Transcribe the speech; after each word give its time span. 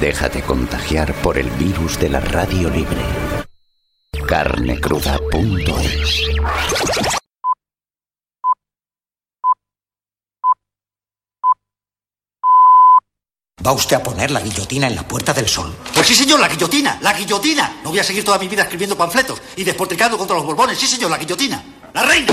Déjate 0.00 0.40
contagiar 0.40 1.12
por 1.16 1.36
el 1.36 1.50
virus 1.50 2.00
de 2.00 2.08
la 2.08 2.20
radio 2.20 2.70
libre. 2.70 3.04
carnecruda.es 4.26 6.22
¿Va 13.66 13.72
usted 13.72 13.96
a 13.96 14.02
poner 14.02 14.30
la 14.30 14.40
guillotina 14.40 14.86
en 14.86 14.96
la 14.96 15.06
Puerta 15.06 15.34
del 15.34 15.46
Sol? 15.46 15.76
Pues 15.92 16.06
sí, 16.06 16.14
señor, 16.14 16.40
la 16.40 16.48
guillotina, 16.48 16.98
la 17.02 17.12
guillotina. 17.12 17.80
No 17.84 17.90
voy 17.90 17.98
a 17.98 18.04
seguir 18.04 18.24
toda 18.24 18.38
mi 18.38 18.48
vida 18.48 18.62
escribiendo 18.62 18.96
panfletos 18.96 19.42
y 19.54 19.64
despotricando 19.64 20.16
contra 20.16 20.34
los 20.34 20.46
borbones. 20.46 20.78
Sí, 20.78 20.86
señor, 20.86 21.10
la 21.10 21.18
guillotina. 21.18 21.62
La 21.92 22.04
reina. 22.04 22.32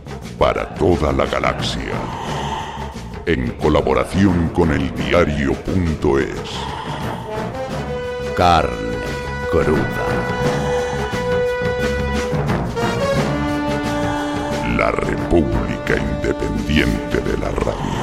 para 0.41 0.65
toda 0.73 1.13
la 1.13 1.27
galaxia, 1.27 1.93
en 3.27 3.51
colaboración 3.59 4.49
con 4.49 4.71
el 4.71 4.91
diario.es. 4.95 6.33
Carne 8.35 8.97
cruda. 9.51 10.07
La 14.75 14.89
República 14.89 15.97
Independiente 15.97 17.21
de 17.21 17.37
la 17.37 17.51
Radio. 17.51 18.01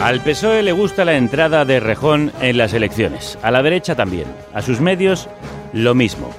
Al 0.00 0.22
PSOE 0.22 0.62
le 0.62 0.72
gusta 0.72 1.04
la 1.04 1.18
entrada 1.18 1.66
de 1.66 1.78
Rejón 1.78 2.32
en 2.40 2.56
las 2.56 2.72
elecciones, 2.72 3.38
a 3.42 3.50
la 3.50 3.62
derecha 3.62 3.94
también, 3.94 4.28
a 4.54 4.62
sus 4.62 4.80
medios 4.80 5.28
lo 5.74 5.94
mismo. 5.94 6.32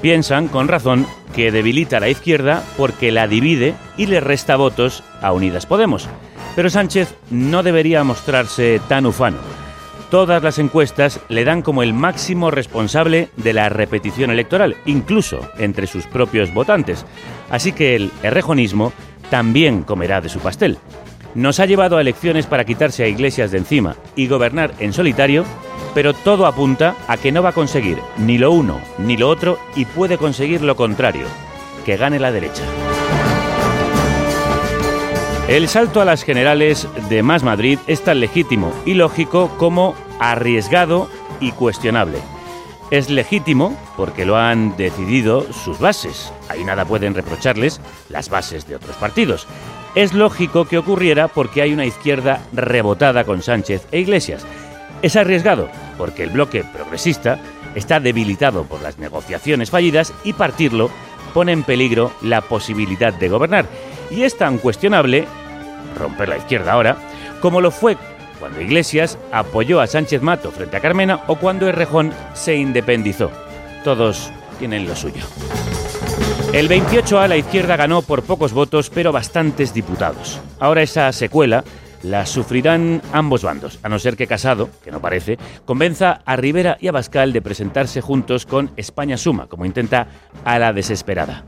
Piensan, 0.00 0.48
con 0.48 0.68
razón, 0.68 1.06
que 1.34 1.50
debilita 1.50 1.96
a 1.96 2.00
la 2.00 2.08
izquierda 2.08 2.62
porque 2.76 3.12
la 3.12 3.26
divide 3.26 3.74
y 3.96 4.06
le 4.06 4.20
resta 4.20 4.56
votos 4.56 5.02
a 5.20 5.32
Unidas 5.32 5.66
Podemos. 5.66 6.08
Pero 6.54 6.70
Sánchez 6.70 7.14
no 7.30 7.62
debería 7.62 8.04
mostrarse 8.04 8.80
tan 8.88 9.06
ufano. 9.06 9.38
Todas 10.10 10.42
las 10.42 10.58
encuestas 10.58 11.20
le 11.28 11.44
dan 11.44 11.62
como 11.62 11.82
el 11.82 11.92
máximo 11.92 12.50
responsable 12.50 13.28
de 13.36 13.52
la 13.52 13.68
repetición 13.68 14.30
electoral, 14.30 14.76
incluso 14.86 15.40
entre 15.58 15.88
sus 15.88 16.06
propios 16.06 16.54
votantes. 16.54 17.04
Así 17.50 17.72
que 17.72 17.96
el 17.96 18.12
errejonismo 18.22 18.92
también 19.30 19.82
comerá 19.82 20.20
de 20.20 20.28
su 20.28 20.38
pastel. 20.38 20.78
Nos 21.34 21.58
ha 21.58 21.66
llevado 21.66 21.98
a 21.98 22.00
elecciones 22.00 22.46
para 22.46 22.64
quitarse 22.64 23.02
a 23.02 23.08
Iglesias 23.08 23.50
de 23.50 23.58
encima 23.58 23.96
y 24.14 24.28
gobernar 24.28 24.72
en 24.78 24.92
solitario, 24.92 25.44
pero 25.96 26.12
todo 26.12 26.44
apunta 26.44 26.94
a 27.08 27.16
que 27.16 27.32
no 27.32 27.42
va 27.42 27.48
a 27.48 27.54
conseguir 27.54 28.02
ni 28.18 28.36
lo 28.36 28.52
uno 28.52 28.82
ni 28.98 29.16
lo 29.16 29.30
otro 29.30 29.58
y 29.74 29.86
puede 29.86 30.18
conseguir 30.18 30.60
lo 30.60 30.76
contrario, 30.76 31.24
que 31.86 31.96
gane 31.96 32.18
la 32.18 32.32
derecha. 32.32 32.62
El 35.48 35.68
salto 35.68 36.02
a 36.02 36.04
las 36.04 36.22
generales 36.22 36.86
de 37.08 37.22
Más 37.22 37.42
Madrid 37.42 37.78
es 37.86 38.04
tan 38.04 38.20
legítimo 38.20 38.74
y 38.84 38.92
lógico 38.92 39.50
como 39.56 39.94
arriesgado 40.20 41.08
y 41.40 41.52
cuestionable. 41.52 42.18
Es 42.90 43.08
legítimo 43.08 43.74
porque 43.96 44.26
lo 44.26 44.36
han 44.36 44.76
decidido 44.76 45.50
sus 45.50 45.78
bases. 45.78 46.30
Ahí 46.50 46.62
nada 46.62 46.84
pueden 46.84 47.14
reprocharles 47.14 47.80
las 48.10 48.28
bases 48.28 48.68
de 48.68 48.76
otros 48.76 48.96
partidos. 48.96 49.46
Es 49.94 50.12
lógico 50.12 50.66
que 50.66 50.76
ocurriera 50.76 51.28
porque 51.28 51.62
hay 51.62 51.72
una 51.72 51.86
izquierda 51.86 52.42
rebotada 52.52 53.24
con 53.24 53.40
Sánchez 53.40 53.86
e 53.92 54.00
Iglesias. 54.00 54.44
Es 55.02 55.16
arriesgado 55.16 55.68
porque 55.98 56.24
el 56.24 56.30
bloque 56.30 56.64
progresista 56.64 57.38
está 57.74 58.00
debilitado 58.00 58.64
por 58.64 58.82
las 58.82 58.98
negociaciones 58.98 59.70
fallidas 59.70 60.12
y 60.24 60.32
partirlo 60.32 60.90
pone 61.34 61.52
en 61.52 61.64
peligro 61.64 62.12
la 62.22 62.40
posibilidad 62.40 63.12
de 63.12 63.28
gobernar. 63.28 63.66
Y 64.10 64.22
es 64.22 64.36
tan 64.36 64.58
cuestionable 64.58 65.26
romper 65.98 66.28
la 66.28 66.38
izquierda 66.38 66.72
ahora 66.72 66.96
como 67.40 67.60
lo 67.60 67.70
fue 67.70 67.96
cuando 68.38 68.60
Iglesias 68.60 69.18
apoyó 69.32 69.80
a 69.80 69.86
Sánchez 69.86 70.22
Mato 70.22 70.50
frente 70.50 70.76
a 70.76 70.80
Carmena 70.80 71.20
o 71.26 71.36
cuando 71.36 71.68
Errejón 71.68 72.12
se 72.34 72.56
independizó. 72.56 73.30
Todos 73.84 74.30
tienen 74.58 74.86
lo 74.86 74.96
suyo. 74.96 75.22
El 76.52 76.68
28A 76.68 77.28
la 77.28 77.36
izquierda 77.36 77.76
ganó 77.76 78.02
por 78.02 78.22
pocos 78.22 78.52
votos, 78.52 78.90
pero 78.90 79.12
bastantes 79.12 79.74
diputados. 79.74 80.40
Ahora 80.58 80.82
esa 80.82 81.12
secuela 81.12 81.64
la 82.06 82.24
sufrirán 82.24 83.02
ambos 83.12 83.42
bandos, 83.42 83.78
a 83.82 83.88
no 83.88 83.98
ser 83.98 84.16
que 84.16 84.26
Casado, 84.26 84.70
que 84.84 84.90
no 84.90 85.00
parece, 85.00 85.38
convenza 85.64 86.20
a 86.24 86.36
Rivera 86.36 86.78
y 86.80 86.88
a 86.88 86.92
Bascal 86.92 87.32
de 87.32 87.42
presentarse 87.42 88.00
juntos 88.00 88.46
con 88.46 88.70
España 88.76 89.16
Suma, 89.16 89.48
como 89.48 89.64
intenta 89.64 90.06
a 90.44 90.58
la 90.58 90.72
desesperada. 90.72 91.44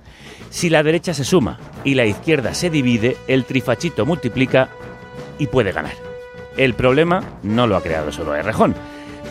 Si 0.50 0.68
la 0.68 0.82
derecha 0.82 1.14
se 1.14 1.24
suma 1.24 1.58
y 1.84 1.94
la 1.94 2.06
izquierda 2.06 2.54
se 2.54 2.70
divide, 2.70 3.16
el 3.28 3.44
trifachito 3.44 4.04
multiplica 4.04 4.68
y 5.38 5.46
puede 5.46 5.72
ganar. 5.72 5.92
El 6.56 6.74
problema 6.74 7.22
no 7.42 7.66
lo 7.66 7.76
ha 7.76 7.82
creado 7.82 8.10
solo 8.10 8.34
Errejón. 8.34 8.74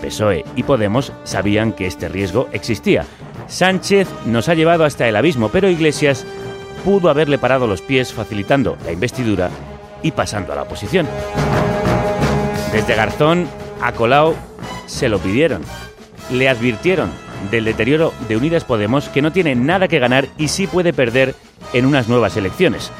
PSOE 0.01 0.45
y 0.55 0.63
Podemos 0.63 1.11
sabían 1.23 1.73
que 1.73 1.87
este 1.87 2.07
riesgo 2.07 2.47
existía. 2.53 3.05
Sánchez 3.47 4.07
nos 4.25 4.47
ha 4.47 4.53
llevado 4.53 4.85
hasta 4.85 5.07
el 5.07 5.15
abismo, 5.15 5.49
pero 5.49 5.69
Iglesias 5.69 6.25
pudo 6.85 7.09
haberle 7.09 7.37
parado 7.37 7.67
los 7.67 7.81
pies 7.81 8.13
facilitando 8.13 8.77
la 8.85 8.91
investidura 8.91 9.49
y 10.03 10.11
pasando 10.11 10.53
a 10.53 10.55
la 10.55 10.63
oposición. 10.63 11.07
Desde 12.71 12.95
Garzón 12.95 13.47
a 13.81 13.91
Colau 13.91 14.35
se 14.85 15.09
lo 15.09 15.19
pidieron. 15.19 15.61
Le 16.31 16.49
advirtieron 16.49 17.09
del 17.51 17.65
deterioro 17.65 18.13
de 18.27 18.37
Unidas 18.37 18.63
Podemos 18.63 19.09
que 19.09 19.21
no 19.21 19.31
tiene 19.31 19.55
nada 19.55 19.87
que 19.87 19.99
ganar 19.99 20.27
y 20.37 20.49
sí 20.49 20.67
puede 20.67 20.93
perder 20.93 21.35
en 21.73 21.85
unas 21.85 22.07
nuevas 22.07 22.35
elecciones. 22.37 22.91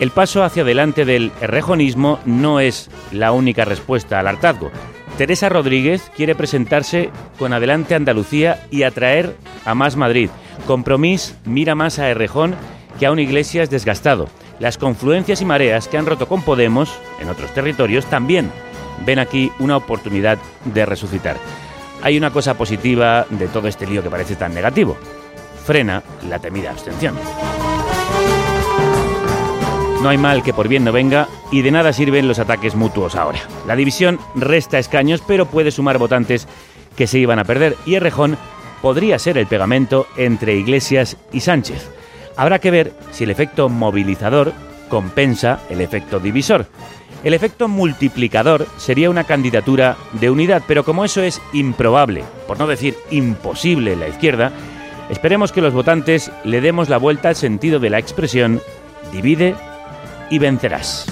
El 0.00 0.10
paso 0.10 0.42
hacia 0.42 0.62
adelante 0.62 1.04
del 1.04 1.30
errejonismo 1.40 2.18
no 2.24 2.60
es 2.60 2.90
la 3.12 3.32
única 3.32 3.64
respuesta 3.64 4.18
al 4.18 4.26
hartazgo. 4.26 4.70
Teresa 5.16 5.48
Rodríguez 5.48 6.10
quiere 6.16 6.34
presentarse 6.34 7.10
con 7.38 7.52
Adelante 7.52 7.94
Andalucía 7.94 8.66
y 8.70 8.82
atraer 8.82 9.36
a 9.64 9.74
más 9.74 9.96
Madrid. 9.96 10.30
Compromís 10.66 11.36
mira 11.44 11.74
más 11.74 11.98
a 11.98 12.08
Errejón 12.08 12.56
que 12.98 13.06
a 13.06 13.12
un 13.12 13.18
Iglesias 13.18 13.70
desgastado. 13.70 14.28
Las 14.62 14.78
confluencias 14.78 15.40
y 15.40 15.44
mareas 15.44 15.88
que 15.88 15.98
han 15.98 16.06
roto 16.06 16.28
con 16.28 16.42
Podemos 16.42 16.96
en 17.18 17.28
otros 17.28 17.52
territorios 17.52 18.06
también 18.06 18.52
ven 19.04 19.18
aquí 19.18 19.50
una 19.58 19.76
oportunidad 19.76 20.38
de 20.64 20.86
resucitar. 20.86 21.36
Hay 22.00 22.16
una 22.16 22.30
cosa 22.30 22.54
positiva 22.54 23.26
de 23.28 23.48
todo 23.48 23.66
este 23.66 23.88
lío 23.88 24.04
que 24.04 24.08
parece 24.08 24.36
tan 24.36 24.54
negativo. 24.54 24.96
Frena 25.64 26.04
la 26.28 26.38
temida 26.38 26.70
abstención. 26.70 27.16
No 30.00 30.08
hay 30.08 30.18
mal 30.18 30.44
que 30.44 30.54
por 30.54 30.68
bien 30.68 30.84
no 30.84 30.92
venga 30.92 31.26
y 31.50 31.62
de 31.62 31.72
nada 31.72 31.92
sirven 31.92 32.28
los 32.28 32.38
ataques 32.38 32.76
mutuos 32.76 33.16
ahora. 33.16 33.40
La 33.66 33.74
división 33.74 34.20
resta 34.36 34.78
escaños 34.78 35.24
pero 35.26 35.46
puede 35.46 35.72
sumar 35.72 35.98
votantes 35.98 36.46
que 36.94 37.08
se 37.08 37.18
iban 37.18 37.40
a 37.40 37.44
perder 37.44 37.76
y 37.84 37.96
Errejón 37.96 38.38
podría 38.80 39.18
ser 39.18 39.38
el 39.38 39.48
pegamento 39.48 40.06
entre 40.16 40.54
Iglesias 40.54 41.16
y 41.32 41.40
Sánchez. 41.40 42.01
Habrá 42.36 42.58
que 42.58 42.70
ver 42.70 42.92
si 43.10 43.24
el 43.24 43.30
efecto 43.30 43.68
movilizador 43.68 44.52
compensa 44.88 45.60
el 45.70 45.80
efecto 45.80 46.20
divisor. 46.20 46.66
El 47.24 47.34
efecto 47.34 47.68
multiplicador 47.68 48.66
sería 48.78 49.08
una 49.08 49.24
candidatura 49.24 49.96
de 50.12 50.30
unidad, 50.30 50.62
pero 50.66 50.84
como 50.84 51.04
eso 51.04 51.22
es 51.22 51.40
improbable, 51.52 52.24
por 52.48 52.58
no 52.58 52.66
decir 52.66 52.96
imposible 53.10 53.92
en 53.92 54.00
la 54.00 54.08
izquierda, 54.08 54.50
esperemos 55.08 55.52
que 55.52 55.60
los 55.60 55.72
votantes 55.72 56.32
le 56.42 56.60
demos 56.60 56.88
la 56.88 56.98
vuelta 56.98 57.28
al 57.28 57.36
sentido 57.36 57.78
de 57.78 57.90
la 57.90 57.98
expresión 57.98 58.60
divide 59.12 59.54
y 60.30 60.38
vencerás. 60.38 61.06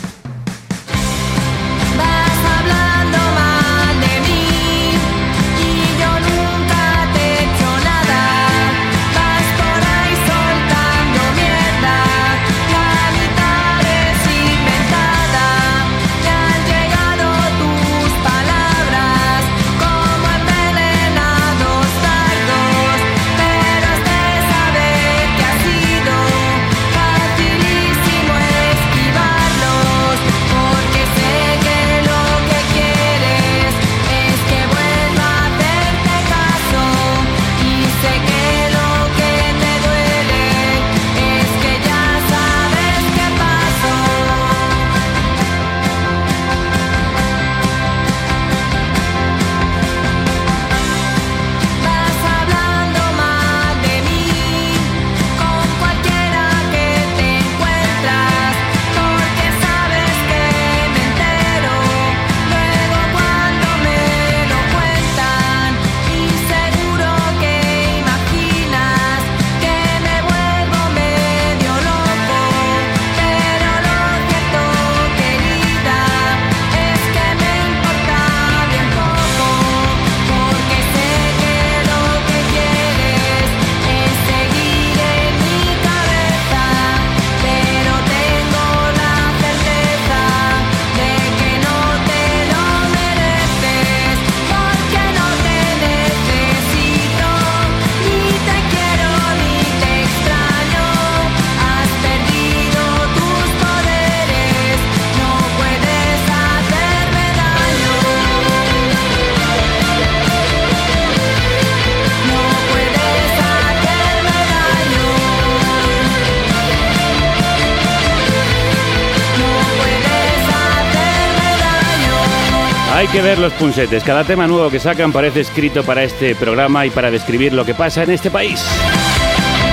Ver 123.23 123.39
los 123.39 123.53
punsetes. 123.55 124.05
Cada 124.05 124.25
tema 124.25 124.47
nuevo 124.47 124.71
que 124.71 124.81
sacan 124.81 125.13
parece 125.13 125.41
escrito 125.41 125.83
para 125.83 126.03
este 126.03 126.35
programa 126.35 126.87
y 126.87 126.91
para 126.91 127.11
describir 127.11 127.53
lo 127.53 127.65
que 127.65 127.75
pasa 127.75 128.03
en 128.03 128.11
este 128.11 128.31
país. 128.31 128.65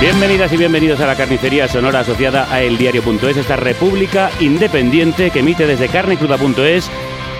Bienvenidas 0.00 0.52
y 0.52 0.56
bienvenidos 0.56 1.00
a 1.00 1.06
la 1.06 1.16
carnicería 1.16 1.66
sonora 1.66 2.00
asociada 2.00 2.52
a 2.52 2.62
eldiario.es, 2.62 3.36
esta 3.36 3.56
república 3.56 4.30
independiente 4.40 5.30
que 5.30 5.40
emite 5.40 5.66
desde 5.66 5.88
carnecruda.es 5.88 6.90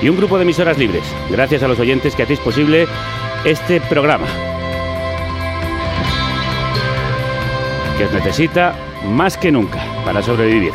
y 0.00 0.08
un 0.08 0.16
grupo 0.16 0.36
de 0.38 0.42
emisoras 0.44 0.78
libres. 0.78 1.04
Gracias 1.30 1.62
a 1.62 1.68
los 1.68 1.78
oyentes 1.78 2.14
que 2.14 2.22
hacéis 2.22 2.40
posible 2.40 2.86
este 3.44 3.80
programa. 3.80 4.26
Que 7.96 8.04
os 8.04 8.12
necesita 8.12 8.74
más 9.04 9.36
que 9.36 9.52
nunca 9.52 9.84
para 10.04 10.22
sobrevivir. 10.22 10.72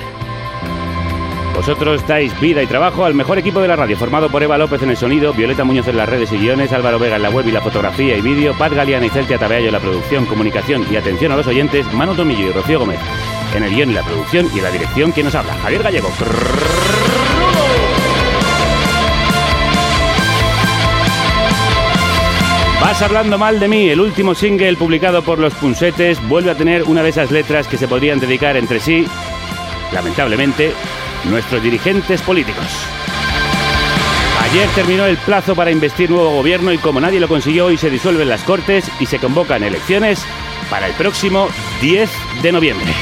Vosotros 1.56 2.06
dais 2.08 2.38
vida 2.42 2.62
y 2.64 2.68
trabajo 2.68 3.06
al 3.06 3.14
mejor 3.14 3.38
equipo 3.38 3.62
de 3.62 3.68
la 3.68 3.76
radio, 3.76 3.96
formado 3.96 4.30
por 4.30 4.44
Eva 4.44 4.58
López 4.58 4.82
en 4.82 4.90
el 4.90 4.98
sonido, 4.98 5.34
Violeta 5.34 5.64
Muñoz 5.64 5.88
en 5.88 5.98
las 5.98 6.10
redes 6.10 6.32
y 6.32 6.38
guiones, 6.38 6.74
Álvaro 6.74 7.00
Vega 7.00 7.16
en 7.16 7.22
la 7.22 7.30
web 7.30 7.48
y 7.48 7.52
la 7.52 7.62
fotografía 7.62 8.18
y 8.18 8.22
vídeo, 8.22 8.54
Paz 8.58 8.74
Galeana 8.74 9.06
y 9.06 9.10
Celtia 9.10 9.38
Tabeallo 9.38 9.68
en 9.68 9.74
la 9.74 9.80
producción, 9.80 10.26
comunicación 10.26 10.86
y 10.92 10.96
atención 10.96 11.32
a 11.32 11.38
los 11.38 11.48
oyentes, 11.48 11.92
Manu 11.94 12.16
Tomillo 12.16 12.50
y 12.50 12.52
Rocío 12.52 12.80
Gómez 12.80 13.00
en 13.56 13.64
el 13.64 13.76
guion 13.76 13.92
y 13.92 13.94
la 13.94 14.04
producción 14.04 14.50
y 14.54 14.58
en 14.58 14.64
la 14.64 14.72
dirección, 14.72 15.12
quien 15.12 15.26
nos 15.26 15.36
habla, 15.36 15.54
Javier 15.56 15.84
Gallego. 15.84 16.10
Vas 22.82 23.02
hablando 23.02 23.38
mal 23.38 23.60
de 23.60 23.68
mí. 23.68 23.90
El 23.90 24.02
último 24.02 24.36
single 24.36 24.76
publicado 24.76 25.22
por 25.22 25.40
los 25.40 25.54
Punsetes 25.54 26.22
vuelve 26.28 26.52
a 26.52 26.56
tener 26.56 26.84
una 26.84 27.02
de 27.02 27.10
esas 27.10 27.32
letras 27.32 27.68
que 27.68 27.78
se 27.78 27.88
podrían 27.88 28.20
dedicar 28.20 28.58
entre 28.58 28.80
sí, 28.80 29.08
lamentablemente, 29.94 30.74
nuestros 31.26 31.62
dirigentes 31.62 32.22
políticos. 32.22 32.66
Ayer 34.42 34.68
terminó 34.76 35.06
el 35.06 35.18
plazo 35.18 35.56
para 35.56 35.72
investir 35.72 36.10
nuevo 36.10 36.32
gobierno 36.32 36.72
y 36.72 36.78
como 36.78 37.00
nadie 37.00 37.20
lo 37.20 37.28
consiguió, 37.28 37.66
hoy 37.66 37.78
se 37.78 37.90
disuelven 37.90 38.30
las 38.30 38.44
Cortes 38.44 38.90
y 39.00 39.06
se 39.06 39.18
convocan 39.18 39.64
elecciones 39.64 40.24
para 40.70 40.88
el 40.88 40.94
próximo 40.94 41.48
10 41.82 42.10
de 42.42 42.52
noviembre. 42.52 42.94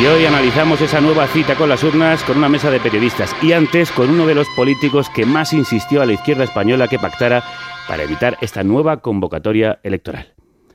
Y 0.00 0.06
hoy 0.06 0.24
analizamos 0.24 0.80
esa 0.80 1.00
nueva 1.02 1.26
cita 1.26 1.56
con 1.56 1.68
las 1.68 1.84
urnas 1.84 2.24
con 2.24 2.38
una 2.38 2.48
mesa 2.48 2.70
de 2.70 2.80
periodistas 2.80 3.36
y 3.42 3.52
antes 3.52 3.92
con 3.92 4.08
uno 4.08 4.26
de 4.26 4.34
los 4.34 4.48
políticos 4.56 5.10
que 5.10 5.26
más 5.26 5.52
insistió 5.52 6.00
a 6.00 6.06
la 6.06 6.14
izquierda 6.14 6.44
española 6.44 6.88
que 6.88 6.98
pactara 6.98 7.44
para 7.86 8.04
evitar 8.04 8.38
esta 8.40 8.64
nueva 8.64 9.02
convocatoria 9.02 9.78
electoral. 9.82 10.32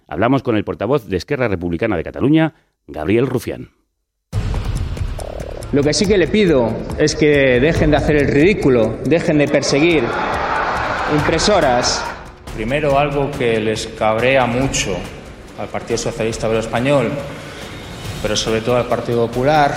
Hablamos 0.08 0.44
con 0.44 0.58
el 0.58 0.64
portavoz 0.64 1.08
de 1.08 1.18
Esquerra 1.18 1.48
Republicana 1.48 1.98
de 1.98 2.04
Cataluña, 2.04 2.54
Gabriel 2.88 3.28
Rufián. 3.28 3.70
Lo 5.72 5.84
que 5.84 5.94
sí 5.94 6.06
que 6.06 6.18
le 6.18 6.28
pido 6.28 6.72
es 6.98 7.16
que 7.16 7.60
dejen 7.60 7.92
de 7.92 7.98
hacer 7.98 8.16
el 8.16 8.28
ridículo, 8.28 8.98
dejen 9.04 9.40
de 9.40 9.48
perseguir 9.48 10.04
impresoras. 11.14 12.04
Primero 12.56 12.98
algo 12.98 13.30
que 13.32 13.60
les 13.60 13.88
cabrea 13.88 14.46
mucho 14.46 14.96
al 15.60 15.68
Partido 15.68 15.98
Socialista 15.98 16.48
Obrero 16.48 16.64
Español, 16.64 17.12
pero 18.22 18.36
sobre 18.36 18.62
todo 18.62 18.78
al 18.78 18.86
Partido 18.86 19.28
Popular 19.28 19.76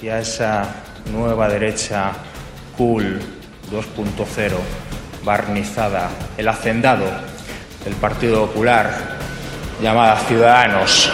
y 0.00 0.08
a 0.08 0.20
esa 0.20 0.84
nueva 1.12 1.48
derecha 1.48 2.12
cool 2.76 3.18
2.0 3.72 4.52
barnizada, 5.24 6.10
el 6.36 6.46
hacendado 6.48 7.06
del 7.84 7.94
Partido 7.94 8.46
Popular 8.46 9.18
llamada 9.82 10.16
Ciudadanos. 10.16 11.10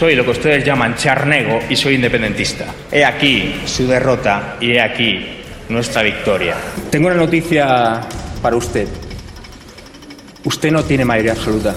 Soy 0.00 0.14
lo 0.14 0.24
que 0.24 0.30
ustedes 0.30 0.64
llaman 0.64 0.96
charnego 0.96 1.58
y 1.68 1.76
soy 1.76 1.96
independentista. 1.96 2.64
He 2.90 3.04
aquí 3.04 3.60
su 3.66 3.86
derrota 3.86 4.56
y 4.58 4.70
he 4.70 4.80
aquí 4.80 5.42
nuestra 5.68 6.02
victoria. 6.02 6.56
Tengo 6.88 7.08
una 7.08 7.16
noticia 7.16 8.00
para 8.40 8.56
usted. 8.56 8.88
Usted 10.42 10.72
no 10.72 10.84
tiene 10.84 11.04
mayoría 11.04 11.32
absoluta. 11.32 11.76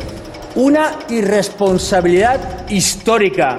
Una 0.56 1.00
irresponsabilidad 1.10 2.70
histórica 2.70 3.58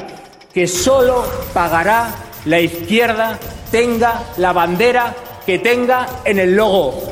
que 0.54 0.66
solo 0.66 1.26
pagará 1.52 2.14
la 2.46 2.58
izquierda 2.58 3.38
tenga 3.70 4.32
la 4.38 4.54
bandera 4.54 5.14
que 5.44 5.58
tenga 5.58 6.06
en 6.24 6.38
el 6.38 6.56
logo. 6.56 7.02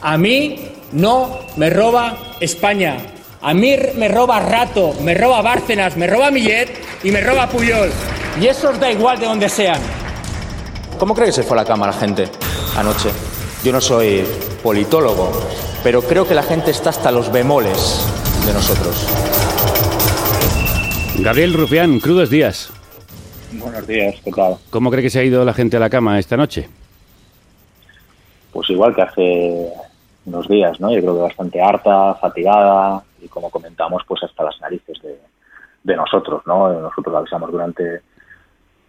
A 0.00 0.16
mí 0.16 0.70
no 0.92 1.38
me 1.56 1.68
roba 1.68 2.16
España. 2.40 2.96
A 3.40 3.54
mí 3.54 3.76
me 3.94 4.08
roba 4.08 4.40
Rato, 4.40 4.94
me 5.00 5.14
roba 5.14 5.40
Bárcenas, 5.42 5.96
me 5.96 6.08
roba 6.08 6.32
Millet 6.32 6.68
y 7.04 7.12
me 7.12 7.20
roba 7.20 7.48
Puyol. 7.48 7.88
Y 8.40 8.46
eso 8.46 8.70
os 8.70 8.80
da 8.80 8.90
igual 8.90 9.20
de 9.20 9.26
donde 9.26 9.48
sean. 9.48 9.80
¿Cómo 10.98 11.14
cree 11.14 11.26
que 11.26 11.32
se 11.32 11.42
fue 11.44 11.56
a 11.56 11.60
la 11.62 11.64
cama 11.64 11.86
la 11.86 11.92
gente 11.92 12.28
anoche? 12.76 13.10
Yo 13.62 13.70
no 13.70 13.80
soy 13.80 14.24
politólogo, 14.60 15.30
pero 15.84 16.02
creo 16.02 16.26
que 16.26 16.34
la 16.34 16.42
gente 16.42 16.72
está 16.72 16.90
hasta 16.90 17.12
los 17.12 17.30
bemoles 17.30 18.04
de 18.44 18.52
nosotros. 18.52 19.06
Gabriel 21.20 21.54
Rufián, 21.54 22.00
crudos 22.00 22.30
días. 22.30 22.72
Buenos 23.52 23.86
días, 23.86 24.16
¿qué 24.24 24.32
tal? 24.32 24.56
¿Cómo 24.70 24.90
cree 24.90 25.02
que 25.04 25.10
se 25.10 25.20
ha 25.20 25.24
ido 25.24 25.44
la 25.44 25.54
gente 25.54 25.76
a 25.76 25.80
la 25.80 25.88
cama 25.88 26.18
esta 26.18 26.36
noche? 26.36 26.68
Pues 28.52 28.68
igual 28.70 28.96
que 28.96 29.02
hace 29.02 29.68
unos 30.26 30.48
días, 30.48 30.80
¿no? 30.80 30.92
Yo 30.92 31.00
creo 31.00 31.14
que 31.14 31.22
bastante 31.22 31.62
harta, 31.62 32.14
fatigada 32.16 33.04
y 33.20 33.28
como 33.28 33.50
comentamos, 33.50 34.02
pues 34.06 34.22
hasta 34.22 34.44
las 34.44 34.60
narices 34.60 35.00
de, 35.02 35.18
de 35.82 35.96
nosotros, 35.96 36.42
¿no? 36.46 36.72
Nosotros 36.72 37.14
avisamos 37.14 37.50
durante 37.50 38.02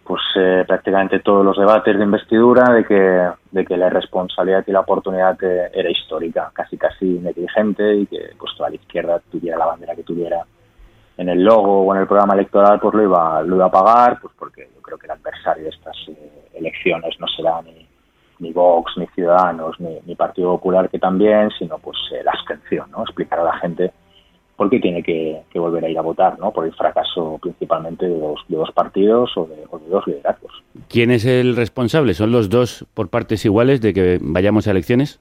pues 0.04 0.22
eh, 0.34 0.64
prácticamente 0.66 1.20
todos 1.20 1.44
los 1.44 1.56
debates 1.56 1.96
de 1.96 2.02
investidura 2.02 2.72
de 2.72 2.84
que, 2.84 3.28
de 3.52 3.64
que 3.64 3.76
la 3.76 3.86
irresponsabilidad 3.86 4.64
y 4.66 4.72
la 4.72 4.80
oportunidad 4.80 5.38
eh, 5.44 5.70
era 5.72 5.88
histórica, 5.88 6.50
casi 6.52 6.76
casi 6.76 7.04
negligente 7.04 7.94
y 7.94 8.06
que 8.06 8.32
pues 8.36 8.52
toda 8.56 8.70
la 8.70 8.74
izquierda 8.74 9.20
tuviera 9.30 9.56
la 9.56 9.66
bandera 9.66 9.94
que 9.94 10.02
tuviera 10.02 10.44
en 11.16 11.28
el 11.28 11.44
logo 11.44 11.82
o 11.82 11.94
en 11.94 12.00
el 12.00 12.08
programa 12.08 12.34
electoral 12.34 12.80
pues 12.80 12.92
lo 12.94 13.02
iba, 13.04 13.42
lo 13.42 13.56
iba 13.56 13.66
a 13.66 13.70
pagar, 13.70 14.18
pues 14.20 14.34
porque 14.36 14.68
yo 14.74 14.82
creo 14.82 14.98
que 14.98 15.06
el 15.06 15.12
adversario 15.12 15.64
de 15.64 15.70
estas 15.70 15.96
eh, 16.08 16.48
elecciones 16.54 17.14
no 17.20 17.28
será 17.28 17.62
ni, 17.62 17.86
ni 18.40 18.52
Vox, 18.52 18.94
ni 18.96 19.06
Ciudadanos, 19.08 19.78
ni, 19.78 20.00
ni 20.06 20.16
Partido 20.16 20.50
Popular 20.56 20.88
que 20.88 20.98
también, 20.98 21.50
sino 21.56 21.78
pues 21.78 21.98
eh, 22.12 22.22
la 22.24 22.32
abstención, 22.32 22.90
¿no? 22.90 23.02
Explicar 23.02 23.38
a 23.38 23.44
la 23.44 23.58
gente 23.58 23.92
por 24.60 24.68
qué 24.68 24.78
tiene 24.78 25.02
que, 25.02 25.40
que 25.50 25.58
volver 25.58 25.82
a 25.86 25.88
ir 25.88 25.98
a 25.98 26.02
votar, 26.02 26.38
¿no? 26.38 26.50
Por 26.50 26.66
el 26.66 26.74
fracaso 26.74 27.38
principalmente 27.40 28.06
de 28.06 28.18
dos, 28.18 28.44
de 28.46 28.58
dos 28.58 28.70
partidos 28.72 29.34
o 29.38 29.46
de, 29.46 29.64
o 29.70 29.78
de 29.78 29.88
dos 29.88 30.06
liderazgos. 30.06 30.52
¿Quién 30.86 31.10
es 31.10 31.24
el 31.24 31.56
responsable? 31.56 32.12
¿Son 32.12 32.30
los 32.30 32.50
dos 32.50 32.84
por 32.92 33.08
partes 33.08 33.42
iguales 33.46 33.80
de 33.80 33.94
que 33.94 34.18
vayamos 34.20 34.68
a 34.68 34.72
elecciones? 34.72 35.18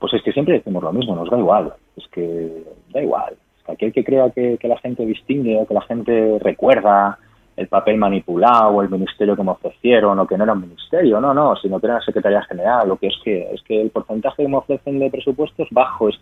Pues 0.00 0.14
es 0.14 0.22
que 0.24 0.32
siempre 0.32 0.54
decimos 0.54 0.82
lo 0.82 0.92
mismo, 0.92 1.14
nos 1.14 1.30
da 1.30 1.38
igual, 1.38 1.74
es 1.96 2.08
que 2.08 2.64
da 2.92 3.00
igual. 3.04 3.34
Es 3.56 3.66
que 3.66 3.72
aquel 3.72 3.92
que 3.92 4.02
crea 4.02 4.28
que, 4.30 4.58
que 4.58 4.66
la 4.66 4.78
gente 4.78 5.06
distingue 5.06 5.56
o 5.56 5.68
que 5.68 5.74
la 5.74 5.82
gente 5.82 6.40
recuerda 6.40 7.16
el 7.56 7.68
papel 7.68 7.98
manipulado 7.98 8.70
o 8.70 8.82
el 8.82 8.90
ministerio 8.90 9.36
que 9.36 9.44
me 9.44 9.52
ofrecieron 9.52 10.18
o 10.18 10.26
que 10.26 10.36
no 10.36 10.42
era 10.42 10.54
un 10.54 10.62
ministerio, 10.62 11.20
no, 11.20 11.32
no, 11.32 11.54
sino 11.54 11.78
que 11.78 11.86
era 11.86 11.98
la 11.98 12.04
Secretaría 12.04 12.42
General, 12.42 12.88
lo 12.88 12.96
que 12.96 13.06
es 13.06 13.14
que 13.22 13.54
es 13.54 13.62
que 13.62 13.80
el 13.80 13.90
porcentaje 13.90 14.42
que 14.42 14.48
me 14.48 14.56
ofrecen 14.56 14.98
de 14.98 15.08
presupuestos 15.08 15.68
bajo 15.70 16.08
es, 16.08 16.18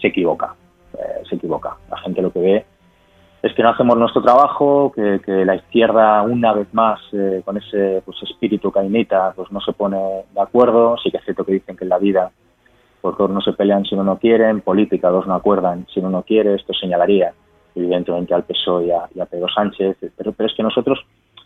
se 0.00 0.06
equivoca, 0.06 0.54
eh, 0.98 1.22
se 1.28 1.36
equivoca. 1.36 1.76
La 1.90 1.98
gente 1.98 2.22
lo 2.22 2.32
que 2.32 2.40
ve 2.40 2.66
es 3.42 3.54
que 3.54 3.62
no 3.62 3.70
hacemos 3.70 3.96
nuestro 3.96 4.20
trabajo, 4.20 4.92
que, 4.92 5.20
la 5.44 5.54
izquierda 5.54 6.22
una 6.22 6.52
vez 6.52 6.72
más 6.74 7.00
eh, 7.12 7.42
con 7.44 7.56
ese 7.56 8.02
pues, 8.04 8.20
espíritu 8.22 8.72
cainita 8.72 9.32
pues 9.36 9.50
no 9.52 9.60
se 9.60 9.72
pone 9.72 10.24
de 10.32 10.40
acuerdo, 10.40 10.96
sí 11.02 11.10
que 11.10 11.18
es 11.18 11.24
cierto 11.24 11.44
que 11.44 11.52
dicen 11.52 11.76
que 11.76 11.84
en 11.84 11.90
la 11.90 11.98
vida 11.98 12.32
pues 13.00 13.16
dos 13.16 13.30
no 13.30 13.40
se 13.40 13.52
pelean 13.52 13.84
si 13.84 13.94
no 13.94 14.18
quiere, 14.18 14.48
en 14.48 14.60
política 14.60 15.08
dos 15.08 15.26
no 15.28 15.34
acuerdan 15.34 15.86
si 15.92 16.00
uno 16.00 16.10
no 16.10 16.22
quiere, 16.22 16.56
esto 16.56 16.72
señalaría 16.74 17.32
evidentemente 17.76 18.34
al 18.34 18.42
PSOE 18.42 18.86
y 19.14 19.20
a, 19.20 19.26
Pedro 19.26 19.46
Sánchez, 19.48 19.96
pero, 20.16 20.32
pero 20.32 20.48
es 20.48 20.56
que 20.56 20.64
nosotros 20.64 20.98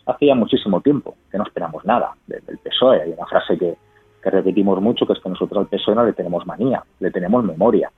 hacía 0.07 0.33
muchísimo 0.33 0.81
tiempo 0.81 1.15
que 1.31 1.37
no 1.37 1.43
esperamos 1.43 1.85
nada 1.85 2.13
del, 2.25 2.43
del 2.45 2.57
PSOE. 2.57 3.03
Hay 3.03 3.11
una 3.11 3.27
frase 3.27 3.57
que, 3.57 3.75
que 4.21 4.29
repetimos 4.29 4.81
mucho, 4.81 5.05
que 5.05 5.13
es 5.13 5.19
que 5.19 5.29
nosotros 5.29 5.61
al 5.61 5.67
PSOE 5.67 5.95
no 5.95 6.05
le 6.05 6.13
tenemos 6.13 6.45
manía, 6.47 6.83
le 6.99 7.11
tenemos 7.11 7.43
memoria. 7.43 7.91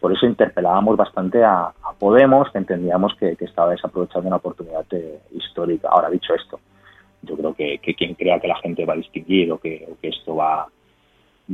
Por 0.00 0.12
eso 0.12 0.26
interpelábamos 0.26 0.96
bastante 0.96 1.42
a, 1.42 1.72
Podemos, 1.98 2.50
que 2.52 2.58
entendíamos 2.58 3.14
que, 3.18 3.36
estaba 3.40 3.70
desaprovechando 3.70 4.28
una 4.28 4.36
oportunidad 4.36 4.84
eh, 4.90 5.18
histórica. 5.32 5.88
Ahora, 5.88 6.10
dicho 6.10 6.34
esto, 6.34 6.60
yo 7.22 7.36
creo 7.36 7.54
que, 7.54 7.80
quien 7.96 8.14
crea 8.14 8.38
que 8.38 8.48
la 8.48 8.56
gente 8.56 8.84
va 8.84 8.92
a 8.92 8.96
distinguir 8.96 9.50
o 9.50 9.58
que, 9.58 9.96
esto 10.02 10.36
va, 10.36 10.68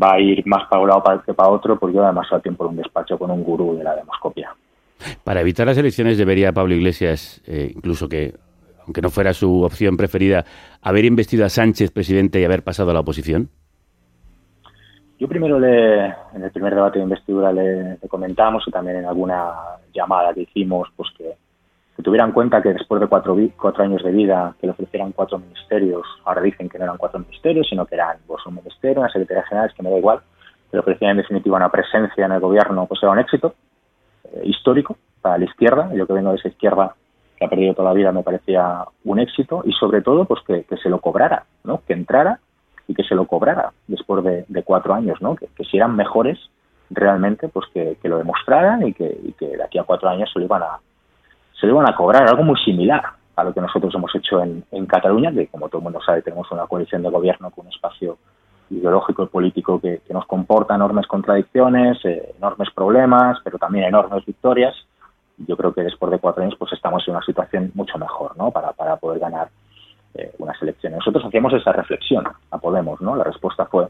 a 0.00 0.20
ir 0.20 0.44
más 0.46 0.68
para 0.68 0.82
un 0.82 0.88
lado 0.88 1.22
que 1.24 1.32
para 1.32 1.50
otro, 1.50 1.78
pues 1.78 1.94
yo 1.94 2.00
además 2.00 2.24
demasiado 2.24 2.42
tiempo 2.42 2.64
en 2.64 2.70
un 2.70 2.76
despacho 2.76 3.18
con 3.18 3.30
un 3.30 3.44
gurú 3.44 3.76
de 3.76 3.84
la 3.84 3.94
demoscopia. 3.94 4.54
Para 5.22 5.40
evitar 5.40 5.66
las 5.66 5.78
elecciones 5.78 6.18
debería 6.18 6.52
Pablo 6.52 6.74
Iglesias, 6.74 7.40
eh, 7.46 7.72
incluso 7.74 8.08
que, 8.08 8.34
aunque 8.84 9.00
no 9.00 9.10
fuera 9.10 9.32
su 9.32 9.62
opción 9.62 9.96
preferida, 9.96 10.44
haber 10.80 11.04
investido 11.04 11.44
a 11.44 11.48
Sánchez 11.48 11.92
presidente 11.92 12.40
y 12.40 12.44
haber 12.44 12.64
pasado 12.64 12.90
a 12.90 12.94
la 12.94 13.00
oposición. 13.00 13.50
Yo 15.22 15.28
primero 15.28 15.60
le, 15.60 16.06
en 16.06 16.42
el 16.42 16.50
primer 16.50 16.74
debate 16.74 16.98
de 16.98 17.04
investidura 17.04 17.52
le, 17.52 17.96
comentamos 18.08 18.64
y 18.66 18.72
también 18.72 18.96
en 18.96 19.04
alguna 19.04 19.52
llamada 19.94 20.34
que 20.34 20.40
hicimos, 20.40 20.88
pues 20.96 21.10
que, 21.16 21.22
que 21.22 21.36
que 21.96 22.02
tuviera 22.02 22.24
en 22.24 22.32
cuenta 22.32 22.60
que 22.60 22.72
después 22.72 23.00
de 23.00 23.06
cuatro, 23.06 23.36
cuatro 23.56 23.84
años 23.84 24.02
de 24.02 24.10
vida, 24.10 24.52
que 24.60 24.66
le 24.66 24.72
ofrecieran 24.72 25.12
cuatro 25.12 25.38
ministerios, 25.38 26.02
ahora 26.24 26.42
dicen 26.42 26.68
que 26.68 26.76
no 26.76 26.86
eran 26.86 26.96
cuatro 26.96 27.20
ministerios, 27.20 27.68
sino 27.70 27.86
que 27.86 27.94
eran 27.94 28.16
pues, 28.26 28.44
un 28.46 28.56
ministerio, 28.56 28.98
una 28.98 29.12
secretaría 29.12 29.44
general, 29.44 29.70
es 29.70 29.76
que 29.76 29.84
me 29.84 29.90
da 29.90 29.98
igual, 29.98 30.18
que 30.68 30.78
le 30.78 30.80
ofrecieran 30.80 31.16
en 31.16 31.22
definitiva 31.22 31.56
una 31.56 31.70
presencia 31.70 32.26
en 32.26 32.32
el 32.32 32.40
gobierno, 32.40 32.86
pues 32.86 33.00
era 33.00 33.12
un 33.12 33.20
éxito 33.20 33.54
eh, 34.24 34.40
histórico 34.42 34.96
para 35.20 35.38
la 35.38 35.44
izquierda, 35.44 35.88
yo 35.94 36.04
que 36.04 36.14
vengo 36.14 36.30
de 36.30 36.38
esa 36.38 36.48
izquierda 36.48 36.96
que 37.36 37.44
ha 37.44 37.48
perdido 37.48 37.74
toda 37.74 37.90
la 37.90 37.94
vida 37.94 38.10
me 38.10 38.24
parecía 38.24 38.84
un 39.04 39.20
éxito 39.20 39.62
y 39.64 39.72
sobre 39.74 40.02
todo 40.02 40.24
pues 40.24 40.40
que, 40.44 40.64
que 40.64 40.78
se 40.78 40.88
lo 40.88 41.00
cobrara, 41.00 41.44
¿no? 41.62 41.80
que 41.86 41.92
entrara 41.92 42.40
y 42.88 42.94
que 42.94 43.04
se 43.04 43.14
lo 43.14 43.26
cobrara 43.26 43.72
después 43.86 44.24
de, 44.24 44.62
cuatro 44.62 44.94
años, 44.94 45.20
¿no? 45.20 45.36
que, 45.36 45.48
si 45.64 45.76
eran 45.76 45.96
mejores 45.96 46.38
realmente 46.90 47.48
pues 47.48 47.66
que, 47.72 47.96
que 48.02 48.08
lo 48.08 48.18
demostraran 48.18 48.86
y 48.86 48.92
que, 48.92 49.34
que 49.38 49.56
de 49.56 49.62
aquí 49.62 49.78
a 49.78 49.84
cuatro 49.84 50.08
años 50.08 50.30
se 50.32 50.38
lo 50.38 50.44
iban 50.44 50.62
a 50.62 50.78
se 51.58 51.66
lo 51.66 51.74
iban 51.74 51.88
a 51.88 51.94
cobrar, 51.94 52.28
algo 52.28 52.42
muy 52.42 52.58
similar 52.64 53.02
a 53.36 53.44
lo 53.44 53.54
que 53.54 53.60
nosotros 53.60 53.94
hemos 53.94 54.14
hecho 54.14 54.42
en, 54.42 54.64
en 54.72 54.86
Cataluña, 54.86 55.32
que 55.32 55.46
como 55.46 55.68
todo 55.68 55.78
el 55.78 55.84
mundo 55.84 56.00
sabe 56.04 56.22
tenemos 56.22 56.50
una 56.50 56.66
coalición 56.66 57.02
de 57.02 57.10
gobierno 57.10 57.50
con 57.50 57.66
un 57.66 57.72
espacio 57.72 58.18
ideológico 58.70 59.24
y 59.24 59.26
político 59.26 59.80
que, 59.80 60.00
que 60.06 60.14
nos 60.14 60.26
comporta 60.26 60.74
enormes 60.74 61.06
contradicciones, 61.06 62.04
eh, 62.04 62.34
enormes 62.36 62.68
problemas, 62.74 63.38
pero 63.44 63.58
también 63.58 63.84
enormes 63.84 64.24
victorias. 64.24 64.74
Yo 65.38 65.56
creo 65.56 65.72
que 65.72 65.82
después 65.82 66.10
de 66.10 66.18
cuatro 66.18 66.42
años 66.42 66.56
pues 66.58 66.72
estamos 66.72 67.06
en 67.06 67.14
una 67.14 67.24
situación 67.24 67.70
mucho 67.74 67.98
mejor 67.98 68.36
¿no? 68.36 68.50
para, 68.50 68.72
para 68.72 68.96
poder 68.96 69.20
ganar 69.20 69.48
eh, 70.14 70.32
unas 70.38 70.60
elecciones. 70.62 70.98
Nosotros 70.98 71.24
hacíamos 71.24 71.52
esa 71.54 71.72
reflexión 71.72 72.24
a 72.50 72.58
Podemos, 72.58 73.00
¿no? 73.00 73.16
La 73.16 73.24
respuesta 73.24 73.66
fue 73.66 73.88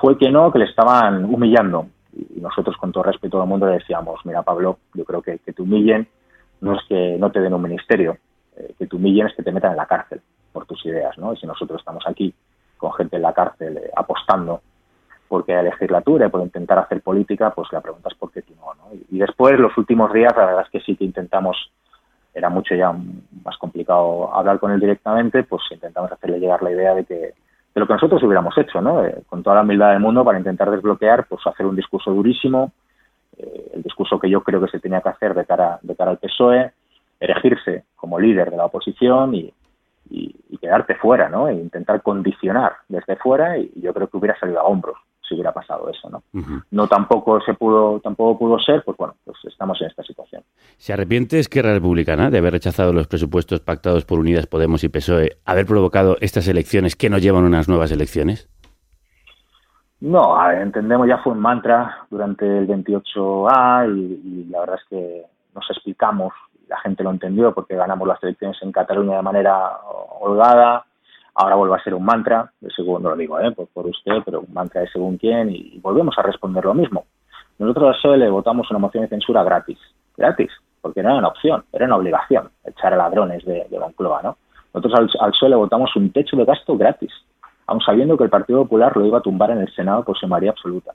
fue 0.00 0.16
que 0.16 0.30
no, 0.30 0.50
que 0.50 0.58
le 0.58 0.64
estaban 0.64 1.26
humillando. 1.26 1.86
Y 2.14 2.40
nosotros, 2.40 2.76
con 2.78 2.90
todo 2.90 3.04
respeto 3.04 3.40
al 3.40 3.46
mundo, 3.46 3.66
le 3.66 3.74
decíamos, 3.74 4.18
mira, 4.24 4.42
Pablo, 4.42 4.78
yo 4.94 5.04
creo 5.04 5.20
que 5.20 5.38
que 5.38 5.52
te 5.52 5.62
humillen 5.62 6.08
no 6.60 6.74
es 6.74 6.80
que 6.88 7.16
no 7.18 7.30
te 7.30 7.40
den 7.40 7.54
un 7.54 7.62
ministerio, 7.62 8.18
eh, 8.56 8.74
que 8.78 8.86
te 8.86 8.96
humillen 8.96 9.26
es 9.26 9.34
que 9.34 9.42
te 9.42 9.52
metan 9.52 9.72
en 9.72 9.76
la 9.76 9.86
cárcel 9.86 10.20
por 10.52 10.66
tus 10.66 10.84
ideas, 10.84 11.16
¿no? 11.18 11.32
Y 11.32 11.36
si 11.36 11.46
nosotros 11.46 11.80
estamos 11.80 12.04
aquí 12.06 12.34
con 12.76 12.92
gente 12.92 13.16
en 13.16 13.22
la 13.22 13.32
cárcel 13.32 13.78
eh, 13.78 13.90
apostando 13.96 14.62
porque 15.28 15.54
hay 15.54 15.64
legislatura 15.64 16.26
y 16.26 16.28
por 16.28 16.42
intentar 16.42 16.78
hacer 16.78 17.02
política, 17.02 17.52
pues 17.54 17.68
la 17.72 17.80
pregunta 17.80 18.08
es 18.10 18.18
por 18.18 18.32
qué 18.32 18.42
tú 18.42 18.52
no, 18.56 18.74
¿no? 18.74 18.98
Y 19.10 19.18
después, 19.18 19.58
los 19.58 19.76
últimos 19.78 20.12
días, 20.12 20.32
la 20.36 20.46
verdad 20.46 20.64
es 20.64 20.70
que 20.70 20.80
sí 20.80 20.96
que 20.96 21.04
intentamos, 21.04 21.70
era 22.34 22.48
mucho 22.48 22.74
ya 22.74 22.92
más 22.92 23.56
complicado 23.58 24.34
hablar 24.34 24.58
con 24.58 24.70
él 24.72 24.80
directamente, 24.80 25.42
pues 25.42 25.62
intentamos 25.70 26.12
hacerle 26.12 26.38
llegar 26.38 26.62
la 26.62 26.70
idea 26.70 26.94
de 26.94 27.04
que 27.04 27.34
de 27.72 27.80
lo 27.80 27.86
que 27.86 27.92
nosotros 27.92 28.22
hubiéramos 28.24 28.56
hecho, 28.58 28.80
¿no? 28.80 29.04
Eh, 29.04 29.22
con 29.28 29.42
toda 29.42 29.56
la 29.56 29.62
humildad 29.62 29.90
del 29.92 30.00
mundo 30.00 30.24
para 30.24 30.38
intentar 30.38 30.70
desbloquear, 30.70 31.26
pues 31.28 31.46
hacer 31.46 31.66
un 31.66 31.76
discurso 31.76 32.12
durísimo, 32.12 32.72
eh, 33.36 33.70
el 33.74 33.82
discurso 33.82 34.18
que 34.18 34.28
yo 34.28 34.42
creo 34.42 34.60
que 34.60 34.70
se 34.70 34.80
tenía 34.80 35.00
que 35.00 35.10
hacer 35.10 35.34
de 35.34 35.44
cara, 35.44 35.78
de 35.82 35.94
cara 35.94 36.10
al 36.10 36.18
PSOE, 36.18 36.72
erigirse 37.20 37.84
como 37.94 38.18
líder 38.18 38.50
de 38.50 38.56
la 38.56 38.64
oposición 38.64 39.34
y, 39.34 39.52
y, 40.10 40.34
quedarte 40.60 40.94
fuera, 40.96 41.30
¿no? 41.30 41.48
E 41.48 41.54
intentar 41.54 42.02
condicionar 42.02 42.72
desde 42.88 43.16
fuera 43.16 43.56
y 43.56 43.72
yo 43.76 43.94
creo 43.94 44.08
que 44.08 44.16
hubiera 44.18 44.38
salido 44.38 44.60
a 44.60 44.64
hombros 44.64 44.98
si 45.30 45.34
hubiera 45.34 45.52
pasado 45.52 45.88
eso, 45.88 46.10
¿no? 46.10 46.22
No 46.72 46.88
tampoco 46.88 47.40
se 47.40 47.54
pudo, 47.54 48.00
tampoco 48.00 48.38
pudo 48.38 48.58
ser, 48.58 48.82
pues 48.84 48.96
bueno, 48.96 49.14
pues 49.24 49.38
estamos 49.44 49.80
en 49.80 49.86
esta 49.86 50.02
situación. 50.02 50.42
¿Se 50.76 50.92
arrepiente 50.92 51.38
Esquerra 51.38 51.72
Republicana 51.72 52.30
de 52.30 52.38
haber 52.38 52.52
rechazado 52.52 52.92
los 52.92 53.06
presupuestos 53.06 53.60
pactados 53.60 54.04
por 54.04 54.18
Unidas 54.18 54.46
Podemos 54.46 54.82
y 54.82 54.88
PSOE, 54.88 55.36
haber 55.46 55.66
provocado 55.66 56.16
estas 56.20 56.48
elecciones 56.48 56.96
que 56.96 57.10
nos 57.10 57.22
llevan 57.22 57.44
a 57.44 57.46
unas 57.46 57.68
nuevas 57.68 57.92
elecciones? 57.92 58.48
No, 60.00 60.36
a 60.36 60.48
ver, 60.48 60.62
entendemos, 60.62 61.06
ya 61.06 61.18
fue 61.18 61.32
un 61.32 61.40
mantra 61.40 62.06
durante 62.10 62.44
el 62.44 62.66
28A 62.66 63.94
y, 63.94 64.00
y 64.24 64.44
la 64.50 64.60
verdad 64.60 64.76
es 64.82 64.88
que 64.88 65.22
nos 65.54 65.70
explicamos, 65.70 66.32
la 66.68 66.80
gente 66.80 67.04
lo 67.04 67.10
entendió 67.10 67.54
porque 67.54 67.76
ganamos 67.76 68.08
las 68.08 68.22
elecciones 68.22 68.56
en 68.62 68.72
Cataluña 68.72 69.16
de 69.16 69.22
manera 69.22 69.78
holgada, 70.20 70.86
ahora 71.34 71.56
vuelve 71.56 71.76
a 71.76 71.82
ser 71.82 71.94
un 71.94 72.04
mantra, 72.04 72.52
según, 72.74 73.02
no 73.02 73.10
lo 73.10 73.16
digo 73.16 73.40
¿eh? 73.40 73.52
por, 73.52 73.86
usted, 73.86 74.22
pero 74.24 74.40
un 74.40 74.52
mantra 74.52 74.82
de 74.82 74.88
según 74.88 75.16
quién 75.16 75.50
y, 75.50 75.78
volvemos 75.80 76.16
a 76.18 76.22
responder 76.22 76.64
lo 76.64 76.74
mismo. 76.74 77.04
Nosotros 77.58 77.88
al 77.88 77.94
PSOE 77.94 78.18
le 78.18 78.30
votamos 78.30 78.70
una 78.70 78.78
moción 78.78 79.02
de 79.02 79.08
censura 79.08 79.42
gratis, 79.42 79.78
gratis, 80.16 80.50
porque 80.80 81.02
no 81.02 81.10
era 81.10 81.18
una 81.18 81.28
opción, 81.28 81.64
era 81.72 81.86
una 81.86 81.96
obligación 81.96 82.50
echar 82.64 82.94
a 82.94 82.96
ladrones 82.96 83.44
de, 83.44 83.66
de 83.70 83.78
Moncloa, 83.78 84.22
¿no? 84.22 84.36
Nosotros 84.72 84.98
al, 84.98 85.10
al 85.20 85.32
PSOE 85.32 85.50
le 85.50 85.56
votamos 85.56 85.94
un 85.96 86.10
techo 86.10 86.36
de 86.36 86.44
gasto 86.44 86.76
gratis, 86.76 87.12
aun 87.66 87.80
sabiendo 87.80 88.16
que 88.16 88.24
el 88.24 88.30
Partido 88.30 88.62
Popular 88.62 88.96
lo 88.96 89.04
iba 89.04 89.18
a 89.18 89.22
tumbar 89.22 89.50
en 89.50 89.58
el 89.58 89.74
Senado 89.74 90.04
por 90.04 90.18
su 90.18 90.26
mayoría 90.26 90.50
absoluta. 90.50 90.92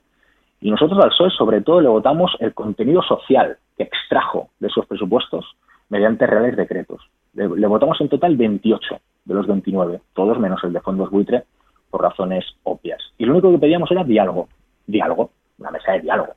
Y 0.62 0.72
nosotros 0.72 1.00
al 1.04 1.10
PSOE 1.10 1.30
sobre 1.32 1.62
todo 1.62 1.82
le 1.82 1.89
votamos 1.89 2.36
el 2.39 2.54
contenido 2.54 3.01
social 3.04 3.58
que 3.77 3.84
extrajo 3.84 4.50
de 4.60 4.68
esos 4.68 4.86
presupuestos 4.88 5.46
mediante 5.89 6.25
reales 6.25 6.58
decretos. 6.58 7.01
Le, 7.34 7.48
le 7.48 7.68
votamos 7.68 8.00
en 8.01 8.10
total 8.10 8.36
28 8.36 9.00
de 9.25 9.34
los 9.34 9.48
29, 9.48 10.01
todos 10.13 10.39
menos 10.39 10.63
el 10.63 10.74
de 10.74 10.82
fondos 10.82 11.10
buitre, 11.10 11.44
por 11.89 12.01
razones 12.01 12.46
obvias. 12.63 13.01
Y 13.17 13.25
lo 13.25 13.34
único 13.34 13.51
que 13.51 13.58
pedíamos 13.58 13.91
era 13.91 14.03
diálogo, 14.03 14.48
diálogo, 14.86 15.32
una 15.60 15.72
mesa 15.72 15.94
de 15.94 16.01
diálogo. 16.01 16.34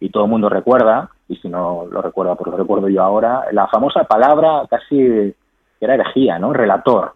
Y 0.00 0.10
todo 0.10 0.24
el 0.24 0.30
mundo 0.30 0.48
recuerda, 0.48 1.10
y 1.28 1.36
si 1.36 1.48
no 1.48 1.86
lo 1.90 2.02
recuerda, 2.02 2.34
pues 2.34 2.50
lo 2.50 2.56
recuerdo 2.56 2.88
yo 2.88 3.02
ahora, 3.02 3.44
la 3.52 3.66
famosa 3.68 4.04
palabra 4.04 4.66
casi 4.68 4.96
que 4.96 5.34
era 5.80 5.94
herejía, 5.94 6.38
¿no? 6.38 6.52
Relator. 6.52 7.14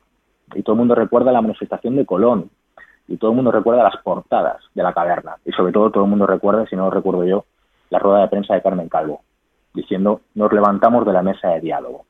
Y 0.55 0.63
todo 0.63 0.75
el 0.75 0.79
mundo 0.79 0.95
recuerda 0.95 1.33
la 1.33 1.43
manifestación 1.43 1.97
de 1.97 2.07
Colón, 2.07 2.51
y 3.11 3.17
todo 3.17 3.33
el 3.33 3.37
mundo 3.37 3.51
recuerda 3.51 3.83
las 3.83 3.97
portadas 4.03 4.63
de 4.73 4.83
la 4.83 4.93
caverna. 4.93 5.35
Y 5.45 5.51
sobre 5.53 5.73
todo 5.73 5.91
todo 5.91 6.05
el 6.05 6.11
mundo 6.11 6.27
recuerda, 6.27 6.67
si 6.67 6.77
no 6.77 6.85
lo 6.85 6.91
recuerdo 6.91 7.25
yo, 7.25 7.45
la 7.91 7.99
rueda 7.99 8.21
de 8.21 8.29
prensa 8.29 8.55
de 8.55 8.63
Carmen 8.63 8.89
Calvo, 8.89 9.23
diciendo 9.75 10.21
nos 10.35 10.53
levantamos 10.53 11.05
de 11.05 11.13
la 11.13 11.23
mesa 11.23 11.49
de 11.49 11.61
diálogo. 11.61 12.05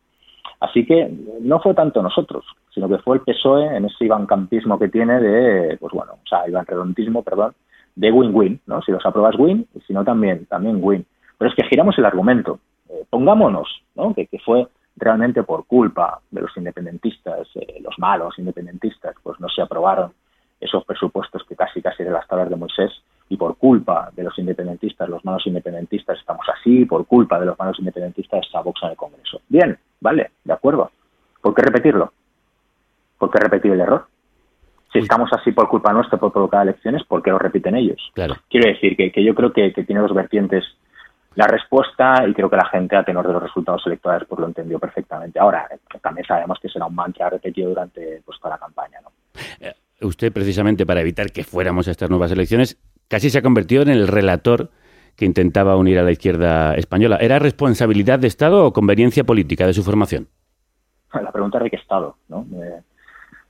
Así 0.60 0.84
que 0.84 1.10
no 1.40 1.58
fue 1.60 1.74
tanto 1.74 2.02
nosotros, 2.02 2.44
sino 2.74 2.88
que 2.88 2.98
fue 2.98 3.16
el 3.16 3.22
PSOE 3.22 3.76
en 3.76 3.86
ese 3.86 4.04
ivancampismo 4.04 4.78
que 4.78 4.88
tiene 4.88 5.18
de, 5.18 5.78
pues 5.78 5.92
bueno, 5.92 6.12
o 6.22 6.28
sea, 6.28 6.46
ivanredontismo, 6.46 7.22
perdón, 7.22 7.54
de 7.96 8.12
win-win, 8.12 8.60
¿no? 8.66 8.82
Si 8.82 8.92
los 8.92 9.04
apruebas 9.04 9.36
win, 9.38 9.66
y 9.74 9.80
si 9.80 9.94
no 9.94 10.04
también, 10.04 10.46
también 10.46 10.78
win. 10.80 11.06
Pero 11.38 11.50
es 11.50 11.56
que 11.56 11.64
giramos 11.64 11.96
el 11.98 12.04
argumento. 12.04 12.60
Eh, 12.90 13.04
pongámonos, 13.08 13.82
¿no? 13.94 14.14
Que, 14.14 14.28
fue 14.44 14.68
realmente 14.96 15.42
por 15.42 15.66
culpa 15.66 16.20
de 16.30 16.42
los 16.42 16.54
independentistas, 16.56 17.48
eh, 17.54 17.80
los 17.82 17.98
malos 17.98 18.38
independentistas, 18.38 19.14
pues 19.22 19.40
no 19.40 19.48
se 19.48 19.62
aprobaron 19.62 20.12
esos 20.60 20.84
presupuestos 20.84 21.42
que 21.48 21.56
casi 21.56 21.80
casi 21.80 22.02
eran 22.02 22.14
las 22.14 22.28
tablas 22.28 22.50
de 22.50 22.56
Moisés 22.56 22.92
y 23.30 23.36
por 23.36 23.56
culpa 23.56 24.10
de 24.14 24.24
los 24.24 24.36
independentistas, 24.38 25.08
los 25.08 25.24
malos 25.24 25.46
independentistas 25.46 26.18
estamos 26.18 26.44
así, 26.52 26.84
por 26.84 27.06
culpa 27.06 27.38
de 27.38 27.46
los 27.46 27.58
malos 27.58 27.78
independentistas 27.78 28.44
está 28.44 28.60
Vox 28.60 28.82
en 28.82 28.90
el 28.90 28.96
Congreso. 28.96 29.40
Bien, 29.48 29.78
vale, 30.00 30.32
de 30.42 30.52
acuerdo. 30.52 30.90
¿Por 31.40 31.54
qué 31.54 31.62
repetirlo? 31.62 32.12
¿Por 33.18 33.30
qué 33.30 33.38
repetir 33.38 33.70
el 33.70 33.80
error? 33.80 34.06
Si 34.92 34.98
estamos 34.98 35.30
así 35.32 35.52
por 35.52 35.68
culpa 35.68 35.92
nuestra 35.92 36.18
por 36.18 36.32
provocar 36.32 36.62
elecciones, 36.62 37.04
¿por 37.04 37.22
qué 37.22 37.30
lo 37.30 37.38
repiten 37.38 37.76
ellos? 37.76 38.10
Claro. 38.14 38.34
Quiero 38.50 38.68
decir 38.68 38.96
que, 38.96 39.12
que 39.12 39.22
yo 39.22 39.32
creo 39.36 39.52
que, 39.52 39.72
que 39.72 39.84
tiene 39.84 40.02
dos 40.02 40.12
vertientes 40.12 40.64
la 41.36 41.46
respuesta 41.46 42.24
y 42.26 42.34
creo 42.34 42.50
que 42.50 42.56
la 42.56 42.68
gente 42.68 42.96
a 42.96 43.04
tenor 43.04 43.24
de 43.28 43.32
los 43.32 43.44
resultados 43.44 43.86
electorales 43.86 44.26
pues 44.28 44.40
lo 44.40 44.48
entendió 44.48 44.80
perfectamente. 44.80 45.38
Ahora, 45.38 45.68
eh, 45.70 45.78
también 46.02 46.26
sabemos 46.26 46.58
que 46.60 46.68
será 46.68 46.86
un 46.86 46.96
mantra 46.96 47.30
repetido 47.30 47.68
durante 47.68 48.22
pues, 48.24 48.40
toda 48.40 48.56
la 48.56 48.58
campaña. 48.58 48.98
¿no? 49.00 49.12
Usted, 50.02 50.32
precisamente 50.32 50.86
para 50.86 51.02
evitar 51.02 51.30
que 51.30 51.44
fuéramos 51.44 51.86
a 51.86 51.90
estas 51.90 52.08
nuevas 52.08 52.32
elecciones, 52.32 52.78
casi 53.10 53.28
se 53.28 53.38
ha 53.38 53.42
convertido 53.42 53.82
en 53.82 53.88
el 53.88 54.06
relator 54.06 54.70
que 55.16 55.26
intentaba 55.26 55.76
unir 55.76 55.98
a 55.98 56.02
la 56.02 56.12
izquierda 56.12 56.74
española. 56.76 57.18
¿Era 57.20 57.38
responsabilidad 57.38 58.20
de 58.20 58.28
Estado 58.28 58.64
o 58.64 58.72
conveniencia 58.72 59.24
política 59.24 59.66
de 59.66 59.74
su 59.74 59.82
formación? 59.82 60.28
La 61.12 61.32
pregunta 61.32 61.58
es 61.58 61.64
de 61.64 61.70
qué 61.70 61.76
Estado, 61.76 62.16
¿no? 62.28 62.46
Eh, 62.54 62.80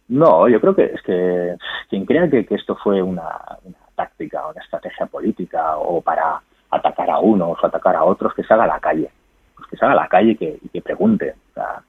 no, 0.09 0.49
yo 0.49 0.61
creo 0.61 0.75
que 0.75 0.87
es 0.87 1.03
que 1.03 1.57
quien 1.89 2.07
crea 2.07 2.29
que, 2.29 2.47
esto 2.51 2.75
fue 2.83 3.03
una, 3.03 3.29
una 3.63 3.77
táctica, 3.95 4.49
una 4.49 4.61
estrategia 4.63 5.07
política 5.07 5.77
o 5.77 6.01
para 6.01 6.41
atacar 6.71 7.11
a 7.11 7.19
unos 7.19 7.63
o 7.63 7.67
atacar 7.67 7.95
a 7.95 8.05
otros, 8.05 8.35
que 8.35 8.43
salga 8.43 8.65
a 8.65 8.69
la 8.69 8.81
calle. 8.81 9.11
Pues 9.55 9.69
que 9.69 9.77
salga 9.77 9.93
a 9.93 10.03
la 10.03 10.09
calle 10.09 10.33
y 10.33 10.37
que, 10.37 10.59
y 10.63 10.69
que 10.71 10.81
pregunte. 10.81 11.35
O 11.51 11.55
sea, 11.55 11.83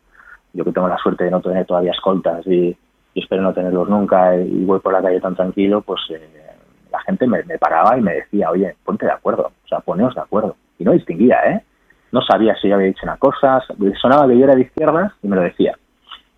yo 0.54 0.66
que 0.66 0.74
tengo 0.74 0.90
la 0.90 0.98
suerte 0.98 1.24
de 1.24 1.32
no 1.32 1.42
tener 1.42 1.66
todavía 1.66 1.92
escoltas 1.92 2.46
y, 2.46 2.78
y 3.14 3.20
espero 3.22 3.42
no 3.42 3.54
tenerlos 3.54 3.88
nunca 3.88 4.36
y 4.36 4.66
voy 4.66 4.80
por 4.80 4.92
la 4.92 5.02
calle 5.02 5.22
tan 5.22 5.36
tranquilo, 5.36 5.82
pues 5.82 6.02
eh, 6.12 6.51
la 6.92 7.00
gente 7.02 7.28
me, 7.28 7.44
paraba 7.58 7.98
y 7.98 8.02
me 8.02 8.14
decía, 8.14 8.52
oye, 8.52 8.76
ponte 8.84 9.06
de 9.06 9.12
acuerdo, 9.12 9.52
o 9.64 9.68
sea, 9.68 9.80
poneos 9.80 10.14
de 10.16 10.22
acuerdo. 10.22 10.56
Y 10.78 10.84
no 10.84 10.92
distinguía, 10.92 11.40
¿eh? 11.46 11.64
No 12.12 12.22
sabía 12.22 12.56
si 12.56 12.68
yo 12.68 12.76
había 12.76 12.88
dicho 12.88 13.04
una 13.04 13.18
cosa, 13.18 13.64
sonaba 14.02 14.28
que 14.28 14.38
yo 14.38 14.44
era 14.44 14.56
de 14.56 14.62
izquierdas 14.62 15.14
y 15.24 15.28
me 15.28 15.38
lo 15.38 15.44
decía. 15.44 15.78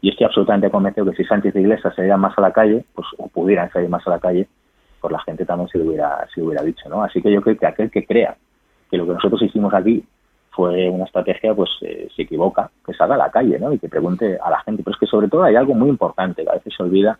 Y 0.01 0.09
estoy 0.09 0.25
absolutamente 0.25 0.69
convencido 0.69 1.09
que 1.09 1.15
si 1.15 1.23
Sánchez 1.23 1.55
y 1.55 1.59
Iglesias 1.59 1.95
salieran 1.95 2.19
más 2.19 2.37
a 2.37 2.41
la 2.41 2.51
calle, 2.51 2.85
pues 2.93 3.07
o 3.17 3.27
pudieran 3.27 3.71
salir 3.71 3.89
más 3.89 4.05
a 4.05 4.11
la 4.11 4.19
calle, 4.19 4.47
pues 4.99 5.11
la 5.11 5.19
gente 5.21 5.45
también 5.45 5.69
se 5.69 5.79
lo 5.79 5.85
hubiera, 5.85 6.27
se 6.33 6.39
lo 6.41 6.47
hubiera 6.47 6.63
dicho, 6.63 6.87
¿no? 6.89 7.03
Así 7.03 7.21
que 7.21 7.31
yo 7.31 7.41
creo 7.41 7.57
que 7.57 7.65
aquel 7.65 7.89
que 7.89 8.05
crea 8.05 8.35
que 8.91 8.97
lo 8.97 9.07
que 9.07 9.13
nosotros 9.13 9.41
hicimos 9.41 9.73
aquí 9.73 10.03
fue 10.51 10.87
una 10.89 11.05
estrategia, 11.05 11.55
pues 11.55 11.71
eh, 11.81 12.07
se 12.15 12.21
equivoca, 12.21 12.69
que 12.85 12.93
salga 12.93 13.15
a 13.15 13.17
la 13.17 13.31
calle, 13.31 13.57
¿no? 13.57 13.73
Y 13.73 13.79
que 13.79 13.89
pregunte 13.89 14.37
a 14.41 14.49
la 14.51 14.61
gente. 14.61 14.83
Pero 14.83 14.93
es 14.93 14.99
que 14.99 15.07
sobre 15.07 15.27
todo 15.27 15.43
hay 15.43 15.55
algo 15.55 15.73
muy 15.73 15.89
importante 15.89 16.43
que 16.43 16.49
a 16.49 16.53
veces 16.53 16.73
se 16.75 16.83
olvida. 16.83 17.17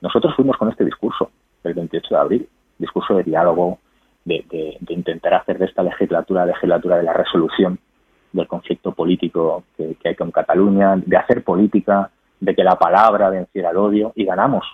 Nosotros 0.00 0.34
fuimos 0.34 0.56
con 0.56 0.68
este 0.68 0.84
discurso 0.84 1.30
el 1.62 1.74
28 1.74 2.14
de 2.14 2.20
abril, 2.20 2.48
discurso 2.78 3.14
de 3.16 3.22
diálogo, 3.24 3.78
de, 4.24 4.44
de, 4.50 4.76
de 4.80 4.94
intentar 4.94 5.34
hacer 5.34 5.58
de 5.58 5.66
esta 5.66 5.82
legislatura 5.82 6.46
legislatura 6.46 6.96
de 6.96 7.02
la 7.02 7.12
resolución, 7.12 7.78
del 8.32 8.46
conflicto 8.46 8.92
político 8.92 9.64
que, 9.76 9.96
hay 10.04 10.14
con 10.14 10.30
Cataluña, 10.30 10.96
de 10.96 11.16
hacer 11.16 11.42
política, 11.44 12.10
de 12.40 12.54
que 12.54 12.64
la 12.64 12.76
palabra 12.78 13.30
venciera 13.30 13.70
el 13.70 13.76
odio, 13.76 14.12
y 14.14 14.24
ganamos, 14.24 14.64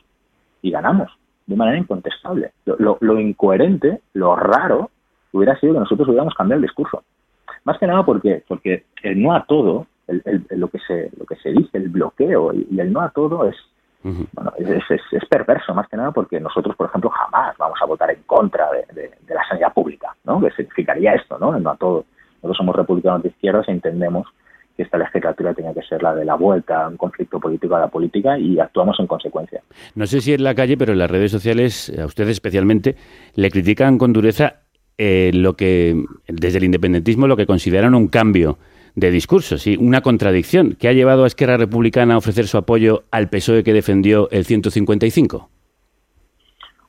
y 0.62 0.70
ganamos, 0.70 1.10
de 1.46 1.56
manera 1.56 1.78
incontestable. 1.78 2.52
Lo, 2.66 2.76
lo- 2.78 2.98
lo 3.00 3.18
incoherente, 3.20 4.00
lo 4.14 4.36
raro, 4.36 4.90
hubiera 5.32 5.58
sido 5.58 5.74
que 5.74 5.80
nosotros 5.80 6.08
hubiéramos 6.08 6.34
cambiado 6.34 6.58
el 6.58 6.62
discurso. 6.66 7.02
Más 7.64 7.78
que 7.78 7.86
nada 7.86 8.04
porque, 8.04 8.42
porque 8.46 8.84
el 9.02 9.20
no 9.22 9.34
a 9.34 9.44
todo, 9.44 9.86
el- 10.06 10.22
el- 10.24 10.60
lo, 10.60 10.68
que 10.68 10.78
se, 10.86 11.10
lo 11.18 11.26
que 11.26 11.36
se 11.36 11.50
dice, 11.50 11.78
el 11.78 11.88
bloqueo 11.88 12.52
y 12.54 12.78
el 12.78 12.92
no 12.92 13.00
a 13.00 13.10
todo 13.10 13.46
es, 13.48 13.56
bueno, 14.02 14.52
es, 14.58 14.68
es- 14.90 15.00
es 15.12 15.28
perverso, 15.28 15.74
más 15.74 15.88
que 15.88 15.96
nada 15.96 16.12
porque 16.12 16.40
nosotros, 16.40 16.74
por 16.76 16.88
ejemplo, 16.88 17.10
jamás 17.10 17.56
vamos 17.58 17.78
a 17.82 17.86
votar 17.86 18.10
en 18.10 18.22
contra 18.26 18.68
de, 18.72 18.84
de- 18.94 19.10
de 19.26 19.34
la 19.34 19.46
sanidad 19.48 19.72
pública, 19.72 20.14
¿no? 20.24 20.40
Que 20.40 20.50
significaría 20.52 21.14
esto, 21.14 21.38
¿no? 21.38 21.58
No 21.58 21.70
a 21.70 21.76
todo. 21.76 22.04
Nosotros 22.36 22.56
somos 22.56 22.76
republicanos 22.76 23.22
de 23.22 23.30
izquierdas 23.30 23.68
e 23.68 23.72
entendemos 23.72 24.26
que 24.76 24.84
esta 24.84 24.96
legislatura 24.96 25.52
tenía 25.54 25.74
que 25.74 25.82
ser 25.82 26.02
la 26.04 26.14
de 26.14 26.24
la 26.24 26.36
vuelta 26.36 26.84
a 26.84 26.88
un 26.88 26.96
conflicto 26.96 27.40
político 27.40 27.74
a 27.74 27.80
la 27.80 27.88
política 27.88 28.38
y 28.38 28.60
actuamos 28.60 28.98
en 29.00 29.08
consecuencia. 29.08 29.60
No 29.96 30.06
sé 30.06 30.20
si 30.20 30.32
en 30.32 30.44
la 30.44 30.54
calle, 30.54 30.76
pero 30.76 30.92
en 30.92 30.98
las 31.00 31.10
redes 31.10 31.32
sociales, 31.32 31.92
a 31.98 32.06
ustedes 32.06 32.30
especialmente, 32.30 32.94
le 33.34 33.50
critican 33.50 33.98
con 33.98 34.12
dureza 34.12 34.60
eh, 34.96 35.32
lo 35.34 35.54
que, 35.54 36.04
desde 36.28 36.58
el 36.58 36.64
independentismo, 36.64 37.26
lo 37.26 37.36
que 37.36 37.46
consideran 37.46 37.94
un 37.96 38.06
cambio 38.06 38.58
de 38.98 39.10
discurso, 39.10 39.58
sí, 39.58 39.76
una 39.78 40.00
contradicción 40.00 40.74
que 40.78 40.88
ha 40.88 40.92
llevado 40.92 41.24
a 41.24 41.26
Esquerra 41.26 41.56
Republicana 41.56 42.14
a 42.14 42.18
ofrecer 42.18 42.46
su 42.46 42.58
apoyo 42.58 43.04
al 43.10 43.28
PSOE 43.28 43.62
que 43.62 43.72
defendió 43.72 44.28
el 44.30 44.44
155. 44.44 45.48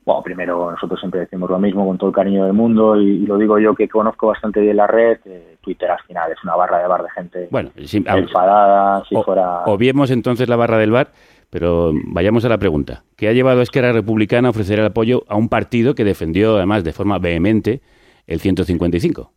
Bueno, 0.05 0.23
primero 0.23 0.71
nosotros 0.71 0.99
siempre 0.99 1.19
decimos 1.19 1.49
lo 1.51 1.59
mismo 1.59 1.85
con 1.85 1.97
todo 1.99 2.09
el 2.09 2.15
cariño 2.15 2.43
del 2.45 2.53
mundo 2.53 2.99
y, 2.99 3.07
y 3.09 3.25
lo 3.27 3.37
digo 3.37 3.59
yo 3.59 3.75
que 3.75 3.87
conozco 3.87 4.27
bastante 4.27 4.59
bien 4.59 4.77
la 4.77 4.87
red. 4.87 5.19
eh, 5.25 5.57
Twitter 5.61 5.91
al 5.91 5.99
final 6.07 6.31
es 6.31 6.37
una 6.43 6.55
barra 6.55 6.79
de 6.79 6.87
bar 6.87 7.03
de 7.03 7.09
gente 7.11 7.47
Bueno, 7.51 7.69
a- 8.07 8.17
enfadada, 8.17 9.03
si 9.07 9.15
o- 9.15 9.23
fuera... 9.23 9.65
Obviemos 9.65 10.09
entonces 10.09 10.49
la 10.49 10.55
barra 10.55 10.77
del 10.79 10.89
bar, 10.91 11.11
pero 11.51 11.91
vayamos 12.07 12.43
a 12.45 12.49
la 12.49 12.57
pregunta. 12.57 13.03
¿Qué 13.17 13.27
ha 13.27 13.33
llevado 13.33 13.59
a 13.59 13.63
Esquerra 13.63 13.91
Republicana 13.91 14.47
a 14.47 14.51
ofrecer 14.51 14.79
el 14.79 14.85
apoyo 14.85 15.25
a 15.27 15.35
un 15.35 15.47
partido 15.49 15.93
que 15.93 16.03
defendió, 16.05 16.55
además, 16.57 16.83
de 16.83 16.93
forma 16.93 17.19
vehemente 17.19 17.81
el 18.25 18.39
155? 18.39 19.31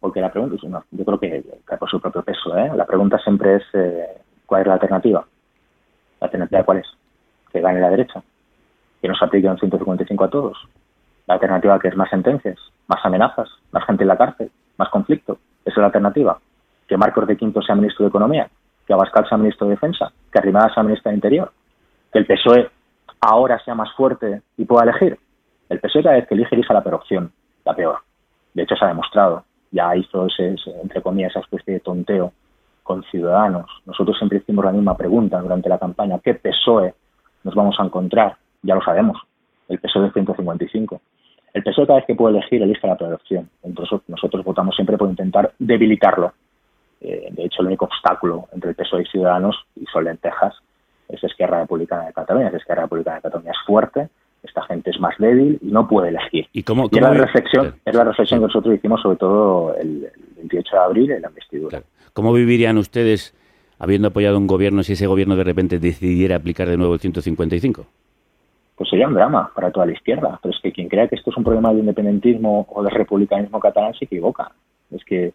Porque 0.00 0.20
la 0.20 0.32
pregunta 0.32 0.56
es 0.56 0.62
una, 0.62 0.82
yo 0.90 1.04
creo 1.04 1.20
que 1.20 1.44
cae 1.64 1.78
por 1.78 1.90
su 1.90 2.00
propio 2.00 2.22
peso. 2.22 2.56
¿eh? 2.56 2.70
La 2.74 2.86
pregunta 2.86 3.18
siempre 3.18 3.56
es 3.56 3.62
eh, 3.74 4.06
¿cuál 4.46 4.62
es 4.62 4.66
la 4.66 4.74
alternativa? 4.74 5.24
¿La 6.20 6.26
alternativa 6.26 6.64
cuál 6.64 6.78
es? 6.78 6.86
Que 7.52 7.60
gane 7.60 7.80
la 7.80 7.90
derecha, 7.90 8.22
que 9.00 9.08
nos 9.08 9.22
aplique 9.22 9.48
un 9.48 9.58
155 9.58 10.24
a 10.24 10.30
todos. 10.30 10.58
La 11.26 11.34
alternativa 11.34 11.78
que 11.78 11.88
es 11.88 11.96
más 11.96 12.10
sentencias, 12.10 12.58
más 12.88 13.04
amenazas, 13.04 13.48
más 13.72 13.84
gente 13.84 14.04
en 14.04 14.08
la 14.08 14.16
cárcel, 14.16 14.50
más 14.78 14.88
conflicto. 14.88 15.38
Esa 15.64 15.74
es 15.74 15.78
la 15.78 15.86
alternativa. 15.86 16.38
Que 16.88 16.96
Marcos 16.96 17.26
de 17.28 17.36
Quinto 17.36 17.62
sea 17.62 17.76
ministro 17.76 18.04
de 18.04 18.08
Economía, 18.08 18.48
que 18.86 18.92
Abascal 18.92 19.28
sea 19.28 19.38
ministro 19.38 19.66
de 19.68 19.74
Defensa, 19.74 20.10
que 20.32 20.38
Arrimada 20.38 20.72
sea 20.74 20.82
ministra 20.82 21.10
de 21.10 21.16
Interior, 21.16 21.52
que 22.12 22.18
el 22.18 22.26
PSOE 22.26 22.68
ahora 23.20 23.62
sea 23.64 23.74
más 23.74 23.92
fuerte 23.94 24.42
y 24.56 24.64
pueda 24.64 24.84
elegir. 24.84 25.18
El 25.68 25.78
PSOE 25.78 26.02
cada 26.02 26.16
vez 26.16 26.26
que 26.26 26.34
elige 26.34 26.54
elige 26.54 26.74
la 26.74 26.82
peor 26.82 26.96
opción, 26.96 27.30
la 27.64 27.74
peor. 27.74 27.98
De 28.54 28.62
hecho, 28.62 28.74
se 28.74 28.84
ha 28.84 28.88
demostrado. 28.88 29.44
Ya 29.70 29.94
hizo 29.96 30.26
ese, 30.26 30.56
entre 30.82 31.02
comillas, 31.02 31.30
esa 31.30 31.40
especie 31.40 31.74
de 31.74 31.80
tonteo 31.80 32.32
con 32.82 33.02
Ciudadanos. 33.04 33.70
Nosotros 33.86 34.16
siempre 34.18 34.38
hicimos 34.38 34.64
la 34.64 34.72
misma 34.72 34.96
pregunta 34.96 35.40
durante 35.40 35.68
la 35.68 35.78
campaña. 35.78 36.18
¿Qué 36.18 36.34
PSOE 36.34 36.94
nos 37.44 37.54
vamos 37.54 37.76
a 37.78 37.84
encontrar? 37.84 38.36
Ya 38.62 38.74
lo 38.74 38.82
sabemos. 38.82 39.18
El 39.68 39.78
PSOE 39.78 40.04
de 40.04 40.12
155. 40.12 41.00
El 41.52 41.62
PSOE 41.62 41.86
cada 41.86 41.98
vez 41.98 42.06
que 42.06 42.14
puede 42.14 42.36
elegir 42.38 42.62
elige 42.62 42.86
la 42.86 42.96
peor 42.96 43.14
opción. 43.14 43.48
Entonces 43.62 44.00
nosotros 44.08 44.44
votamos 44.44 44.74
siempre 44.74 44.98
por 44.98 45.08
intentar 45.08 45.52
debilitarlo. 45.58 46.32
Eh, 47.00 47.28
de 47.30 47.44
hecho, 47.44 47.62
el 47.62 47.68
único 47.68 47.86
obstáculo 47.86 48.48
entre 48.52 48.70
el 48.70 48.76
PSOE 48.76 49.02
y 49.02 49.06
Ciudadanos, 49.06 49.56
y 49.76 49.86
son 49.86 50.04
lentejas, 50.04 50.54
es 51.08 51.22
Esquerra 51.24 51.60
Republicana 51.60 52.06
de 52.06 52.12
Cataluña. 52.12 52.48
Es 52.48 52.54
Esquerra 52.54 52.82
Republicana 52.82 53.16
de 53.16 53.22
Cataluña 53.22 53.52
es 53.52 53.66
fuerte, 53.66 54.08
esta 54.42 54.62
gente 54.62 54.90
es 54.90 55.00
más 55.00 55.14
débil 55.18 55.58
y 55.62 55.66
no 55.66 55.86
puede 55.88 56.08
elegir. 56.08 56.46
¿Y 56.52 56.62
cómo, 56.62 56.84
Y 56.90 56.96
es 56.96 57.02
la 57.02 57.08
cómo- 57.08 57.20
reflexión, 57.20 57.74
es 57.84 57.94
la 57.94 58.04
reflexión 58.04 58.40
que 58.40 58.46
nosotros 58.46 58.74
hicimos 58.74 59.00
sobre 59.02 59.16
todo 59.16 59.74
el, 59.76 60.04
el 60.04 60.34
28 60.36 60.76
de 60.76 60.82
abril 60.82 61.10
en 61.12 61.22
la 61.22 61.28
investidura. 61.28 61.82
¿Cómo 62.12 62.32
vivirían 62.32 62.78
ustedes 62.78 63.34
habiendo 63.78 64.08
apoyado 64.08 64.38
un 64.38 64.46
gobierno 64.46 64.82
si 64.82 64.94
ese 64.94 65.06
gobierno 65.06 65.36
de 65.36 65.44
repente 65.44 65.78
decidiera 65.78 66.36
aplicar 66.36 66.68
de 66.68 66.76
nuevo 66.76 66.94
el 66.94 67.00
155? 67.00 67.86
Pues 68.76 68.88
sería 68.88 69.06
un 69.08 69.14
drama 69.14 69.52
para 69.54 69.70
toda 69.70 69.86
la 69.86 69.92
izquierda. 69.92 70.38
Pero 70.42 70.54
es 70.54 70.60
que 70.62 70.72
quien 70.72 70.88
crea 70.88 71.06
que 71.06 71.16
esto 71.16 71.30
es 71.30 71.36
un 71.36 71.44
problema 71.44 71.72
de 71.72 71.80
independentismo 71.80 72.66
o 72.70 72.82
de 72.82 72.90
republicanismo 72.90 73.60
catalán 73.60 73.92
se 73.94 74.06
equivoca. 74.06 74.50
Es 74.90 75.04
que 75.04 75.32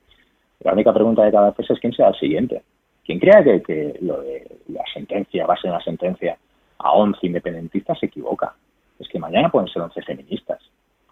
la 0.62 0.74
única 0.74 0.92
pregunta 0.94 1.24
de 1.24 1.32
cada 1.32 1.52
vez 1.52 1.70
es 1.70 1.80
quién 1.80 1.94
será 1.94 2.10
el 2.10 2.16
siguiente. 2.16 2.64
Quien 3.06 3.20
crea 3.20 3.44
que, 3.44 3.62
que 3.62 4.00
lo 4.02 4.20
de 4.22 4.48
la 4.70 4.82
sentencia 4.92 5.46
va 5.46 5.54
a 5.54 5.62
ser 5.62 5.70
una 5.70 5.82
sentencia 5.84 6.38
a 6.80 6.92
11 6.94 7.20
independentistas 7.28 8.00
se 8.00 8.08
equivoca. 8.08 8.54
Es 9.00 9.08
que 9.10 9.20
mañana 9.20 9.50
pueden 9.50 9.68
ser 9.68 9.82
11 9.82 10.02
feministas, 10.02 10.60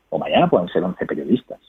o 0.09 0.17
mañana 0.17 0.49
pueden 0.49 0.67
ser 0.69 0.83
11 0.83 1.05
periodistas, 1.05 1.59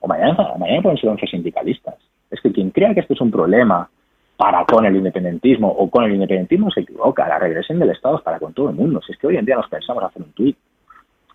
o 0.00 0.08
mañana, 0.08 0.36
mañana 0.58 0.82
pueden 0.82 0.98
ser 0.98 1.10
11 1.10 1.26
sindicalistas. 1.26 1.96
Es 2.30 2.40
que 2.40 2.52
quien 2.52 2.70
crea 2.70 2.94
que 2.94 3.00
esto 3.00 3.14
es 3.14 3.20
un 3.20 3.30
problema 3.30 3.88
para 4.36 4.64
con 4.64 4.84
el 4.84 4.96
independentismo 4.96 5.68
o 5.68 5.88
con 5.88 6.04
el 6.04 6.14
independentismo 6.14 6.70
se 6.70 6.80
equivoca. 6.80 7.28
La 7.28 7.38
regresión 7.38 7.78
del 7.78 7.90
Estado 7.90 8.16
es 8.16 8.22
para 8.22 8.38
con 8.38 8.52
todo 8.52 8.70
el 8.70 8.76
mundo. 8.76 9.00
Si 9.02 9.12
es 9.12 9.18
que 9.18 9.28
hoy 9.28 9.36
en 9.36 9.44
día 9.44 9.56
nos 9.56 9.68
pensamos 9.68 10.02
hacer 10.02 10.22
un 10.22 10.32
tuit. 10.32 10.56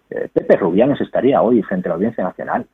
Eh, 0.09 0.27
Pepe 0.33 0.57
Rubianes 0.57 0.99
estaría 0.99 1.41
hoy 1.41 1.61
frente 1.63 1.87
a 1.87 1.89
la 1.89 1.95
Audiencia 1.95 2.23
Nacional. 2.23 2.65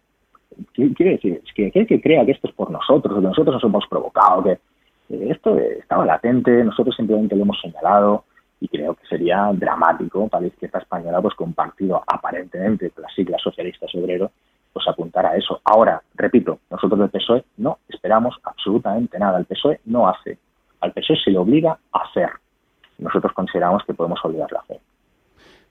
¿Qué 0.73 0.93
quiere 0.93 1.13
decir? 1.13 1.41
Es 1.45 1.53
que 1.53 1.67
aquel 1.67 1.86
que 1.86 2.01
crea 2.01 2.25
que 2.25 2.31
esto 2.31 2.47
es 2.47 2.53
por 2.55 2.71
nosotros, 2.71 3.15
que 3.15 3.21
nosotros 3.21 3.55
nos 3.55 3.63
hemos 3.63 3.86
provocado, 3.88 4.43
que 4.43 4.51
eh, 5.10 5.27
esto 5.29 5.58
estaba 5.58 6.05
latente, 6.05 6.63
nosotros 6.63 6.95
simplemente 6.95 7.36
lo 7.36 7.43
hemos 7.43 7.60
señalado 7.62 8.23
y 8.59 8.67
creo 8.67 8.95
que 8.95 9.05
sería 9.07 9.51
dramático 9.53 10.27
para 10.27 10.41
la 10.41 10.47
izquierda 10.47 10.79
española 10.79 11.21
pues 11.21 11.35
que 11.35 11.43
un 11.43 11.53
partido 11.53 12.01
aparentemente 12.05 12.89
con 12.91 13.03
las 13.03 13.13
siglas 13.13 13.41
socialistas 13.41 13.93
obrero 13.95 14.31
pues 14.75 14.87
apuntar 14.89 15.25
a 15.25 15.37
eso. 15.37 15.61
Ahora, 15.63 16.01
repito, 16.15 16.59
nosotros 16.69 16.99
del 16.99 17.09
PSOE 17.09 17.45
no 17.57 17.79
esperamos 17.87 18.35
absolutamente 18.43 19.17
nada. 19.17 19.37
El 19.39 19.45
PSOE 19.45 19.79
no 19.85 20.09
hace. 20.09 20.37
Al 20.81 20.91
PSOE 20.91 21.17
se 21.23 21.31
le 21.31 21.37
obliga 21.37 21.79
a 21.93 21.99
hacer. 21.99 22.29
Nosotros 22.97 23.31
consideramos 23.33 23.83
que 23.85 23.93
podemos 23.93 24.19
obligarle 24.23 24.57
a 24.57 24.61
hacer. 24.61 24.79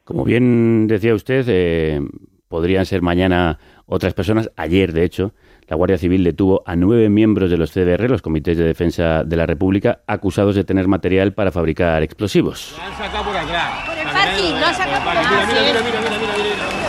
Como 0.04 0.24
bien 0.24 0.86
decía 0.86 1.14
usted, 1.14 1.44
eh, 1.48 2.00
podrían 2.48 2.86
ser 2.86 3.02
mañana 3.02 3.58
otras 3.84 4.14
personas. 4.14 4.50
Ayer, 4.56 4.92
de 4.92 5.04
hecho, 5.04 5.32
la 5.68 5.76
Guardia 5.76 5.98
Civil 5.98 6.24
detuvo 6.24 6.62
a 6.66 6.76
nueve 6.76 7.08
miembros 7.08 7.50
de 7.50 7.56
los 7.56 7.70
CDR, 7.72 8.10
los 8.10 8.22
Comités 8.22 8.56
de 8.58 8.64
Defensa 8.64 9.24
de 9.24 9.36
la 9.36 9.46
República, 9.46 10.00
acusados 10.06 10.54
de 10.54 10.64
tener 10.64 10.88
material 10.88 11.32
para 11.32 11.50
fabricar 11.50 12.02
explosivos. 12.02 12.74
Lo 12.76 12.84
han 12.84 12.96
sacado 12.96 13.24
por 13.24 13.36
atrás. 13.36 13.86
Por 13.86 13.98
el 13.98 14.04
parking, 14.04 14.50
lo 14.50 14.66
han 14.66 14.74
sacado 14.74 15.04
por 15.04 15.14
Mira, 15.14 15.46
mira, 15.46 15.62
mira, 15.62 15.82
mira, 15.82 16.00
mira, 16.00 16.18
mira, 16.18 16.34
mira. 16.36 16.84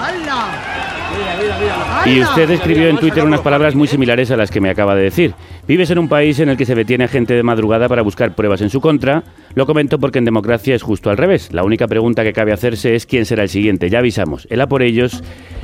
¡Hala! 0.00 0.80
Mira, 1.16 1.36
mira, 1.40 1.58
mira. 1.58 2.12
Y 2.14 2.22
usted 2.22 2.50
escribió 2.50 2.88
en 2.88 2.98
Twitter 2.98 3.24
unas 3.24 3.40
palabras 3.40 3.74
muy 3.74 3.88
similares 3.88 4.30
a 4.30 4.36
las 4.36 4.50
que 4.50 4.60
me 4.60 4.70
acaba 4.70 4.94
de 4.94 5.02
decir. 5.02 5.34
Vives 5.66 5.90
en 5.90 5.98
un 5.98 6.08
país 6.08 6.38
en 6.38 6.48
el 6.48 6.56
que 6.56 6.64
se 6.66 6.74
detiene 6.74 7.04
a 7.04 7.08
gente 7.08 7.34
de 7.34 7.42
madrugada 7.42 7.88
para 7.88 8.02
buscar 8.02 8.34
pruebas 8.34 8.60
en 8.60 8.70
su 8.70 8.80
contra. 8.80 9.24
Lo 9.54 9.66
comento 9.66 9.98
porque 9.98 10.18
en 10.18 10.24
democracia 10.24 10.74
es 10.74 10.82
justo 10.82 11.10
al 11.10 11.16
revés. 11.16 11.52
La 11.52 11.64
única 11.64 11.86
pregunta 11.88 12.22
que 12.22 12.32
cabe 12.32 12.52
hacerse 12.52 12.94
es 12.94 13.06
quién 13.06 13.26
será 13.26 13.42
el 13.42 13.48
siguiente. 13.48 13.90
Ya 13.90 13.98
avisamos. 13.98 14.46
El 14.50 14.60
a 14.60 14.68
por 14.68 14.82
ellos 14.82 15.22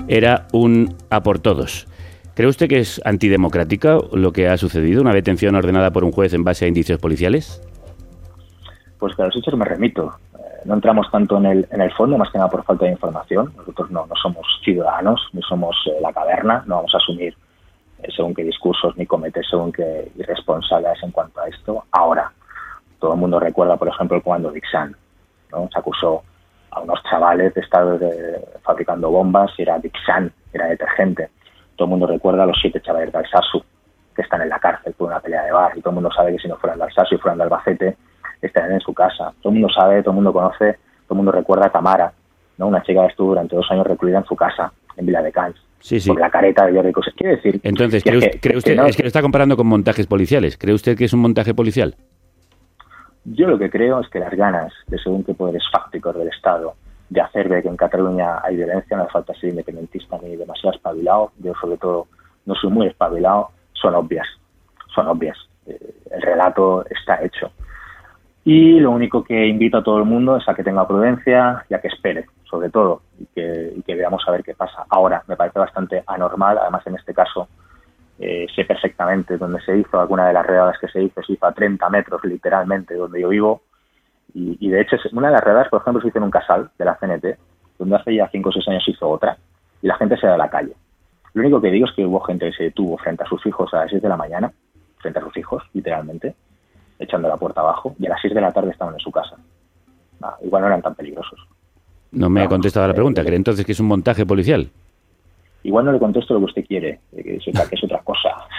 era 0.08 0.48
un 0.52 0.94
a 1.10 1.22
por 1.22 1.38
todos. 1.38 1.86
¿Cree 2.36 2.50
usted 2.50 2.68
que 2.68 2.80
es 2.80 3.00
antidemocrático 3.02 4.10
lo 4.12 4.30
que 4.30 4.46
ha 4.46 4.58
sucedido? 4.58 5.00
¿Una 5.00 5.14
detención 5.14 5.54
ordenada 5.54 5.90
por 5.90 6.04
un 6.04 6.12
juez 6.12 6.34
en 6.34 6.44
base 6.44 6.66
a 6.66 6.68
indicios 6.68 7.00
policiales? 7.00 7.66
Pues 8.98 9.16
que 9.16 9.22
a 9.22 9.24
los 9.24 9.36
hechos 9.36 9.56
me 9.56 9.64
remito. 9.64 10.14
Eh, 10.34 10.42
no 10.66 10.74
entramos 10.74 11.10
tanto 11.10 11.38
en 11.38 11.46
el, 11.46 11.68
en 11.70 11.80
el 11.80 11.90
fondo, 11.92 12.18
más 12.18 12.30
que 12.30 12.36
nada 12.36 12.50
por 12.50 12.62
falta 12.62 12.84
de 12.84 12.90
información. 12.90 13.54
Nosotros 13.56 13.90
no, 13.90 14.04
no 14.04 14.14
somos 14.16 14.46
ciudadanos, 14.62 15.18
ni 15.32 15.40
somos 15.40 15.74
eh, 15.86 15.96
la 16.02 16.12
caverna, 16.12 16.62
no 16.66 16.76
vamos 16.76 16.94
a 16.94 16.98
asumir 16.98 17.34
eh, 18.02 18.08
según 18.14 18.34
qué 18.34 18.44
discursos 18.44 18.94
ni 18.98 19.06
cometer 19.06 19.42
según 19.46 19.72
qué 19.72 20.12
irresponsabilidades 20.18 21.02
en 21.04 21.12
cuanto 21.12 21.40
a 21.40 21.48
esto. 21.48 21.84
Ahora, 21.90 22.30
todo 22.98 23.14
el 23.14 23.18
mundo 23.18 23.40
recuerda, 23.40 23.78
por 23.78 23.88
ejemplo, 23.88 24.18
el 24.18 24.22
comando 24.22 24.52
Dixan. 24.52 24.94
¿no? 25.52 25.70
Se 25.72 25.78
acusó 25.78 26.22
a 26.70 26.80
unos 26.80 27.02
chavales 27.04 27.54
de 27.54 27.62
estar 27.62 27.98
fabricando 28.62 29.10
bombas 29.10 29.52
y 29.56 29.62
era 29.62 29.78
Dixan, 29.78 30.30
era 30.52 30.66
detergente. 30.66 31.30
Todo 31.76 31.86
el 31.86 31.90
mundo 31.90 32.06
recuerda 32.06 32.42
a 32.42 32.46
los 32.46 32.58
siete 32.60 32.80
chavales 32.80 33.12
de 33.12 33.18
Alsasu 33.18 33.62
que 34.14 34.22
están 34.22 34.40
en 34.42 34.48
la 34.48 34.58
cárcel 34.58 34.94
por 34.96 35.08
una 35.08 35.20
pelea 35.20 35.44
de 35.44 35.52
bar 35.52 35.72
y 35.76 35.80
todo 35.80 35.90
el 35.90 35.96
mundo 35.96 36.10
sabe 36.14 36.32
que 36.32 36.38
si 36.38 36.48
no 36.48 36.56
fueran 36.56 36.78
de 36.78 36.84
Alsasu 36.86 37.14
y 37.14 37.18
fueran 37.18 37.38
de 37.38 37.44
Albacete 37.44 37.96
estarían 38.42 38.72
en 38.72 38.80
su 38.80 38.94
casa. 38.94 39.32
Todo 39.42 39.52
el 39.52 39.60
mundo 39.60 39.74
sabe, 39.74 40.00
todo 40.02 40.10
el 40.12 40.16
mundo 40.16 40.32
conoce, 40.32 40.72
todo 41.06 41.10
el 41.10 41.16
mundo 41.16 41.32
recuerda 41.32 41.66
a 41.66 41.70
Tamara, 41.70 42.12
¿no? 42.58 42.66
una 42.68 42.82
chica 42.82 43.02
que 43.02 43.08
estuvo 43.08 43.28
durante 43.28 43.54
dos 43.56 43.66
años 43.70 43.86
recluida 43.86 44.18
en 44.18 44.24
su 44.24 44.34
casa, 44.36 44.72
en 44.96 45.06
Vila 45.06 45.20
de 45.22 45.32
Cans, 45.32 45.56
Sí, 45.80 46.00
sí. 46.00 46.08
por 46.10 46.18
la 46.20 46.30
careta 46.30 46.64
de 46.66 46.72
Jordi 46.74 46.92
Cosas. 46.92 47.12
Quiere 47.14 47.36
decir 47.36 47.60
Entonces, 47.62 48.02
que 48.02 48.10
¿cree, 48.10 48.18
es 48.18 48.24
usted, 48.24 48.32
que- 48.32 48.40
cree 48.40 48.52
que 48.52 48.58
usted- 48.58 48.76
no- 48.76 48.86
es 48.86 48.96
que 48.96 49.02
lo 49.02 49.06
está 49.08 49.20
comparando 49.22 49.56
con 49.56 49.66
montajes 49.66 50.06
policiales? 50.06 50.56
¿Cree 50.56 50.74
usted 50.74 50.96
que 50.96 51.04
es 51.04 51.12
un 51.12 51.20
montaje 51.20 51.52
policial? 51.54 51.94
Yo 53.24 53.48
lo 53.48 53.58
que 53.58 53.68
creo 53.70 54.00
es 54.00 54.08
que 54.08 54.20
las 54.20 54.32
ganas 54.32 54.72
de 54.86 54.98
según 54.98 55.24
qué 55.24 55.34
poderes 55.34 55.64
fácticos 55.70 56.16
del 56.16 56.28
Estado 56.28 56.74
de 57.08 57.20
hacer 57.20 57.48
ver 57.48 57.62
que 57.62 57.68
en 57.68 57.76
Cataluña 57.76 58.40
hay 58.42 58.56
violencia, 58.56 58.96
no 58.96 59.04
hace 59.04 59.12
falta 59.12 59.34
ser 59.34 59.50
independentista 59.50 60.18
ni 60.22 60.36
demasiado 60.36 60.74
espabilado, 60.74 61.32
yo 61.38 61.52
sobre 61.60 61.78
todo 61.78 62.06
no 62.44 62.54
soy 62.54 62.70
muy 62.70 62.86
espabilado, 62.86 63.50
son 63.72 63.94
obvias, 63.94 64.26
son 64.94 65.06
obvias. 65.08 65.36
Eh, 65.66 65.94
el 66.10 66.22
relato 66.22 66.84
está 66.88 67.22
hecho. 67.22 67.50
Y 68.44 68.78
lo 68.78 68.92
único 68.92 69.24
que 69.24 69.46
invito 69.46 69.78
a 69.78 69.82
todo 69.82 69.98
el 69.98 70.04
mundo 70.04 70.36
es 70.36 70.48
a 70.48 70.54
que 70.54 70.62
tenga 70.62 70.86
prudencia 70.86 71.64
y 71.68 71.74
a 71.74 71.80
que 71.80 71.88
espere, 71.88 72.26
sobre 72.48 72.70
todo, 72.70 73.02
y 73.18 73.26
que, 73.26 73.72
y 73.76 73.82
que 73.82 73.94
veamos 73.96 74.22
a 74.26 74.30
ver 74.30 74.44
qué 74.44 74.54
pasa. 74.54 74.84
Ahora, 74.88 75.22
me 75.26 75.36
parece 75.36 75.58
bastante 75.58 76.04
anormal, 76.06 76.58
además 76.58 76.86
en 76.86 76.94
este 76.94 77.12
caso 77.12 77.48
eh, 78.18 78.46
sé 78.54 78.64
perfectamente 78.64 79.36
dónde 79.36 79.60
se 79.60 79.76
hizo, 79.76 80.00
alguna 80.00 80.26
de 80.26 80.32
las 80.32 80.46
redadas 80.46 80.78
que 80.80 80.88
se 80.88 81.02
hizo 81.02 81.22
se 81.22 81.34
hizo 81.34 81.46
a 81.46 81.52
30 81.52 81.88
metros 81.90 82.24
literalmente 82.24 82.94
donde 82.94 83.20
yo 83.20 83.28
vivo, 83.28 83.62
y, 84.36 84.56
y 84.60 84.68
de 84.70 84.80
hecho 84.82 84.96
es- 84.96 85.12
una 85.12 85.28
de 85.28 85.32
las 85.34 85.44
redadas, 85.44 85.68
por 85.68 85.80
ejemplo, 85.80 86.02
se 86.02 86.08
hizo 86.08 86.18
en 86.18 86.24
un 86.24 86.30
casal 86.30 86.70
de 86.78 86.84
la 86.84 86.96
CNT, 86.98 87.38
donde 87.78 87.96
hace 87.96 88.14
ya 88.14 88.28
5 88.30 88.48
o 88.48 88.52
6 88.52 88.68
años 88.68 88.84
se 88.84 88.90
hizo 88.92 89.08
otra, 89.08 89.36
y 89.82 89.86
la 89.86 89.96
gente 89.96 90.16
se 90.18 90.26
da 90.26 90.34
a 90.34 90.38
la 90.38 90.50
calle. 90.50 90.74
Lo 91.34 91.42
único 91.42 91.60
que 91.60 91.70
digo 91.70 91.86
es 91.86 91.92
que 91.94 92.04
hubo 92.06 92.20
gente 92.20 92.50
que 92.50 92.56
se 92.56 92.62
detuvo 92.64 92.96
frente 92.98 93.22
a 93.24 93.26
sus 93.26 93.44
hijos 93.46 93.72
a 93.74 93.78
las 93.80 93.90
6 93.90 94.02
de 94.02 94.08
la 94.08 94.16
mañana, 94.16 94.52
frente 94.98 95.18
a 95.18 95.22
sus 95.22 95.36
hijos, 95.36 95.62
literalmente, 95.74 96.34
echando 96.98 97.28
la 97.28 97.36
puerta 97.36 97.60
abajo, 97.60 97.94
y 97.98 98.06
a 98.06 98.10
las 98.10 98.20
6 98.22 98.34
de 98.34 98.40
la 98.40 98.52
tarde 98.52 98.70
estaban 98.70 98.94
en 98.94 99.00
su 99.00 99.10
casa. 99.10 99.36
Ah, 100.22 100.36
igual 100.42 100.62
no 100.62 100.68
eran 100.68 100.82
tan 100.82 100.94
peligrosos. 100.94 101.38
No 102.12 102.30
me 102.30 102.42
ha 102.42 102.48
contestado 102.48 102.86
la 102.88 102.94
pregunta. 102.94 103.22
¿Cree 103.22 103.36
entonces 103.36 103.66
que 103.66 103.72
es 103.72 103.80
un 103.80 103.86
montaje 103.88 104.24
policial? 104.24 104.70
Igual 105.62 105.84
no 105.84 105.92
le 105.92 105.98
contesto 105.98 106.32
lo 106.34 106.40
que 106.40 106.46
usted 106.46 106.64
quiere, 106.64 107.00
eh, 107.12 107.22
que 107.22 107.36
es 107.36 107.48
otra, 107.48 107.66
que 107.68 107.74
es 107.74 107.84
otra 107.84 107.98
cosa. 108.02 108.28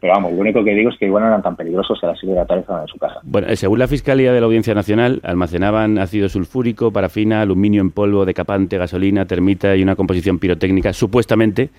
Pero 0.00 0.12
vamos, 0.12 0.32
lo 0.32 0.40
único 0.40 0.64
que 0.64 0.74
digo 0.74 0.90
es 0.90 0.98
que 0.98 1.06
igual 1.06 1.22
no 1.22 1.28
eran 1.28 1.42
tan 1.42 1.56
peligrosos 1.56 1.98
y 2.02 2.06
a 2.06 2.10
las 2.10 2.20
6 2.20 2.30
de 2.30 2.38
la 2.38 2.46
tarde 2.46 2.60
estaban 2.60 2.82
en 2.82 2.88
su 2.88 2.98
casa. 2.98 3.20
Bueno, 3.22 3.48
eh, 3.48 3.56
según 3.56 3.78
la 3.78 3.88
Fiscalía 3.88 4.32
de 4.32 4.40
la 4.40 4.46
Audiencia 4.46 4.74
Nacional, 4.74 5.20
almacenaban 5.24 5.98
ácido 5.98 6.28
sulfúrico, 6.28 6.92
parafina, 6.92 7.40
aluminio 7.40 7.80
en 7.80 7.90
polvo, 7.90 8.24
decapante, 8.24 8.78
gasolina, 8.78 9.26
termita 9.26 9.74
y 9.76 9.82
una 9.82 9.96
composición 9.96 10.38
pirotécnica, 10.38 10.92
supuestamente 10.92 11.70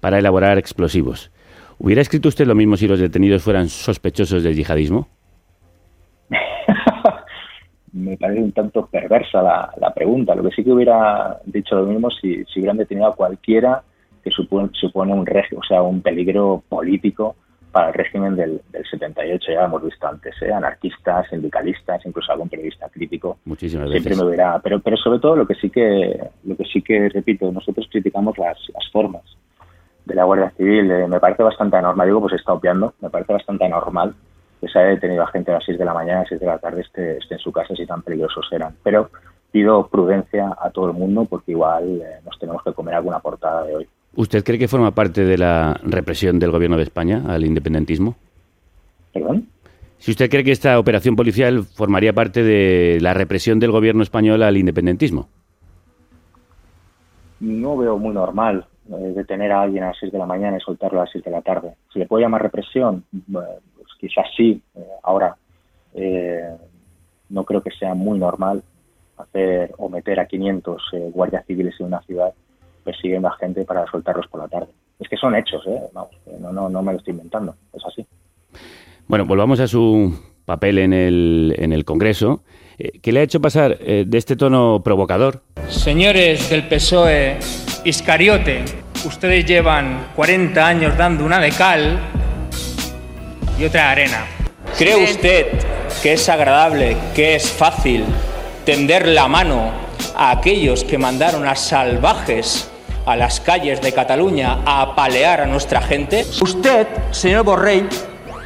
para 0.00 0.18
elaborar 0.18 0.58
explosivos. 0.58 1.30
¿Hubiera 1.78 2.02
escrito 2.02 2.28
usted 2.28 2.46
lo 2.46 2.54
mismo 2.54 2.76
si 2.76 2.86
los 2.86 3.00
detenidos 3.00 3.42
fueran 3.42 3.68
sospechosos 3.68 4.42
de 4.42 4.54
yihadismo? 4.54 5.08
Me 7.92 8.16
parece 8.16 8.42
un 8.42 8.52
tanto 8.52 8.86
perversa 8.86 9.42
la, 9.42 9.72
la 9.80 9.92
pregunta. 9.92 10.34
Lo 10.34 10.42
que 10.42 10.50
sí 10.50 10.62
que 10.62 10.72
hubiera 10.72 11.40
dicho 11.44 11.76
lo 11.76 11.86
mismo 11.86 12.10
si, 12.10 12.44
si 12.44 12.60
hubieran 12.60 12.76
detenido 12.76 13.08
a 13.08 13.16
cualquiera 13.16 13.82
que 14.22 14.30
supone, 14.30 14.70
supone 14.72 15.12
un 15.12 15.26
o 15.28 15.64
sea, 15.64 15.82
un 15.82 16.02
peligro 16.02 16.62
político 16.68 17.36
para 17.72 17.88
el 17.88 17.94
régimen 17.94 18.36
del, 18.36 18.60
del 18.70 18.84
78. 18.84 19.52
Ya 19.52 19.60
lo 19.60 19.66
hemos 19.66 19.84
visto 19.84 20.06
antes, 20.06 20.34
¿eh? 20.42 20.52
anarquistas, 20.52 21.28
sindicalistas, 21.28 22.04
incluso 22.04 22.32
algún 22.32 22.48
periodista 22.48 22.88
crítico. 22.88 23.38
Muchísimas 23.44 23.90
Siempre 23.90 24.10
veces. 24.10 24.22
me 24.22 24.28
hubiera, 24.28 24.58
pero, 24.58 24.80
pero 24.80 24.96
sobre 24.96 25.20
todo 25.20 25.36
lo 25.36 25.46
que 25.46 25.54
sí 25.54 25.70
que, 25.70 26.20
lo 26.44 26.56
que 26.56 26.64
sí 26.64 26.82
que 26.82 27.08
repito, 27.08 27.50
nosotros 27.52 27.86
criticamos 27.90 28.36
las, 28.38 28.58
las 28.74 28.90
formas 28.90 29.22
de 30.04 30.14
la 30.14 30.24
Guardia 30.24 30.50
Civil. 30.56 30.90
Eh, 30.90 31.06
me 31.06 31.20
parece 31.20 31.42
bastante 31.42 31.76
anormal, 31.76 32.06
digo, 32.06 32.20
pues 32.20 32.34
está 32.34 32.52
obviando, 32.52 32.94
me 33.00 33.10
parece 33.10 33.32
bastante 33.32 33.64
anormal 33.64 34.14
que 34.60 34.68
se 34.68 34.78
haya 34.78 34.88
detenido 34.90 35.22
a 35.22 35.28
gente 35.28 35.50
a 35.50 35.54
las 35.54 35.64
6 35.64 35.78
de 35.78 35.84
la 35.84 35.94
mañana, 35.94 36.18
a 36.18 36.22
las 36.22 36.28
6 36.28 36.40
de 36.40 36.46
la 36.46 36.58
tarde, 36.58 36.82
esté, 36.82 37.16
esté 37.16 37.34
en 37.34 37.40
su 37.40 37.50
casa 37.50 37.74
si 37.74 37.86
tan 37.86 38.02
peligrosos 38.02 38.46
eran. 38.52 38.74
Pero 38.82 39.10
pido 39.50 39.86
prudencia 39.88 40.54
a 40.60 40.70
todo 40.70 40.88
el 40.88 40.92
mundo 40.92 41.24
porque 41.24 41.52
igual 41.52 42.02
eh, 42.02 42.20
nos 42.24 42.38
tenemos 42.38 42.62
que 42.62 42.72
comer 42.72 42.94
alguna 42.94 43.20
portada 43.20 43.64
de 43.64 43.76
hoy. 43.76 43.88
¿Usted 44.20 44.44
cree 44.44 44.58
que 44.58 44.68
forma 44.68 44.90
parte 44.90 45.24
de 45.24 45.38
la 45.38 45.80
represión 45.82 46.38
del 46.38 46.50
gobierno 46.50 46.76
de 46.76 46.82
España 46.82 47.22
al 47.26 47.42
independentismo? 47.42 48.16
¿Perdón? 49.14 49.48
Si 49.96 50.10
usted 50.10 50.28
cree 50.28 50.44
que 50.44 50.52
esta 50.52 50.78
operación 50.78 51.16
policial 51.16 51.64
formaría 51.64 52.12
parte 52.12 52.42
de 52.42 52.98
la 53.00 53.14
represión 53.14 53.58
del 53.58 53.70
gobierno 53.70 54.02
español 54.02 54.42
al 54.42 54.58
independentismo. 54.58 55.26
No 57.40 57.78
veo 57.78 57.96
muy 57.96 58.12
normal 58.12 58.66
eh, 58.90 59.12
detener 59.16 59.52
a 59.52 59.62
alguien 59.62 59.84
a 59.84 59.86
las 59.86 59.96
6 60.00 60.12
de 60.12 60.18
la 60.18 60.26
mañana 60.26 60.58
y 60.58 60.60
soltarlo 60.60 61.00
a 61.00 61.04
las 61.04 61.12
6 61.12 61.24
de 61.24 61.30
la 61.30 61.40
tarde. 61.40 61.76
¿Se 61.90 61.98
le 61.98 62.06
puede 62.06 62.24
llamar 62.24 62.42
represión? 62.42 63.02
Pues 63.32 63.46
quizás 63.98 64.26
sí. 64.36 64.60
Eh, 64.74 64.86
ahora, 65.02 65.34
eh, 65.94 66.56
no 67.30 67.44
creo 67.44 67.62
que 67.62 67.70
sea 67.70 67.94
muy 67.94 68.18
normal 68.18 68.62
hacer 69.16 69.72
o 69.78 69.88
meter 69.88 70.20
a 70.20 70.26
500 70.26 70.82
eh, 70.92 71.10
guardias 71.10 71.46
civiles 71.46 71.74
en 71.80 71.86
una 71.86 72.02
ciudad 72.02 72.34
persiguiendo 72.90 73.28
a 73.28 73.36
gente 73.36 73.64
para 73.64 73.86
soltarlos 73.86 74.26
por 74.28 74.40
la 74.40 74.48
tarde. 74.48 74.68
Es 74.98 75.08
que 75.08 75.16
son 75.16 75.34
hechos, 75.36 75.64
¿eh? 75.66 75.80
Vamos, 75.92 76.10
que 76.24 76.32
no, 76.40 76.52
no, 76.52 76.68
no 76.68 76.82
me 76.82 76.92
lo 76.92 76.98
estoy 76.98 77.12
inventando, 77.12 77.54
es 77.72 77.84
así. 77.86 78.04
Bueno, 79.06 79.26
volvamos 79.26 79.60
a 79.60 79.68
su 79.68 80.12
papel 80.44 80.78
en 80.78 80.92
el, 80.92 81.54
en 81.56 81.72
el 81.72 81.84
Congreso. 81.84 82.42
Eh, 82.78 82.98
¿Qué 83.00 83.12
le 83.12 83.20
ha 83.20 83.22
hecho 83.22 83.40
pasar 83.40 83.76
eh, 83.80 84.04
de 84.06 84.18
este 84.18 84.36
tono 84.36 84.82
provocador 84.82 85.42
Señores 85.68 86.50
del 86.50 86.66
PSOE, 86.66 87.38
Iscariote, 87.84 88.64
ustedes 89.06 89.46
llevan 89.46 90.08
40 90.16 90.66
años 90.66 90.96
dando 90.98 91.24
una 91.24 91.38
de 91.38 91.50
cal 91.50 91.98
y 93.58 93.64
otra 93.64 93.82
de 93.82 93.88
arena. 93.88 94.26
¿Cree 94.76 95.04
usted 95.04 95.46
que 96.02 96.14
es 96.14 96.28
agradable, 96.28 96.96
que 97.14 97.36
es 97.36 97.50
fácil 97.50 98.04
tender 98.64 99.06
la 99.08 99.28
mano 99.28 99.70
a 100.16 100.32
aquellos 100.32 100.84
que 100.84 100.98
mandaron 100.98 101.46
a 101.46 101.54
salvajes 101.54 102.69
a 103.06 103.16
las 103.16 103.40
calles 103.40 103.80
de 103.80 103.92
Cataluña 103.92 104.58
a 104.64 104.82
apalear 104.82 105.40
a 105.40 105.46
nuestra 105.46 105.80
gente? 105.80 106.24
Usted, 106.42 106.86
señor 107.10 107.44
Borrell, 107.44 107.88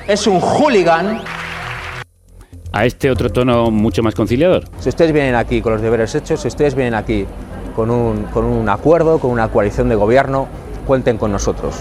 es 0.07 0.27
un 0.27 0.41
hooligan 0.41 1.23
a 2.75 2.87
este 2.87 3.09
otro 3.09 3.31
tono 3.31 3.71
mucho 3.71 4.03
más 4.03 4.17
conciliador? 4.17 4.65
Si 4.81 4.89
ustedes 4.89 5.13
vienen 5.13 5.37
aquí 5.37 5.63
con 5.63 5.75
los 5.75 5.81
deberes 5.81 6.13
hechos, 6.17 6.41
si 6.41 6.49
ustedes 6.49 6.75
vienen 6.75 6.95
aquí 6.95 7.25
con 7.77 7.89
un, 7.89 8.25
con 8.25 8.45
un 8.45 8.69
acuerdo, 8.69 9.21
con 9.21 9.31
una 9.31 9.49
coalición 9.49 9.89
de 9.89 9.95
gobierno, 9.95 10.49
cuenten 10.85 11.17
con 11.17 11.31
nosotros. 11.31 11.77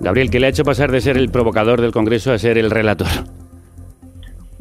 Gabriel, 0.00 0.30
¿qué 0.30 0.40
le 0.40 0.46
ha 0.46 0.48
hecho 0.48 0.64
pasar 0.64 0.90
de 0.90 1.02
ser 1.02 1.18
el 1.18 1.30
provocador 1.30 1.80
del 1.80 1.92
Congreso 1.92 2.32
a 2.32 2.38
ser 2.38 2.56
el 2.56 2.70
relator? 2.70 3.06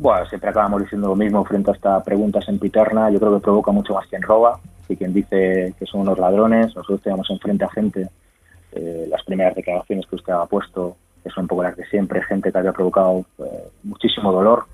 Bueno, 0.04 0.26
siempre 0.26 0.50
acabamos 0.50 0.82
diciendo 0.82 1.08
lo 1.08 1.16
mismo 1.16 1.46
frente 1.46 1.72
a 1.72 1.74
esta 1.76 2.04
pregunta 2.04 2.42
sempiterna. 2.42 3.10
Yo 3.10 3.22
creo 3.22 3.36
que 3.36 3.40
provoca 3.40 3.72
mucho 3.72 3.94
más 3.94 4.06
quien 4.08 4.22
roba 4.22 4.60
y 4.90 4.98
quien 4.98 5.14
dice 5.14 5.74
que 5.80 5.86
son 5.86 6.02
unos 6.02 6.20
ladrones. 6.20 6.76
Nosotros 6.76 7.02
tenemos 7.02 7.30
enfrente 7.30 7.64
a 7.64 7.70
gente, 7.70 8.10
eh, 8.74 9.08
las 9.10 9.24
primeras 9.24 9.56
declaraciones 9.56 10.06
que 10.06 10.18
usted 10.18 10.34
ha 10.34 10.46
puesto, 10.46 10.98
que 11.24 11.30
son 11.30 11.46
un 11.46 11.48
poco 11.48 11.64
las 11.64 11.78
de 11.78 11.86
siempre, 11.86 12.22
gente 12.22 12.52
que 12.52 12.58
había 12.58 12.74
provocado 12.74 13.24
eh, 13.40 13.70
muchísimo 13.84 14.34
dolor 14.34 14.66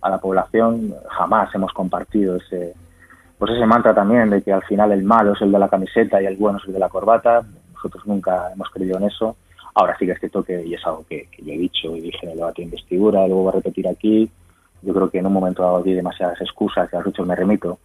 a 0.00 0.10
la 0.10 0.18
población. 0.18 0.92
Jamás 1.08 1.54
hemos 1.54 1.72
compartido 1.72 2.34
ese, 2.34 2.74
pues 3.38 3.52
ese 3.52 3.66
mantra 3.66 3.94
también 3.94 4.28
de 4.28 4.42
que 4.42 4.52
al 4.52 4.64
final 4.64 4.90
el 4.90 5.04
malo 5.04 5.34
es 5.34 5.42
el 5.42 5.52
de 5.52 5.58
la 5.60 5.68
camiseta 5.68 6.20
y 6.20 6.26
el 6.26 6.36
bueno 6.36 6.58
es 6.58 6.66
el 6.66 6.72
de 6.72 6.80
la 6.80 6.88
corbata. 6.88 7.42
Nosotros 7.74 8.04
nunca 8.08 8.50
hemos 8.52 8.68
creído 8.70 8.98
en 8.98 9.04
eso. 9.04 9.36
Ahora 9.72 9.96
sí 9.96 10.04
que 10.04 10.12
es 10.12 10.18
cierto 10.18 10.42
que, 10.42 10.66
y 10.66 10.74
es 10.74 10.84
algo 10.84 11.04
que, 11.08 11.28
yo 11.38 11.52
he 11.52 11.58
dicho 11.58 11.94
y 11.94 12.00
dije 12.00 12.18
en 12.24 12.30
el 12.30 12.38
debate 12.38 12.62
de 12.62 12.66
investidura, 12.66 13.24
luego 13.28 13.42
voy 13.42 13.50
a 13.50 13.56
repetir 13.56 13.86
aquí, 13.86 14.28
yo 14.84 14.94
creo 14.94 15.10
que 15.10 15.18
en 15.18 15.26
un 15.26 15.32
momento 15.32 15.62
dado 15.62 15.82
di 15.82 15.94
demasiadas 15.94 16.40
excusas 16.40 16.88
y 16.92 16.96
a 16.96 17.00
los 17.00 17.26
me 17.26 17.34
remito. 17.34 17.78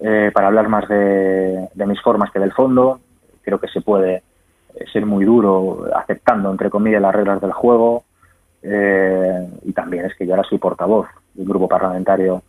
Eh, 0.00 0.30
para 0.34 0.48
hablar 0.48 0.68
más 0.68 0.88
de, 0.88 1.68
de, 1.72 1.86
mis 1.86 2.00
formas 2.00 2.30
que 2.30 2.40
del 2.40 2.52
fondo, 2.52 3.00
creo 3.42 3.60
que 3.60 3.68
se 3.68 3.80
puede 3.80 4.22
eh, 4.74 4.84
ser 4.92 5.06
muy 5.06 5.24
duro 5.24 5.84
aceptando, 5.94 6.50
entre 6.50 6.70
comillas, 6.70 7.02
las 7.02 7.14
reglas 7.14 7.40
del 7.40 7.52
juego. 7.52 8.04
Eh, 8.62 9.48
y 9.64 9.72
también 9.72 10.06
es 10.06 10.14
que 10.16 10.26
yo 10.26 10.34
ahora 10.34 10.48
soy 10.48 10.58
portavoz 10.58 11.08
de 11.34 11.42
un 11.42 11.48
grupo 11.48 11.68
parlamentario 11.68 12.42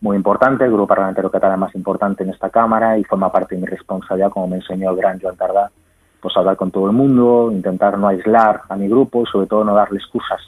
muy 0.00 0.16
importante, 0.16 0.64
el 0.64 0.70
grupo 0.70 0.86
parlamentario 0.86 1.30
catalán 1.30 1.60
más 1.60 1.74
importante 1.74 2.22
en 2.22 2.30
esta 2.30 2.50
Cámara 2.50 2.98
y 2.98 3.04
forma 3.04 3.32
parte 3.32 3.54
de 3.54 3.62
mi 3.62 3.66
responsabilidad, 3.66 4.30
como 4.30 4.46
me 4.46 4.56
enseñó 4.56 4.90
el 4.90 4.96
gran 4.96 5.20
Joan 5.20 5.36
Tardá, 5.36 5.70
pues 6.20 6.36
hablar 6.36 6.56
con 6.56 6.70
todo 6.70 6.86
el 6.86 6.92
mundo, 6.92 7.50
intentar 7.50 7.98
no 7.98 8.08
aislar 8.08 8.62
a 8.68 8.76
mi 8.76 8.88
grupo 8.88 9.22
y 9.22 9.26
sobre 9.26 9.46
todo 9.46 9.64
no 9.64 9.74
darle 9.74 9.98
excusas, 9.98 10.40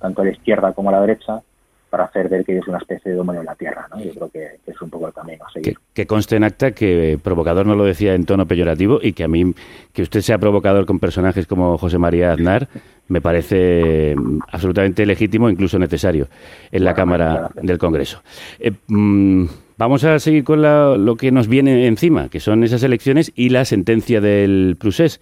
tanto 0.00 0.22
a 0.22 0.24
la 0.24 0.32
izquierda 0.32 0.72
como 0.72 0.88
a 0.88 0.92
la 0.92 1.00
derecha, 1.00 1.40
para 1.90 2.04
hacer 2.04 2.28
ver 2.28 2.44
que 2.44 2.58
es 2.58 2.66
una 2.66 2.78
especie 2.78 3.12
de 3.12 3.16
dominio 3.16 3.40
en 3.40 3.46
la 3.46 3.54
tierra. 3.54 3.88
¿no? 3.90 4.02
Yo 4.02 4.12
creo 4.12 4.28
que, 4.30 4.58
que, 4.64 4.70
es 4.70 4.82
un 4.82 4.90
poco 4.90 5.06
el 5.06 5.12
camino 5.12 5.44
a 5.44 5.52
seguir. 5.52 5.74
Que, 5.74 6.02
que, 6.02 6.06
conste 6.06 6.36
en 6.36 6.44
acta 6.44 6.72
que 6.72 7.18
provocador 7.22 7.66
no 7.66 7.74
lo 7.74 7.84
decía 7.84 8.14
en 8.14 8.24
tono 8.24 8.46
peyorativo 8.46 8.98
y 9.02 9.12
que 9.12 9.24
a 9.24 9.28
mí 9.28 9.54
que 9.92 10.02
usted 10.02 10.20
sea 10.20 10.38
provocador 10.38 10.86
con 10.86 10.98
personajes 10.98 11.46
como 11.46 11.78
José 11.78 11.98
María 11.98 12.32
Aznar 12.32 12.68
me 13.08 13.20
parece 13.20 14.14
absolutamente 14.50 15.06
legítimo, 15.06 15.48
incluso 15.48 15.78
necesario 15.78 16.28
en 16.72 16.84
la 16.84 16.92
bueno, 16.92 16.96
Cámara 16.96 17.50
del 17.54 17.78
Congreso. 17.78 18.22
Eh, 18.58 18.72
mmm, 18.88 19.46
vamos 19.76 20.04
a 20.04 20.18
seguir 20.18 20.44
con 20.44 20.62
la, 20.62 20.96
lo 20.96 21.16
que 21.16 21.30
nos 21.30 21.48
viene 21.48 21.86
encima, 21.86 22.28
que 22.28 22.40
son 22.40 22.64
esas 22.64 22.82
elecciones 22.82 23.32
y 23.34 23.50
la 23.50 23.64
sentencia 23.64 24.20
del 24.20 24.76
Prusés. 24.78 25.20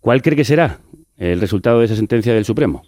¿Cuál 0.00 0.22
cree 0.22 0.36
que 0.36 0.44
será 0.44 0.78
el 1.18 1.40
resultado 1.40 1.80
de 1.80 1.86
esa 1.86 1.96
sentencia 1.96 2.34
del 2.34 2.44
Supremo? 2.44 2.82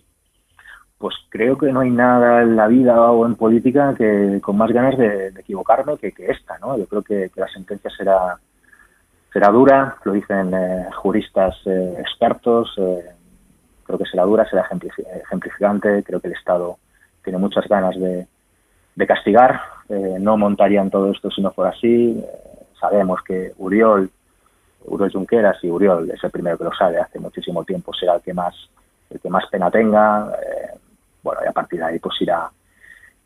Pues 0.98 1.14
creo 1.28 1.59
que 1.59 1.72
no 1.72 1.80
hay 1.80 1.90
nada 1.90 2.42
en 2.42 2.57
la 2.57 2.66
vida 2.66 3.11
o 3.11 3.26
en 3.26 3.35
política 3.35 3.94
que 3.94 4.40
con 4.40 4.57
más 4.57 4.70
ganas 4.72 4.96
de, 4.96 5.28
equivocarme 5.28 5.98
que, 5.98 6.12
que, 6.12 6.30
esta, 6.30 6.59
¿no? 6.59 6.78
Yo 6.78 6.87
creo 6.87 7.02
que, 7.02 7.30
que, 7.35 7.40
la 7.40 7.48
sentencia 7.48 7.90
será 7.90 8.38
será 9.33 9.48
dura, 9.48 9.96
lo 10.04 10.12
dicen 10.12 10.54
eh, 10.54 10.87
juristas 10.94 11.57
eh, 11.66 11.96
expertos, 11.98 12.72
eh, 12.78 13.04
creo 13.85 13.98
que 13.98 14.07
será 14.07 14.24
dura, 14.24 14.48
será 14.48 14.62
ejemplificante, 14.62 16.04
creo 16.04 16.20
que 16.20 16.28
el 16.28 16.35
Estado 16.35 16.78
tiene 17.22 17.38
muchas 17.38 17.66
ganas 17.66 17.96
de, 17.98 18.28
de 18.94 19.07
castigar, 19.07 19.61
eh, 19.88 20.16
no 20.20 20.37
montarían 20.37 20.90
todo 20.90 21.11
esto 21.11 21.30
si 21.30 21.40
no 21.42 21.50
fuera 21.50 21.70
así, 21.70 22.18
eh, 22.18 22.66
sabemos 22.78 23.22
que 23.22 23.52
Uriol, 23.59 24.11
Uriol 24.85 25.12
Junqueras 25.12 25.62
y 25.62 25.70
Uriol 25.70 26.11
es 26.11 26.22
el 26.22 26.30
primero 26.30 26.59
que 26.59 26.64
lo 26.64 26.74
sabe, 26.74 26.98
hace 26.98 27.18
muchísimo 27.18 27.64
tiempo 27.64 27.92
será 27.92 28.16
el 28.16 28.22
que 28.22 28.35
más 28.35 28.54
el 29.11 29.20
que 29.20 29.28
más 29.28 29.44
pena 29.50 29.70
tenga, 29.70 30.33
eh, 30.42 30.78
bueno, 31.24 31.40
y 31.44 31.48
a 31.48 31.52
partir 31.52 31.80
de 31.80 31.87
ahí 31.87 31.98
pues 31.98 32.20
irá, 32.20 32.48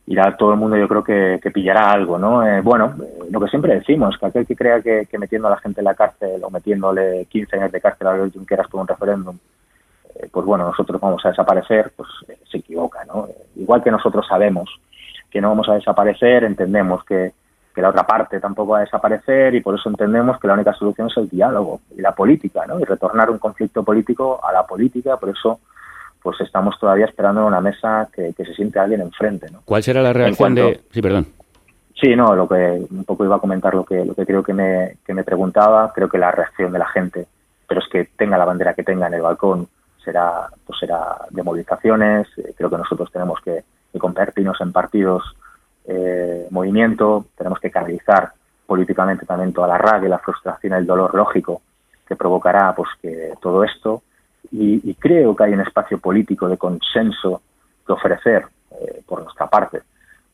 irá 0.06 0.34
todo 0.36 0.52
el 0.52 0.58
mundo 0.58 0.76
yo 0.78 0.88
creo 0.88 1.04
que, 1.04 1.50
pillará 1.52 1.92
algo, 1.92 2.18
¿no? 2.18 2.46
Eh, 2.46 2.62
bueno, 2.62 2.94
eh, 3.02 3.28
lo 3.30 3.40
que 3.40 3.48
siempre 3.48 3.74
decimos, 3.74 4.16
que 4.16 4.26
aquel 4.26 4.46
que 4.46 4.56
crea 4.56 4.80
que, 4.80 5.06
metiendo 5.18 5.48
a 5.48 5.50
la 5.50 5.58
gente 5.58 5.80
en 5.80 5.84
la 5.84 5.94
cárcel 5.94 6.42
o 6.42 6.50
metiéndole 6.50 7.26
15 7.26 7.56
años 7.56 7.72
de 7.72 7.80
cárcel 7.80 8.06
a 8.06 8.16
los 8.16 8.32
Junqueras 8.32 8.68
por 8.68 8.80
un 8.80 8.88
referéndum, 8.88 9.36
eh, 10.14 10.28
pues 10.32 10.46
bueno, 10.46 10.64
nosotros 10.64 11.00
vamos 11.00 11.24
a 11.24 11.30
desaparecer, 11.30 11.92
pues 11.96 12.08
eh, 12.28 12.38
se 12.50 12.58
equivoca, 12.58 13.04
¿no? 13.04 13.26
Eh, 13.26 13.46
igual 13.56 13.82
que 13.82 13.90
nosotros 13.90 14.26
sabemos 14.26 14.80
que 15.30 15.40
no 15.40 15.50
vamos 15.50 15.68
a 15.68 15.74
desaparecer, 15.74 16.44
entendemos 16.44 17.04
que 17.04 17.32
la 17.76 17.90
otra 17.90 18.04
parte 18.04 18.40
tampoco 18.40 18.72
va 18.72 18.78
a 18.78 18.80
desaparecer 18.80 19.54
y 19.54 19.60
por 19.60 19.76
eso 19.76 19.88
entendemos 19.88 20.40
que 20.40 20.48
la 20.48 20.54
única 20.54 20.72
solución 20.72 21.06
es 21.08 21.16
el 21.16 21.28
diálogo 21.28 21.80
y 21.96 22.00
la 22.00 22.12
política, 22.12 22.66
¿no? 22.66 22.80
Y 22.80 22.84
retornar 22.84 23.30
un 23.30 23.38
conflicto 23.38 23.84
político 23.84 24.40
a 24.42 24.52
la 24.52 24.66
política, 24.66 25.16
por 25.16 25.28
eso 25.28 25.60
pues 26.22 26.40
estamos 26.40 26.78
todavía 26.78 27.06
esperando 27.06 27.40
en 27.42 27.46
una 27.48 27.60
mesa 27.60 28.08
que, 28.12 28.32
que 28.36 28.44
se 28.44 28.54
siente 28.54 28.78
alguien 28.78 29.00
enfrente, 29.00 29.50
¿no? 29.50 29.60
¿Cuál 29.64 29.82
será 29.82 30.02
la 30.02 30.12
reacción 30.12 30.36
cuanto- 30.36 30.66
de...? 30.68 30.80
Sí, 30.90 31.00
perdón. 31.02 31.26
Sí, 32.00 32.14
no, 32.14 32.34
lo 32.36 32.48
que 32.48 32.86
un 32.90 33.04
poco 33.04 33.24
iba 33.24 33.36
a 33.36 33.40
comentar 33.40 33.74
lo 33.74 33.84
que 33.84 34.04
lo 34.04 34.14
que 34.14 34.24
creo 34.24 34.42
que 34.42 34.52
me, 34.54 34.98
que 35.04 35.14
me 35.14 35.24
preguntaba, 35.24 35.92
creo 35.92 36.08
que 36.08 36.16
la 36.18 36.30
reacción 36.30 36.72
de 36.72 36.78
la 36.78 36.86
gente, 36.86 37.26
pero 37.66 37.80
es 37.80 37.88
que 37.88 38.04
tenga 38.16 38.38
la 38.38 38.44
bandera 38.44 38.74
que 38.74 38.84
tenga 38.84 39.08
en 39.08 39.14
el 39.14 39.22
balcón, 39.22 39.66
será 40.04 40.48
pues 40.64 40.78
será 40.78 41.16
de 41.30 41.42
movilizaciones, 41.42 42.28
eh, 42.38 42.54
creo 42.56 42.70
que 42.70 42.76
nosotros 42.76 43.10
tenemos 43.10 43.40
que, 43.40 43.64
que 43.92 43.98
convertirnos 43.98 44.60
en 44.60 44.70
partidos 44.70 45.24
eh, 45.86 46.46
movimiento, 46.50 47.26
tenemos 47.36 47.58
que 47.58 47.70
canalizar 47.70 48.30
políticamente 48.64 49.26
también 49.26 49.52
toda 49.52 49.66
la 49.66 49.78
rabia, 49.78 50.08
la 50.08 50.18
frustración, 50.18 50.74
el 50.74 50.86
dolor 50.86 51.14
lógico 51.14 51.62
que 52.06 52.14
provocará 52.14 52.74
pues 52.76 52.90
que 53.02 53.32
todo 53.40 53.64
esto 53.64 54.02
y, 54.50 54.90
y 54.90 54.94
creo 54.94 55.34
que 55.34 55.44
hay 55.44 55.52
un 55.52 55.60
espacio 55.60 55.98
político 55.98 56.48
de 56.48 56.56
consenso 56.56 57.42
que 57.86 57.92
ofrecer 57.92 58.46
eh, 58.70 59.02
por 59.06 59.22
nuestra 59.22 59.46
parte 59.46 59.82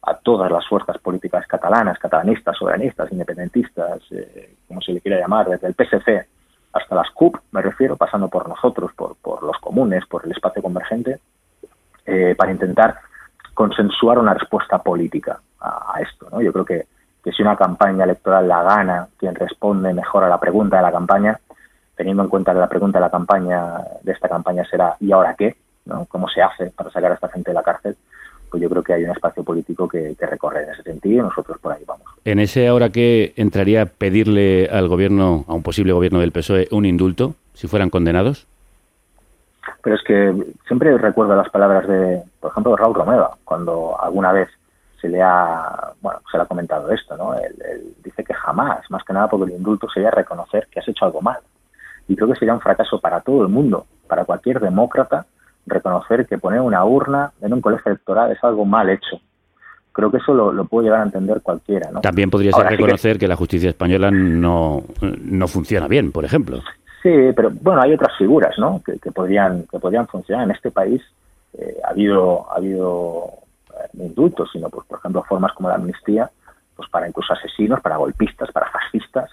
a 0.06 0.14
todas 0.14 0.50
las 0.50 0.66
fuerzas 0.66 0.98
políticas 0.98 1.46
catalanas, 1.46 1.98
catalanistas, 1.98 2.56
soberanistas, 2.56 3.10
independentistas, 3.10 4.00
eh, 4.10 4.54
como 4.68 4.80
se 4.80 4.92
le 4.92 5.00
quiera 5.00 5.18
llamar, 5.18 5.48
desde 5.48 5.66
el 5.66 5.74
PSC 5.74 6.26
hasta 6.72 6.94
las 6.94 7.10
CUP, 7.10 7.36
me 7.52 7.62
refiero, 7.62 7.96
pasando 7.96 8.28
por 8.28 8.48
nosotros, 8.48 8.92
por, 8.94 9.16
por 9.16 9.42
los 9.42 9.56
comunes, 9.58 10.04
por 10.06 10.24
el 10.24 10.32
espacio 10.32 10.60
convergente, 10.60 11.20
eh, 12.04 12.34
para 12.36 12.50
intentar 12.50 12.98
consensuar 13.54 14.18
una 14.18 14.34
respuesta 14.34 14.78
política 14.78 15.40
a, 15.60 15.94
a 15.94 16.00
esto. 16.00 16.28
¿no? 16.30 16.42
Yo 16.42 16.52
creo 16.52 16.64
que, 16.64 16.86
que 17.22 17.32
si 17.32 17.42
una 17.42 17.56
campaña 17.56 18.04
electoral 18.04 18.48
la 18.48 18.62
gana 18.62 19.08
quien 19.16 19.34
responde 19.34 19.94
mejor 19.94 20.24
a 20.24 20.28
la 20.28 20.38
pregunta 20.40 20.76
de 20.76 20.82
la 20.82 20.92
campaña, 20.92 21.38
teniendo 21.96 22.22
en 22.22 22.28
cuenta 22.28 22.52
que 22.52 22.60
la 22.60 22.68
pregunta 22.68 22.98
de 22.98 23.04
la 23.04 23.10
campaña 23.10 23.78
de 24.02 24.12
esta 24.12 24.28
campaña 24.28 24.64
será 24.64 24.96
¿y 25.00 25.12
ahora 25.12 25.34
qué? 25.34 25.56
¿no? 25.86 26.06
¿Cómo 26.06 26.28
se 26.28 26.42
hace 26.42 26.70
para 26.70 26.90
sacar 26.90 27.12
a 27.12 27.14
esta 27.14 27.28
gente 27.28 27.50
de 27.50 27.54
la 27.54 27.62
cárcel? 27.62 27.96
Pues 28.50 28.62
yo 28.62 28.70
creo 28.70 28.82
que 28.82 28.92
hay 28.92 29.04
un 29.04 29.10
espacio 29.10 29.42
político 29.42 29.88
que, 29.88 30.14
que 30.18 30.26
recorrer 30.26 30.64
en 30.64 30.74
ese 30.74 30.82
sentido 30.82 31.20
y 31.20 31.22
nosotros 31.22 31.58
por 31.58 31.72
ahí 31.72 31.82
vamos. 31.86 32.06
En 32.24 32.38
ese 32.38 32.68
ahora 32.68 32.90
que 32.90 33.32
entraría 33.36 33.82
a 33.82 33.86
pedirle 33.86 34.68
al 34.70 34.88
gobierno, 34.88 35.44
a 35.48 35.54
un 35.54 35.62
posible 35.62 35.92
gobierno 35.92 36.20
del 36.20 36.32
PSOE, 36.32 36.68
un 36.70 36.86
indulto, 36.86 37.34
si 37.54 37.66
fueran 37.66 37.90
condenados. 37.90 38.46
Pero 39.82 39.96
es 39.96 40.02
que 40.02 40.34
siempre 40.66 40.96
recuerdo 40.96 41.36
las 41.36 41.50
palabras 41.50 41.86
de, 41.86 42.22
por 42.40 42.50
ejemplo, 42.50 42.72
de 42.72 42.78
Raúl 42.78 42.94
Romeva, 42.94 43.36
cuando 43.44 44.00
alguna 44.00 44.32
vez 44.32 44.48
se 45.00 45.08
le 45.08 45.20
ha, 45.20 45.92
bueno, 46.00 46.20
se 46.30 46.38
le 46.38 46.44
ha 46.44 46.46
comentado 46.46 46.90
esto, 46.90 47.16
¿no? 47.16 47.34
Él, 47.34 47.54
él 47.70 47.94
dice 48.02 48.24
que 48.24 48.32
jamás, 48.32 48.90
más 48.90 49.04
que 49.04 49.12
nada 49.12 49.28
porque 49.28 49.52
el 49.52 49.58
indulto 49.58 49.88
sería 49.90 50.10
reconocer 50.10 50.68
que 50.70 50.80
has 50.80 50.88
hecho 50.88 51.04
algo 51.04 51.20
mal. 51.20 51.38
Y 52.08 52.16
creo 52.16 52.28
que 52.28 52.36
sería 52.38 52.54
un 52.54 52.60
fracaso 52.60 53.00
para 53.00 53.20
todo 53.20 53.42
el 53.42 53.48
mundo, 53.48 53.86
para 54.06 54.24
cualquier 54.24 54.60
demócrata, 54.60 55.26
reconocer 55.66 56.26
que 56.26 56.38
poner 56.38 56.60
una 56.60 56.84
urna 56.84 57.32
en 57.40 57.52
un 57.54 57.60
colegio 57.60 57.90
electoral 57.92 58.30
es 58.32 58.42
algo 58.44 58.64
mal 58.64 58.90
hecho. 58.90 59.20
Creo 59.92 60.10
que 60.10 60.18
eso 60.18 60.34
lo, 60.34 60.52
lo 60.52 60.64
puede 60.64 60.86
llegar 60.86 61.00
a 61.00 61.04
entender 61.04 61.40
cualquiera, 61.40 61.90
¿no? 61.90 62.00
También 62.00 62.28
podría 62.30 62.50
ser 62.50 62.58
Ahora 62.58 62.70
sí 62.70 62.76
que- 62.76 62.82
reconocer 62.82 63.18
que... 63.18 63.28
la 63.28 63.36
justicia 63.36 63.70
española 63.70 64.10
no, 64.10 64.82
no 65.00 65.48
funciona 65.48 65.86
bien, 65.88 66.10
por 66.12 66.24
ejemplo. 66.24 66.58
Sí, 67.02 67.10
pero 67.36 67.50
bueno, 67.60 67.80
hay 67.82 67.92
otras 67.94 68.16
figuras, 68.18 68.58
¿no? 68.58 68.82
Que, 68.84 68.98
que 68.98 69.12
podrían 69.12 69.64
que 69.70 69.78
podrían 69.78 70.06
funcionar 70.06 70.44
en 70.44 70.50
este 70.52 70.70
país. 70.70 71.00
eh, 71.56 71.76
ha 71.84 71.90
habido 71.90 72.50
ha 72.50 72.56
habido 72.56 73.28
eh, 73.70 73.88
no 73.94 74.04
indultos, 74.04 74.50
sino 74.52 74.68
pues 74.68 74.86
por 74.86 74.98
ejemplo 74.98 75.22
formas 75.22 75.52
como 75.52 75.68
la 75.68 75.76
amnistía, 75.76 76.28
pues 76.74 76.88
para 76.90 77.06
incluso 77.06 77.32
asesinos, 77.32 77.80
para 77.80 77.96
golpistas, 77.96 78.50
para 78.52 78.68
fascistas. 78.70 79.30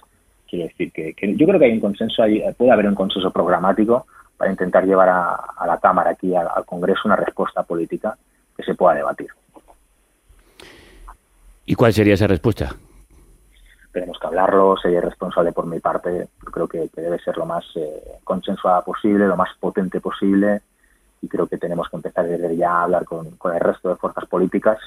Quiero 0.51 0.67
decir 0.67 0.91
que, 0.91 1.13
que 1.13 1.33
yo 1.33 1.47
creo 1.47 1.57
que 1.57 1.65
hay 1.65 1.71
un 1.71 1.79
consenso, 1.79 2.21
ahí, 2.21 2.39
eh, 2.39 2.53
puede 2.57 2.71
haber 2.71 2.85
un 2.85 2.95
consenso 2.95 3.31
programático 3.31 4.05
para 4.35 4.51
intentar 4.51 4.85
llevar 4.85 5.07
a, 5.07 5.35
a 5.57 5.65
la 5.65 5.77
Cámara 5.77 6.11
aquí 6.11 6.35
al, 6.35 6.47
al 6.53 6.65
Congreso 6.65 7.03
una 7.05 7.15
respuesta 7.15 7.63
política 7.63 8.17
que 8.57 8.63
se 8.63 8.75
pueda 8.75 8.95
debatir. 8.95 9.29
¿Y 11.65 11.75
cuál 11.75 11.93
sería 11.93 12.15
esa 12.15 12.27
respuesta? 12.27 12.75
tenemos 13.91 14.17
que 14.19 14.27
hablarlo, 14.27 14.77
sería 14.77 15.01
responsable 15.01 15.51
por 15.51 15.65
mi 15.65 15.79
parte, 15.79 16.27
yo 16.45 16.51
creo 16.51 16.67
que, 16.67 16.89
que 16.89 17.01
debe 17.01 17.19
ser 17.19 17.37
lo 17.37 17.45
más 17.45 17.65
eh, 17.75 18.19
consensuada 18.23 18.81
posible, 18.83 19.27
lo 19.27 19.35
más 19.35 19.49
potente 19.59 19.99
posible, 19.99 20.61
y 21.21 21.27
creo 21.27 21.47
que 21.47 21.57
tenemos 21.57 21.89
que 21.89 21.97
empezar 21.97 22.25
desde 22.25 22.55
ya 22.55 22.71
a 22.71 22.83
hablar 22.83 23.05
con, 23.05 23.31
con 23.31 23.53
el 23.53 23.59
resto 23.59 23.89
de 23.89 23.97
fuerzas 23.97 24.25
políticas 24.27 24.79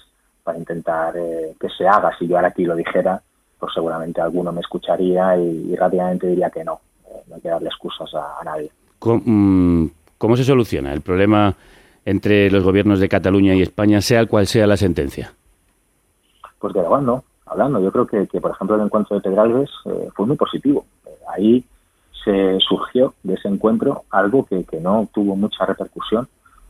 para 0.43 0.59
intentar 0.59 1.15
eh, 1.17 1.55
que 1.61 1.69
se 1.69 1.87
haga. 1.87 2.17
Si 2.19 2.27
yo 2.27 2.37
ahora 2.37 2.49
aquí 2.49 2.65
lo 2.65 2.75
dijera, 2.75 3.21
pues 3.65 3.73
seguramente 3.73 4.21
alguno 4.21 4.53
me 4.53 4.61
escucharía 4.61 5.39
y, 5.39 5.73
y 5.73 5.75
rápidamente 5.75 6.27
diría 6.27 6.51
que 6.51 6.63
no, 6.63 6.81
eh, 7.07 7.23
no 7.29 7.37
hay 7.37 7.41
que 7.41 7.49
darle 7.49 7.69
excusas 7.69 8.15
a, 8.15 8.39
a 8.39 8.45
nadie. 8.45 8.71
¿Cómo, 8.99 9.23
mm, 9.25 9.91
cómo 10.19 10.37
se 10.37 10.45
soluciona 10.45 10.93
el 10.93 11.01
problema 11.01 11.55
entre 12.05 12.51
los 12.51 12.63
gobiernos 12.63 13.01
de 13.01 13.09
Cataluña 13.09 13.55
y 13.55 13.63
España, 13.63 14.03
sea 14.03 14.27
cual 14.27 14.47
sea 14.47 14.67
la 14.67 14.77
sentencia? 14.77 15.33
Pues 16.59 16.75
dialogando, 16.75 17.25
hablando. 17.47 17.81
Yo 17.81 17.91
creo 17.91 18.07
que, 18.07 18.27
que, 18.27 18.39
por 18.39 18.51
ejemplo, 18.51 18.77
el 18.77 18.83
encuentro 18.83 19.17
de 19.17 19.23
Pedralbes 19.23 19.71
eh, 19.87 20.11
fue 20.15 20.27
muy 20.27 20.37
positivo. 20.37 20.85
Eh, 21.07 21.11
ahí 21.35 21.65
se 22.23 22.59
surgió 22.61 23.15
de 23.23 23.33
ese 23.33 23.49
encuentro 23.49 24.05
algo 24.11 24.45
que, 24.45 24.65
que, 24.65 24.79
no 24.79 25.09
tuvo 25.11 25.37
mucha 25.37 25.65
repercusión, 25.65 26.29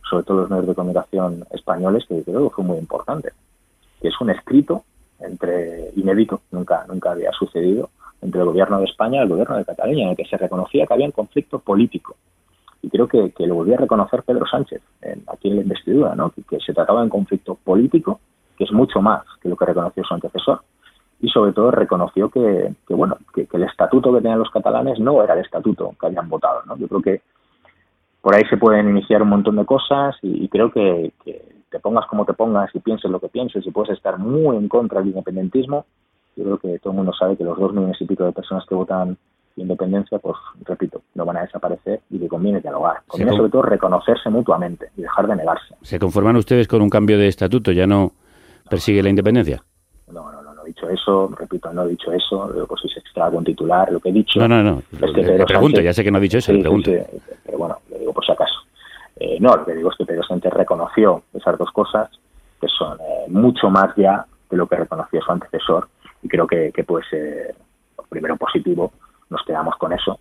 sobre 0.09 0.23
todo 0.23 0.43
los 0.43 0.51
medios 0.51 0.69
de 0.69 0.75
comunicación 0.77 1.45
españoles, 1.51 2.05
que 2.09 2.23
creo 2.23 2.49
que 2.49 2.55
fue 2.55 2.65
muy 2.65 2.79
importante. 2.79 3.33
Que 4.01 4.07
es 4.07 4.21
un 4.21 4.31
escrito 4.31 4.85
entre 5.27 5.91
inédito, 5.97 6.43
nunca, 6.51 6.85
nunca 6.89 7.13
había 7.13 7.33
sucedido, 7.33 7.91
entre 8.23 8.41
el 8.41 8.47
gobierno 8.47 8.79
de 8.79 8.85
España 8.85 9.21
y 9.21 9.23
el 9.23 9.29
gobierno 9.29 9.57
de 9.57 9.65
Cataluña, 9.65 10.05
en 10.05 10.11
el 10.11 10.17
que 10.17 10.25
se 10.25 10.37
reconocía 10.37 10.87
que 10.87 10.95
había 10.95 11.07
un 11.07 11.13
conflicto 11.13 11.59
político. 11.59 12.17
Y 12.83 12.91
creo 12.91 13.09
que, 13.09 13.31
que 13.33 13.47
lo 13.47 13.55
volvía 13.55 13.77
a 13.77 13.81
reconocer 13.81 14.23
Pedro 14.23 14.47
Sánchez 14.47 14.83
en, 15.03 15.23
aquí 15.27 15.49
en 15.49 15.57
la 15.57 15.63
investidura, 15.63 16.15
¿no? 16.15 16.33
que, 16.49 16.61
se 16.61 16.75
trataba 16.75 17.01
de 17.01 17.05
un 17.05 17.11
conflicto 17.11 17.55
político 17.55 18.21
que 18.57 18.65
es 18.65 18.73
mucho 18.73 19.01
más 19.01 19.23
que 19.41 19.49
lo 19.49 19.57
que 19.57 19.65
reconoció 19.65 20.05
su 20.05 20.15
antecesor. 20.15 20.61
Y 21.21 21.29
sobre 21.29 21.53
todo 21.53 21.71
reconoció 21.71 22.29
que, 22.29 22.75
bueno, 22.91 23.17
que, 23.35 23.49
el 23.53 23.63
estatuto 23.65 24.13
que 24.13 24.21
tenían 24.21 24.39
los 24.39 24.51
catalanes 24.51 24.99
no 25.01 25.23
era 25.23 25.35
el 25.35 25.41
estatuto 25.41 25.95
que 25.99 26.07
habían 26.07 26.29
votado. 26.29 26.63
Yo 26.77 26.87
creo 26.89 27.01
que 27.01 27.23
por 28.21 28.35
ahí 28.35 28.43
se 28.49 28.57
pueden 28.57 28.89
iniciar 28.89 29.23
un 29.23 29.29
montón 29.29 29.57
de 29.57 29.67
cosas 29.67 30.17
y, 30.23 30.49
creo 30.49 30.71
que, 30.71 31.13
te 31.75 31.81
pongas 31.81 32.07
como 32.07 32.25
te 32.25 32.35
pongas 32.35 32.73
y 32.73 32.79
pienses 32.79 33.11
lo 33.11 33.19
que 33.19 33.27
pienses 33.27 33.67
y 33.67 33.71
puedes 33.73 33.97
estar 33.97 34.17
muy 34.17 34.57
en 34.57 34.69
contra 34.69 35.01
del 35.01 35.09
independentismo. 35.09 35.87
Yo 36.37 36.45
creo 36.45 36.59
que 36.59 36.79
todo 36.79 36.93
el 36.93 36.99
mundo 36.99 37.13
sabe 37.13 37.37
que 37.37 37.43
los 37.43 37.59
dos 37.59 37.73
millones 37.73 37.97
y 38.01 38.05
pico 38.05 38.23
de 38.23 38.31
personas 38.31 38.65
que 38.69 38.77
votan 38.77 39.19
independencia, 39.57 40.21
pues 40.21 40.37
repito, 40.65 41.03
no 41.17 41.25
van 41.25 41.39
a 41.39 41.41
desaparecer 41.41 42.01
y 42.11 42.21
que 42.21 42.29
conviene 42.29 42.61
dialogar. 42.61 42.99
Conviene 43.09 43.37
sobre 43.37 43.51
todo 43.51 43.63
reconocerse 43.63 44.31
mutuamente 44.31 44.91
y 44.97 45.03
dejar 45.03 45.27
de 45.27 45.35
negarse. 45.35 45.75
¿Se 45.83 45.99
conforman 45.99 46.37
ustedes 46.37 46.69
con 46.69 46.81
un 46.81 46.89
cambio 46.89 47.19
de 47.19 47.27
estatuto? 47.27 47.73
¿Ya 47.73 47.89
no 47.89 48.13
persigue 48.71 49.03
la 49.03 49.11
independencia? 49.11 49.61
No, 50.13 50.31
no, 50.31 50.43
no, 50.43 50.55
no 50.55 50.63
he 50.63 50.67
dicho 50.67 50.89
eso, 50.89 51.29
repito, 51.37 51.73
no 51.73 51.83
he 51.83 51.89
dicho 51.89 52.13
eso, 52.13 52.51
luego 52.53 52.77
si 52.77 52.89
se 52.89 53.01
extrae 53.01 53.33
con 53.33 53.43
titular, 53.43 53.91
lo 53.91 53.99
que 53.99 54.11
he 54.11 54.13
dicho. 54.13 54.39
No, 54.39 54.47
no, 54.47 54.63
no, 54.63 54.79
es 54.79 55.13
que 55.13 55.23
pregunto, 55.45 55.79
Sánchez, 55.79 55.85
ya 55.85 55.93
sé 55.93 56.05
que 56.05 56.13
no 56.13 56.19
ha 56.19 56.21
dicho 56.21 56.39
eso, 56.39 56.53
sí, 56.53 56.59
le 56.59 56.61
pregunto. 56.61 56.93
Sí, 56.93 56.99
sí, 57.11 57.33
pero 57.45 57.59
bueno, 57.59 57.79
le 57.91 57.99
digo 57.99 58.13
por 58.13 58.25
si 58.25 58.31
acaso. 58.31 58.61
Eh, 59.17 59.39
no, 59.41 59.57
lo 59.57 59.65
que 59.65 59.75
digo 59.75 59.91
es 59.91 59.97
que 59.97 60.05
Pedro 60.05 60.23
Sánchez 60.23 60.53
reconoció 60.53 61.23
esas 61.33 61.57
dos 61.59 61.71
cosas, 61.71 62.11
que 62.61 62.69
son 62.69 62.99
eh, 63.01 63.25
mucho 63.29 63.71
más 63.71 63.95
ya 63.97 64.27
de 64.51 64.57
lo 64.57 64.67
que 64.67 64.77
reconoció 64.77 65.21
su 65.23 65.33
antecesor, 65.33 65.89
y 66.23 66.29
creo 66.29 66.47
que, 66.47 66.73
que 66.73 66.85
puede 66.85 67.05
ser, 67.09 67.55
primero 68.09 68.37
positivo, 68.37 68.93
nos 69.31 69.43
quedamos 69.45 69.77
con 69.77 69.93
eso, 69.93 70.19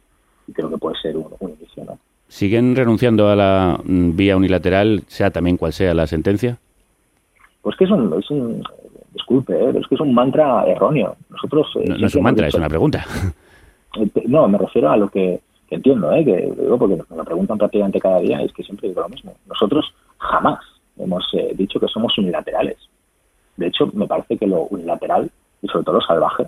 y 0.47 0.53
creo 0.53 0.69
que 0.69 0.77
puede 0.77 0.97
ser 0.97 1.17
un, 1.17 1.27
un 1.39 1.51
inicio, 1.51 1.83
¿no? 1.85 1.97
¿Siguen 2.27 2.75
renunciando 2.75 3.29
a 3.29 3.35
la 3.35 3.79
mm, 3.83 4.15
vía 4.15 4.35
unilateral, 4.35 5.03
sea 5.07 5.29
también 5.29 5.57
cual 5.57 5.71
sea 5.71 5.93
la 5.93 6.07
sentencia? 6.07 6.57
Pues 7.61 7.75
que 7.77 7.85
es 7.85 7.91
un, 7.91 8.11
es 8.19 8.29
un 8.31 8.63
disculpe, 9.13 9.53
¿eh? 9.53 9.71
es 9.79 9.87
que 9.87 9.95
es 9.95 10.01
un 10.01 10.13
mantra 10.13 10.65
erróneo. 10.65 11.15
Nosotros 11.29 11.67
eh, 11.75 11.85
no, 11.87 11.97
no 11.97 12.07
es 12.07 12.15
un 12.15 12.23
mantra, 12.23 12.45
dicho, 12.47 12.57
es 12.57 12.61
una 12.61 12.69
pregunta. 12.69 13.05
No, 14.25 14.47
me 14.47 14.57
refiero 14.57 14.89
a 14.89 14.97
lo 14.97 15.07
que 15.07 15.39
entiendo, 15.73 16.11
¿eh? 16.13 16.23
que 16.25 16.53
digo 16.61 16.77
porque 16.77 16.95
me 17.09 17.17
lo 17.17 17.23
preguntan 17.23 17.57
prácticamente 17.57 17.99
cada 17.99 18.19
día 18.19 18.41
y 18.41 18.45
es 18.45 18.53
que 18.53 18.63
siempre 18.63 18.89
digo 18.89 19.01
lo 19.01 19.09
mismo. 19.09 19.33
Nosotros 19.47 19.93
jamás 20.17 20.59
hemos 20.97 21.25
eh, 21.33 21.53
dicho 21.55 21.79
que 21.79 21.87
somos 21.87 22.17
unilaterales. 22.17 22.77
De 23.57 23.67
hecho, 23.67 23.89
me 23.93 24.07
parece 24.07 24.37
que 24.37 24.47
lo 24.47 24.63
unilateral 24.63 25.29
y 25.61 25.67
sobre 25.67 25.85
todo 25.85 25.95
lo 25.95 26.01
salvaje 26.01 26.47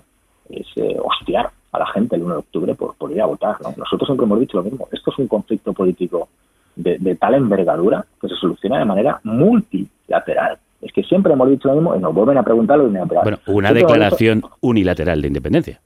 es 0.50 0.66
eh, 0.76 0.96
hostiar 1.02 1.50
a 1.72 1.78
la 1.78 1.86
gente 1.86 2.16
el 2.16 2.22
1 2.22 2.32
de 2.34 2.38
octubre 2.40 2.74
por, 2.74 2.94
por 2.96 3.10
ir 3.12 3.20
a 3.22 3.26
votar. 3.26 3.56
¿no? 3.62 3.72
Nosotros 3.76 4.06
siempre 4.06 4.24
hemos 4.26 4.40
dicho 4.40 4.58
lo 4.58 4.64
mismo. 4.64 4.88
Esto 4.92 5.10
es 5.10 5.18
un 5.18 5.28
conflicto 5.28 5.72
político 5.72 6.28
de, 6.74 6.98
de 6.98 7.14
tal 7.16 7.34
envergadura 7.34 8.04
que 8.20 8.28
se 8.28 8.34
soluciona 8.36 8.78
de 8.78 8.84
manera 8.84 9.20
multilateral. 9.24 10.58
Es 10.82 10.92
que 10.92 11.02
siempre 11.02 11.32
hemos 11.32 11.48
dicho 11.48 11.68
lo 11.68 11.74
mismo 11.74 11.96
y 11.96 11.98
nos 12.00 12.14
vuelven 12.14 12.38
a 12.38 12.42
preguntar 12.42 12.78
lo 12.78 12.84
unilateral. 12.84 13.22
Bueno, 13.24 13.38
una 13.46 13.68
Siempre 13.70 13.82
declaración 13.94 14.42
unilateral 14.60 15.20
de 15.22 15.28
independencia. 15.28 15.80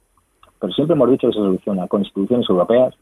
pero 0.58 0.72
siempre 0.72 0.94
hemos 0.94 1.10
dicho 1.10 1.28
que 1.28 1.32
se 1.34 1.38
soluciona 1.38 1.86
con 1.86 2.00
instituciones 2.02 2.48
europeas, 2.50 2.94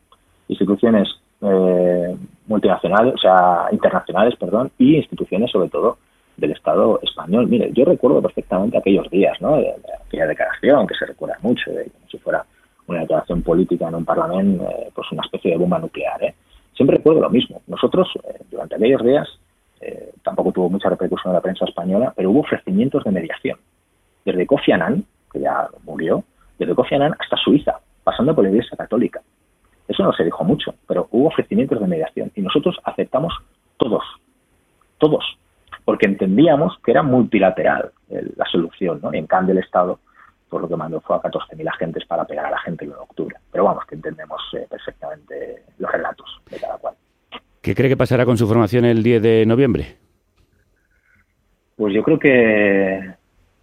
instituciones 0.48 1.08
eh, 1.40 2.16
multinacionales, 2.46 3.14
o 3.14 3.18
sea, 3.18 3.68
internacionales, 3.70 4.34
perdón, 4.38 4.72
y 4.78 4.96
instituciones 4.96 5.50
sobre 5.50 5.68
todo 5.68 5.98
del 6.36 6.52
Estado 6.52 7.00
español. 7.02 7.46
Mire, 7.48 7.70
yo 7.72 7.84
recuerdo 7.84 8.22
perfectamente 8.22 8.78
aquellos 8.78 9.08
días, 9.10 9.40
¿no? 9.40 9.56
Aquella 10.06 10.26
declaración 10.26 10.86
que 10.86 10.94
se 10.94 11.06
recuerda 11.06 11.38
mucho, 11.42 11.70
de 11.70 11.84
como 11.84 12.08
si 12.10 12.18
fuera 12.18 12.44
una 12.86 13.00
declaración 13.00 13.42
política 13.42 13.88
en 13.88 13.96
un 13.96 14.04
parlamento, 14.04 14.64
eh, 14.70 14.90
pues 14.94 15.12
una 15.12 15.22
especie 15.22 15.52
de 15.52 15.58
bomba 15.58 15.78
nuclear, 15.78 16.22
¿eh? 16.24 16.34
Siempre 16.74 16.96
recuerdo 16.96 17.20
lo 17.20 17.30
mismo. 17.30 17.60
Nosotros, 17.66 18.08
eh, 18.24 18.38
durante 18.50 18.76
aquellos 18.76 19.04
días, 19.04 19.28
tampoco 20.24 20.50
tuvo 20.50 20.70
mucha 20.70 20.88
repercusión 20.88 21.30
en 21.30 21.34
la 21.34 21.40
prensa 21.40 21.64
española, 21.64 22.12
pero 22.16 22.32
hubo 22.32 22.40
ofrecimientos 22.40 23.04
de 23.04 23.12
mediación. 23.12 23.58
Desde 24.24 24.44
Kofi 24.44 24.72
Annan, 24.72 25.04
que 25.32 25.38
ya 25.38 25.68
murió, 25.84 26.24
desde 26.58 26.74
Kofi 26.74 26.96
Annan 26.96 27.14
hasta 27.16 27.36
Suiza, 27.36 27.78
pasando 28.02 28.34
por 28.34 28.42
la 28.42 28.50
Iglesia 28.50 28.76
Católica. 28.76 29.22
Eso 29.88 30.02
no 30.02 30.12
se 30.12 30.24
dijo 30.24 30.44
mucho, 30.44 30.74
pero 30.86 31.08
hubo 31.10 31.28
ofrecimientos 31.28 31.80
de 31.80 31.86
mediación 31.86 32.30
y 32.34 32.42
nosotros 32.42 32.76
aceptamos 32.84 33.32
todos, 33.78 34.04
todos, 34.98 35.24
porque 35.84 36.06
entendíamos 36.06 36.78
que 36.84 36.90
era 36.90 37.02
multilateral 37.02 37.90
el- 38.10 38.32
la 38.36 38.44
solución, 38.46 39.00
¿no? 39.02 39.12
Y 39.14 39.18
en 39.18 39.26
cambio 39.26 39.52
el 39.52 39.58
Estado, 39.64 39.98
por 40.50 40.60
lo 40.60 40.68
que 40.68 40.76
mandó 40.76 41.00
fue 41.00 41.16
a 41.16 41.20
14.000 41.20 41.66
agentes 41.68 42.04
para 42.06 42.24
pegar 42.26 42.46
a 42.46 42.50
la 42.50 42.58
gente 42.60 42.84
el 42.84 42.90
1 42.90 42.98
de 42.98 43.02
octubre. 43.04 43.36
Pero 43.50 43.64
vamos, 43.64 43.84
que 43.86 43.94
entendemos 43.94 44.40
eh, 44.54 44.66
perfectamente 44.68 45.62
los 45.78 45.90
relatos 45.90 46.40
de 46.50 46.58
cada 46.58 46.76
cual. 46.78 46.94
¿Qué 47.62 47.74
cree 47.74 47.88
que 47.88 47.96
pasará 47.96 48.24
con 48.24 48.36
su 48.36 48.46
formación 48.46 48.84
el 48.84 49.02
10 49.02 49.22
de 49.22 49.44
noviembre? 49.46 49.96
Pues 51.76 51.94
yo 51.94 52.02
creo 52.02 52.18
que, 52.18 53.14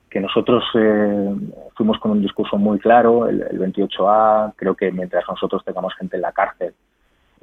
que 0.10 0.20
nosotros 0.20 0.64
eh, 0.76 1.36
fuimos 1.76 2.00
con 2.00 2.12
un 2.12 2.22
discurso 2.22 2.58
muy 2.58 2.80
claro, 2.80 3.28
el, 3.28 3.42
el 3.42 3.60
28A, 3.60 4.54
creo 4.56 4.76
que 4.76 4.92
mientras 4.92 5.24
nosotros 5.28 5.64
tengamos 5.66 5.94
gente 5.96 6.16
en 6.16 6.22
la 6.22 6.32
cárcel 6.32 6.74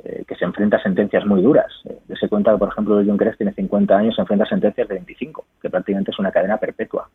eh, 0.05 0.25
que 0.27 0.35
se 0.37 0.45
enfrenta 0.45 0.79
a 0.79 0.83
sentencias 0.83 1.25
muy 1.27 1.43
duras, 1.43 1.71
eh, 1.85 2.17
se 2.19 2.29
cuenta 2.29 2.51
que, 2.53 2.59
por 2.59 2.69
ejemplo, 2.69 2.99
el 2.99 3.07
Junqueras 3.07 3.37
tiene 3.37 3.53
50 3.53 3.97
años, 3.97 4.15
se 4.15 4.23
enfrenta 4.23 4.45
a 4.45 4.49
sentencias 4.49 4.89
de 4.89 4.95
25, 4.95 5.45
que 5.61 5.71
prácticamente 5.71 6.11
es 6.11 6.19
una 6.19 6.33
cadena 6.33 6.57
perpetua, 6.57 7.09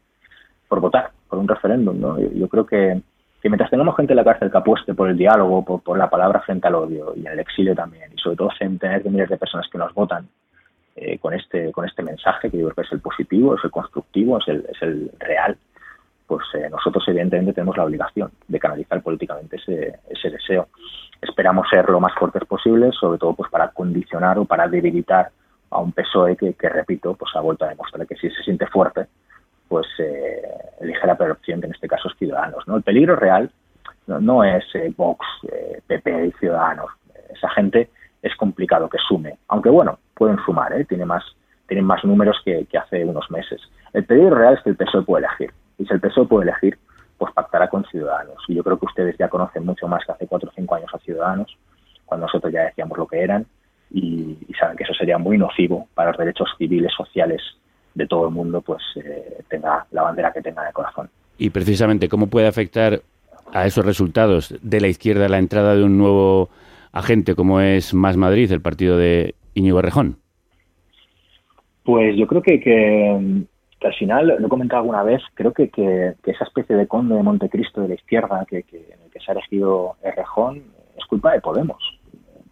por 0.68 0.80
votar, 0.80 1.10
por 1.28 1.40
un 1.40 1.48
referéndum. 1.48 2.00
¿no? 2.00 2.20
Yo, 2.20 2.32
yo 2.32 2.48
creo 2.48 2.66
que, 2.66 3.02
que 3.42 3.50
mientras 3.50 3.70
tengamos 3.70 3.96
gente 3.98 4.14
en 4.14 4.18
la 4.18 4.24
cárcel 4.24 4.52
que 4.52 4.58
apueste 4.58 4.94
por 4.94 5.10
el 5.10 5.18
diálogo, 5.18 5.66
por, 5.66 5.82
por 5.82 5.98
la 5.98 6.10
palabra 6.10 6.40
frente 6.42 6.68
al 6.68 6.76
odio 6.76 7.14
y 7.16 7.26
en 7.26 7.34
el 7.34 7.40
exilio 7.40 7.76
también, 7.76 8.12
y 8.16 8.20
sobre 8.20 8.38
todo 8.38 8.50
centenares 8.58 9.04
de 9.04 9.10
miles 9.10 9.30
de 9.30 9.38
personas 9.38 9.68
que 9.72 9.78
nos 9.78 9.94
votan, 9.94 10.28
eh, 10.98 11.18
con 11.20 11.34
este 11.34 11.72
con 11.72 11.86
este 11.86 12.04
mensaje 12.04 12.50
que 12.50 12.58
yo 12.58 12.66
creo 12.66 12.76
que 12.76 12.82
es 12.82 12.92
el 12.92 13.00
positivo, 13.00 13.56
es 13.56 13.64
el 13.64 13.72
constructivo, 13.72 14.40
es 14.40 14.48
el, 14.48 14.66
es 14.70 14.82
el 14.82 15.12
real, 15.20 15.58
pues 16.26 16.44
eh, 16.56 16.70
nosotros 16.70 17.04
evidentemente 17.08 17.54
tenemos 17.54 17.78
la 17.78 17.86
obligación 17.86 18.32
de 18.48 18.60
canalizar 18.60 19.02
políticamente 19.02 19.56
ese, 19.56 20.00
ese 20.10 20.30
deseo. 20.30 20.68
Esperamos 21.22 21.68
ser 21.70 21.90
lo 21.90 22.00
más 22.00 22.14
fuertes 22.16 22.44
posible, 22.46 22.92
sobre 22.92 23.18
todo 23.18 23.34
pues 23.34 23.50
para 23.50 23.70
condicionar 23.70 24.38
o 24.38 24.46
para 24.46 24.68
debilitar 24.68 25.30
a 25.70 25.80
un 25.80 25.92
PSOE 25.92 26.36
que, 26.36 26.54
que 26.54 26.70
repito, 26.70 27.14
pues 27.16 27.32
ha 27.36 27.42
vuelto 27.42 27.66
a 27.66 27.70
demostrar 27.70 28.06
que 28.08 28.16
si 28.16 28.30
se 28.30 28.44
siente 28.44 28.68
fuerte, 28.68 29.08
pues 29.68 29.88
eh, 30.00 30.42
elige 30.82 31.06
la 31.06 31.18
peor 31.18 31.32
opción, 31.32 31.60
que 31.60 31.68
en 31.68 31.74
este 31.74 31.88
caso 31.88 32.10
es 32.10 32.18
Ciudadanos. 32.18 32.68
¿no? 32.68 32.78
El 32.78 32.84
peligro 32.84 33.16
real 33.16 33.52
no, 34.08 34.20
no 34.20 34.44
es 34.44 34.64
eh, 34.76 34.94
Vox, 34.96 35.26
eh, 35.52 35.82
PP 35.86 36.28
y 36.28 36.32
Ciudadanos. 36.34 36.92
Esa 37.30 37.50
gente 37.50 37.90
es 38.22 38.36
complicado 38.36 38.90
que 38.90 38.98
sume, 39.08 39.38
aunque 39.50 39.70
bueno, 39.70 40.00
pueden 40.18 40.38
sumar, 40.46 40.74
¿eh? 40.74 40.86
Tiene 40.86 41.06
más, 41.06 41.24
tienen 41.68 41.86
más 41.86 42.04
números 42.04 42.38
que, 42.44 42.66
que 42.66 42.78
hace 42.78 43.06
unos 43.06 43.30
meses. 43.32 43.62
El 43.94 44.06
peligro 44.06 44.36
real 44.36 44.56
es 44.56 44.64
que 44.64 44.72
el 44.72 44.76
PSOE 44.76 45.04
puede 45.04 45.26
elegir, 45.26 45.54
y 45.78 45.86
si 45.86 45.94
el 45.94 46.00
PSOE 46.00 46.28
puede 46.28 46.50
elegir, 46.50 46.78
pues 47.18 47.34
pactará 47.34 47.68
con 47.68 47.84
Ciudadanos. 47.86 48.38
Y 48.48 48.56
yo 48.56 48.64
creo 48.64 48.78
que 48.78 48.86
ustedes 48.86 49.18
ya 49.18 49.30
conocen 49.30 49.66
mucho 49.66 49.88
más 49.88 50.06
que 50.06 50.12
hace 50.12 50.28
cuatro 50.28 50.50
o 50.50 50.54
cinco 50.56 50.76
años 50.76 50.90
a 50.94 51.00
Ciudadanos, 51.00 51.58
cuando 52.06 52.26
nosotros 52.26 52.54
ya 52.54 52.64
decíamos 52.64 52.98
lo 52.98 53.08
que 53.08 53.22
eran, 53.22 53.46
y, 53.90 54.38
y 54.48 54.54
saben 54.60 54.76
que 54.76 54.84
eso 54.84 54.94
sería 54.94 55.18
muy 55.18 55.38
nocivo 55.38 55.88
para 55.94 56.10
los 56.10 56.18
derechos 56.18 56.50
civiles, 56.58 56.92
sociales 56.96 57.42
de 57.94 58.06
todo 58.06 58.28
el 58.28 58.34
mundo, 58.34 58.62
pues 58.62 58.84
eh, 58.96 59.44
tenga 59.50 59.86
la 59.92 60.04
bandera 60.04 60.32
que 60.32 60.42
tenga 60.42 60.62
en 60.62 60.68
el 60.68 60.74
corazón. 60.74 61.10
Y 61.38 61.50
precisamente, 61.50 62.10
¿cómo 62.10 62.28
puede 62.28 62.48
afectar 62.48 63.02
a 63.54 63.66
esos 63.66 63.86
resultados 63.86 64.56
de 64.62 64.82
la 64.82 64.88
izquierda 64.88 65.30
la 65.30 65.40
entrada 65.40 65.76
de 65.76 65.84
un 65.84 65.98
nuevo 65.98 66.50
agente 66.92 67.36
como 67.36 67.62
es 67.62 67.94
Más 67.94 68.18
Madrid, 68.18 68.52
el 68.52 68.62
partido 68.62 68.98
de 68.98 69.36
Íñigo 69.58 69.80
Errejón? 69.80 70.18
Pues 71.84 72.16
yo 72.18 72.28
creo 72.28 72.42
que, 72.42 72.60
que, 72.60 73.46
al 73.82 73.94
final, 73.96 74.28
lo 74.40 74.46
he 74.46 74.50
comentado 74.50 74.82
alguna 74.82 75.04
vez, 75.04 75.22
creo 75.34 75.54
que, 75.54 75.70
que, 75.70 76.16
esa 76.26 76.44
especie 76.44 76.76
de 76.76 76.88
conde 76.88 77.16
de 77.16 77.24
Montecristo 77.24 77.82
de 77.82 77.88
la 77.90 77.94
izquierda 77.96 78.46
que, 78.48 78.58
en 78.58 79.02
el 79.04 79.12
que 79.12 79.20
se 79.20 79.32
ha 79.32 79.34
elegido 79.34 79.96
Errejón 80.04 80.64
es 80.98 81.06
culpa 81.06 81.32
de 81.34 81.42
Podemos. 81.42 81.82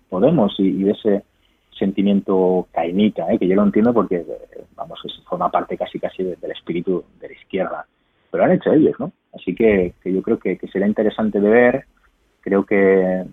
Podemos 0.10 0.56
y, 0.60 0.84
de 0.84 0.92
ese 0.92 1.24
sentimiento 1.78 2.68
cainita, 2.72 3.32
¿eh? 3.32 3.38
que 3.38 3.48
yo 3.48 3.56
lo 3.56 3.64
entiendo 3.64 3.94
porque, 3.94 4.26
vamos, 4.76 5.00
forma 5.28 5.52
parte 5.52 5.78
casi 5.78 6.00
casi 6.00 6.24
de- 6.24 6.38
del 6.38 6.52
espíritu 6.52 7.04
de 7.20 7.28
la 7.28 7.34
izquierda. 7.34 7.86
Pero 8.32 8.46
lo 8.46 8.52
han 8.52 8.58
hecho 8.58 8.72
ellos, 8.72 8.96
¿no? 9.00 9.12
Así 9.34 9.54
que, 9.54 9.94
que 10.02 10.14
yo 10.14 10.22
creo 10.22 10.40
que, 10.40 10.58
que 10.58 10.68
será 10.70 10.88
interesante 10.88 11.40
de 11.42 11.50
ver. 11.50 11.86
Creo 12.42 12.66
que, 12.66 13.26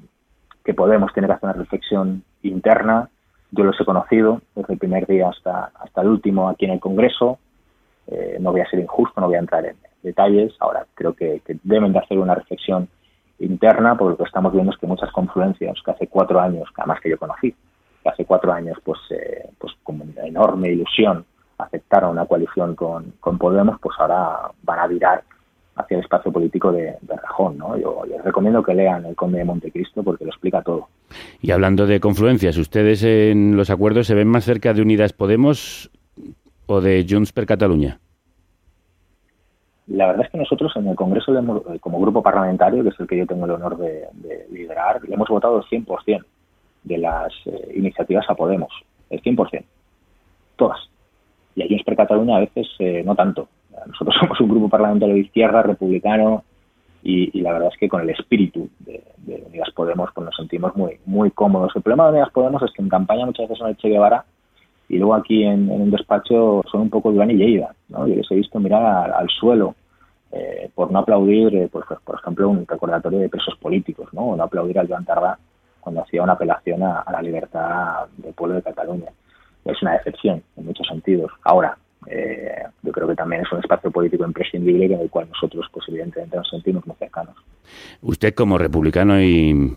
que 0.64 0.74
Podemos 0.74 1.12
tener 1.12 1.28
que 1.28 1.34
hacer 1.34 1.48
una 1.48 1.58
reflexión 1.58 2.24
interna. 2.42 3.08
Yo 3.53 3.64
los 3.64 3.78
he 3.78 3.84
conocido 3.84 4.40
desde 4.55 4.72
el 4.72 4.78
primer 4.78 5.07
día 5.07 5.28
hasta, 5.28 5.70
hasta 5.78 6.00
el 6.00 6.09
último 6.09 6.48
aquí 6.48 6.64
en 6.64 6.72
el 6.72 6.80
Congreso. 6.80 7.38
Eh, 8.07 8.38
no 8.40 8.50
voy 8.50 8.62
a 8.62 8.68
ser 8.68 8.80
injusto, 8.80 9.20
no 9.20 9.26
voy 9.26 9.36
a 9.36 9.40
entrar 9.40 9.64
en 9.66 9.76
detalles. 10.03 10.55
Ahora 10.59 10.86
creo 10.94 11.14
que, 11.14 11.42
deben 11.62 11.92
de 11.92 11.98
hacer 11.98 12.18
una 12.18 12.34
reflexión 12.34 12.88
interna, 13.38 13.94
porque 13.94 14.12
lo 14.12 14.16
que 14.16 14.24
estamos 14.24 14.53
viendo 14.55 14.72
es 14.72 14.78
que 14.78 14.86
muchas 14.86 15.12
confluencias 15.12 15.76
que 15.84 15.90
hace 15.90 16.07
cuatro 16.07 16.40
años, 16.40 16.66
además 16.76 17.00
que 17.00 17.11
yo 17.11 17.18
conocí, 17.18 17.55
que 18.03 18.09
hace 18.09 18.24
cuatro 18.24 18.53
años, 18.53 18.78
pues, 18.82 18.98
eh, 19.11 19.50
pues 19.59 19.74
con 19.82 20.00
una 20.00 20.26
enorme 20.26 20.70
ilusión 20.70 21.26
aceptaron 21.59 22.12
una 22.12 22.24
coalición 22.24 22.74
con, 22.74 23.12
con 23.20 23.36
Podemos, 23.36 23.78
pues 23.80 23.94
ahora 24.00 24.50
van 24.62 24.78
a 24.78 24.86
virar 24.86 25.22
hacia 25.76 25.96
el 25.96 26.02
espacio 26.02 26.32
político 26.32 26.72
de, 26.72 26.96
de 27.00 27.16
Rajón. 27.16 27.58
¿no? 27.58 27.76
Yo 27.78 28.02
les 28.08 28.22
recomiendo 28.22 28.62
que 28.62 28.74
lean 28.74 29.06
El 29.06 29.16
Conde 29.16 29.38
de 29.38 29.44
Montecristo 29.44 30.02
porque 30.02 30.24
lo 30.24 30.30
explica 30.30 30.62
todo. 30.62 30.88
Y 31.40 31.50
hablando 31.50 31.86
de 31.86 32.00
confluencias, 32.00 32.56
¿ustedes 32.56 33.02
en 33.04 33.56
los 33.56 33.70
acuerdos 33.70 34.06
se 34.06 34.14
ven 34.14 34.28
más 34.28 34.44
cerca 34.44 34.74
de 34.74 34.82
Unidas 34.82 35.12
Podemos 35.12 35.90
o 36.66 36.80
de 36.80 37.06
Junts 37.08 37.32
per 37.32 37.46
Catalunya? 37.46 37.98
La 39.88 40.06
verdad 40.06 40.26
es 40.26 40.30
que 40.30 40.38
nosotros 40.38 40.72
en 40.76 40.88
el 40.88 40.96
Congreso, 40.96 41.36
eh, 41.36 41.78
como 41.80 42.00
grupo 42.00 42.22
parlamentario, 42.22 42.82
que 42.82 42.90
es 42.90 43.00
el 43.00 43.06
que 43.06 43.18
yo 43.18 43.26
tengo 43.26 43.44
el 43.46 43.50
honor 43.50 43.76
de, 43.76 44.06
de 44.12 44.46
liderar, 44.50 45.02
le 45.02 45.14
hemos 45.14 45.28
votado 45.28 45.58
el 45.58 45.64
100% 45.64 46.24
de 46.84 46.98
las 46.98 47.32
eh, 47.46 47.72
iniciativas 47.74 48.24
a 48.28 48.34
Podemos. 48.34 48.72
El 49.10 49.20
100%. 49.22 49.64
Todas. 50.56 50.78
Y 51.54 51.62
a 51.62 51.66
Junts 51.68 51.84
per 51.84 51.96
Catalunya 51.96 52.36
a 52.36 52.40
veces 52.40 52.68
eh, 52.78 53.02
no 53.04 53.14
tanto. 53.14 53.48
Nosotros 53.86 54.16
somos 54.20 54.40
un 54.40 54.48
grupo 54.48 54.68
parlamentario 54.68 55.14
de 55.14 55.22
izquierda, 55.22 55.62
republicano, 55.62 56.44
y, 57.04 57.40
la 57.40 57.52
verdad 57.52 57.70
es 57.72 57.78
que 57.78 57.88
con 57.88 58.02
el 58.02 58.10
espíritu 58.10 58.68
de, 58.78 59.02
Unidas 59.46 59.70
Podemos 59.74 60.10
pues 60.14 60.24
nos 60.24 60.36
sentimos 60.36 60.76
muy, 60.76 60.98
muy 61.04 61.30
cómodos. 61.30 61.72
El 61.74 61.82
problema 61.82 62.04
de 62.04 62.10
Unidas 62.10 62.30
Podemos 62.32 62.62
es 62.62 62.70
que 62.72 62.82
en 62.82 62.88
campaña 62.88 63.26
muchas 63.26 63.48
veces 63.48 63.58
son 63.58 63.70
el 63.70 63.76
Che 63.76 63.88
Guevara 63.88 64.24
y 64.88 64.98
luego 64.98 65.14
aquí 65.14 65.42
en, 65.42 65.68
un 65.70 65.90
despacho 65.90 66.62
son 66.70 66.82
un 66.82 66.90
poco 66.90 67.10
Durán 67.10 67.30
y 67.30 67.34
Lleida. 67.34 67.74
¿no? 67.88 68.06
Yo 68.06 68.14
les 68.14 68.30
he 68.30 68.36
visto 68.36 68.60
mirar 68.60 68.84
al, 68.84 69.12
al 69.14 69.28
suelo 69.28 69.74
eh, 70.30 70.70
por 70.74 70.92
no 70.92 71.00
aplaudir, 71.00 71.54
eh, 71.56 71.68
pues, 71.70 71.84
pues, 71.88 72.00
por 72.00 72.20
ejemplo, 72.20 72.48
un 72.48 72.66
recordatorio 72.66 73.18
de 73.18 73.28
presos 73.28 73.56
políticos, 73.56 74.08
¿no? 74.12 74.28
o 74.28 74.36
no 74.36 74.44
aplaudir 74.44 74.78
al 74.78 74.88
Joan 74.88 75.04
Tardá 75.04 75.38
cuando 75.80 76.02
hacía 76.02 76.22
una 76.22 76.34
apelación 76.34 76.82
a, 76.84 77.00
a 77.00 77.12
la 77.12 77.22
libertad 77.22 78.06
del 78.16 78.32
pueblo 78.32 78.56
de 78.56 78.62
Cataluña. 78.62 79.10
Es 79.64 79.82
una 79.82 79.92
decepción 79.92 80.42
en 80.56 80.66
muchos 80.66 80.86
sentidos. 80.86 81.32
Ahora, 81.42 81.76
eh, 82.07 82.62
yo 82.82 82.92
creo 82.92 83.09
que 83.09 83.14
también 83.14 83.42
es 83.42 83.53
un 83.53 83.61
espacio 83.61 83.90
político 83.90 84.24
imprescindible 84.24 84.86
en 84.86 85.00
el 85.00 85.11
cual 85.11 85.28
nosotros, 85.28 85.66
pues 85.72 85.86
evidentemente, 85.88 86.36
nos 86.36 86.48
sentimos 86.48 86.86
muy 86.86 86.96
cercanos. 86.96 87.34
Usted 88.00 88.34
como 88.34 88.59
republicano 88.59 89.20
y, 89.20 89.76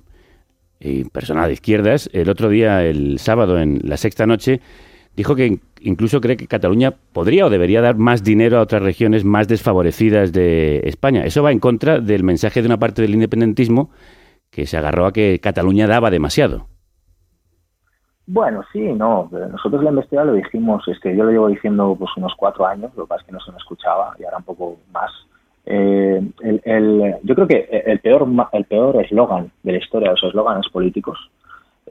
y 0.80 1.04
persona 1.06 1.48
de 1.48 1.54
izquierdas, 1.54 2.10
el 2.14 2.30
otro 2.30 2.50
día, 2.50 2.84
el 2.84 3.20
sábado, 3.20 3.60
en 3.60 3.80
la 3.84 3.98
sexta 3.98 4.26
noche, 4.26 4.62
dijo 5.16 5.36
que 5.36 5.46
in- 5.48 5.62
incluso 5.82 6.20
cree 6.20 6.36
que 6.36 6.48
Cataluña 6.48 6.92
podría 6.92 7.46
o 7.46 7.50
debería 7.50 7.82
dar 7.82 7.96
más 7.96 8.24
dinero 8.24 8.58
a 8.58 8.62
otras 8.62 8.82
regiones 8.82 9.24
más 9.24 9.48
desfavorecidas 9.48 10.34
de 10.34 10.82
España. 10.86 11.24
Eso 11.26 11.44
va 11.44 11.52
en 11.52 11.60
contra 11.60 12.00
del 12.00 12.24
mensaje 12.24 12.62
de 12.62 12.68
una 12.68 12.80
parte 12.80 13.02
del 13.02 13.14
independentismo 13.14 13.92
que 14.50 14.66
se 14.66 14.78
agarró 14.78 15.06
a 15.06 15.14
que 15.14 15.40
Cataluña 15.40 15.88
daba 15.88 16.10
demasiado. 16.12 16.68
Bueno, 18.28 18.64
sí, 18.74 18.80
no. 18.94 19.30
Nosotros 19.32 19.84
la 19.84 19.92
investigación 19.92 20.28
lo 20.28 20.34
dijimos, 20.42 20.88
es 20.88 21.00
que 21.00 21.16
yo 21.16 21.24
lo 21.26 21.32
llevo 21.32 21.48
diciendo 21.48 21.96
pues 21.98 22.10
unos 22.18 22.34
cuatro 22.36 22.66
años, 22.66 22.92
lo 22.96 23.04
que 23.04 23.10
pasa 23.10 23.22
es 23.22 23.28
que 23.28 23.34
no 23.34 23.40
se 23.40 23.52
me 23.52 23.58
escuchaba 23.58 24.16
y 24.20 24.24
ahora 24.24 24.38
un 24.38 24.44
poco 24.44 24.78
más. 24.92 25.12
Eh, 25.68 26.22
el, 26.42 26.62
el- 26.64 27.16
yo 27.24 27.36
creo 27.36 27.48
que 27.48 27.68
el 27.86 28.00
peor 28.00 28.28
el 28.54 28.66
peor 28.66 29.04
eslogan 29.04 29.52
de 29.64 29.72
la 29.74 29.78
historia, 29.78 30.12
los 30.12 30.24
eslóganes 30.24 30.68
políticos, 30.70 31.18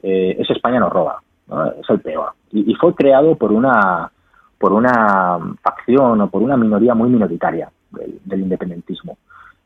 eh, 0.03 0.35
es 0.39 0.49
España 0.49 0.79
nos 0.79 0.91
roba. 0.91 1.21
¿no? 1.47 1.67
Es 1.71 1.89
el 1.89 1.99
peor. 2.01 2.31
Y, 2.51 2.69
y 2.71 2.75
fue 2.75 2.93
creado 2.95 3.35
por 3.35 3.51
una 3.51 4.11
por 4.57 4.73
una 4.73 5.37
facción 5.61 6.19
o 6.21 6.29
por 6.29 6.41
una 6.41 6.57
minoría 6.57 6.93
muy 6.95 7.09
minoritaria 7.09 7.69
del, 7.91 8.19
del 8.25 8.41
independentismo. 8.41 9.17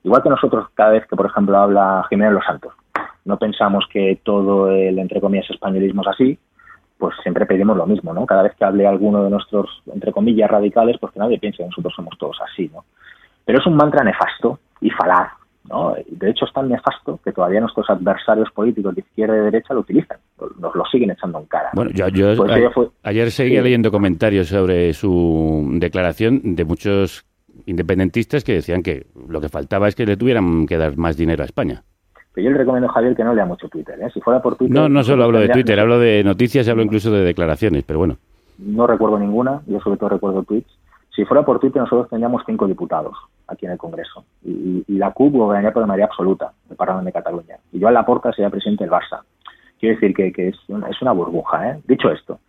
Igual 0.04 0.22
que 0.24 0.30
nosotros 0.30 0.68
cada 0.74 0.92
vez 0.92 1.06
que, 1.08 1.16
por 1.16 1.26
ejemplo, 1.28 1.58
habla 1.58 2.06
Jiménez 2.10 2.34
Los 2.34 2.46
Santos, 2.46 2.74
no 3.26 3.38
pensamos 3.38 3.86
que 3.92 4.20
todo 4.24 4.72
el, 4.72 4.98
entre 4.98 5.22
comillas, 5.22 5.50
españolismo 5.50 6.02
es 6.02 6.08
así, 6.08 6.40
pues 7.00 7.16
siempre 7.24 7.46
pedimos 7.48 7.76
lo 7.78 7.88
mismo, 7.88 8.14
¿no? 8.14 8.26
Cada 8.26 8.44
vez 8.44 8.54
que 8.56 8.66
hable 8.66 8.86
alguno 8.86 9.24
de 9.24 9.30
nuestros, 9.30 9.82
entre 9.92 10.12
comillas, 10.12 10.52
radicales, 10.52 10.98
pues 11.00 11.14
que 11.14 11.20
nadie 11.20 11.40
piense 11.40 11.60
que 11.60 11.66
nosotros 11.70 11.94
somos 11.96 12.16
todos 12.20 12.38
así, 12.52 12.70
¿no? 12.74 12.84
Pero 13.46 13.58
es 13.60 13.66
un 13.66 13.76
mantra 13.78 14.04
nefasto 14.04 14.60
y 14.82 14.90
falaz, 14.90 15.32
¿no? 15.70 15.96
De 16.08 16.30
hecho 16.30 16.44
es 16.46 16.52
tan 16.54 16.68
nefasto 16.68 17.20
que 17.24 17.32
todavía 17.32 17.62
nuestros 17.62 17.90
adversarios 17.90 18.52
políticos 18.52 18.94
de 18.96 19.02
izquierda 19.02 19.38
y 19.38 19.40
derecha 19.46 19.74
lo 19.74 19.80
utilizan, 19.80 20.18
nos 20.60 20.76
lo 20.76 20.84
siguen 20.92 21.12
echando 21.12 21.40
en 21.40 21.46
cara. 21.46 21.70
Bueno, 21.74 21.92
yo, 21.92 22.10
yo 22.10 22.36
Pues 22.36 22.52
a- 22.52 22.60
ella 22.60 22.70
fue- 22.72 22.90
ayer 23.04 23.32
seguía 23.32 23.60
sí. 23.60 23.64
leyendo 23.64 23.92
comentarios 23.92 24.48
sobre 24.50 24.94
su 24.94 25.68
declaración 25.80 26.42
de 26.56 26.66
muchos 26.66 27.26
independentistas 27.66 28.44
que 28.44 28.54
decían 28.54 28.84
que 28.84 29.08
lo 29.30 29.40
que 29.40 29.48
faltaba 29.50 29.88
es 29.88 29.96
que 29.96 30.06
le 30.06 30.18
tuvieran 30.18 30.66
que 30.66 30.78
dar 30.78 30.98
más 30.98 31.16
dinero 31.18 31.44
a 31.44 31.46
España. 31.46 31.84
Pero 32.34 32.46
yo 32.46 32.52
le 32.52 32.58
recomiendo 32.58 32.90
a 32.90 32.94
Javier 32.94 33.16
que 33.16 33.24
no 33.24 33.34
lea 33.34 33.46
mucho 33.46 33.68
Twitter, 33.70 34.00
¿eh? 34.02 34.10
Si 34.14 34.22
fuera 34.22 34.42
por 34.42 34.56
Twitter... 34.56 34.76
No, 34.76 34.88
no 34.88 35.04
solo 35.04 35.24
hablo 35.24 35.40
de 35.40 35.50
Twitter, 35.50 35.80
hablo 35.80 36.00
de 36.00 36.24
noticias 36.24 36.68
y 36.68 36.70
hablo 36.70 36.84
incluso 36.84 37.12
de 37.12 37.24
declaraciones, 37.24 37.84
pero 37.84 38.00
bueno. 38.00 38.18
no 38.60 38.88
recuerdo 38.88 39.18
ninguna, 39.20 39.62
yo 39.68 39.80
sobre 39.80 39.98
todo 39.98 40.10
recuerdo 40.10 40.44
tweets. 40.44 40.70
Si 41.16 41.26
fuera 41.26 41.44
por 41.44 41.60
Twitter, 41.60 41.82
nosotros 41.82 42.10
tendríamos 42.10 42.44
cinco 42.46 42.68
diputados 42.68 43.18
aquí 43.48 43.66
en 43.66 43.74
el 43.74 43.78
Congreso. 43.78 44.24
Y, 44.44 44.84
y 44.88 44.98
la 44.98 45.12
CUP 45.12 45.34
gobernaría 45.34 45.74
por 45.74 45.86
mayoría 45.86 46.06
absoluta 46.06 46.52
el 46.70 46.76
Parlamento 46.76 47.08
de 47.08 47.14
Cataluña. 47.14 47.58
Y 47.74 47.82
Joan 47.82 47.96
Laporta 47.96 48.32
sería 48.32 48.50
presidente 48.50 48.84
del 48.84 48.94
Barça. 48.94 49.22
Quiero 49.80 49.96
decir 49.96 50.16
que, 50.16 50.32
que 50.32 50.50
es, 50.50 50.58
una, 50.68 50.88
es 50.88 51.02
una 51.02 51.12
burbuja. 51.14 51.70
¿eh? 51.72 51.80
Dicho 51.88 52.10
esto, 52.12 52.40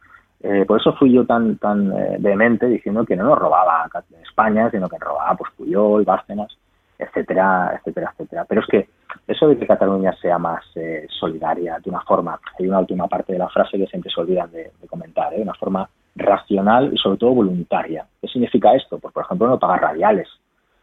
eh, 0.43 0.65
por 0.67 0.81
eso 0.81 0.93
fui 0.95 1.13
yo 1.13 1.25
tan 1.25 1.57
tan 1.57 1.93
eh, 1.93 2.17
vehemente 2.19 2.67
diciendo 2.67 3.05
que 3.05 3.17
no 3.17 3.25
nos 3.25 3.39
robaba 3.39 3.89
España, 4.23 4.71
sino 4.71 4.89
que 4.89 4.99
robaba 4.99 5.35
pues, 5.37 5.51
Puyol, 5.57 6.05
Bárcenas, 6.05 6.57
etcétera, 7.01 7.75
etcétera, 7.79 8.11
etcétera. 8.13 8.45
Pero 8.49 8.61
es 8.61 8.67
que 8.69 8.89
eso 9.27 9.49
de 9.49 9.57
que 9.59 9.67
Cataluña 9.67 10.13
sea 10.21 10.39
más 10.39 10.63
eh, 10.77 11.07
solidaria 11.19 11.79
de 11.83 11.91
una 11.91 12.01
forma, 12.03 12.39
hay 12.59 12.69
una 12.69 12.79
última 12.81 13.09
parte 13.09 13.33
de 13.33 13.39
la 13.39 13.49
frase 13.49 13.79
que 13.79 13.87
siempre 13.87 14.11
se 14.11 14.21
olvidan 14.21 14.51
de, 14.53 14.71
comentar, 14.89 15.33
¿eh? 15.33 15.37
de 15.37 15.43
una 15.43 15.55
forma 15.55 15.89
racional 16.17 16.91
y 16.93 16.99
sobre 16.99 17.19
todo 17.19 17.35
voluntaria. 17.35 18.05
¿Qué 18.21 18.29
significa 18.29 18.75
esto? 18.75 18.99
Pues 18.99 19.13
por 19.15 19.25
ejemplo 19.25 19.49
no 19.49 19.59
pagar 19.59 19.81
radiales 19.83 20.29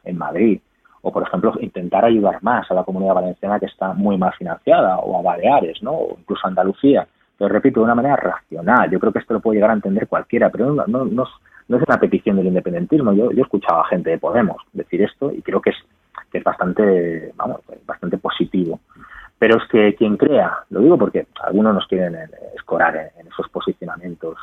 en 0.03 0.17
Madrid 0.17 0.59
o 1.01 1.11
por 1.11 1.23
ejemplo 1.23 1.53
intentar 1.59 2.03
ayudar 2.05 2.41
más 2.41 2.69
a 2.71 2.73
la 2.73 2.83
comunidad 2.83 3.13
valenciana 3.13 3.59
que 3.59 3.67
está 3.67 3.93
muy 3.93 4.17
mal 4.17 4.33
financiada 4.33 4.97
o 4.99 5.17
a 5.19 5.21
Baleares, 5.21 5.81
¿no? 5.83 5.91
O 5.91 6.17
incluso 6.19 6.45
a 6.45 6.49
Andalucía. 6.49 7.07
Pero 7.37 7.49
repito, 7.49 7.79
de 7.79 7.83
una 7.85 7.93
manera 7.95 8.15
racional. 8.15 8.89
Yo 8.89 8.99
creo 8.99 9.11
que 9.13 9.19
esto 9.19 9.33
lo 9.35 9.39
puede 9.39 9.57
llegar 9.57 9.69
a 9.69 9.75
entender 9.75 10.07
cualquiera, 10.07 10.49
pero 10.49 10.73
no, 10.73 10.83
no, 10.87 11.05
no, 11.05 11.23
es- 11.23 11.29
no 11.67 11.77
es 11.77 11.83
una 11.87 11.99
petición 11.99 12.35
del 12.37 12.47
independentismo. 12.47 13.13
Yo, 13.13 13.29
yo 13.31 13.37
he 13.39 13.41
escuchado 13.41 13.81
a 13.81 13.87
gente 13.87 14.09
de 14.09 14.17
Podemos 14.17 14.57
decir 14.73 15.01
esto 15.03 15.31
y 15.31 15.41
creo 15.43 15.61
que 15.61 15.69
es, 15.69 15.75
que 16.31 16.39
es 16.39 16.43
bastante, 16.43 17.31
vamos, 17.35 17.61
bastante 17.85 18.17
positivo. 18.17 18.79
Pero 19.39 19.57
es 19.57 19.69
que 19.69 19.95
quien 19.95 20.17
crea, 20.17 20.63
lo 20.69 20.81
digo 20.81 20.97
porque 20.97 21.27
algunos 21.43 21.75
nos 21.75 21.87
quieren 21.87 22.17
escorar 22.55 23.11
en, 23.17 23.27
esos 23.27 23.47
posicionamientos 23.49 24.37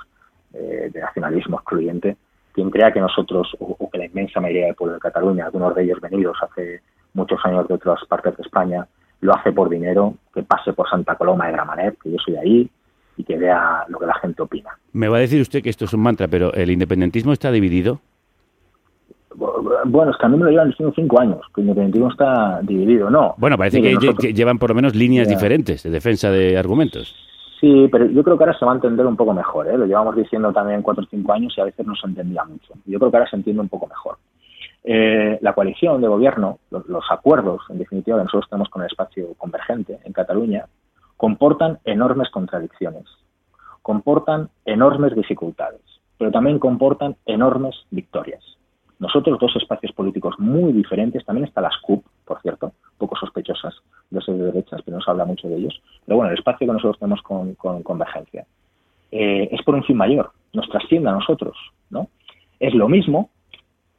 eh, 0.52 0.90
de 0.92 1.00
nacionalismo 1.00 1.56
excluyente, 1.56 2.16
quien 2.52 2.70
crea 2.70 2.92
que 2.92 3.00
nosotros, 3.00 3.56
o, 3.58 3.76
o 3.78 3.90
que 3.90 3.98
la 3.98 4.06
inmensa 4.06 4.40
mayoría 4.40 4.66
del 4.66 4.76
pueblo 4.76 4.94
de 4.94 5.00
Cataluña, 5.00 5.46
algunos 5.46 5.74
de 5.74 5.82
ellos 5.82 6.00
venidos 6.00 6.36
hace 6.40 6.80
muchos 7.12 7.40
años 7.44 7.66
de 7.66 7.74
otras 7.74 8.04
partes 8.06 8.36
de 8.36 8.42
España, 8.44 8.86
lo 9.20 9.34
hace 9.34 9.52
por 9.52 9.68
dinero, 9.68 10.14
que 10.32 10.42
pase 10.42 10.72
por 10.72 10.88
Santa 10.88 11.16
Coloma 11.16 11.46
de 11.46 11.52
Gramanet, 11.52 11.98
que 12.00 12.12
yo 12.12 12.18
soy 12.18 12.36
ahí, 12.36 12.70
y 13.16 13.24
que 13.24 13.36
vea 13.36 13.84
lo 13.88 13.98
que 13.98 14.06
la 14.06 14.14
gente 14.14 14.42
opina. 14.42 14.70
Me 14.92 15.08
va 15.08 15.18
a 15.18 15.20
decir 15.20 15.40
usted 15.40 15.62
que 15.62 15.70
esto 15.70 15.84
es 15.84 15.94
un 15.94 16.00
mantra, 16.00 16.28
pero 16.28 16.52
¿el 16.52 16.70
independentismo 16.70 17.32
está 17.32 17.50
dividido? 17.50 18.00
Bueno, 19.36 20.12
es 20.12 20.16
que 20.16 20.26
a 20.26 20.28
mí 20.28 20.36
me 20.36 20.44
lo 20.44 20.50
llevan 20.50 20.70
diciendo 20.70 20.92
cinco 20.94 21.20
años, 21.20 21.40
que 21.54 21.60
el 21.60 21.66
independentismo 21.68 22.10
está 22.10 22.60
dividido. 22.62 23.10
No. 23.10 23.34
Bueno, 23.38 23.56
parece 23.58 23.78
Mire, 23.80 23.90
que 23.90 24.06
nosotros- 24.06 24.32
llevan 24.32 24.58
por 24.58 24.70
lo 24.70 24.76
menos 24.76 24.94
líneas 24.94 25.28
diferentes 25.28 25.82
de 25.82 25.90
defensa 25.90 26.30
de 26.30 26.56
argumentos. 26.56 27.14
Sí, 27.60 27.88
pero 27.90 28.06
yo 28.06 28.22
creo 28.22 28.36
que 28.36 28.44
ahora 28.44 28.58
se 28.58 28.64
va 28.64 28.72
a 28.72 28.74
entender 28.74 29.06
un 29.06 29.16
poco 29.16 29.32
mejor. 29.32 29.68
¿eh? 29.68 29.78
Lo 29.78 29.86
llevamos 29.86 30.14
diciendo 30.16 30.52
también 30.52 30.82
cuatro 30.82 31.02
o 31.04 31.06
cinco 31.10 31.32
años 31.32 31.54
y 31.56 31.60
a 31.60 31.64
veces 31.64 31.86
no 31.86 31.94
se 31.96 32.06
entendía 32.06 32.44
mucho. 32.44 32.74
Yo 32.84 32.98
creo 32.98 33.10
que 33.10 33.16
ahora 33.16 33.30
se 33.30 33.36
entiende 33.36 33.62
un 33.62 33.68
poco 33.68 33.86
mejor. 33.86 34.18
Eh, 34.82 35.38
la 35.40 35.54
coalición 35.54 36.00
de 36.02 36.08
gobierno, 36.08 36.58
los, 36.70 36.86
los 36.88 37.04
acuerdos, 37.10 37.62
en 37.70 37.78
definitiva, 37.78 38.18
que 38.18 38.24
nosotros 38.24 38.50
tenemos 38.50 38.68
con 38.68 38.82
el 38.82 38.88
espacio 38.88 39.32
convergente 39.38 39.98
en 40.04 40.12
Cataluña, 40.12 40.66
comportan 41.16 41.78
enormes 41.84 42.28
contradicciones, 42.30 43.04
comportan 43.80 44.50
enormes 44.66 45.14
dificultades, 45.14 45.80
pero 46.18 46.30
también 46.30 46.58
comportan 46.58 47.16
enormes 47.24 47.74
victorias. 47.90 48.42
Nosotros, 48.98 49.38
dos 49.40 49.54
espacios 49.56 49.92
políticos 49.92 50.34
muy 50.38 50.72
diferentes, 50.72 51.24
también 51.24 51.46
está 51.46 51.60
las 51.60 51.76
CUP, 51.78 52.04
por 52.24 52.40
cierto, 52.40 52.72
poco 52.96 53.16
sospechosas 53.16 53.74
de 54.10 54.20
ser 54.22 54.36
de 54.36 54.44
derechas, 54.44 54.80
pero 54.84 54.96
no 54.96 55.02
se 55.02 55.10
habla 55.10 55.24
mucho 55.24 55.48
de 55.48 55.56
ellos. 55.56 55.80
Pero 56.06 56.16
bueno, 56.16 56.30
el 56.30 56.38
espacio 56.38 56.66
que 56.66 56.72
nosotros 56.72 56.98
tenemos 56.98 57.22
con, 57.22 57.54
con 57.54 57.82
Convergencia 57.82 58.46
eh, 59.10 59.48
es 59.50 59.62
por 59.62 59.74
un 59.74 59.84
fin 59.84 59.96
mayor, 59.96 60.30
nos 60.52 60.68
trasciende 60.68 61.08
a 61.08 61.12
nosotros, 61.12 61.56
¿no? 61.90 62.08
Es 62.60 62.72
lo 62.74 62.88
mismo, 62.88 63.30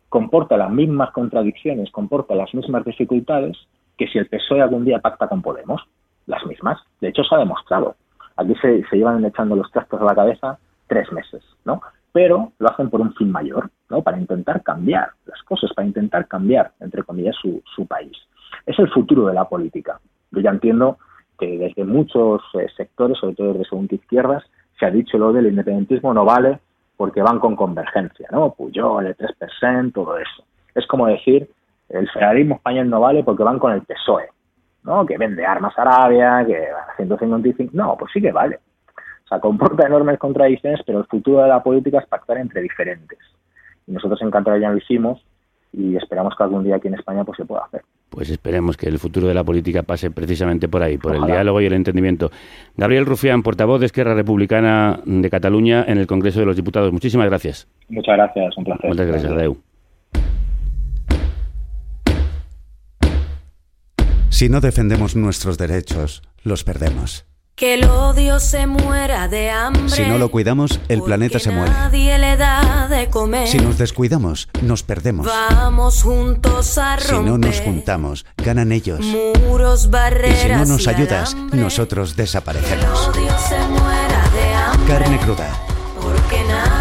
comporta 0.09 0.57
las 0.57 0.71
mismas 0.71 1.11
contradicciones, 1.11 1.91
comporta 1.91 2.35
las 2.35 2.53
mismas 2.53 2.85
dificultades 2.85 3.57
que 3.97 4.07
si 4.07 4.17
el 4.17 4.27
PSOE 4.27 4.61
algún 4.61 4.85
día 4.85 4.99
pacta 4.99 5.27
con 5.27 5.41
Podemos, 5.41 5.81
las 6.25 6.45
mismas. 6.45 6.79
De 7.01 7.09
hecho, 7.09 7.23
se 7.23 7.35
ha 7.35 7.39
demostrado. 7.39 7.95
Aquí 8.37 8.53
se, 8.61 8.83
se 8.89 8.97
llevan 8.97 9.23
echando 9.23 9.55
los 9.55 9.71
trastos 9.71 10.01
a 10.01 10.05
la 10.05 10.15
cabeza 10.15 10.57
tres 10.87 11.11
meses, 11.11 11.43
¿no? 11.63 11.81
Pero 12.11 12.51
lo 12.59 12.69
hacen 12.69 12.89
por 12.89 13.01
un 13.01 13.13
fin 13.13 13.31
mayor, 13.31 13.69
¿no? 13.89 14.01
Para 14.01 14.19
intentar 14.19 14.63
cambiar 14.63 15.09
las 15.25 15.41
cosas, 15.43 15.71
para 15.73 15.87
intentar 15.87 16.27
cambiar, 16.27 16.71
entre 16.79 17.03
comillas, 17.03 17.35
su, 17.35 17.87
país. 17.87 18.17
Es 18.65 18.77
el 18.79 18.89
futuro 18.89 19.27
de 19.27 19.33
la 19.33 19.47
política. 19.47 19.99
Yo 20.31 20.41
ya 20.41 20.49
entiendo 20.49 20.97
que 21.37 21.57
desde 21.57 21.83
muchos 21.83 22.41
eh, 22.53 22.67
sectores, 22.75 23.17
sobre 23.17 23.35
todo 23.35 23.53
desde 23.53 23.65
según 23.65 23.87
izquierdas, 23.91 24.43
se 24.79 24.85
ha 24.85 24.91
dicho 24.91 25.17
lo 25.17 25.31
del 25.31 25.47
independentismo 25.47 26.13
no 26.13 26.25
vale 26.25 26.59
porque 26.97 27.21
van 27.21 27.39
con 27.39 27.55
convergencia, 27.55 28.27
¿no? 28.31 28.53
Puyol, 28.53 29.05
el 29.05 29.17
3%, 29.17 29.93
todo 29.93 30.17
eso. 30.17 30.43
Es 30.73 30.87
como 30.87 31.07
decir, 31.07 31.49
el 31.89 32.09
federalismo 32.09 32.55
español 32.55 32.89
no 32.89 32.99
vale 33.01 33.23
porque 33.23 33.43
van 33.43 33.59
con 33.59 33.73
el 33.73 33.81
PSOE, 33.81 34.29
¿no? 34.83 35.05
Que 35.05 35.17
vende 35.17 35.45
armas 35.45 35.77
a 35.77 35.81
Arabia, 35.81 36.43
que 36.45 36.71
van 36.71 36.89
a 36.89 36.95
155. 36.95 37.71
No, 37.73 37.95
pues 37.97 38.11
sí 38.13 38.21
que 38.21 38.31
vale. 38.31 38.59
O 39.25 39.27
sea, 39.27 39.39
comporta 39.39 39.87
enormes 39.87 40.19
contradicciones, 40.19 40.81
pero 40.85 40.99
el 40.99 41.05
futuro 41.05 41.41
de 41.41 41.49
la 41.49 41.63
política 41.63 41.99
es 41.99 42.07
pactar 42.07 42.37
entre 42.37 42.61
diferentes. 42.61 43.19
Y 43.87 43.91
nosotros 43.91 44.21
en 44.21 44.31
Cataluña 44.31 44.71
lo 44.71 44.77
hicimos 44.77 45.23
y 45.73 45.95
esperamos 45.95 46.33
que 46.37 46.43
algún 46.43 46.63
día 46.63 46.77
aquí 46.77 46.87
en 46.87 46.95
España 46.95 47.23
pues 47.23 47.37
se 47.37 47.45
pueda 47.45 47.65
hacer. 47.65 47.81
Pues 48.09 48.29
esperemos 48.29 48.77
que 48.77 48.87
el 48.87 48.97
futuro 48.97 49.27
de 49.27 49.33
la 49.33 49.43
política 49.43 49.83
pase 49.83 50.09
precisamente 50.09 50.67
por 50.69 50.81
ahí, 50.81 50.97
por 50.97 51.15
el 51.15 51.25
diálogo 51.25 51.59
y 51.59 51.65
el 51.65 51.73
entendimiento. 51.73 52.31
Gabriel 52.77 53.05
Rufián, 53.05 53.43
portavoz 53.43 53.79
de 53.79 53.87
Esquerra 53.87 54.13
Republicana 54.13 55.01
de 55.05 55.29
Cataluña 55.29 55.83
en 55.87 55.97
el 55.97 56.07
Congreso 56.07 56.39
de 56.39 56.45
los 56.45 56.55
Diputados. 56.55 56.93
Muchísimas 56.93 57.27
gracias. 57.27 57.67
Muchas 57.89 58.15
gracias, 58.15 58.57
un 58.57 58.63
placer. 58.63 58.89
Muchas 58.89 59.07
gracias, 59.07 59.31
Adeu. 59.31 59.57
Si 64.29 64.49
no 64.49 64.61
defendemos 64.61 65.15
nuestros 65.15 65.57
derechos, 65.57 66.21
los 66.43 66.63
perdemos. 66.63 67.25
Que 67.55 67.75
el 67.75 67.85
odio 67.85 68.41
se 68.41 68.67
muera 68.67 69.29
de 69.29 69.49
hambre. 69.49 69.87
Si 69.89 70.01
no 70.01 70.17
lo 70.17 70.29
cuidamos, 70.29 70.81
el 70.89 71.01
planeta 71.01 71.39
se 71.39 71.51
muere. 71.51 71.71
Nadie 71.71 72.19
le 72.19 72.35
da 72.35 72.89
de 72.89 73.09
comer. 73.09 73.47
Si 73.47 73.59
nos 73.59 73.77
descuidamos, 73.77 74.49
nos 74.61 74.83
perdemos. 74.83 75.25
Vamos 75.25 76.03
juntos 76.03 76.77
a 76.77 76.97
Si 76.99 77.13
no 77.13 77.21
romper 77.21 77.51
nos 77.51 77.61
juntamos, 77.61 78.25
ganan 78.35 78.73
ellos. 78.73 78.99
muros, 79.47 79.85
Y 79.85 79.89
barreras. 79.89 80.41
si 80.41 80.49
no 80.49 80.65
nos 80.65 80.85
y 80.85 80.89
ayudas, 80.89 81.33
alambre. 81.33 81.59
nosotros 81.61 82.17
desaparecemos. 82.17 82.83
El 83.15 83.21
odio 83.23 83.33
se 83.47 83.57
muera 83.69 84.29
de 84.33 84.53
hambre. 84.53 84.93
Carne 84.93 85.19
cruda. 85.19 85.47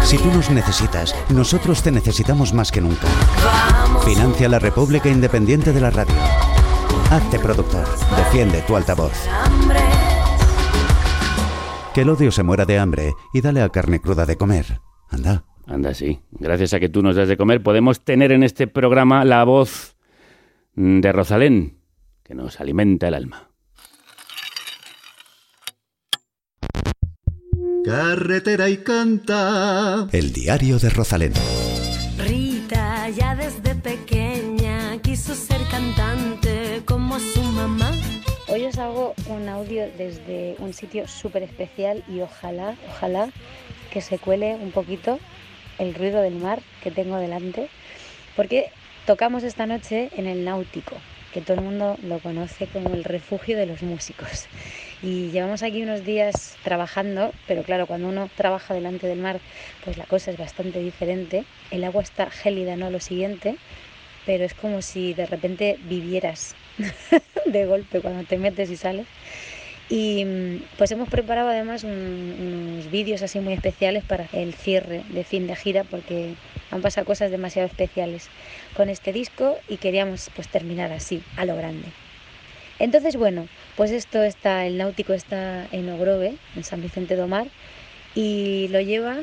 Si 0.03 0.17
tú 0.17 0.27
nos 0.29 0.49
necesitas, 0.49 1.15
nosotros 1.29 1.81
te 1.83 1.91
necesitamos 1.91 2.53
más 2.53 2.71
que 2.73 2.81
nunca. 2.81 3.07
Vamos 3.45 4.03
Financia 4.03 4.49
la 4.49 4.59
República 4.59 5.07
Independiente 5.07 5.71
de 5.71 5.79
la 5.79 5.89
Radio. 5.89 6.15
Hazte 7.09 7.39
productor. 7.39 7.85
Defiende 8.17 8.61
tu 8.63 8.75
altavoz. 8.75 9.13
hambre. 9.45 9.79
Que 11.95 12.01
el 12.01 12.09
odio 12.09 12.29
se 12.29 12.43
muera 12.43 12.65
de 12.65 12.77
hambre 12.77 13.13
y 13.33 13.39
dale 13.39 13.61
a 13.61 13.69
carne 13.69 14.01
cruda 14.01 14.25
de 14.25 14.35
comer. 14.35 14.81
Anda. 15.09 15.45
Anda, 15.65 15.93
sí. 15.93 16.19
Gracias 16.31 16.73
a 16.73 16.81
que 16.81 16.89
tú 16.89 17.01
nos 17.01 17.15
das 17.15 17.29
de 17.29 17.37
comer, 17.37 17.63
podemos 17.63 18.03
tener 18.03 18.33
en 18.33 18.43
este 18.43 18.67
programa 18.67 19.23
la 19.23 19.45
voz 19.45 19.95
de 20.73 21.09
Rosalén, 21.13 21.77
que 22.21 22.35
nos 22.35 22.59
alimenta 22.59 23.07
el 23.07 23.13
alma. 23.13 23.49
Carretera 27.85 28.67
y 28.67 28.75
canta. 28.79 30.09
El 30.11 30.33
diario 30.33 30.79
de 30.79 30.89
Rosalén. 30.89 31.31
Rita 32.17 33.07
ya 33.07 33.35
desde 33.35 33.73
pequeña 33.73 34.24
Hoy 38.55 38.63
os 38.63 38.77
hago 38.77 39.15
un 39.27 39.49
audio 39.49 39.91
desde 39.97 40.55
un 40.59 40.71
sitio 40.71 41.09
súper 41.09 41.43
especial 41.43 42.05
y 42.07 42.21
ojalá, 42.21 42.77
ojalá 42.87 43.29
que 43.91 43.99
se 43.99 44.17
cuele 44.17 44.55
un 44.55 44.71
poquito 44.71 45.19
el 45.77 45.93
ruido 45.93 46.21
del 46.21 46.35
mar 46.35 46.61
que 46.81 46.89
tengo 46.89 47.17
delante, 47.17 47.67
porque 48.33 48.69
tocamos 49.05 49.43
esta 49.43 49.65
noche 49.65 50.09
en 50.15 50.25
el 50.25 50.45
Náutico, 50.45 50.95
que 51.33 51.41
todo 51.41 51.57
el 51.57 51.65
mundo 51.65 51.97
lo 52.01 52.19
conoce 52.19 52.67
como 52.67 52.93
el 52.93 53.03
refugio 53.03 53.57
de 53.57 53.65
los 53.65 53.81
músicos. 53.83 54.47
Y 55.03 55.31
llevamos 55.31 55.61
aquí 55.61 55.83
unos 55.83 56.05
días 56.05 56.55
trabajando, 56.63 57.33
pero 57.47 57.61
claro, 57.63 57.87
cuando 57.87 58.07
uno 58.07 58.29
trabaja 58.37 58.73
delante 58.73 59.05
del 59.05 59.19
mar, 59.19 59.41
pues 59.83 59.97
la 59.97 60.05
cosa 60.05 60.31
es 60.31 60.37
bastante 60.37 60.79
diferente. 60.79 61.43
El 61.71 61.83
agua 61.83 62.03
está 62.03 62.29
gélida, 62.29 62.77
no 62.77 62.89
lo 62.89 63.01
siguiente, 63.01 63.57
pero 64.25 64.45
es 64.45 64.53
como 64.53 64.81
si 64.81 65.13
de 65.13 65.25
repente 65.25 65.77
vivieras 65.83 66.55
de 67.45 67.65
golpe 67.65 68.01
cuando 68.01 68.23
te 68.23 68.37
metes 68.37 68.69
y 68.69 68.77
sales. 68.77 69.07
Y 69.87 70.25
mm, 70.25 70.61
pues 70.77 70.91
hemos 70.91 71.09
preparado 71.09 71.49
además 71.49 71.83
un- 71.83 72.71
unos 72.73 72.89
vídeos 72.89 73.21
así 73.21 73.39
muy 73.39 73.53
especiales 73.53 74.03
para 74.03 74.27
el 74.33 74.53
cierre 74.53 75.03
de 75.09 75.23
fin 75.23 75.45
de 75.47 75.55
gira 75.55 75.83
porque 75.83 76.33
han 76.71 76.81
pasado 76.81 77.05
cosas 77.05 77.29
demasiado 77.29 77.67
especiales 77.67 78.29
con 78.75 78.89
este 78.89 79.13
disco 79.13 79.57
y 79.67 79.77
queríamos 79.77 80.29
pues 80.35 80.47
terminar 80.47 80.91
así, 80.91 81.21
a 81.37 81.45
lo 81.45 81.55
grande. 81.55 81.87
Entonces 82.79 83.15
bueno, 83.15 83.47
pues 83.77 83.91
esto 83.91 84.23
está, 84.23 84.65
el 84.65 84.77
náutico 84.77 85.13
está 85.13 85.67
en 85.71 85.89
Ogrove, 85.89 86.35
en 86.55 86.63
San 86.63 86.81
Vicente 86.81 87.15
do 87.15 87.27
Mar, 87.27 87.47
y 88.15 88.67
lo 88.69 88.81
lleva 88.81 89.19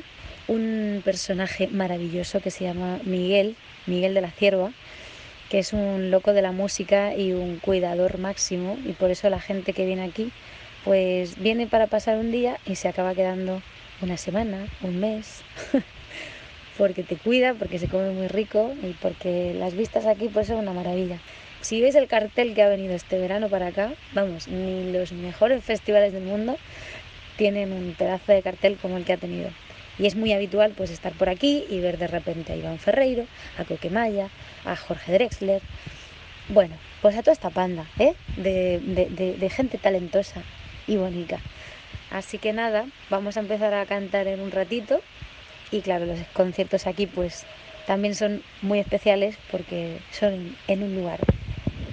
un 0.48 1.02
personaje 1.04 1.66
maravilloso 1.68 2.40
que 2.40 2.50
se 2.50 2.64
llama 2.64 2.98
Miguel, 3.04 3.56
Miguel 3.86 4.14
de 4.14 4.20
la 4.20 4.30
Cierva, 4.30 4.70
que 5.52 5.58
es 5.58 5.74
un 5.74 6.10
loco 6.10 6.32
de 6.32 6.40
la 6.40 6.50
música 6.50 7.14
y 7.14 7.34
un 7.34 7.58
cuidador 7.58 8.16
máximo 8.16 8.78
y 8.86 8.94
por 8.94 9.10
eso 9.10 9.28
la 9.28 9.38
gente 9.38 9.74
que 9.74 9.84
viene 9.84 10.02
aquí 10.02 10.32
pues 10.82 11.36
viene 11.36 11.66
para 11.66 11.88
pasar 11.88 12.16
un 12.16 12.32
día 12.32 12.58
y 12.64 12.76
se 12.76 12.88
acaba 12.88 13.14
quedando 13.14 13.60
una 14.00 14.16
semana, 14.16 14.66
un 14.80 14.98
mes, 14.98 15.42
porque 16.78 17.02
te 17.02 17.16
cuida, 17.16 17.52
porque 17.52 17.78
se 17.78 17.86
come 17.86 18.12
muy 18.12 18.28
rico 18.28 18.72
y 18.82 18.94
porque 18.94 19.52
las 19.52 19.74
vistas 19.74 20.06
aquí 20.06 20.30
pues 20.32 20.46
son 20.46 20.56
una 20.56 20.72
maravilla. 20.72 21.18
Si 21.60 21.82
veis 21.82 21.96
el 21.96 22.08
cartel 22.08 22.54
que 22.54 22.62
ha 22.62 22.68
venido 22.70 22.94
este 22.94 23.18
verano 23.18 23.50
para 23.50 23.66
acá, 23.66 23.92
vamos, 24.14 24.48
ni 24.48 24.90
los 24.90 25.12
mejores 25.12 25.62
festivales 25.62 26.14
del 26.14 26.24
mundo 26.24 26.56
tienen 27.36 27.72
un 27.72 27.94
pedazo 27.98 28.32
de 28.32 28.40
cartel 28.40 28.78
como 28.80 28.96
el 28.96 29.04
que 29.04 29.12
ha 29.12 29.18
tenido. 29.18 29.50
Y 29.98 30.06
es 30.06 30.16
muy 30.16 30.32
habitual 30.32 30.72
pues 30.76 30.90
estar 30.90 31.12
por 31.12 31.28
aquí 31.28 31.64
y 31.68 31.80
ver 31.80 31.98
de 31.98 32.06
repente 32.06 32.52
a 32.52 32.56
Iván 32.56 32.78
Ferreiro, 32.78 33.26
a 33.58 33.64
Coquemaya, 33.64 34.28
a 34.64 34.74
Jorge 34.76 35.12
Drexler. 35.12 35.62
Bueno, 36.48 36.74
pues 37.00 37.16
a 37.16 37.20
toda 37.20 37.32
esta 37.32 37.50
panda 37.50 37.86
¿eh? 37.98 38.14
de, 38.36 38.80
de- 38.80 39.50
gente 39.50 39.78
talentosa 39.78 40.42
y 40.86 40.96
bonita. 40.96 41.38
Así 42.10 42.38
que 42.38 42.52
nada, 42.52 42.86
vamos 43.10 43.36
a 43.36 43.40
empezar 43.40 43.74
a 43.74 43.86
cantar 43.86 44.26
en 44.26 44.40
un 44.40 44.50
ratito. 44.50 45.00
Y 45.70 45.80
claro, 45.80 46.04
los 46.06 46.18
conciertos 46.34 46.86
aquí 46.86 47.06
pues 47.06 47.44
también 47.86 48.14
son 48.14 48.42
muy 48.60 48.78
especiales 48.80 49.36
porque 49.50 49.98
son 50.10 50.56
en 50.68 50.82
un 50.82 50.94
lugar 50.94 51.20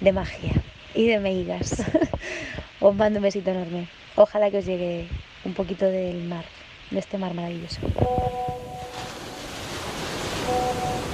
de 0.02 0.12
magia 0.12 0.54
y 0.96 1.08
de 1.08 1.20
meigas. 1.20 1.84
os 2.80 2.96
mando 2.96 3.20
un 3.20 3.24
besito 3.24 3.52
enorme. 3.52 3.88
Ojalá 4.16 4.50
que 4.52 4.58
os 4.58 4.66
llegue 4.66 5.08
un 5.46 5.54
poquito 5.54 5.86
del 5.86 6.24
mar, 6.24 6.44
de 6.92 7.00
este 7.00 7.18
mar 7.18 7.34
maravilloso. 7.34 7.80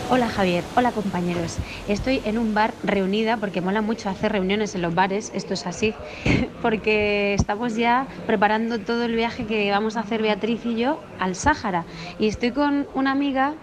Hola 0.07 0.29
Javier, 0.29 0.63
hola 0.75 0.91
compañeros. 0.91 1.57
Estoy 1.87 2.21
en 2.25 2.37
un 2.37 2.53
bar 2.53 2.75
reunida 2.83 3.37
porque 3.37 3.61
mola 3.61 3.81
mucho 3.81 4.07
hacer 4.07 4.31
reuniones 4.31 4.75
en 4.75 4.83
los 4.83 4.93
bares, 4.93 5.31
esto 5.33 5.55
es 5.55 5.65
así, 5.65 5.95
porque 6.61 7.33
estamos 7.33 7.75
ya 7.75 8.07
preparando 8.27 8.79
todo 8.79 9.05
el 9.05 9.15
viaje 9.15 9.45
que 9.45 9.71
vamos 9.71 9.97
a 9.97 10.01
hacer 10.01 10.21
Beatriz 10.21 10.63
y 10.63 10.75
yo 10.75 11.01
al 11.19 11.35
Sáhara. 11.35 11.85
Y 12.19 12.27
estoy 12.27 12.51
con 12.51 12.87
una 12.93 13.11
amiga 13.11 13.55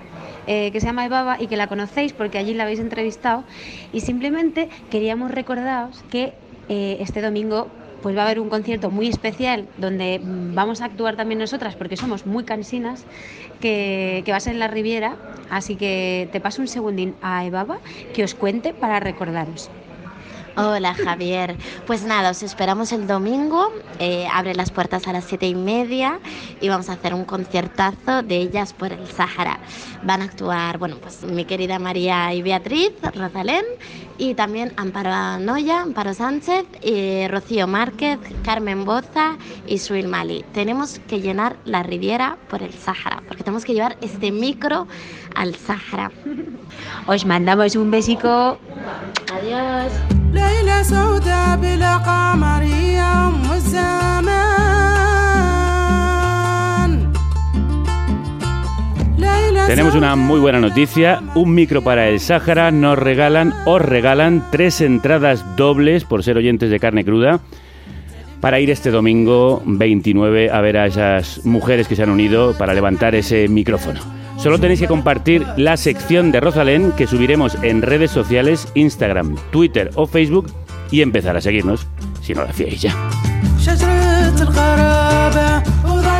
eh, 0.48 0.72
que 0.72 0.80
se 0.80 0.86
llama 0.86 1.06
Ebaba 1.06 1.40
y 1.40 1.46
que 1.46 1.56
la 1.56 1.68
conocéis 1.68 2.12
porque 2.12 2.38
allí 2.38 2.54
la 2.54 2.64
habéis 2.64 2.80
entrevistado. 2.80 3.44
Y 3.92 4.00
simplemente 4.00 4.68
queríamos 4.90 5.30
recordaros 5.30 6.02
que 6.10 6.34
eh, 6.68 6.96
este 6.98 7.22
domingo 7.22 7.68
pues 8.02 8.16
va 8.16 8.22
a 8.22 8.24
haber 8.24 8.40
un 8.40 8.48
concierto 8.48 8.90
muy 8.90 9.08
especial 9.08 9.68
donde 9.78 10.20
vamos 10.22 10.80
a 10.80 10.86
actuar 10.86 11.16
también 11.16 11.38
nosotras 11.38 11.76
porque 11.76 11.96
somos 11.96 12.26
muy 12.26 12.44
cansinas, 12.44 13.04
que, 13.60 14.22
que 14.24 14.32
va 14.32 14.38
a 14.38 14.40
ser 14.40 14.54
en 14.54 14.58
la 14.58 14.68
Riviera. 14.68 15.16
Así 15.50 15.76
que 15.76 16.28
te 16.32 16.40
paso 16.40 16.62
un 16.62 16.68
segundín 16.68 17.14
a 17.22 17.44
Ebaba 17.44 17.78
que 18.14 18.24
os 18.24 18.34
cuente 18.34 18.74
para 18.74 19.00
recordaros. 19.00 19.70
Hola 20.54 20.92
Javier, 20.92 21.56
pues 21.86 22.04
nada, 22.04 22.30
os 22.30 22.42
esperamos 22.42 22.92
el 22.92 23.06
domingo, 23.06 23.72
eh, 23.98 24.26
abre 24.30 24.54
las 24.54 24.70
puertas 24.70 25.08
a 25.08 25.12
las 25.14 25.24
siete 25.24 25.46
y 25.46 25.54
media 25.54 26.20
y 26.60 26.68
vamos 26.68 26.90
a 26.90 26.92
hacer 26.92 27.14
un 27.14 27.24
conciertazo 27.24 28.22
de 28.22 28.36
ellas 28.36 28.74
por 28.74 28.92
el 28.92 29.06
Sáhara. 29.06 29.58
Van 30.02 30.20
a 30.20 30.24
actuar, 30.24 30.76
bueno, 30.76 30.98
pues 31.00 31.22
mi 31.22 31.46
querida 31.46 31.78
María 31.78 32.34
y 32.34 32.42
Beatriz, 32.42 32.92
Rosalén 33.14 33.64
y 34.21 34.33
también 34.33 34.73
Amparo 34.77 35.39
Noya, 35.39 35.81
Amparo 35.81 36.13
Sánchez, 36.13 36.65
eh, 36.81 37.27
Rocío 37.29 37.67
Márquez, 37.67 38.19
Carmen 38.43 38.85
Boza 38.85 39.37
y 39.67 39.77
Suil 39.77 40.07
Mali. 40.07 40.43
Tenemos 40.53 40.99
que 41.07 41.21
llenar 41.21 41.57
la 41.65 41.83
Riviera 41.83 42.37
por 42.49 42.63
el 42.63 42.73
Sáhara, 42.73 43.21
porque 43.27 43.43
tenemos 43.43 43.65
que 43.65 43.73
llevar 43.73 43.97
este 44.01 44.31
micro 44.31 44.87
al 45.35 45.55
Sáhara. 45.55 46.11
Os 47.07 47.25
mandamos 47.25 47.75
un 47.75 47.91
besico. 47.91 48.57
Adiós. 49.33 49.91
ليلة 50.33 50.83
سوداء 50.83 51.57
بلا 51.57 51.97
قمر 51.97 52.63
يوم 52.63 53.49
والزمان 53.49 55.10
Tenemos 59.66 59.94
una 59.94 60.16
muy 60.16 60.40
buena 60.40 60.60
noticia, 60.60 61.22
un 61.34 61.54
micro 61.54 61.82
para 61.82 62.08
el 62.08 62.20
Sáhara, 62.20 62.70
nos 62.70 62.98
regalan, 62.98 63.54
os 63.64 63.80
regalan 63.80 64.44
tres 64.50 64.80
entradas 64.80 65.44
dobles 65.56 66.04
por 66.04 66.22
ser 66.22 66.36
oyentes 66.36 66.70
de 66.70 66.80
carne 66.80 67.04
cruda 67.04 67.40
para 68.42 68.58
ir 68.58 68.70
este 68.70 68.90
domingo 68.90 69.62
29 69.64 70.50
a 70.50 70.60
ver 70.60 70.76
a 70.76 70.86
esas 70.86 71.46
mujeres 71.46 71.86
que 71.86 71.94
se 71.94 72.02
han 72.02 72.10
unido 72.10 72.58
para 72.58 72.74
levantar 72.74 73.14
ese 73.14 73.46
micrófono. 73.48 74.00
Solo 74.36 74.58
tenéis 74.58 74.80
que 74.80 74.88
compartir 74.88 75.46
la 75.56 75.76
sección 75.76 76.32
de 76.32 76.40
Rosalén 76.40 76.90
que 76.92 77.06
subiremos 77.06 77.56
en 77.62 77.82
redes 77.82 78.10
sociales, 78.10 78.66
Instagram, 78.74 79.36
Twitter 79.52 79.90
o 79.94 80.06
Facebook 80.06 80.46
y 80.90 81.02
empezar 81.02 81.36
a 81.36 81.40
seguirnos, 81.40 81.86
si 82.20 82.34
no 82.34 82.42
lo 82.42 82.48
hacíais 82.48 82.82
ya. 82.82 82.96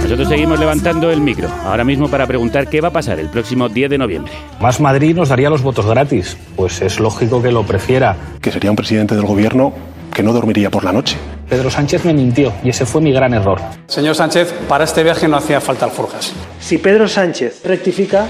Nosotros 0.03 0.29
seguimos 0.29 0.59
levantando 0.59 1.11
el 1.11 1.21
micro, 1.21 1.49
ahora 1.65 1.85
mismo 1.85 2.09
para 2.09 2.27
preguntar 2.27 2.69
qué 2.69 2.81
va 2.81 2.89
a 2.89 2.93
pasar 2.93 3.21
el 3.21 3.29
próximo 3.29 3.69
10 3.69 3.89
de 3.89 3.99
noviembre. 3.99 4.33
Más 4.61 4.81
Madrid 4.81 5.15
nos 5.15 5.29
daría 5.29 5.49
los 5.49 5.63
votos 5.63 5.87
gratis, 5.87 6.37
pues 6.57 6.83
es 6.83 6.99
lógico 6.99 7.41
que 7.41 7.53
lo 7.53 7.63
prefiera. 7.65 8.17
Que 8.41 8.51
sería 8.51 8.71
un 8.71 8.77
presidente 8.77 9.15
del 9.15 9.25
gobierno 9.25 9.73
que 10.13 10.23
no 10.23 10.33
dormiría 10.33 10.71
por 10.71 10.85
la 10.85 10.93
noche. 10.93 11.17
Pedro 11.49 11.71
Sánchez 11.71 12.05
me 12.05 12.13
mintió 12.13 12.53
y 12.65 12.71
ese 12.71 12.85
fue 12.85 13.01
mi 13.01 13.13
gran 13.13 13.33
error. 13.33 13.61
Señor 13.87 14.17
Sánchez, 14.17 14.53
para 14.69 14.85
este 14.85 15.03
viaje 15.05 15.29
no 15.29 15.37
hacía 15.37 15.61
falta 15.61 15.87
alforjas. 15.87 16.35
Si 16.61 16.79
Pedro 16.79 17.09
Sánchez 17.09 17.63
rectifica, 17.65 18.27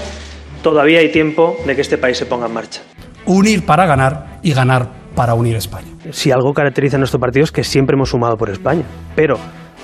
todavía 0.61 0.99
hay 0.99 1.11
tiempo 1.11 1.57
de 1.65 1.75
que 1.75 1.81
este 1.81 1.97
país 1.97 2.17
se 2.17 2.27
ponga 2.27 2.45
en 2.45 2.53
marcha. 2.53 2.81
Unir 3.25 3.65
para 3.65 3.85
ganar 3.87 4.39
y 4.43 4.53
ganar 4.53 4.89
para 5.15 5.33
unir 5.33 5.55
España. 5.55 5.87
Si 6.11 6.31
algo 6.31 6.53
caracteriza 6.53 6.97
a 6.97 6.99
nuestro 6.99 7.19
partido 7.19 7.43
es 7.43 7.51
que 7.51 7.63
siempre 7.63 7.95
hemos 7.95 8.09
sumado 8.09 8.37
por 8.37 8.49
España, 8.49 8.83
pero 9.15 9.37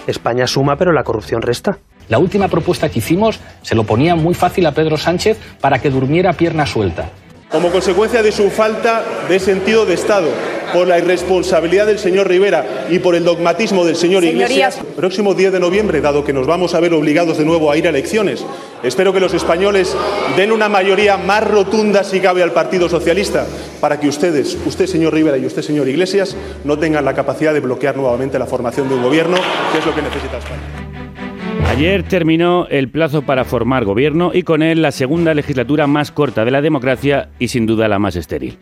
España 0.08 0.48
suma, 0.48 0.76
pero 0.76 0.92
la 0.92 1.04
corrupción 1.04 1.42
resta. 1.42 1.80
La 2.08 2.18
última 2.18 2.48
propuesta 2.48 2.90
que 2.90 3.00
hicimos 3.00 3.40
se 3.62 3.76
lo 3.76 3.84
ponía 3.84 4.16
muy 4.16 4.34
fácil 4.34 4.66
a 4.66 4.72
Pedro 4.72 4.98
Sánchez 4.98 5.38
para 5.62 5.80
que 5.80 5.90
durmiera 5.90 6.34
pierna 6.34 6.66
suelta. 6.66 7.10
Como 7.50 7.72
consecuencia 7.72 8.22
de 8.22 8.32
su 8.32 8.50
falta 8.52 9.04
de 9.28 9.40
sentido 9.40 9.86
de 9.86 9.96
Estado, 9.96 10.30
por 10.72 10.88
la 10.88 11.00
irresponsabilidad 11.00 11.88
del 11.88 11.98
señor 11.98 12.28
Rivera 12.28 12.86
y 12.90 13.00
por 13.00 13.16
el 13.16 13.24
dogmatismo 13.24 13.86
del 13.86 13.96
señor 13.96 14.24
Señorías. 14.24 14.52
Iglesias, 14.52 14.80
próximo 14.96 15.34
10 15.34 15.54
de 15.54 15.60
noviembre, 15.60 16.00
dado 16.02 16.24
que 16.24 16.32
nos 16.32 16.46
vamos 16.46 16.76
a 16.76 16.80
ver 16.80 16.94
obligados 16.94 17.38
de 17.38 17.46
nuevo 17.46 17.72
a 17.72 17.78
ir 17.78 17.88
a 17.88 17.90
elecciones, 17.90 18.46
espero 18.84 19.14
que 19.14 19.20
los 19.20 19.34
españoles 19.34 19.96
den 20.38 20.52
una 20.52 20.70
mayoría 20.70 21.18
más 21.18 21.44
rotunda, 21.44 22.04
si 22.04 22.20
cabe, 22.20 22.44
al 22.44 22.52
Partido 22.52 22.88
Socialista, 22.88 23.48
para 23.82 24.00
que 24.00 24.08
ustedes, 24.08 24.58
usted 24.66 24.86
señor 24.86 25.14
Rivera 25.14 25.38
y 25.38 25.46
usted 25.46 25.62
señor 25.62 25.88
Iglesias, 25.88 26.36
no 26.64 26.78
tengan 26.78 27.06
la 27.06 27.14
capacidad 27.14 27.54
de 27.54 27.62
bloquear 27.62 27.98
nuevamente 27.98 28.38
la 28.38 28.46
formación 28.46 28.90
de 28.90 28.96
un 28.96 29.04
gobierno, 29.04 29.38
que 29.72 29.80
es 29.80 29.86
lo 29.86 29.96
que 29.96 30.02
necesita 30.02 30.38
España. 30.38 30.79
Ayer 31.70 32.02
terminó 32.02 32.66
el 32.68 32.90
plazo 32.90 33.22
para 33.22 33.46
formar 33.46 33.86
gobierno 33.86 34.32
y 34.34 34.42
con 34.42 34.64
él 34.64 34.82
la 34.82 34.92
segunda 34.92 35.36
legislatura 35.36 35.86
más 35.86 36.12
corta 36.12 36.44
de 36.44 36.50
la 36.50 36.64
democracia 36.64 37.30
y 37.38 37.50
sin 37.50 37.68
duda 37.68 37.88
la 37.88 38.00
más 38.00 38.16
estéril. 38.16 38.58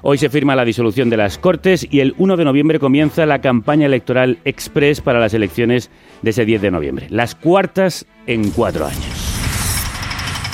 Hoy 0.00 0.16
se 0.16 0.30
firma 0.30 0.56
la 0.56 0.64
disolución 0.64 1.10
de 1.10 1.18
las 1.18 1.36
Cortes 1.36 1.86
y 1.88 2.00
el 2.00 2.14
1 2.16 2.38
de 2.38 2.46
noviembre 2.46 2.78
comienza 2.78 3.26
la 3.26 3.42
campaña 3.42 3.84
electoral 3.84 4.38
express 4.46 5.02
para 5.02 5.20
las 5.20 5.34
elecciones 5.34 5.90
de 6.22 6.30
ese 6.30 6.46
10 6.46 6.62
de 6.62 6.70
noviembre. 6.70 7.06
Las 7.10 7.34
cuartas 7.34 8.06
en 8.26 8.50
cuatro 8.50 8.86
años. 8.86 9.28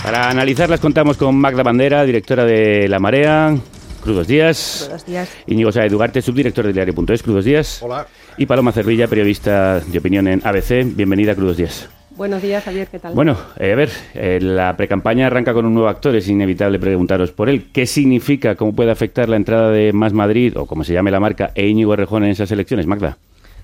Para 0.02 0.28
analizarlas 0.28 0.80
contamos 0.80 1.16
con 1.16 1.36
Magda 1.36 1.62
Bandera, 1.62 2.04
directora 2.04 2.44
de 2.44 2.88
La 2.88 2.98
Marea. 2.98 3.56
Crudos 4.02 4.26
días. 4.26 4.80
Buenos 4.88 5.06
días. 5.06 5.30
Íñigo 5.46 5.70
subdirector 5.72 6.66
de 6.66 6.72
diario.es. 6.72 7.22
Crudos 7.22 7.44
días. 7.44 7.80
Hola. 7.82 8.06
Y 8.36 8.46
Paloma 8.46 8.72
Cervilla, 8.72 9.06
periodista 9.06 9.78
de 9.78 9.98
opinión 9.98 10.26
en 10.26 10.40
ABC. 10.44 10.84
Bienvenida 10.84 11.32
a 11.32 11.34
Crudos 11.36 11.56
Días. 11.56 11.88
Buenos 12.16 12.42
días, 12.42 12.64
Javier, 12.64 12.88
¿qué 12.88 12.98
tal? 12.98 13.14
Bueno, 13.14 13.36
eh, 13.58 13.72
a 13.72 13.76
ver, 13.76 13.90
eh, 14.14 14.40
la 14.40 14.76
precampaña 14.76 15.28
arranca 15.28 15.52
con 15.52 15.66
un 15.66 15.74
nuevo 15.74 15.88
actor, 15.88 16.14
es 16.16 16.28
inevitable 16.28 16.78
preguntaros 16.80 17.30
por 17.30 17.48
él. 17.48 17.70
¿Qué 17.72 17.86
significa, 17.86 18.56
cómo 18.56 18.72
puede 18.72 18.90
afectar 18.90 19.28
la 19.28 19.36
entrada 19.36 19.70
de 19.70 19.92
Más 19.92 20.12
Madrid, 20.12 20.56
o 20.56 20.66
como 20.66 20.82
se 20.82 20.92
llame 20.92 21.10
la 21.10 21.20
marca, 21.20 21.52
e 21.54 21.66
Íñigo 21.66 21.94
Errejón 21.94 22.24
en 22.24 22.30
esas 22.30 22.50
elecciones, 22.50 22.86
Magda? 22.86 23.18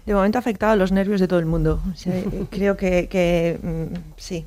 De 0.07 0.15
momento 0.15 0.39
ha 0.39 0.41
afectado 0.41 0.73
a 0.73 0.77
los 0.77 0.93
nervios 0.93 1.21
de 1.21 1.29
todo 1.29 1.41
el 1.41 1.47
mundo. 1.47 1.81
O 1.93 1.97
sea, 1.97 2.17
eh, 2.17 2.25
creo 2.51 2.77
que, 2.77 3.09
que, 3.09 3.59
mm, 3.63 3.97
sí, 4.17 4.47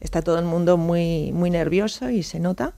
está 0.00 0.22
todo 0.22 0.38
el 0.38 0.44
mundo 0.44 0.76
muy, 0.76 1.32
muy 1.32 1.50
nervioso 1.50 2.10
y 2.10 2.22
se 2.24 2.40
nota. 2.40 2.74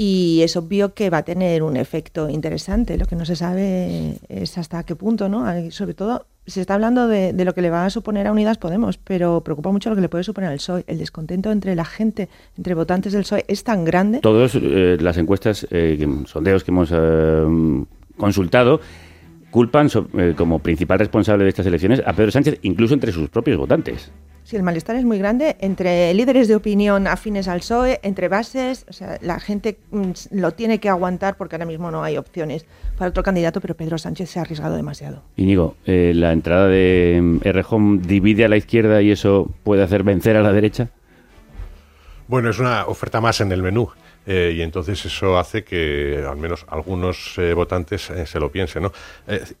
Y 0.00 0.42
es 0.44 0.56
obvio 0.56 0.94
que 0.94 1.10
va 1.10 1.18
a 1.18 1.22
tener 1.24 1.64
un 1.64 1.76
efecto 1.76 2.28
interesante. 2.30 2.96
Lo 2.96 3.06
que 3.06 3.16
no 3.16 3.24
se 3.24 3.34
sabe 3.34 4.14
es 4.28 4.56
hasta 4.56 4.84
qué 4.84 4.94
punto, 4.94 5.28
¿no? 5.28 5.44
Sobre 5.72 5.92
todo, 5.94 6.24
se 6.46 6.60
está 6.60 6.74
hablando 6.74 7.08
de, 7.08 7.32
de 7.32 7.44
lo 7.44 7.52
que 7.52 7.62
le 7.62 7.68
va 7.70 7.84
a 7.84 7.90
suponer 7.90 8.28
a 8.28 8.32
Unidas 8.32 8.58
Podemos, 8.58 8.96
pero 8.96 9.40
preocupa 9.42 9.72
mucho 9.72 9.90
lo 9.90 9.96
que 9.96 10.02
le 10.02 10.08
puede 10.08 10.22
suponer 10.22 10.50
al 10.50 10.58
PSOE. 10.58 10.84
El 10.86 10.98
descontento 10.98 11.50
entre 11.50 11.74
la 11.74 11.84
gente, 11.84 12.28
entre 12.56 12.74
votantes 12.74 13.12
del 13.12 13.22
PSOE, 13.22 13.44
es 13.48 13.64
tan 13.64 13.84
grande. 13.84 14.20
Todas 14.20 14.54
las 14.54 15.16
encuestas, 15.16 15.66
eh, 15.72 15.98
sondeos 16.26 16.62
que 16.62 16.70
hemos 16.70 16.90
eh, 16.92 17.44
consultado, 18.16 18.80
culpan 19.50 19.88
so- 19.90 20.06
eh, 20.16 20.34
como 20.36 20.60
principal 20.60 21.00
responsable 21.00 21.42
de 21.42 21.50
estas 21.50 21.66
elecciones 21.66 22.02
a 22.06 22.12
Pedro 22.12 22.30
Sánchez, 22.30 22.60
incluso 22.62 22.94
entre 22.94 23.10
sus 23.10 23.28
propios 23.30 23.56
votantes. 23.58 24.12
Sí, 24.48 24.56
el 24.56 24.62
malestar 24.62 24.96
es 24.96 25.04
muy 25.04 25.18
grande 25.18 25.58
entre 25.60 26.14
líderes 26.14 26.48
de 26.48 26.56
opinión 26.56 27.06
afines 27.06 27.48
al 27.48 27.58
PSOE, 27.58 28.00
entre 28.02 28.28
bases. 28.28 28.86
O 28.88 28.94
sea, 28.94 29.18
la 29.20 29.40
gente 29.40 29.76
mm, 29.90 30.12
lo 30.30 30.52
tiene 30.52 30.80
que 30.80 30.88
aguantar 30.88 31.36
porque 31.36 31.56
ahora 31.56 31.66
mismo 31.66 31.90
no 31.90 32.02
hay 32.02 32.16
opciones 32.16 32.64
para 32.96 33.10
otro 33.10 33.22
candidato, 33.22 33.60
pero 33.60 33.76
Pedro 33.76 33.98
Sánchez 33.98 34.30
se 34.30 34.38
ha 34.38 34.42
arriesgado 34.42 34.74
demasiado. 34.74 35.22
Íñigo, 35.36 35.76
eh, 35.84 36.12
¿la 36.14 36.32
entrada 36.32 36.66
de 36.66 37.20
mm, 37.22 37.40
Errejón 37.46 38.00
divide 38.00 38.46
a 38.46 38.48
la 38.48 38.56
izquierda 38.56 39.02
y 39.02 39.10
eso 39.10 39.50
puede 39.64 39.82
hacer 39.82 40.02
vencer 40.02 40.34
a 40.38 40.40
la 40.40 40.50
derecha? 40.50 40.88
Bueno, 42.26 42.48
es 42.48 42.58
una 42.58 42.86
oferta 42.86 43.20
más 43.20 43.42
en 43.42 43.52
el 43.52 43.62
menú. 43.62 43.90
Eh, 44.30 44.52
y 44.54 44.60
entonces 44.60 45.02
eso 45.06 45.38
hace 45.38 45.64
que 45.64 46.22
al 46.28 46.36
menos 46.36 46.66
algunos 46.68 47.38
eh, 47.38 47.54
votantes 47.54 48.10
eh, 48.10 48.26
se 48.26 48.38
lo 48.38 48.52
piensen. 48.52 48.82
¿no? 48.82 48.92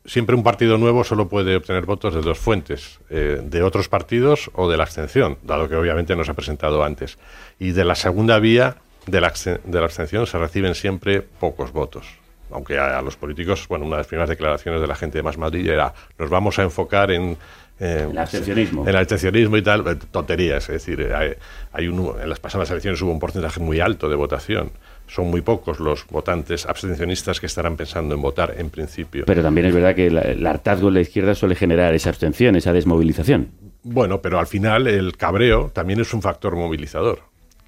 Siempre 0.04 0.36
un 0.36 0.42
partido 0.42 0.76
nuevo 0.76 1.04
solo 1.04 1.26
puede 1.26 1.56
obtener 1.56 1.86
votos 1.86 2.14
de 2.14 2.20
dos 2.20 2.38
fuentes, 2.38 3.00
de 3.08 3.62
otros 3.62 3.88
partidos 3.88 4.50
o 4.52 4.68
de 4.68 4.76
la 4.76 4.82
abstención, 4.82 5.38
dado 5.42 5.70
que 5.70 5.74
obviamente 5.74 6.14
no 6.14 6.22
se 6.22 6.32
ha 6.32 6.34
presentado 6.34 6.84
antes. 6.84 7.16
Y 7.58 7.70
de 7.70 7.84
la 7.84 7.94
segunda 7.94 8.38
vía, 8.40 8.76
de 9.06 9.22
la, 9.22 9.32
de 9.64 9.78
la 9.78 9.86
abstención, 9.86 10.26
se 10.26 10.36
reciben 10.36 10.74
siempre 10.74 11.22
pocos 11.22 11.72
votos. 11.72 12.06
Aunque 12.50 12.78
a 12.78 13.00
los 13.00 13.16
políticos, 13.16 13.66
bueno, 13.68 13.86
una 13.86 13.96
de 13.96 14.00
las 14.00 14.06
primeras 14.06 14.28
declaraciones 14.28 14.82
de 14.82 14.86
la 14.86 14.96
gente 14.96 15.16
de 15.16 15.22
Más 15.22 15.38
Madrid 15.38 15.66
era, 15.66 15.94
nos 16.18 16.28
vamos 16.28 16.58
a 16.58 16.62
enfocar 16.62 17.10
en... 17.10 17.38
eh, 17.80 18.06
El 18.10 18.18
abstencionismo. 18.18 18.82
En 18.82 18.88
el 18.88 18.96
abstencionismo 18.96 19.56
y 19.56 19.62
tal, 19.62 19.86
eh, 19.86 19.96
tonterías. 20.10 20.64
Es 20.68 20.84
decir, 20.84 21.00
eh, 21.00 21.14
hay, 21.14 21.32
hay 21.72 21.88
un, 21.88 22.14
en 22.20 22.28
las 22.28 22.40
pasadas 22.40 22.70
elecciones 22.70 23.00
hubo 23.02 23.12
un 23.12 23.18
porcentaje 23.20 23.60
muy 23.60 23.80
alto 23.80 24.08
de 24.08 24.16
votación. 24.16 24.70
Son 25.06 25.26
muy 25.28 25.40
pocos 25.40 25.80
los 25.80 26.06
votantes 26.08 26.66
abstencionistas 26.66 27.40
que 27.40 27.46
estarán 27.46 27.76
pensando 27.76 28.14
en 28.14 28.20
votar 28.20 28.54
en 28.58 28.68
principio. 28.70 29.24
Pero 29.26 29.42
también 29.42 29.66
es 29.68 29.74
verdad 29.74 29.94
que 29.94 30.10
la- 30.10 30.20
el 30.22 30.46
hartazgo 30.46 30.88
en 30.88 30.94
la 30.94 31.00
izquierda 31.00 31.34
suele 31.34 31.54
generar 31.54 31.94
esa 31.94 32.10
abstención, 32.10 32.56
esa 32.56 32.72
desmovilización. 32.72 33.48
Bueno, 33.84 34.20
pero 34.20 34.38
al 34.38 34.46
final 34.46 34.86
el 34.86 35.16
cabreo 35.16 35.70
también 35.72 36.00
es 36.00 36.12
un 36.12 36.20
factor 36.20 36.56
movilizador. 36.56 37.20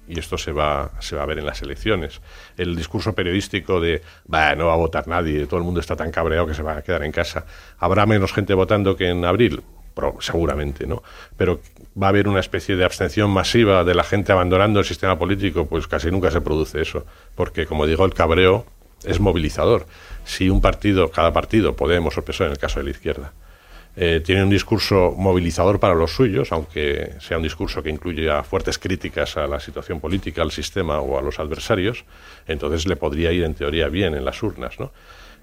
Y 0.07 0.19
esto 0.19 0.37
se 0.37 0.51
va, 0.51 0.91
se 0.99 1.15
va 1.15 1.23
a 1.23 1.25
ver 1.25 1.39
en 1.39 1.45
las 1.45 1.61
elecciones. 1.61 2.21
El 2.57 2.75
discurso 2.75 3.13
periodístico 3.13 3.79
de, 3.79 4.01
"Bah, 4.25 4.55
no 4.55 4.65
va 4.67 4.73
a 4.73 4.77
votar 4.77 5.07
nadie, 5.07 5.45
todo 5.45 5.57
el 5.59 5.63
mundo 5.65 5.79
está 5.79 5.95
tan 5.95 6.11
cabreado 6.11 6.45
que 6.47 6.53
se 6.53 6.61
va 6.63 6.75
a 6.77 6.81
quedar 6.81 7.03
en 7.03 7.11
casa. 7.13 7.45
¿Habrá 7.79 8.05
menos 8.05 8.33
gente 8.33 8.53
votando 8.53 8.95
que 8.97 9.07
en 9.09 9.23
abril? 9.23 9.61
Seguramente, 10.19 10.87
¿no? 10.87 11.03
Pero 11.37 11.59
va 12.01 12.07
a 12.07 12.09
haber 12.09 12.27
una 12.27 12.39
especie 12.39 12.75
de 12.75 12.85
abstención 12.85 13.29
masiva 13.29 13.83
de 13.83 13.93
la 13.93 14.03
gente 14.03 14.31
abandonando 14.31 14.79
el 14.79 14.85
sistema 14.85 15.17
político, 15.19 15.67
pues 15.67 15.87
casi 15.87 16.09
nunca 16.11 16.31
se 16.31 16.41
produce 16.41 16.81
eso. 16.81 17.05
Porque, 17.35 17.65
como 17.65 17.85
digo, 17.85 18.05
el 18.05 18.13
cabreo 18.13 18.65
es 19.03 19.19
movilizador. 19.19 19.85
Si 20.25 20.49
un 20.49 20.61
partido, 20.61 21.11
cada 21.11 21.33
partido, 21.33 21.75
Podemos 21.75 22.17
o 22.17 22.23
en 22.27 22.51
el 22.51 22.57
caso 22.57 22.79
de 22.79 22.85
la 22.85 22.91
izquierda, 22.91 23.33
eh, 23.95 24.21
tiene 24.23 24.43
un 24.43 24.49
discurso 24.49 25.13
movilizador 25.17 25.79
para 25.79 25.95
los 25.95 26.15
suyos, 26.15 26.51
aunque 26.53 27.13
sea 27.19 27.37
un 27.37 27.43
discurso 27.43 27.83
que 27.83 27.89
incluya 27.89 28.41
fuertes 28.43 28.77
críticas 28.77 29.35
a 29.35 29.47
la 29.47 29.59
situación 29.59 29.99
política, 29.99 30.41
al 30.41 30.51
sistema 30.51 31.01
o 31.01 31.19
a 31.19 31.21
los 31.21 31.39
adversarios, 31.39 32.05
entonces 32.47 32.87
le 32.87 32.95
podría 32.95 33.33
ir 33.33 33.43
en 33.43 33.53
teoría 33.53 33.89
bien 33.89 34.15
en 34.15 34.23
las 34.23 34.41
urnas, 34.43 34.79
¿no? 34.79 34.91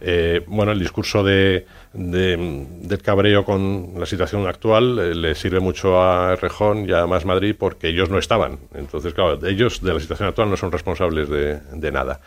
Eh, 0.00 0.42
bueno, 0.46 0.70
el 0.72 0.78
discurso 0.78 1.24
de, 1.24 1.66
de- 1.92 2.66
del 2.82 3.02
cabreo 3.02 3.44
con 3.44 3.94
la 3.98 4.06
situación 4.06 4.46
actual 4.46 4.98
eh, 4.98 5.14
le 5.14 5.34
sirve 5.34 5.58
mucho 5.60 6.00
a 6.00 6.36
Rejón 6.36 6.88
y 6.88 6.92
a 6.92 7.06
Más 7.06 7.24
Madrid 7.24 7.56
porque 7.58 7.88
ellos 7.88 8.08
no 8.08 8.18
estaban. 8.18 8.58
Entonces, 8.74 9.12
claro, 9.14 9.44
ellos 9.46 9.82
de 9.82 9.94
la 9.94 10.00
situación 10.00 10.28
actual 10.28 10.50
no 10.50 10.56
son 10.56 10.70
responsables 10.70 11.28
de, 11.28 11.58
de 11.72 11.92
nada. 11.92 12.20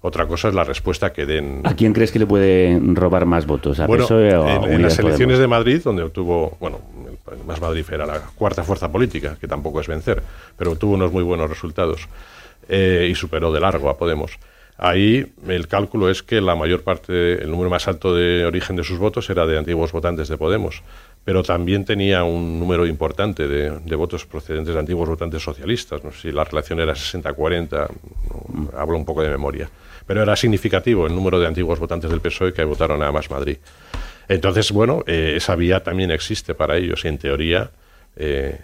Otra 0.00 0.26
cosa 0.26 0.48
es 0.48 0.54
la 0.54 0.62
respuesta 0.64 1.12
que 1.12 1.26
den 1.26 1.60
¿A 1.64 1.74
quién 1.74 1.92
crees 1.92 2.12
que 2.12 2.20
le 2.20 2.26
puede 2.26 2.78
robar 2.94 3.26
más 3.26 3.46
votos? 3.46 3.80
¿A 3.80 3.86
bueno, 3.86 4.04
PSOE 4.04 4.36
o 4.36 4.44
a 4.46 4.50
en, 4.50 4.56
en 4.56 4.62
Unidas 4.62 4.80
las 4.82 4.98
elecciones 5.00 5.36
Podemos? 5.36 5.38
de 5.40 5.46
Madrid, 5.48 5.80
donde 5.84 6.02
obtuvo, 6.04 6.56
bueno, 6.60 6.80
Más 7.46 7.60
Madrid 7.60 7.84
era 7.90 8.06
la 8.06 8.20
cuarta 8.36 8.62
fuerza 8.62 8.90
política, 8.92 9.36
que 9.40 9.48
tampoco 9.48 9.80
es 9.80 9.88
vencer, 9.88 10.22
pero 10.56 10.70
obtuvo 10.72 10.94
unos 10.94 11.12
muy 11.12 11.24
buenos 11.24 11.50
resultados 11.50 12.08
eh, 12.68 13.08
y 13.10 13.14
superó 13.16 13.52
de 13.52 13.58
largo 13.60 13.90
a 13.90 13.98
Podemos. 13.98 14.38
Ahí 14.80 15.26
el 15.48 15.66
cálculo 15.66 16.08
es 16.08 16.22
que 16.22 16.40
la 16.40 16.54
mayor 16.54 16.84
parte, 16.84 17.42
el 17.42 17.50
número 17.50 17.68
más 17.68 17.88
alto 17.88 18.14
de 18.14 18.46
origen 18.46 18.76
de 18.76 18.84
sus 18.84 18.96
votos 18.98 19.28
era 19.28 19.44
de 19.44 19.58
antiguos 19.58 19.90
votantes 19.90 20.28
de 20.28 20.36
Podemos, 20.36 20.84
pero 21.24 21.42
también 21.42 21.84
tenía 21.84 22.22
un 22.22 22.60
número 22.60 22.86
importante 22.86 23.48
de, 23.48 23.96
votos 23.96 24.24
procedentes 24.24 24.74
de 24.74 24.80
antiguos 24.80 25.08
votantes 25.08 25.42
socialistas. 25.42 26.04
No 26.04 26.12
sé 26.12 26.20
si 26.20 26.32
la 26.32 26.44
relación 26.44 26.78
era 26.78 26.92
60-40, 26.92 27.88
no, 28.30 28.78
hablo 28.78 28.96
un 28.96 29.04
poco 29.04 29.20
de 29.20 29.30
memoria, 29.30 29.68
pero 30.06 30.22
era 30.22 30.36
significativo 30.36 31.08
el 31.08 31.14
número 31.14 31.40
de 31.40 31.48
antiguos 31.48 31.80
votantes 31.80 32.08
del 32.08 32.20
PSOE 32.20 32.52
que 32.52 32.62
votaron 32.62 33.02
a 33.02 33.10
Más 33.10 33.28
Madrid. 33.30 33.56
Entonces, 34.28 34.70
bueno, 34.70 35.02
eh, 35.08 35.34
esa 35.36 35.56
vía 35.56 35.82
también 35.82 36.12
existe 36.12 36.54
para 36.54 36.76
ellos 36.76 37.04
y 37.04 37.08
en 37.08 37.18
teoría 37.18 37.70
eh, 38.14 38.60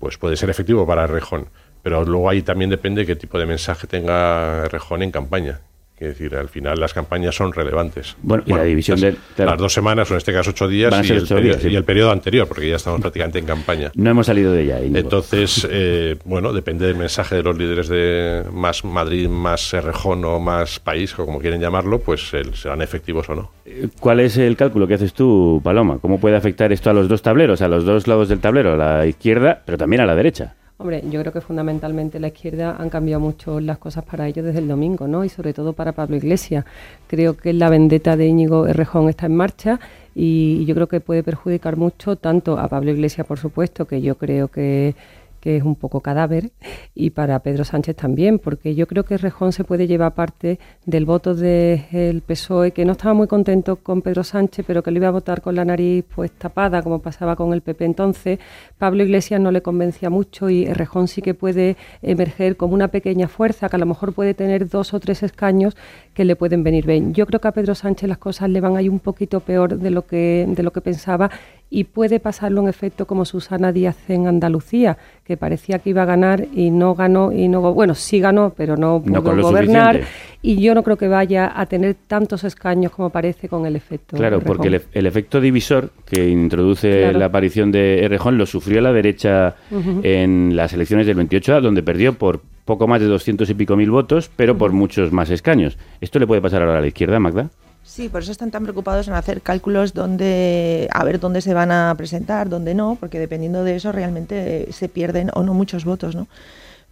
pues 0.00 0.18
puede 0.18 0.36
ser 0.36 0.50
efectivo 0.50 0.84
para 0.84 1.06
Rejón. 1.06 1.46
Pero 1.82 2.04
luego 2.04 2.28
ahí 2.28 2.42
también 2.42 2.70
depende 2.70 3.04
qué 3.06 3.16
tipo 3.16 3.38
de 3.38 3.46
mensaje 3.46 3.86
tenga 3.86 4.68
Rejón 4.68 5.02
en 5.02 5.10
campaña. 5.10 5.60
Es 5.98 6.08
decir, 6.18 6.34
al 6.34 6.48
final 6.48 6.80
las 6.80 6.92
campañas 6.92 7.32
son 7.36 7.52
relevantes. 7.52 8.16
Bueno, 8.22 8.42
y 8.44 8.52
la 8.52 8.64
división 8.64 9.00
las, 9.00 9.14
claro. 9.36 9.52
las 9.52 9.60
dos 9.60 9.72
semanas, 9.72 10.10
o 10.10 10.14
en 10.14 10.18
este 10.18 10.32
caso 10.32 10.50
ocho 10.50 10.66
días, 10.66 10.92
y 11.08 11.12
el, 11.12 11.18
ocho 11.22 11.36
periodo, 11.36 11.52
días, 11.54 11.62
sí. 11.62 11.68
y 11.68 11.76
el 11.76 11.84
periodo 11.84 12.10
anterior, 12.10 12.48
porque 12.48 12.68
ya 12.68 12.74
estamos 12.74 13.00
prácticamente 13.00 13.38
en 13.38 13.46
campaña. 13.46 13.92
No 13.94 14.10
hemos 14.10 14.26
salido 14.26 14.52
de 14.52 14.62
ella. 14.62 14.80
Íñigo. 14.80 14.98
Entonces, 14.98 15.64
eh, 15.70 16.16
bueno, 16.24 16.52
depende 16.52 16.88
del 16.88 16.96
mensaje 16.96 17.36
de 17.36 17.44
los 17.44 17.56
líderes 17.56 17.86
de 17.86 18.42
más 18.52 18.84
Madrid, 18.84 19.28
más 19.28 19.70
Rejón 19.74 20.24
o 20.24 20.40
más 20.40 20.80
país, 20.80 21.16
o 21.20 21.24
como 21.24 21.38
quieren 21.38 21.60
llamarlo, 21.60 22.00
pues 22.00 22.34
el- 22.34 22.54
serán 22.56 22.82
efectivos 22.82 23.30
o 23.30 23.36
no. 23.36 23.52
¿Cuál 24.00 24.18
es 24.18 24.36
el 24.38 24.56
cálculo 24.56 24.88
que 24.88 24.94
haces 24.94 25.14
tú, 25.14 25.60
Paloma? 25.62 25.98
¿Cómo 26.02 26.18
puede 26.18 26.34
afectar 26.34 26.72
esto 26.72 26.90
a 26.90 26.94
los 26.94 27.06
dos 27.08 27.22
tableros, 27.22 27.62
a 27.62 27.68
los 27.68 27.84
dos 27.84 28.08
lados 28.08 28.28
del 28.28 28.40
tablero, 28.40 28.72
a 28.72 28.76
la 28.76 29.06
izquierda, 29.06 29.62
pero 29.64 29.78
también 29.78 30.02
a 30.02 30.06
la 30.06 30.16
derecha? 30.16 30.56
Hombre, 30.82 31.00
yo 31.08 31.20
creo 31.20 31.32
que 31.32 31.40
fundamentalmente 31.40 32.18
la 32.18 32.26
izquierda 32.26 32.74
han 32.76 32.90
cambiado 32.90 33.20
mucho 33.20 33.60
las 33.60 33.78
cosas 33.78 34.02
para 34.02 34.26
ellos 34.26 34.44
desde 34.44 34.58
el 34.58 34.66
domingo, 34.66 35.06
¿no? 35.06 35.24
Y 35.24 35.28
sobre 35.28 35.52
todo 35.52 35.74
para 35.74 35.92
Pablo 35.92 36.16
Iglesias. 36.16 36.64
Creo 37.06 37.36
que 37.36 37.52
la 37.52 37.70
vendetta 37.70 38.16
de 38.16 38.26
Íñigo 38.26 38.66
Errejón 38.66 39.08
está 39.08 39.26
en 39.26 39.36
marcha 39.36 39.78
y 40.12 40.64
yo 40.64 40.74
creo 40.74 40.88
que 40.88 40.98
puede 40.98 41.22
perjudicar 41.22 41.76
mucho 41.76 42.16
tanto 42.16 42.58
a 42.58 42.66
Pablo 42.66 42.90
Iglesias, 42.90 43.24
por 43.28 43.38
supuesto, 43.38 43.84
que 43.84 44.02
yo 44.02 44.16
creo 44.16 44.48
que, 44.48 44.96
que 45.42 45.56
es 45.56 45.64
un 45.64 45.74
poco 45.74 46.00
cadáver, 46.00 46.52
y 46.94 47.10
para 47.10 47.40
Pedro 47.40 47.64
Sánchez 47.64 47.96
también, 47.96 48.38
porque 48.38 48.76
yo 48.76 48.86
creo 48.86 49.04
que 49.04 49.18
Rejón 49.18 49.52
se 49.52 49.64
puede 49.64 49.88
llevar 49.88 50.14
parte 50.14 50.60
del 50.86 51.04
voto 51.04 51.34
del 51.34 52.22
PSOE, 52.24 52.68
E, 52.68 52.70
que 52.70 52.84
no 52.84 52.92
estaba 52.92 53.12
muy 53.12 53.26
contento 53.26 53.74
con 53.74 54.02
Pedro 54.02 54.22
Sánchez, 54.22 54.64
pero 54.64 54.84
que 54.84 54.92
lo 54.92 54.98
iba 54.98 55.08
a 55.08 55.10
votar 55.10 55.42
con 55.42 55.56
la 55.56 55.64
nariz 55.64 56.04
pues 56.14 56.30
tapada, 56.30 56.80
como 56.80 57.00
pasaba 57.00 57.34
con 57.34 57.52
el 57.52 57.60
PP 57.60 57.84
entonces. 57.84 58.38
Pablo 58.78 59.02
Iglesias 59.02 59.40
no 59.40 59.50
le 59.50 59.62
convencía 59.62 60.10
mucho 60.10 60.48
y 60.48 60.64
Rejón 60.66 61.08
sí 61.08 61.22
que 61.22 61.34
puede 61.34 61.76
emerger 62.02 62.56
como 62.56 62.74
una 62.74 62.88
pequeña 62.88 63.26
fuerza, 63.26 63.68
que 63.68 63.74
a 63.74 63.80
lo 63.80 63.86
mejor 63.86 64.12
puede 64.12 64.34
tener 64.34 64.68
dos 64.68 64.94
o 64.94 65.00
tres 65.00 65.24
escaños 65.24 65.76
que 66.14 66.24
le 66.24 66.36
pueden 66.36 66.62
venir 66.62 66.86
bien. 66.86 67.14
Yo 67.14 67.26
creo 67.26 67.40
que 67.40 67.48
a 67.48 67.52
Pedro 67.52 67.74
Sánchez 67.74 68.08
las 68.08 68.18
cosas 68.18 68.48
le 68.48 68.60
van 68.60 68.76
ahí 68.76 68.88
un 68.88 69.00
poquito 69.00 69.40
peor 69.40 69.76
de 69.76 69.90
lo 69.90 70.06
que, 70.06 70.46
de 70.48 70.62
lo 70.62 70.70
que 70.72 70.80
pensaba 70.80 71.30
y 71.74 71.84
puede 71.84 72.20
pasarlo 72.20 72.60
un 72.60 72.68
efecto 72.68 73.06
como 73.06 73.24
Susana 73.24 73.72
Díaz 73.72 73.96
en 74.10 74.26
Andalucía, 74.26 74.98
que 75.24 75.38
parecía 75.38 75.78
que 75.78 75.88
iba 75.88 76.02
a 76.02 76.04
ganar 76.04 76.46
y 76.54 76.70
no 76.70 76.94
ganó 76.94 77.32
y 77.32 77.48
no 77.48 77.62
bueno 77.72 77.94
sí 77.94 78.20
ganó 78.20 78.52
pero 78.54 78.76
no 78.76 79.00
pudo 79.02 79.12
No 79.14 79.42
gobernar 79.42 79.94
suficiente. 79.96 80.38
y 80.42 80.60
yo 80.60 80.74
no 80.74 80.82
creo 80.82 80.98
que 80.98 81.08
vaya 81.08 81.50
a 81.58 81.64
tener 81.64 81.96
tantos 82.06 82.44
escaños 82.44 82.92
como 82.92 83.08
parece 83.08 83.48
con 83.48 83.64
el 83.64 83.74
efecto 83.76 84.18
Claro, 84.18 84.36
Errejón. 84.36 84.56
porque 84.56 84.68
el, 84.68 84.82
el 84.92 85.06
efecto 85.06 85.40
divisor 85.40 85.90
que 86.04 86.28
introduce 86.28 87.00
Claro. 87.04 87.18
la 87.18 87.24
aparición 87.26 87.72
de 87.72 88.04
Errejón 88.04 88.36
lo 88.36 88.44
sufrió 88.44 88.82
la 88.82 88.92
derecha 88.92 89.54
en 90.02 90.54
las 90.54 90.74
elecciones 90.74 91.06
del 91.06 91.16
28A, 91.16 91.60
donde 91.62 91.82
perdió 91.82 92.12
por 92.12 92.42
poco 92.66 92.86
más 92.86 93.00
de 93.00 93.06
200 93.06 93.48
y 93.48 93.54
pico 93.54 93.76
mil 93.76 93.90
votos, 93.90 94.30
pero 94.36 94.58
por 94.58 94.72
muchos 94.72 95.10
más 95.10 95.30
escaños. 95.30 95.78
¿Esto 96.02 96.18
le 96.18 96.26
puede 96.26 96.40
pasar 96.42 96.60
ahora 96.62 96.78
a 96.78 96.80
la 96.82 96.86
izquierda, 96.86 97.18
Magda? 97.18 97.50
Sí, 97.84 98.08
por 98.08 98.22
eso 98.22 98.32
están 98.32 98.50
tan 98.50 98.62
preocupados 98.62 99.08
en 99.08 99.14
hacer 99.14 99.42
cálculos 99.42 99.92
donde, 99.92 100.88
a 100.92 101.04
ver 101.04 101.18
dónde 101.20 101.40
se 101.40 101.52
van 101.52 101.72
a 101.72 101.94
presentar, 101.96 102.48
dónde 102.48 102.74
no, 102.74 102.96
porque 102.98 103.18
dependiendo 103.18 103.64
de 103.64 103.76
eso 103.76 103.92
realmente 103.92 104.68
eh, 104.68 104.72
se 104.72 104.88
pierden 104.88 105.30
o 105.34 105.42
no 105.42 105.52
muchos 105.52 105.84
votos, 105.84 106.14
¿no? 106.14 106.28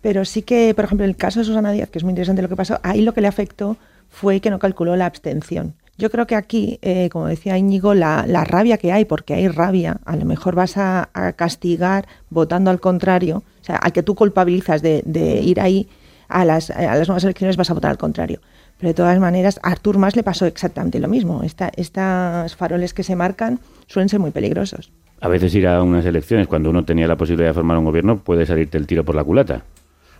Pero 0.02 0.24
sí 0.24 0.42
que, 0.42 0.74
por 0.74 0.86
ejemplo, 0.86 1.04
en 1.04 1.10
el 1.10 1.16
caso 1.16 1.40
de 1.40 1.44
Susana 1.44 1.72
Díaz, 1.72 1.90
que 1.90 1.98
es 1.98 2.04
muy 2.04 2.10
interesante 2.10 2.42
lo 2.42 2.48
que 2.48 2.56
pasó, 2.56 2.80
ahí 2.82 3.02
lo 3.02 3.14
que 3.14 3.20
le 3.20 3.28
afectó 3.28 3.76
fue 4.08 4.40
que 4.40 4.50
no 4.50 4.58
calculó 4.58 4.96
la 4.96 5.06
abstención. 5.06 5.74
Yo 5.96 6.10
creo 6.10 6.26
que 6.26 6.34
aquí, 6.34 6.78
eh, 6.82 7.10
como 7.10 7.26
decía 7.26 7.58
Íñigo, 7.58 7.94
la, 7.94 8.24
la 8.26 8.44
rabia 8.44 8.78
que 8.78 8.92
hay, 8.92 9.04
porque 9.04 9.34
hay 9.34 9.48
rabia, 9.48 9.98
a 10.06 10.16
lo 10.16 10.24
mejor 10.24 10.54
vas 10.54 10.76
a, 10.76 11.10
a 11.12 11.32
castigar 11.32 12.08
votando 12.30 12.70
al 12.70 12.80
contrario, 12.80 13.42
o 13.60 13.64
sea, 13.64 13.76
al 13.76 13.92
que 13.92 14.02
tú 14.02 14.14
culpabilizas 14.14 14.80
de, 14.80 15.02
de 15.04 15.40
ir 15.42 15.60
ahí 15.60 15.88
a 16.28 16.44
las, 16.44 16.70
a 16.70 16.96
las 16.96 17.08
nuevas 17.08 17.24
elecciones 17.24 17.56
vas 17.56 17.70
a 17.70 17.74
votar 17.74 17.90
al 17.90 17.98
contrario. 17.98 18.40
Pero 18.80 18.88
de 18.88 18.94
todas 18.94 19.18
maneras, 19.20 19.60
a 19.62 19.70
Artur 19.70 19.98
Mas 19.98 20.16
le 20.16 20.22
pasó 20.22 20.46
exactamente 20.46 20.98
lo 20.98 21.08
mismo. 21.08 21.42
Esta, 21.42 21.70
estas 21.76 22.56
faroles 22.56 22.94
que 22.94 23.02
se 23.02 23.14
marcan 23.14 23.60
suelen 23.86 24.08
ser 24.08 24.20
muy 24.20 24.30
peligrosos. 24.30 24.90
A 25.20 25.28
veces 25.28 25.54
ir 25.54 25.66
a 25.66 25.82
unas 25.82 26.04
elecciones 26.06 26.46
cuando 26.46 26.70
uno 26.70 26.84
tenía 26.84 27.06
la 27.06 27.16
posibilidad 27.16 27.50
de 27.50 27.54
formar 27.54 27.76
un 27.76 27.84
gobierno 27.84 28.18
puede 28.18 28.46
salirte 28.46 28.78
el 28.78 28.86
tiro 28.86 29.04
por 29.04 29.14
la 29.14 29.22
culata. 29.22 29.62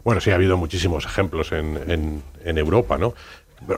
Bueno, 0.04 0.20
sí, 0.20 0.30
ha 0.30 0.34
habido 0.34 0.56
muchísimos 0.58 1.04
ejemplos 1.06 1.52
en, 1.52 1.78
en- 1.90 2.22
en 2.44 2.58
Europa, 2.58 2.98
¿no? 2.98 3.14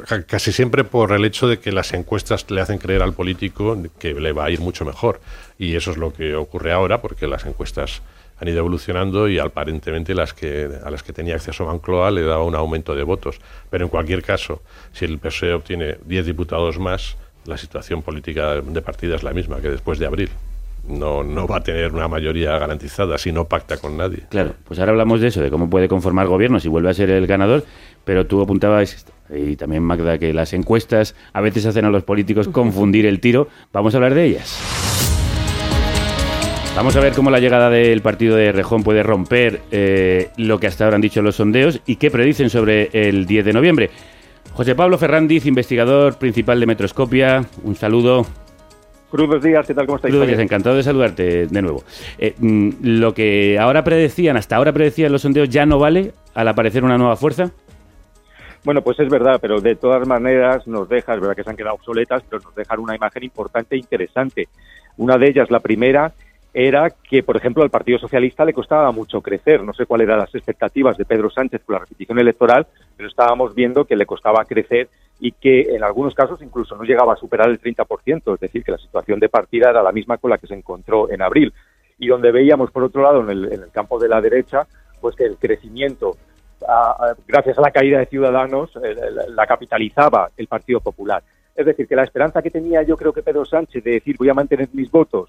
Ca- 0.07 0.23
Casi 0.23 0.53
siempre 0.53 0.83
por 0.85 1.13
el 1.13 1.25
hecho 1.25 1.47
de 1.49 1.59
que 1.61 1.71
las 1.73 1.93
encuestas 1.93 2.49
le 2.51 2.61
hacen 2.61 2.79
creer 2.79 3.03
al 3.03 3.13
político 3.13 3.77
que 3.99 4.15
le 4.15 4.33
va 4.33 4.45
a 4.47 4.51
ir 4.51 4.61
mucho 4.61 4.85
mejor. 4.85 5.21
Y 5.59 5.75
eso 5.77 5.91
es 5.93 5.97
lo 5.97 6.13
que 6.13 6.35
ocurre 6.35 6.73
ahora, 6.73 7.01
porque 7.03 7.27
las 7.29 7.45
encuestas 7.47 8.03
han 8.43 8.49
ido 8.49 8.59
evolucionando 8.59 9.29
y 9.29 9.39
aparentemente 9.39 10.17
las 10.17 10.35
que, 10.35 10.69
a 10.85 10.91
las 10.91 11.05
que 11.05 11.13
tenía 11.13 11.37
acceso 11.37 11.65
Moncloa 11.65 12.11
le 12.11 12.23
daba 12.23 12.43
un 12.43 12.57
aumento 12.57 12.93
de 12.93 13.05
votos. 13.05 13.41
Pero 13.71 13.85
en 13.85 13.89
cualquier 13.89 14.21
caso, 14.21 14.63
si 14.93 15.05
el 15.05 15.21
PSOE 15.21 15.55
obtiene 15.55 15.99
10 16.05 16.27
diputados 16.27 16.77
más, 16.81 17.17
la 17.45 17.57
situación 17.57 18.03
política 18.03 18.61
de 18.61 18.83
partida 18.83 19.15
es 19.15 19.23
la 19.23 19.33
misma 19.33 19.61
que 19.61 19.71
después 19.71 20.01
de 20.01 20.07
abril. 20.07 20.29
No, 20.89 21.23
no 21.23 21.47
va 21.47 21.59
a 21.59 21.63
tener 21.63 21.93
una 21.93 22.09
mayoría 22.09 22.59
garantizada 22.59 23.17
si 23.17 23.31
no 23.31 23.45
pacta 23.45 23.77
con 23.77 23.97
nadie. 23.97 24.25
Claro, 24.29 24.55
pues 24.65 24.81
ahora 24.81 24.91
hablamos 24.91 25.21
de 25.21 25.29
eso, 25.29 25.41
de 25.41 25.49
cómo 25.49 25.71
puede 25.71 25.87
conformar 25.87 26.27
gobierno 26.27 26.59
si 26.59 26.67
vuelve 26.67 26.91
a 26.91 26.95
ser 26.95 27.11
el 27.11 27.29
ganador, 27.29 27.65
pero 28.05 28.27
tú 28.27 28.43
apuntabas, 28.43 29.07
y 29.33 29.55
también 29.55 29.85
Magda, 29.85 30.19
que 30.19 30.35
las 30.35 30.53
encuestas 30.53 31.15
a 31.33 31.41
veces 31.41 31.65
hacen 31.67 31.85
a 31.85 31.91
los 31.91 32.03
políticos 32.03 32.49
confundir 32.49 33.07
el 33.07 33.21
tiro. 33.21 33.47
Vamos 33.73 33.95
a 33.95 33.99
hablar 33.99 34.15
de 34.15 34.25
ellas. 34.25 35.22
Vamos 36.75 36.97
a 36.97 37.01
ver 37.01 37.13
cómo 37.13 37.31
la 37.31 37.39
llegada 37.39 37.69
del 37.69 38.01
partido 38.01 38.35
de 38.35 38.51
Rejón 38.51 38.83
puede 38.83 39.03
romper 39.03 39.61
eh, 39.71 40.31
lo 40.39 40.59
que 40.59 40.67
hasta 40.67 40.85
ahora 40.85 40.97
han 40.97 41.03
dicho 41.03 41.21
los 41.21 41.37
sondeos 41.37 41.81
y 41.85 41.97
qué 41.97 42.11
predicen 42.11 42.49
sobre 42.49 42.89
el 42.93 43.27
10 43.27 43.45
de 43.45 43.53
noviembre. 43.53 43.91
José 44.55 44.75
Pablo 44.75 44.97
Ferrandiz, 44.97 45.45
investigador 45.45 46.17
principal 46.17 46.59
de 46.59 46.67
Metroscopia, 46.67 47.45
un 47.63 47.77
saludo. 47.77 48.25
Crudos 49.11 49.43
días, 49.43 49.67
¿qué 49.67 49.75
tal? 49.75 49.85
¿Cómo 49.85 49.97
estáis? 49.97 50.15
Días, 50.15 50.39
encantado 50.39 50.75
de 50.75 50.83
saludarte 50.83 51.47
de 51.47 51.63
nuevo. 51.63 51.85
Eh, 52.19 52.35
mm, 52.39 52.71
lo 52.81 53.13
que 53.13 53.59
ahora 53.59 53.85
predecían, 53.85 54.39
hasta 54.39 54.57
ahora 54.57 54.73
predecían 54.73 55.13
los 55.13 55.21
sondeos, 55.21 55.51
ya 55.51 55.67
no 55.67 55.79
vale 55.79 56.13
al 56.33 56.49
aparecer 56.49 56.85
una 56.85 56.97
nueva 56.97 57.17
fuerza. 57.17 57.51
Bueno, 58.65 58.81
pues 58.81 58.99
es 58.99 59.11
verdad, 59.11 59.39
pero 59.43 59.61
de 59.61 59.75
todas 59.77 60.09
maneras 60.09 60.67
nos 60.67 60.89
deja, 60.89 61.15
es 61.15 61.21
verdad 61.21 61.37
que 61.37 61.45
se 61.45 61.51
han 61.51 61.57
quedado 61.57 61.75
obsoletas, 61.75 62.23
pero 62.31 62.41
nos 62.43 62.55
dejan 62.55 62.81
una 62.81 62.97
imagen 62.97 63.25
importante 63.25 63.75
e 63.75 63.79
interesante. 63.79 64.49
Una 64.97 65.19
de 65.19 65.29
ellas, 65.29 65.51
la 65.51 65.61
primera, 65.61 66.13
era 66.55 66.91
que, 66.91 67.23
por 67.23 67.37
ejemplo, 67.37 67.63
al 67.63 67.71
Partido 67.71 67.99
Socialista 67.99 68.45
le 68.45 68.53
costaba 68.53 68.93
mucho 68.93 69.23
crecer. 69.23 69.63
No 69.63 69.73
sé 69.73 69.87
cuáles 69.87 70.07
eran 70.07 70.19
las 70.19 70.35
expectativas 70.35 70.97
de 70.99 71.07
Pedro 71.07 71.31
Sánchez 71.31 71.63
con 71.65 71.75
la 71.75 71.81
repetición 71.81 72.19
electoral, 72.19 72.67
pero 72.97 73.09
estábamos 73.09 73.55
viendo 73.55 73.85
que 73.87 73.97
le 73.97 74.05
costaba 74.05 74.45
crecer 74.45 74.89
y 75.19 75.33
que 75.33 75.75
en 75.75 75.83
algunos 75.83 76.15
casos 76.15 76.43
incluso 76.43 76.77
no 76.77 76.83
llegaba 76.83 77.15
a 77.15 77.17
superar 77.17 77.49
el 77.49 77.61
30%, 77.61 78.35
es 78.35 78.41
decir, 78.41 78.65
que 78.65 78.73
la 78.73 78.79
situación 78.79 79.19
de 79.19 79.29
partida 79.29 79.71
era 79.71 79.83
la 79.83 79.93
misma 79.93 80.19
con 80.19 80.31
la 80.31 80.39
que 80.39 80.47
se 80.47 80.55
encontró 80.55 81.11
en 81.11 81.23
abril. 81.23 81.55
Y 81.99 82.09
donde 82.09 82.33
veíamos, 82.33 82.71
por 82.71 82.83
otro 82.83 83.03
lado, 83.03 83.21
en 83.23 83.31
el, 83.31 83.71
campo 83.71 83.99
de 83.99 84.09
la 84.09 84.21
derecha, 84.21 84.67
pues 85.01 85.17
que 85.17 85.25
el 85.25 85.37
crecimiento 85.37 86.17
gracias 87.27 87.59
a 87.59 87.61
la 87.61 87.73
caída 87.73 87.99
de 87.99 88.07
Ciudadanos, 88.07 88.71
eh, 88.85 88.95
la 89.31 89.47
capitalizaba 89.47 90.31
el 90.37 90.47
Partido 90.47 90.79
Popular. 90.79 91.21
Es 91.57 91.67
decir, 91.67 91.89
que 91.89 91.97
la 91.97 92.05
esperanza 92.05 92.41
que 92.41 92.51
tenía 92.51 92.83
yo 92.83 92.97
creo 92.97 93.13
que 93.13 93.23
Pedro 93.23 93.45
Sánchez 93.45 93.83
de 93.83 93.93
decir 93.93 94.17
voy 94.17 94.29
a 94.29 94.35
mantener 94.35 94.69
mis 94.73 94.89
votos 94.89 95.29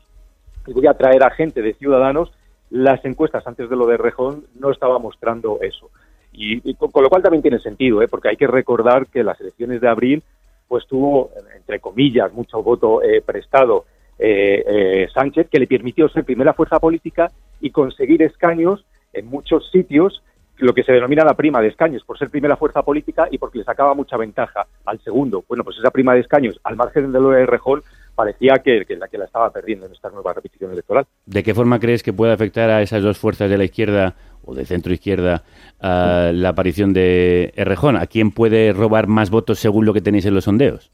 y 0.67 0.73
voy 0.73 0.87
a 0.87 0.93
traer 0.93 1.23
a 1.23 1.31
gente 1.31 1.61
de 1.61 1.73
Ciudadanos, 1.73 2.31
las 2.69 3.03
encuestas 3.05 3.45
antes 3.45 3.69
de 3.69 3.75
lo 3.75 3.85
de 3.85 3.97
Rejón 3.97 4.45
no 4.59 4.71
estaban 4.71 5.01
mostrando 5.01 5.59
eso. 5.61 5.89
Y, 6.31 6.73
con 6.73 7.03
lo 7.03 7.09
cual 7.09 7.21
también 7.21 7.43
tiene 7.43 7.59
sentido, 7.59 8.01
¿eh? 8.01 8.07
porque 8.07 8.29
hay 8.29 8.37
que 8.37 8.47
recordar 8.47 9.05
que 9.05 9.23
las 9.23 9.39
elecciones 9.39 9.81
de 9.81 9.87
abril 9.87 10.23
pues 10.67 10.87
tuvo, 10.87 11.29
entre 11.55 11.79
comillas, 11.79 12.33
mucho 12.33 12.63
voto 12.63 13.03
eh, 13.03 13.21
prestado 13.21 13.85
eh, 14.17 14.63
eh, 14.65 15.07
Sánchez, 15.13 15.47
que 15.49 15.59
le 15.59 15.67
permitió 15.67 16.09
ser 16.09 16.23
primera 16.23 16.53
fuerza 16.53 16.79
política 16.79 17.31
y 17.61 17.69
conseguir 17.69 18.23
escaños 18.23 18.83
en 19.13 19.27
muchos 19.27 19.69
sitios, 19.69 20.23
lo 20.57 20.73
que 20.73 20.83
se 20.83 20.91
denomina 20.91 21.23
la 21.23 21.35
prima 21.35 21.61
de 21.61 21.67
escaños, 21.67 22.03
por 22.03 22.17
ser 22.17 22.29
primera 22.29 22.57
fuerza 22.57 22.81
política 22.81 23.27
y 23.29 23.37
porque 23.37 23.59
le 23.59 23.65
sacaba 23.65 23.93
mucha 23.93 24.17
ventaja 24.17 24.65
al 24.85 24.99
segundo. 25.01 25.43
Bueno, 25.47 25.63
pues 25.63 25.77
esa 25.77 25.91
prima 25.91 26.13
de 26.13 26.21
escaños, 26.21 26.59
al 26.63 26.75
margen 26.75 27.11
de 27.11 27.19
lo 27.19 27.29
de 27.29 27.45
Rejón, 27.45 27.83
parecía 28.15 28.55
que, 28.63 28.85
la, 28.97 29.07
que 29.07 29.17
la 29.17 29.25
estaba 29.25 29.51
perdiendo 29.51 29.85
en 29.85 29.93
esta 29.93 30.09
nueva 30.09 30.33
repetición 30.33 30.71
electoral. 30.71 31.05
¿De 31.25 31.43
qué 31.43 31.53
forma 31.53 31.79
crees 31.79 32.03
que 32.03 32.13
puede 32.13 32.33
afectar 32.33 32.69
a 32.69 32.81
esas 32.81 33.03
dos 33.03 33.17
fuerzas 33.17 33.49
de 33.49 33.57
la 33.57 33.63
izquierda 33.63 34.15
o 34.43 34.53
de 34.53 34.65
centro 34.65 34.93
izquierda 34.93 35.43
la 35.79 36.49
aparición 36.49 36.93
de 36.93 37.53
Errejón? 37.55 37.97
¿A 37.97 38.07
quién 38.07 38.31
puede 38.31 38.73
robar 38.73 39.07
más 39.07 39.29
votos 39.29 39.59
según 39.59 39.85
lo 39.85 39.93
que 39.93 40.01
tenéis 40.01 40.25
en 40.25 40.35
los 40.35 40.45
sondeos? 40.45 40.91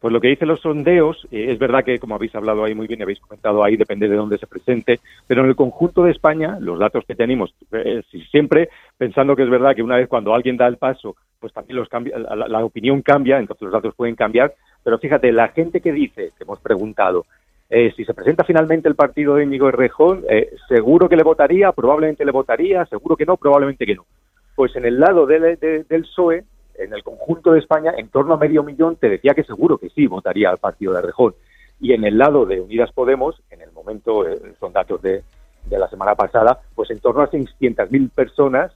Pues 0.00 0.12
lo 0.12 0.20
que 0.20 0.28
dicen 0.28 0.46
los 0.46 0.60
sondeos, 0.60 1.26
eh, 1.32 1.50
es 1.50 1.58
verdad 1.58 1.84
que 1.84 1.98
como 1.98 2.14
habéis 2.14 2.34
hablado 2.34 2.62
ahí 2.62 2.74
muy 2.74 2.86
bien, 2.86 3.02
habéis 3.02 3.18
comentado 3.18 3.64
ahí, 3.64 3.76
depende 3.76 4.08
de 4.08 4.14
dónde 4.14 4.38
se 4.38 4.46
presente, 4.46 5.00
pero 5.26 5.42
en 5.42 5.48
el 5.48 5.56
conjunto 5.56 6.04
de 6.04 6.12
España, 6.12 6.58
los 6.60 6.78
datos 6.78 7.04
que 7.04 7.16
tenemos, 7.16 7.52
eh, 7.72 8.02
si 8.10 8.22
siempre 8.26 8.68
pensando 8.96 9.34
que 9.34 9.42
es 9.42 9.50
verdad 9.50 9.74
que 9.74 9.82
una 9.82 9.96
vez 9.96 10.08
cuando 10.08 10.34
alguien 10.34 10.56
da 10.56 10.68
el 10.68 10.76
paso, 10.76 11.16
pues 11.40 11.52
también 11.52 11.76
los 11.76 11.88
cambia, 11.88 12.16
la, 12.16 12.64
opinión 12.64 13.02
cambia, 13.02 13.38
entonces 13.38 13.62
los 13.62 13.72
datos 13.72 13.94
pueden 13.96 14.14
cambiar, 14.14 14.54
pero 14.84 14.98
fíjate, 14.98 15.32
la 15.32 15.48
gente 15.48 15.80
que 15.80 15.92
dice, 15.92 16.30
que 16.36 16.44
hemos 16.44 16.60
preguntado, 16.60 17.26
eh, 17.68 17.92
si 17.96 18.04
se 18.04 18.14
presenta 18.14 18.44
finalmente 18.44 18.88
el 18.88 18.94
partido 18.94 19.34
de 19.34 19.44
Íñigo 19.44 19.68
Errejón, 19.68 20.24
eh, 20.30 20.50
seguro 20.68 21.08
que 21.08 21.16
le 21.16 21.24
votaría, 21.24 21.72
probablemente 21.72 22.24
le 22.24 22.32
votaría, 22.32 22.86
seguro 22.86 23.16
que 23.16 23.26
no, 23.26 23.36
probablemente 23.36 23.84
que 23.84 23.96
no. 23.96 24.06
Pues 24.54 24.74
en 24.76 24.84
el 24.84 24.98
lado 24.98 25.26
de- 25.26 25.56
del 25.56 26.02
PSOE, 26.02 26.44
en 26.78 26.92
el 26.94 27.02
conjunto 27.02 27.52
de 27.52 27.58
España, 27.58 27.92
en 27.96 28.08
torno 28.08 28.34
a 28.34 28.38
medio 28.38 28.62
millón 28.62 28.96
te 28.96 29.08
decía 29.08 29.34
que 29.34 29.44
seguro 29.44 29.78
que 29.78 29.90
sí 29.90 30.06
votaría 30.06 30.50
al 30.50 30.58
partido 30.58 30.92
de 30.92 31.00
Errejón. 31.00 31.34
Y 31.80 31.92
en 31.92 32.04
el 32.04 32.18
lado 32.18 32.46
de 32.46 32.60
Unidas 32.60 32.92
Podemos, 32.92 33.40
en 33.50 33.60
el 33.60 33.70
momento, 33.72 34.26
eh, 34.26 34.38
son 34.58 34.72
datos 34.72 35.00
de, 35.02 35.22
la 35.70 35.88
semana 35.90 36.14
pasada, 36.14 36.60
pues 36.74 36.90
en 36.90 36.98
torno 36.98 37.20
a 37.20 37.30
600.000 37.30 38.10
personas, 38.10 38.72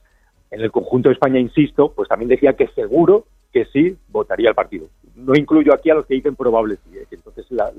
en 0.51 0.61
el 0.61 0.71
conjunto 0.71 1.09
de 1.09 1.13
España, 1.13 1.39
insisto, 1.39 1.91
pues 1.91 2.07
también 2.07 2.29
decía 2.29 2.53
que 2.53 2.67
seguro 2.67 3.25
que 3.51 3.65
sí 3.65 3.97
votaría 4.09 4.49
al 4.49 4.55
partido. 4.55 4.87
No 5.15 5.33
incluyo 5.35 5.73
aquí 5.73 5.89
a 5.89 5.95
los 5.95 6.05
que 6.05 6.13
dicen 6.13 6.35
probable 6.35 6.75
sí, 6.83 6.97
eh, 6.97 7.07
entonces 7.09 7.45
la- 7.49 7.71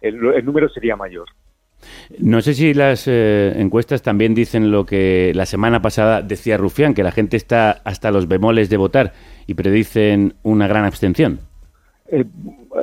el 0.00 0.44
número 0.44 0.68
sería 0.68 0.96
mayor. 0.96 1.26
No 2.18 2.40
sé 2.40 2.54
si 2.54 2.74
las 2.74 3.08
eh, 3.08 3.52
encuestas 3.56 4.02
también 4.02 4.34
dicen 4.34 4.70
lo 4.70 4.84
que 4.84 5.32
la 5.34 5.46
semana 5.46 5.80
pasada 5.80 6.22
decía 6.22 6.56
Rufián, 6.56 6.94
que 6.94 7.02
la 7.02 7.12
gente 7.12 7.36
está 7.36 7.82
hasta 7.84 8.10
los 8.10 8.28
bemoles 8.28 8.68
de 8.68 8.76
votar 8.76 9.12
y 9.46 9.54
predicen 9.54 10.34
una 10.42 10.66
gran 10.68 10.84
abstención. 10.84 11.40
Eh, 12.10 12.24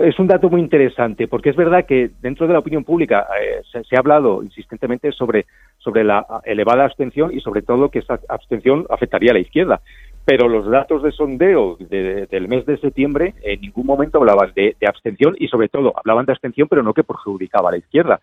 es 0.01 0.17
un 0.17 0.27
dato 0.27 0.49
muy 0.49 0.59
interesante 0.61 1.27
porque 1.27 1.49
es 1.49 1.55
verdad 1.55 1.85
que 1.85 2.09
dentro 2.21 2.47
de 2.47 2.53
la 2.53 2.59
opinión 2.59 2.83
pública 2.83 3.27
eh, 3.39 3.61
se, 3.71 3.83
se 3.83 3.95
ha 3.95 3.99
hablado 3.99 4.41
insistentemente 4.41 5.11
sobre, 5.11 5.45
sobre 5.77 6.03
la 6.03 6.25
elevada 6.45 6.85
abstención 6.85 7.31
y 7.31 7.39
sobre 7.39 7.61
todo 7.61 7.89
que 7.89 7.99
esa 7.99 8.19
abstención 8.27 8.85
afectaría 8.89 9.31
a 9.31 9.35
la 9.35 9.39
izquierda. 9.39 9.81
Pero 10.29 10.47
los 10.47 10.69
datos 10.69 11.01
de 11.01 11.11
sondeo 11.11 11.75
de- 11.79 12.27
del 12.27 12.47
mes 12.47 12.63
de 12.67 12.77
septiembre 12.77 13.33
en 13.41 13.61
ningún 13.61 13.87
momento 13.87 14.19
hablaban 14.19 14.53
de, 14.53 14.75
abstención 14.87 15.35
y 15.39 15.47
sobre 15.47 15.69
todo 15.69 15.91
hablaban 15.97 16.27
de 16.27 16.33
abstención 16.33 16.67
pero 16.67 16.83
no 16.83 16.93
que 16.93 17.03
perjudicaba 17.03 17.69
a 17.69 17.71
la 17.71 17.79
izquierda, 17.79 18.19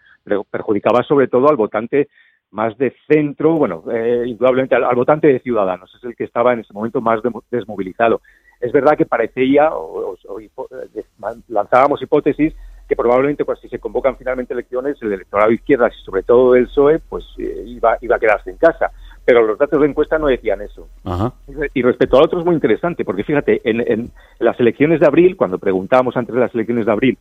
perjudicaba 0.53 1.03
sobre 1.03 1.27
todo 1.27 1.49
al 1.51 1.57
votante 1.57 2.07
más 2.53 2.79
de 2.79 2.95
centro, 3.09 3.55
bueno, 3.55 3.83
eh, 3.93 4.23
indudablemente 4.25 4.77
al, 4.77 4.95
votante 4.95 5.27
de 5.27 5.41
Ciudadanos, 5.41 5.93
es 5.97 6.05
el 6.05 6.15
que 6.15 6.23
estaba 6.23 6.53
en 6.53 6.61
ese 6.61 6.73
momento 6.73 7.01
más 7.01 7.21
desmovilizado. 7.51 8.21
Es 8.61 8.71
verdad 8.71 8.97
que 8.97 9.05
parecía, 9.05 9.71
o, 9.75 10.15
eh, 10.41 11.05
lanzábamos 11.49 12.01
hipótesis, 12.03 12.55
que 12.89 12.95
probablemente 12.95 13.45
pues, 13.45 13.59
si 13.59 13.69
se 13.69 13.81
convocan 13.81 14.17
finalmente 14.17 14.55
elecciones, 14.55 14.97
el 15.03 15.13
electorado 15.13 15.49
de 15.49 15.57
izquierdas 15.57 15.93
y 16.01 16.05
sobre 16.05 16.23
todo 16.23 16.55
el 16.55 16.67
PSOE, 16.67 17.01
pues 17.01 17.25
eh, 17.39 17.65
iba, 17.67 17.99
iba 18.01 18.15
a 18.15 18.21
quedarse 18.21 18.51
en 18.51 18.59
casa. 18.59 18.93
Pero 19.27 19.45
los 19.45 19.59
datos 19.59 19.81
de 19.81 19.89
encuesta 19.89 20.19
no 20.19 20.29
decían 20.29 20.63
eso. 20.63 20.89
Ajá. 21.05 21.33
Y 21.75 21.83
respecto 21.83 22.17
al 22.17 22.25
otro 22.25 22.39
es 22.39 22.47
muy 22.47 22.55
interesante, 22.55 23.05
porque 23.05 23.25
fíjate, 23.25 23.61
en, 23.65 23.81
en 23.81 24.11
las 24.39 24.59
elecciones 24.61 25.01
de 25.01 25.07
abril, 25.07 25.37
cuando 25.37 25.59
preguntábamos 25.59 26.17
antes 26.17 26.35
de 26.35 26.41
las 26.41 26.55
elecciones 26.55 26.87
de 26.87 26.93
abril 26.93 27.19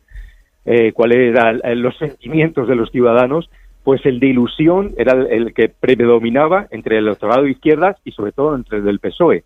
eh, 0.64 0.92
cuáles 0.92 1.18
eran 1.18 1.60
eh, 1.64 1.74
los 1.74 1.96
sentimientos 1.98 2.68
de 2.68 2.76
los 2.76 2.90
ciudadanos, 2.90 3.50
pues 3.82 4.06
el 4.06 4.20
de 4.20 4.28
ilusión 4.28 4.94
era 4.96 5.12
el, 5.12 5.26
el 5.26 5.54
que 5.54 5.68
predominaba 5.68 6.68
entre 6.70 6.98
el 6.98 7.06
electorado 7.06 7.42
de 7.42 7.50
izquierdas 7.50 7.96
y 8.04 8.12
sobre 8.12 8.32
todo 8.32 8.54
entre 8.54 8.78
el 8.78 8.84
del 8.84 9.00
PSOE. 9.00 9.44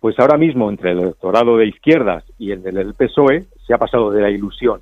Pues 0.00 0.18
ahora 0.18 0.38
mismo 0.38 0.70
entre 0.70 0.92
el 0.92 1.00
electorado 1.00 1.58
de 1.58 1.66
izquierdas 1.66 2.24
y 2.38 2.52
el 2.52 2.62
del 2.62 2.94
PSOE 2.94 3.46
se 3.66 3.74
ha 3.74 3.78
pasado 3.78 4.10
de 4.10 4.22
la 4.22 4.30
ilusión 4.30 4.80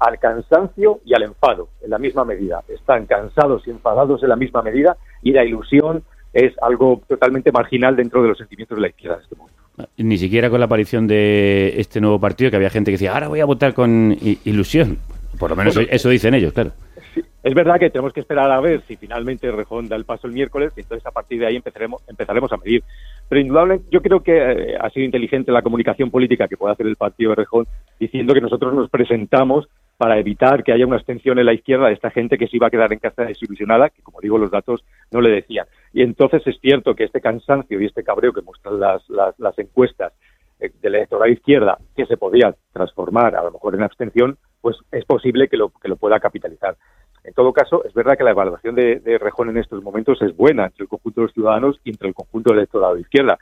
al 0.00 0.18
cansancio 0.18 0.98
y 1.04 1.14
al 1.14 1.22
enfado 1.22 1.68
en 1.80 1.90
la 1.90 1.98
misma 1.98 2.24
medida. 2.24 2.62
Están 2.68 3.06
cansados 3.06 3.66
y 3.66 3.70
enfadados 3.70 4.22
en 4.24 4.28
la 4.28 4.36
misma 4.36 4.62
medida 4.62 4.96
y 5.22 5.30
la 5.30 5.44
ilusión 5.44 6.02
es 6.32 6.52
algo 6.62 7.02
totalmente 7.08 7.52
marginal 7.52 7.96
dentro 7.96 8.22
de 8.22 8.28
los 8.28 8.38
sentimientos 8.38 8.76
de 8.76 8.82
la 8.82 8.88
izquierda 8.88 9.16
en 9.16 9.22
este 9.22 9.36
momento. 9.36 9.58
Ni 9.96 10.18
siquiera 10.18 10.50
con 10.50 10.60
la 10.60 10.66
aparición 10.66 11.06
de 11.06 11.80
este 11.80 12.00
nuevo 12.00 12.20
partido, 12.20 12.50
que 12.50 12.56
había 12.56 12.70
gente 12.70 12.90
que 12.90 12.96
decía, 12.96 13.14
ahora 13.14 13.28
voy 13.28 13.40
a 13.40 13.44
votar 13.44 13.74
con 13.74 14.16
ilusión. 14.44 14.98
Por 15.38 15.50
lo 15.50 15.56
menos 15.56 15.74
Bueno. 15.74 15.88
eso 15.90 16.08
dicen 16.10 16.34
ellos, 16.34 16.52
claro. 16.52 16.72
Es 17.42 17.54
verdad 17.54 17.80
que 17.80 17.90
tenemos 17.90 18.12
que 18.12 18.20
esperar 18.20 18.50
a 18.52 18.60
ver 18.60 18.82
si 18.86 18.96
finalmente 18.96 19.50
Rejón 19.50 19.88
da 19.88 19.96
el 19.96 20.04
paso 20.04 20.28
el 20.28 20.32
miércoles 20.32 20.72
y 20.76 20.80
entonces 20.80 21.04
a 21.04 21.10
partir 21.10 21.40
de 21.40 21.46
ahí 21.46 21.56
empezaremos, 21.56 22.00
empezaremos 22.06 22.52
a 22.52 22.56
medir. 22.56 22.84
Pero 23.28 23.40
indudablemente 23.40 23.86
yo 23.90 24.00
creo 24.00 24.22
que 24.22 24.36
eh, 24.36 24.76
ha 24.80 24.88
sido 24.90 25.06
inteligente 25.06 25.50
la 25.50 25.62
comunicación 25.62 26.10
política 26.10 26.46
que 26.46 26.56
puede 26.56 26.74
hacer 26.74 26.86
el 26.86 26.94
partido 26.94 27.30
de 27.30 27.36
Rejón 27.36 27.66
diciendo 27.98 28.32
que 28.32 28.40
nosotros 28.40 28.72
nos 28.74 28.88
presentamos 28.90 29.68
para 30.02 30.18
evitar 30.18 30.64
que 30.64 30.72
haya 30.72 30.84
una 30.84 30.96
abstención 30.96 31.38
en 31.38 31.46
la 31.46 31.54
izquierda 31.54 31.86
de 31.86 31.92
esta 31.92 32.10
gente 32.10 32.36
que 32.36 32.48
se 32.48 32.56
iba 32.56 32.66
a 32.66 32.70
quedar 32.70 32.92
en 32.92 32.98
casa 32.98 33.22
desilusionada, 33.22 33.88
que 33.88 34.02
como 34.02 34.20
digo 34.20 34.36
los 34.36 34.50
datos 34.50 34.84
no 35.12 35.20
le 35.20 35.30
decían. 35.30 35.64
Y 35.92 36.02
entonces 36.02 36.44
es 36.44 36.58
cierto 36.60 36.96
que 36.96 37.04
este 37.04 37.20
cansancio 37.20 37.80
y 37.80 37.86
este 37.86 38.02
cabreo 38.02 38.32
que 38.32 38.42
muestran 38.42 38.80
las, 38.80 39.58
encuestas 39.58 40.12
eh, 40.58 40.72
del 40.82 40.96
electorado 40.96 41.30
izquierda 41.30 41.78
que 41.94 42.04
se 42.06 42.16
podía 42.16 42.52
transformar 42.72 43.36
a 43.36 43.44
lo 43.44 43.52
mejor 43.52 43.76
en 43.76 43.84
abstención, 43.84 44.38
pues 44.60 44.76
es 44.90 45.04
posible 45.04 45.46
que 45.46 45.56
lo, 45.56 45.68
que 45.68 45.86
lo 45.86 45.94
pueda 45.94 46.18
capitalizar. 46.18 46.74
En 47.22 47.32
todo 47.32 47.52
caso, 47.52 47.84
es 47.84 47.94
verdad 47.94 48.18
que 48.18 48.24
la 48.24 48.32
evaluación 48.32 48.74
de, 48.74 48.98
de 48.98 49.18
Rejón 49.18 49.50
en 49.50 49.58
estos 49.58 49.84
momentos 49.84 50.20
es 50.20 50.36
buena 50.36 50.64
entre 50.64 50.82
el 50.82 50.88
conjunto 50.88 51.20
de 51.20 51.26
los 51.26 51.32
ciudadanos 51.32 51.80
y 51.84 51.90
entre 51.90 52.08
el 52.08 52.14
conjunto 52.14 52.50
del 52.50 52.58
electorado 52.58 52.98
izquierda. 52.98 53.38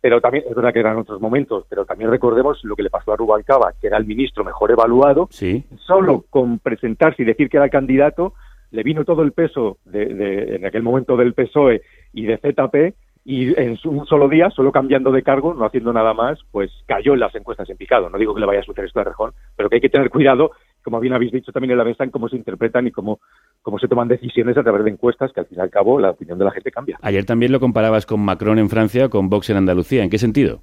Pero 0.00 0.20
también, 0.20 0.44
es 0.48 0.54
verdad 0.54 0.72
que 0.72 0.80
eran 0.80 0.96
otros 0.96 1.20
momentos, 1.20 1.66
pero 1.68 1.84
también 1.84 2.10
recordemos 2.10 2.58
lo 2.64 2.74
que 2.74 2.82
le 2.82 2.90
pasó 2.90 3.12
a 3.12 3.16
Rubalcaba, 3.16 3.74
que 3.80 3.86
era 3.88 3.98
el 3.98 4.06
ministro 4.06 4.44
mejor 4.44 4.70
evaluado, 4.70 5.28
Sí. 5.30 5.64
solo 5.76 6.24
con 6.30 6.58
presentarse 6.58 7.22
y 7.22 7.26
decir 7.26 7.50
que 7.50 7.58
era 7.58 7.68
candidato, 7.68 8.32
le 8.70 8.82
vino 8.82 9.04
todo 9.04 9.22
el 9.22 9.32
peso 9.32 9.78
de, 9.84 10.06
de- 10.06 10.56
en 10.56 10.64
aquel 10.64 10.82
momento 10.82 11.16
del 11.16 11.34
PSOE 11.34 11.82
y 12.14 12.24
de 12.24 12.38
ZP, 12.38 12.94
y 13.22 13.52
en 13.60 13.78
un 13.84 14.06
solo 14.06 14.28
día, 14.28 14.48
solo 14.48 14.72
cambiando 14.72 15.12
de 15.12 15.22
cargo, 15.22 15.52
no 15.52 15.66
haciendo 15.66 15.92
nada 15.92 16.14
más, 16.14 16.38
pues 16.50 16.70
cayó 16.86 17.12
en 17.12 17.20
las 17.20 17.34
encuestas 17.34 17.68
en 17.68 17.76
picado. 17.76 18.08
No 18.08 18.16
digo 18.16 18.34
que 18.34 18.40
le 18.40 18.46
vaya 18.46 18.60
a 18.60 18.64
suceder 18.64 18.86
esto 18.88 19.00
a 19.00 19.04
Rejón, 19.04 19.32
pero 19.56 19.68
que 19.68 19.74
hay 19.76 19.80
que 19.82 19.90
tener 19.90 20.08
cuidado, 20.08 20.52
como 20.82 20.98
bien 21.00 21.12
habéis 21.12 21.30
dicho 21.32 21.52
también 21.52 21.72
en 21.72 21.78
la 21.78 21.84
mesa, 21.84 22.02
en 22.04 22.10
cómo 22.10 22.30
se 22.30 22.36
interpretan 22.36 22.86
y 22.86 22.90
cómo, 22.90 23.20
cómo 23.62 23.78
se 23.78 23.88
toman 23.88 24.08
decisiones 24.08 24.56
a 24.56 24.62
través 24.62 24.84
de 24.84 24.90
encuestas, 24.90 25.32
que 25.32 25.40
al 25.40 25.46
fin 25.46 25.58
y 25.58 25.60
al 25.60 25.70
cabo 25.70 25.98
la 25.98 26.10
opinión 26.10 26.38
de 26.38 26.44
la 26.44 26.50
gente 26.50 26.70
cambia. 26.70 26.98
Ayer 27.02 27.24
también 27.24 27.52
lo 27.52 27.60
comparabas 27.60 28.06
con 28.06 28.20
Macron 28.20 28.58
en 28.58 28.68
Francia 28.68 29.06
o 29.06 29.10
con 29.10 29.28
Vox 29.28 29.50
en 29.50 29.56
Andalucía. 29.56 30.02
¿En 30.02 30.10
qué 30.10 30.18
sentido? 30.18 30.60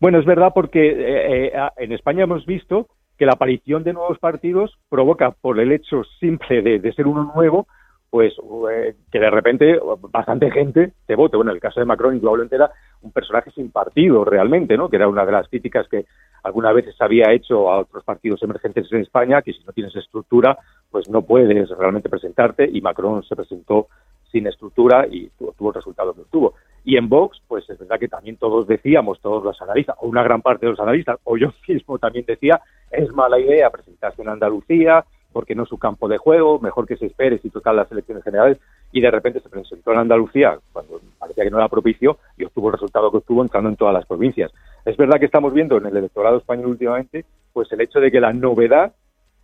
Bueno, 0.00 0.18
es 0.18 0.26
verdad 0.26 0.52
porque 0.54 0.88
eh, 0.88 1.46
eh, 1.46 1.52
en 1.78 1.92
España 1.92 2.24
hemos 2.24 2.44
visto 2.44 2.88
que 3.18 3.26
la 3.26 3.32
aparición 3.32 3.82
de 3.82 3.94
nuevos 3.94 4.18
partidos 4.18 4.76
provoca, 4.90 5.30
por 5.30 5.58
el 5.58 5.72
hecho 5.72 6.02
simple 6.20 6.60
de, 6.60 6.78
de 6.80 6.92
ser 6.92 7.06
uno 7.06 7.32
nuevo, 7.34 7.66
pues 8.10 8.34
eh, 8.70 8.94
que 9.10 9.18
de 9.18 9.30
repente 9.30 9.78
bastante 10.10 10.50
gente 10.50 10.92
te 11.06 11.14
vote. 11.14 11.36
Bueno, 11.36 11.50
en 11.50 11.56
el 11.56 11.60
caso 11.60 11.80
de 11.80 11.86
Macron, 11.86 12.14
indudablemente 12.14 12.56
era 12.56 12.70
un 13.02 13.12
personaje 13.12 13.50
sin 13.50 13.70
partido 13.70 14.24
realmente, 14.24 14.76
¿no? 14.76 14.88
Que 14.88 14.96
era 14.96 15.08
una 15.08 15.24
de 15.24 15.32
las 15.32 15.48
críticas 15.48 15.88
que 15.88 16.06
alguna 16.42 16.72
vez 16.72 16.86
se 16.96 17.04
había 17.04 17.32
hecho 17.32 17.70
a 17.70 17.80
otros 17.80 18.04
partidos 18.04 18.42
emergentes 18.42 18.90
en 18.92 19.00
España, 19.00 19.42
que 19.42 19.52
si 19.52 19.62
no 19.64 19.72
tienes 19.72 19.94
estructura, 19.96 20.56
pues 20.90 21.08
no 21.08 21.22
puedes 21.22 21.68
realmente 21.70 22.08
presentarte, 22.08 22.68
y 22.72 22.80
Macron 22.80 23.22
se 23.22 23.36
presentó 23.36 23.88
sin 24.30 24.46
estructura 24.46 25.06
y 25.10 25.28
tuvo, 25.38 25.52
tuvo 25.52 25.68
el 25.70 25.74
resultado 25.74 26.14
que 26.14 26.22
obtuvo. 26.22 26.54
Y 26.84 26.96
en 26.96 27.08
Vox, 27.08 27.42
pues 27.48 27.68
es 27.68 27.78
verdad 27.78 27.98
que 27.98 28.06
también 28.06 28.36
todos 28.36 28.66
decíamos, 28.66 29.20
todos 29.20 29.42
los 29.42 29.60
analistas, 29.60 29.96
o 30.00 30.06
una 30.06 30.22
gran 30.22 30.40
parte 30.40 30.66
de 30.66 30.70
los 30.70 30.80
analistas, 30.80 31.18
o 31.24 31.36
yo 31.36 31.52
mismo 31.68 31.98
también 31.98 32.24
decía, 32.26 32.60
es 32.90 33.12
mala 33.12 33.40
idea 33.40 33.70
presentarse 33.70 34.22
en 34.22 34.28
Andalucía, 34.28 35.04
porque 35.32 35.54
no 35.54 35.64
es 35.64 35.68
su 35.68 35.78
campo 35.78 36.08
de 36.08 36.16
juego, 36.16 36.60
mejor 36.60 36.86
que 36.86 36.96
se 36.96 37.06
espere 37.06 37.38
si 37.38 37.50
tocan 37.50 37.76
las 37.76 37.90
elecciones 37.90 38.22
generales, 38.22 38.58
y 38.92 39.00
de 39.00 39.10
repente 39.10 39.40
se 39.40 39.48
presentó 39.48 39.92
en 39.92 39.98
Andalucía, 39.98 40.58
cuando 40.72 41.00
parecía 41.18 41.44
que 41.44 41.50
no 41.50 41.58
era 41.58 41.68
propicio, 41.68 42.18
y 42.38 42.44
obtuvo 42.44 42.68
el 42.68 42.74
resultado 42.74 43.10
que 43.10 43.18
obtuvo 43.18 43.42
entrando 43.42 43.68
en 43.68 43.76
todas 43.76 43.92
las 43.92 44.06
provincias. 44.06 44.52
Es 44.84 44.96
verdad 44.96 45.18
que 45.18 45.26
estamos 45.26 45.52
viendo 45.52 45.76
en 45.78 45.86
el 45.86 45.96
electorado 45.96 46.38
español 46.38 46.68
últimamente, 46.68 47.24
pues 47.52 47.70
el 47.72 47.80
hecho 47.80 47.98
de 47.98 48.12
que 48.12 48.20
la 48.20 48.32
novedad 48.32 48.94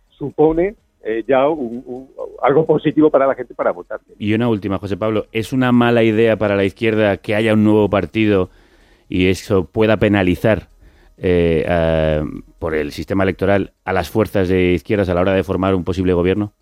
supone 0.09 0.75
eh, 1.03 1.23
ya 1.27 1.47
un- 1.49 1.83
un- 1.85 2.07
algo 2.41 2.65
positivo 2.65 3.09
para 3.09 3.27
la 3.27 3.35
gente 3.35 3.53
para 3.53 3.71
votar. 3.71 3.99
Y 4.17 4.33
una 4.33 4.47
última, 4.47 4.77
José 4.77 4.95
Pablo. 4.97 5.25
¿Es 5.31 5.51
una 5.53 5.71
mala 5.71 6.03
idea 6.03 6.37
para 6.37 6.55
la 6.55 6.63
izquierda 6.63 7.17
que 7.17 7.35
haya 7.35 7.53
un 7.53 7.63
nuevo 7.63 7.89
partido 7.89 8.49
y 9.09 9.27
eso 9.27 9.65
pueda 9.65 9.97
penalizar 9.97 10.67
eh, 11.17 11.63
a- 11.69 12.23
por 12.57 12.73
el 12.73 12.91
sistema 12.91 13.23
electoral 13.23 13.73
a 13.85 13.93
las 13.93 14.09
fuerzas 14.09 14.49
de 14.49 14.71
izquierdas 14.73 15.09
a 15.09 15.13
la 15.13 15.21
hora 15.21 15.33
de 15.33 15.43
formar 15.43 15.75
un 15.75 15.83
posible 15.83 16.13
gobierno? 16.13 16.53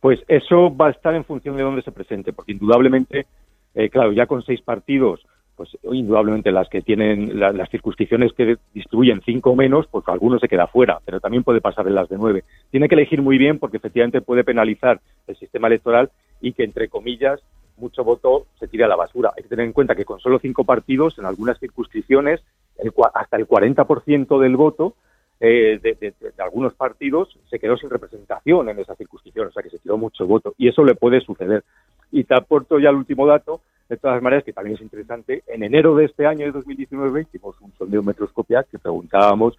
Pues 0.00 0.20
eso 0.28 0.74
va 0.74 0.86
a 0.86 0.90
estar 0.90 1.14
en 1.16 1.24
función 1.24 1.56
de 1.56 1.64
dónde 1.64 1.82
se 1.82 1.90
presente, 1.90 2.32
porque 2.32 2.52
indudablemente, 2.52 3.26
eh, 3.74 3.90
claro, 3.90 4.12
ya 4.12 4.26
con 4.26 4.42
seis 4.44 4.60
partidos, 4.62 5.26
pues 5.58 5.76
indudablemente 5.92 6.50
las 6.52 6.68
que 6.70 6.80
tienen 6.80 7.38
la- 7.38 7.52
las 7.52 7.68
circunscripciones 7.68 8.32
que 8.32 8.56
distribuyen 8.72 9.20
cinco 9.26 9.54
menos, 9.54 9.86
pues 9.90 10.04
alguno 10.08 10.38
se 10.38 10.48
queda 10.48 10.68
fuera, 10.68 11.00
pero 11.04 11.20
también 11.20 11.42
puede 11.44 11.60
pasar 11.60 11.86
en 11.86 11.96
las 11.96 12.08
de 12.08 12.16
nueve. 12.16 12.44
Tiene 12.70 12.88
que 12.88 12.94
elegir 12.94 13.20
muy 13.20 13.36
bien 13.36 13.58
porque 13.58 13.76
efectivamente 13.76 14.22
puede 14.22 14.44
penalizar 14.44 15.00
el 15.26 15.36
sistema 15.36 15.66
electoral 15.66 16.10
y 16.40 16.52
que, 16.52 16.64
entre 16.64 16.88
comillas, 16.88 17.40
mucho 17.76 18.02
voto 18.04 18.46
se 18.58 18.68
tire 18.68 18.84
a 18.84 18.88
la 18.88 18.96
basura. 18.96 19.32
Hay 19.36 19.42
que 19.42 19.48
tener 19.50 19.66
en 19.66 19.72
cuenta 19.72 19.94
que 19.94 20.04
con 20.06 20.18
solo 20.20 20.38
cinco 20.38 20.64
partidos, 20.64 21.18
en 21.18 21.26
algunas 21.26 21.58
circunscripciones, 21.58 22.40
el 22.78 22.92
hasta 23.12 23.36
el 23.36 23.46
40% 23.46 24.38
del 24.40 24.56
voto 24.56 24.94
eh, 25.40 25.78
de, 25.82 25.94
de- 25.94 26.14
de 26.36 26.42
algunos 26.42 26.74
partidos 26.74 27.38
se 27.48 27.58
quedó 27.60 27.76
sin 27.76 27.90
representación 27.90 28.68
en 28.68 28.78
esa 28.80 28.96
circunscripción, 28.96 29.46
o 29.48 29.52
sea 29.52 29.62
que 29.62 29.70
se 29.70 29.78
tiró 29.78 29.96
mucho 29.96 30.26
voto. 30.26 30.54
Y 30.58 30.66
eso 30.68 30.82
le 30.84 30.94
puede 30.96 31.20
suceder. 31.20 31.62
Y 32.10 32.24
te 32.24 32.34
aporto 32.34 32.78
ya 32.78 32.90
el 32.90 32.96
último 32.96 33.26
dato, 33.26 33.60
de 33.88 33.96
todas 33.96 34.22
maneras, 34.22 34.44
que 34.44 34.52
también 34.52 34.76
es 34.76 34.82
interesante. 34.82 35.42
En 35.46 35.62
enero 35.62 35.94
de 35.94 36.06
este 36.06 36.26
año, 36.26 36.46
de 36.46 36.52
2019, 36.52 37.22
hicimos 37.22 37.60
un 37.60 37.72
sondeo 37.72 38.02
Metroscopia 38.02 38.64
que 38.70 38.78
preguntábamos 38.78 39.56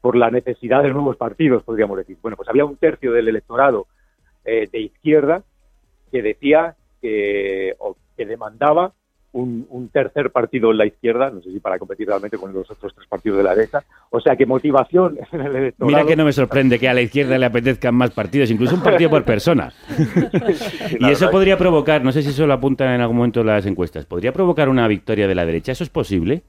por 0.00 0.16
la 0.16 0.30
necesidad 0.30 0.82
de 0.82 0.92
nuevos 0.92 1.16
partidos, 1.16 1.64
podríamos 1.64 1.96
decir. 1.98 2.16
Bueno, 2.22 2.36
pues 2.36 2.48
había 2.48 2.64
un 2.64 2.76
tercio 2.76 3.12
del 3.12 3.28
electorado 3.28 3.86
eh, 4.44 4.68
de 4.70 4.80
izquierda 4.80 5.42
que 6.12 6.22
decía 6.22 6.76
que, 7.02 7.74
o 7.78 7.96
que 8.16 8.26
demandaba 8.26 8.92
un, 9.36 9.66
un 9.68 9.88
tercer 9.90 10.30
partido 10.30 10.70
en 10.70 10.78
la 10.78 10.86
izquierda, 10.86 11.30
no 11.30 11.42
sé 11.42 11.52
si 11.52 11.60
para 11.60 11.78
competir 11.78 12.06
realmente 12.08 12.38
con 12.38 12.52
los 12.52 12.70
otros 12.70 12.94
tres 12.94 13.06
partidos 13.06 13.38
de 13.38 13.44
la 13.44 13.54
derecha. 13.54 13.82
O 14.10 14.20
sea 14.20 14.34
que 14.34 14.46
motivación 14.46 15.18
en 15.32 15.40
el 15.42 15.56
electorado. 15.56 15.86
Mira 15.96 16.06
que 16.08 16.16
no 16.16 16.24
me 16.24 16.32
sorprende 16.32 16.78
que 16.78 16.88
a 16.88 16.94
la 16.94 17.02
izquierda 17.02 17.36
le 17.36 17.46
apetezcan 17.46 17.94
más 17.94 18.10
partidos, 18.10 18.50
incluso 18.50 18.74
un 18.74 18.82
partido 18.82 19.10
por 19.10 19.24
persona. 19.24 19.72
y 20.98 21.10
eso 21.10 21.30
podría 21.30 21.58
provocar, 21.58 22.02
no 22.02 22.12
sé 22.12 22.22
si 22.22 22.30
eso 22.30 22.46
lo 22.46 22.54
apuntan 22.54 22.94
en 22.94 23.00
algún 23.00 23.16
momento 23.18 23.44
las 23.44 23.66
encuestas, 23.66 24.06
podría 24.06 24.32
provocar 24.32 24.68
una 24.68 24.88
victoria 24.88 25.28
de 25.28 25.34
la 25.34 25.44
derecha. 25.44 25.72
¿Eso 25.72 25.84
es 25.84 25.90
posible? 25.90 26.42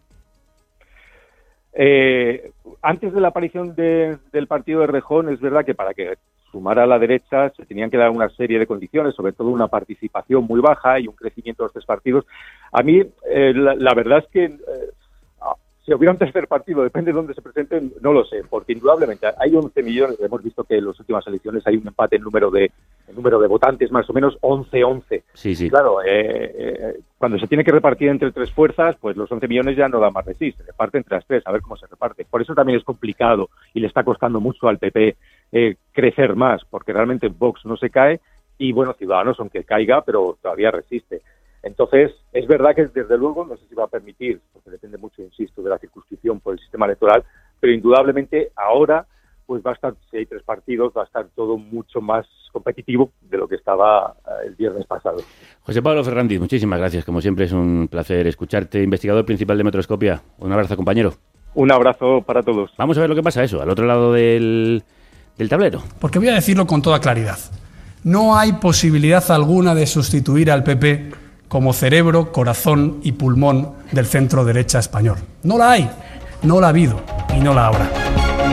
Eh, 1.74 2.52
antes 2.82 3.14
de 3.14 3.22
la 3.22 3.28
aparición 3.28 3.76
de- 3.76 4.18
del 4.32 4.48
partido 4.48 4.82
de 4.82 4.88
Rejón, 4.88 5.30
es 5.30 5.40
verdad 5.40 5.66
que 5.66 5.76
para 5.76 5.94
que 5.94 6.14
sumara 6.58 6.84
a 6.84 6.88
la 6.88 6.98
derecha 6.98 7.52
se 7.52 7.66
tenían 7.66 7.92
que 7.92 7.98
dar 7.98 8.10
una 8.10 8.30
serie 8.30 8.58
de 8.58 8.66
condiciones, 8.66 9.14
sobre 9.14 9.34
todo 9.34 9.50
una 9.50 9.68
participación 9.68 10.44
muy 10.44 10.60
baja 10.60 11.00
y 11.00 11.08
un 11.08 11.14
crecimiento 11.14 11.62
de 11.62 11.66
los 11.66 11.74
tres 11.74 11.86
partidos. 11.86 12.26
A 12.72 12.82
mí, 12.82 13.00
eh, 13.30 13.54
la, 13.54 13.94
verdad 13.94 14.20
es 14.20 14.28
que 14.32 14.46
eh, 14.46 14.60
si 15.88 15.94
hubiera 15.94 16.12
un 16.12 16.18
tercer 16.18 16.50
partido, 16.50 16.84
depende 16.84 17.12
de 17.12 17.16
dónde 17.16 17.34
se 17.34 17.42
presenten, 17.42 17.94
no 18.02 18.12
lo 18.12 18.26
sé, 18.26 18.44
porque 18.50 18.74
indudablemente 18.74 19.26
hay 19.38 19.56
11 19.56 19.82
millones, 19.84 20.20
hemos 20.20 20.44
visto 20.44 20.66
que 20.66 20.76
en 20.76 20.86
las 20.86 21.00
últimas 21.00 21.26
elecciones 21.26 21.66
hay 21.66 21.78
un 21.78 21.88
empate 21.88 22.18
en 22.18 22.24
número 22.24 22.52
de, 22.52 22.70
en 23.08 23.16
número 23.16 23.40
de 23.40 23.48
votantes, 23.48 23.90
más 23.90 24.10
o 24.10 24.12
menos 24.12 24.38
11-11. 24.42 25.24
Sí, 25.34 25.56
sí. 25.56 25.70
Claro, 25.70 26.02
eh, 26.02 26.54
eh, 26.58 27.00
cuando 27.18 27.40
se 27.40 27.48
tiene 27.48 27.64
que 27.64 27.72
repartir 27.72 28.10
entre 28.10 28.34
tres 28.34 28.52
fuerzas, 28.52 28.98
pues 29.00 29.16
los 29.16 29.32
11 29.32 29.48
millones 29.48 29.78
ya 29.78 29.88
no 29.88 30.02
dan 30.02 30.12
más 30.12 30.26
de 30.26 30.34
sí, 30.34 30.52
se 30.52 30.64
reparte 30.64 30.98
entre 30.98 31.16
las 31.16 31.26
tres, 31.26 31.42
a 31.46 31.54
ver 31.54 31.62
cómo 31.62 31.78
se 31.78 31.88
reparte. 31.88 32.26
Por 32.26 32.42
eso 32.42 32.54
también 32.54 32.78
es 32.78 32.84
complicado 32.84 33.50
y 33.74 33.80
le 33.80 33.88
está 33.88 34.04
costando 34.04 34.42
mucho 34.42 34.68
al 34.68 34.80
PP 34.80 35.16
eh, 35.54 35.76
crecer 35.94 36.36
más, 36.36 36.66
porque 36.70 36.92
realmente 36.92 37.30
Vox 37.30 37.66
no 37.66 37.78
se 37.78 37.90
cae 37.90 38.20
y, 38.58 38.74
bueno, 38.74 38.92
Ciudadanos, 38.92 39.40
aunque 39.40 39.64
caiga, 39.64 40.02
pero 40.02 40.38
todavía 40.42 40.70
resiste. 40.70 41.22
Entonces, 41.68 42.14
es 42.32 42.48
verdad 42.48 42.74
que 42.74 42.86
desde 42.86 43.18
luego, 43.18 43.46
no 43.46 43.58
sé 43.58 43.64
si 43.68 43.76
va 43.76 43.84
a 43.84 43.90
permitir, 43.90 44.40
porque 44.54 44.72
depende 44.72 44.98
mucho, 44.98 45.22
insisto, 45.22 45.62
de 45.62 45.70
la 45.70 45.78
circunscripción 45.78 46.40
por 46.40 46.54
el 46.54 46.60
sistema 46.60 46.86
electoral, 46.86 47.24
pero 47.60 47.74
indudablemente 47.74 48.52
ahora 48.56 49.06
pues 49.46 49.64
va 49.66 49.72
a 49.72 49.74
estar, 49.76 49.94
si 50.12 50.18
hay 50.18 50.26
tres 50.26 50.44
partidos, 50.44 50.92
va 50.96 51.04
a 51.04 51.06
estar 51.06 51.26
todo 51.34 51.58
mucho 51.58 52.02
más 52.02 52.26
competitivo 52.52 53.12
de 53.22 53.38
lo 53.38 53.48
que 53.48 53.56
estaba 53.56 54.16
eh, 54.26 54.48
el 54.48 54.56
viernes 54.56 54.86
pasado. 54.86 55.20
José 55.62 55.82
Pablo 55.82 56.04
Ferrandiz, 56.04 56.40
muchísimas 56.40 56.80
gracias. 56.80 57.06
Como 57.06 57.22
siempre 57.22 57.46
es 57.46 57.54
un 57.54 57.88
placer 57.90 58.28
escucharte, 58.28 58.84
investigador 58.84 59.26
principal 59.26 59.58
de 59.58 59.64
Metroscopia. 59.64 60.22
Un 60.40 60.52
abrazo, 60.52 60.76
compañero. 60.76 61.14
Un 61.54 61.72
abrazo 61.72 62.22
para 62.26 62.44
todos. 62.44 62.72
Vamos 62.78 62.98
a 62.98 63.02
ver 63.02 63.10
lo 63.10 63.16
que 63.16 63.24
pasa 63.24 63.42
eso, 63.42 63.62
al 63.62 63.70
otro 63.70 63.86
lado 63.86 64.12
del, 64.12 64.84
del 65.38 65.50
tablero. 65.50 65.82
Porque 66.02 66.20
voy 66.20 66.28
a 66.28 66.34
decirlo 66.34 66.68
con 66.68 66.82
toda 66.82 67.00
claridad. 67.00 67.38
No 68.04 68.38
hay 68.38 68.54
posibilidad 68.54 69.24
alguna 69.32 69.74
de 69.74 69.88
sustituir 69.88 70.52
al 70.52 70.64
PP 70.64 71.27
como 71.48 71.74
cerebro, 71.74 72.32
corazón 72.32 73.00
y 73.04 73.14
pulmón 73.14 73.74
del 73.92 74.06
centro 74.06 74.46
derecha 74.46 74.80
español. 74.80 75.18
No 75.44 75.58
la 75.58 75.72
hay, 75.72 75.90
no 76.44 76.60
la 76.60 76.68
ha 76.68 76.70
habido 76.70 77.02
y 77.36 77.40
no 77.40 77.54
la 77.54 77.68
habrá. 77.68 77.90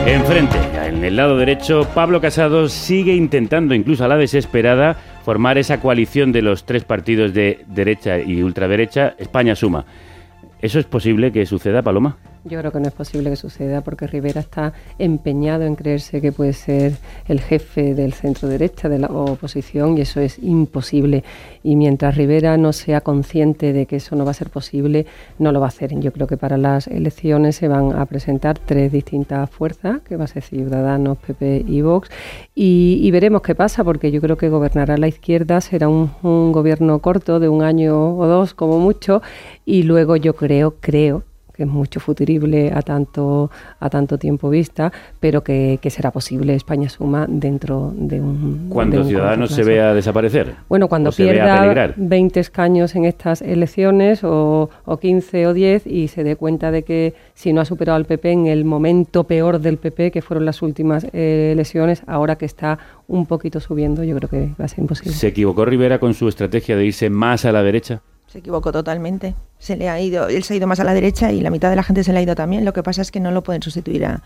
Enfrente, 0.05 0.57
en 0.85 1.03
el 1.03 1.15
lado 1.15 1.37
derecho, 1.37 1.87
Pablo 1.95 2.21
Casado 2.21 2.69
sigue 2.69 3.15
intentando, 3.15 3.73
incluso 3.73 4.05
a 4.05 4.07
la 4.07 4.17
desesperada, 4.17 4.95
formar 5.23 5.57
esa 5.57 5.79
coalición 5.79 6.31
de 6.31 6.41
los 6.41 6.65
tres 6.65 6.83
partidos 6.83 7.33
de 7.33 7.65
derecha 7.67 8.19
y 8.19 8.43
ultraderecha, 8.43 9.15
España 9.17 9.55
Suma. 9.55 9.85
¿Eso 10.61 10.79
es 10.79 10.85
posible 10.85 11.31
que 11.31 11.45
suceda, 11.45 11.81
Paloma? 11.81 12.17
Yo 12.47 12.59
creo 12.59 12.71
que 12.71 12.79
no 12.79 12.87
es 12.87 12.93
posible 12.93 13.31
que 13.31 13.37
suceda 13.37 13.81
porque 13.81 14.05
Rivera 14.05 14.39
está 14.39 14.71
empeñado 14.99 15.63
en 15.63 15.73
creerse 15.73 16.21
que 16.21 16.31
puede 16.31 16.53
ser 16.53 16.93
el 17.27 17.41
jefe 17.41 17.95
del 17.95 18.13
centro 18.13 18.47
derecha 18.47 18.87
de 18.87 18.99
la 18.99 19.07
oposición 19.07 19.97
y 19.97 20.01
eso 20.01 20.19
es 20.19 20.37
imposible. 20.37 21.23
Y 21.63 21.75
mientras 21.75 22.15
Rivera 22.15 22.55
no 22.57 22.71
sea 22.71 23.01
consciente 23.01 23.73
de 23.73 23.87
que 23.87 23.95
eso 23.95 24.15
no 24.15 24.25
va 24.25 24.31
a 24.31 24.35
ser 24.35 24.51
posible, 24.51 25.07
no 25.39 25.51
lo 25.51 25.59
va 25.59 25.65
a 25.65 25.69
hacer. 25.69 25.99
Yo 25.99 26.13
creo 26.13 26.27
que 26.27 26.37
para 26.37 26.55
las 26.57 26.85
elecciones 26.85 27.55
se 27.55 27.67
van 27.67 27.93
a 27.93 28.05
presentar 28.05 28.59
tres 28.59 28.91
distintas 28.91 29.49
fuerzas, 29.49 30.01
que 30.01 30.15
va 30.15 30.25
a 30.25 30.27
ser 30.27 30.43
Ciudadanos, 30.43 31.17
PP 31.17 31.65
y 31.67 31.81
Vox, 31.81 32.09
y, 32.53 33.09
veremos 33.09 33.41
qué 33.41 33.55
pasa 33.55 33.83
porque 33.83 34.11
yo 34.11 34.21
creo 34.21 34.37
que 34.37 34.49
gobernará 34.49 34.97
la 34.97 35.07
izquierda, 35.07 35.61
será 35.61 35.89
un, 35.89 36.11
un 36.21 36.51
gobierno 36.51 36.99
corto 36.99 37.39
de 37.39 37.49
un 37.49 37.63
año 37.63 38.15
o 38.15 38.27
dos 38.27 38.53
como 38.53 38.77
mucho 38.77 39.23
y 39.65 39.81
luego 39.81 40.15
yo 40.15 40.35
creo, 40.35 40.75
creo 40.79 41.23
que 41.55 41.63
es 41.63 41.69
mucho 41.69 41.99
futurible 41.99 42.71
a 42.73 42.81
tanto, 42.81 43.49
a 43.79 43.89
tanto 43.89 44.17
tiempo 44.17 44.49
vista, 44.49 44.91
pero 45.19 45.43
que, 45.43 45.79
que 45.81 45.89
será 45.89 46.11
posible 46.11 46.53
España 46.55 46.89
suma 46.89 47.25
dentro 47.27 47.93
de 47.95 48.21
un... 48.21 48.67
Cuando 48.69 48.97
de 48.97 49.03
un 49.03 49.09
Ciudadanos 49.09 49.51
se 49.51 49.63
vea 49.63 49.93
desaparecer. 49.93 50.55
Bueno, 50.67 50.87
cuando 50.87 51.11
pierda 51.11 51.61
peligrar. 51.61 51.93
20 51.97 52.39
escaños 52.39 52.95
en 52.95 53.05
estas 53.05 53.41
elecciones, 53.41 54.23
o, 54.23 54.69
o 54.85 54.97
15 54.97 55.47
o 55.47 55.53
10, 55.53 55.87
y 55.87 56.07
se 56.07 56.23
dé 56.23 56.35
cuenta 56.35 56.71
de 56.71 56.83
que 56.83 57.13
si 57.33 57.53
no 57.53 57.61
ha 57.61 57.65
superado 57.65 57.95
al 57.95 58.05
PP 58.05 58.31
en 58.31 58.47
el 58.47 58.65
momento 58.65 59.23
peor 59.23 59.59
del 59.59 59.77
PP, 59.77 60.11
que 60.11 60.21
fueron 60.21 60.45
las 60.45 60.61
últimas 60.61 61.07
eh, 61.13 61.51
elecciones, 61.53 62.03
ahora 62.07 62.37
que 62.37 62.45
está 62.45 62.77
un 63.07 63.25
poquito 63.25 63.59
subiendo, 63.59 64.03
yo 64.03 64.15
creo 64.17 64.29
que 64.29 64.49
va 64.59 64.65
a 64.65 64.67
ser 64.67 64.79
imposible. 64.79 65.13
¿Se 65.13 65.27
equivocó 65.27 65.65
Rivera 65.65 65.99
con 65.99 66.13
su 66.13 66.27
estrategia 66.27 66.75
de 66.75 66.85
irse 66.85 67.09
más 67.09 67.45
a 67.45 67.51
la 67.51 67.63
derecha? 67.63 68.01
Se 68.35 68.39
equivocó 68.39 68.73
totalmente. 68.73 69.33
Se 69.59 69.77
le 69.77 69.87
ha 69.87 69.97
ido, 69.97 70.27
él 70.27 70.43
se 70.43 70.53
ha 70.53 70.57
ido 70.57 70.67
más 70.67 70.81
a 70.81 70.83
la 70.83 70.93
derecha 70.93 71.31
y 71.31 71.39
la 71.39 71.49
mitad 71.49 71.69
de 71.69 71.77
la 71.77 71.83
gente 71.83 72.03
se 72.03 72.11
le 72.11 72.19
ha 72.19 72.21
ido 72.21 72.35
también. 72.35 72.65
Lo 72.65 72.73
que 72.73 72.83
pasa 72.83 73.01
es 73.01 73.09
que 73.09 73.21
no 73.21 73.31
lo 73.31 73.43
pueden 73.43 73.61
sustituir 73.61 74.05
a- 74.05 74.23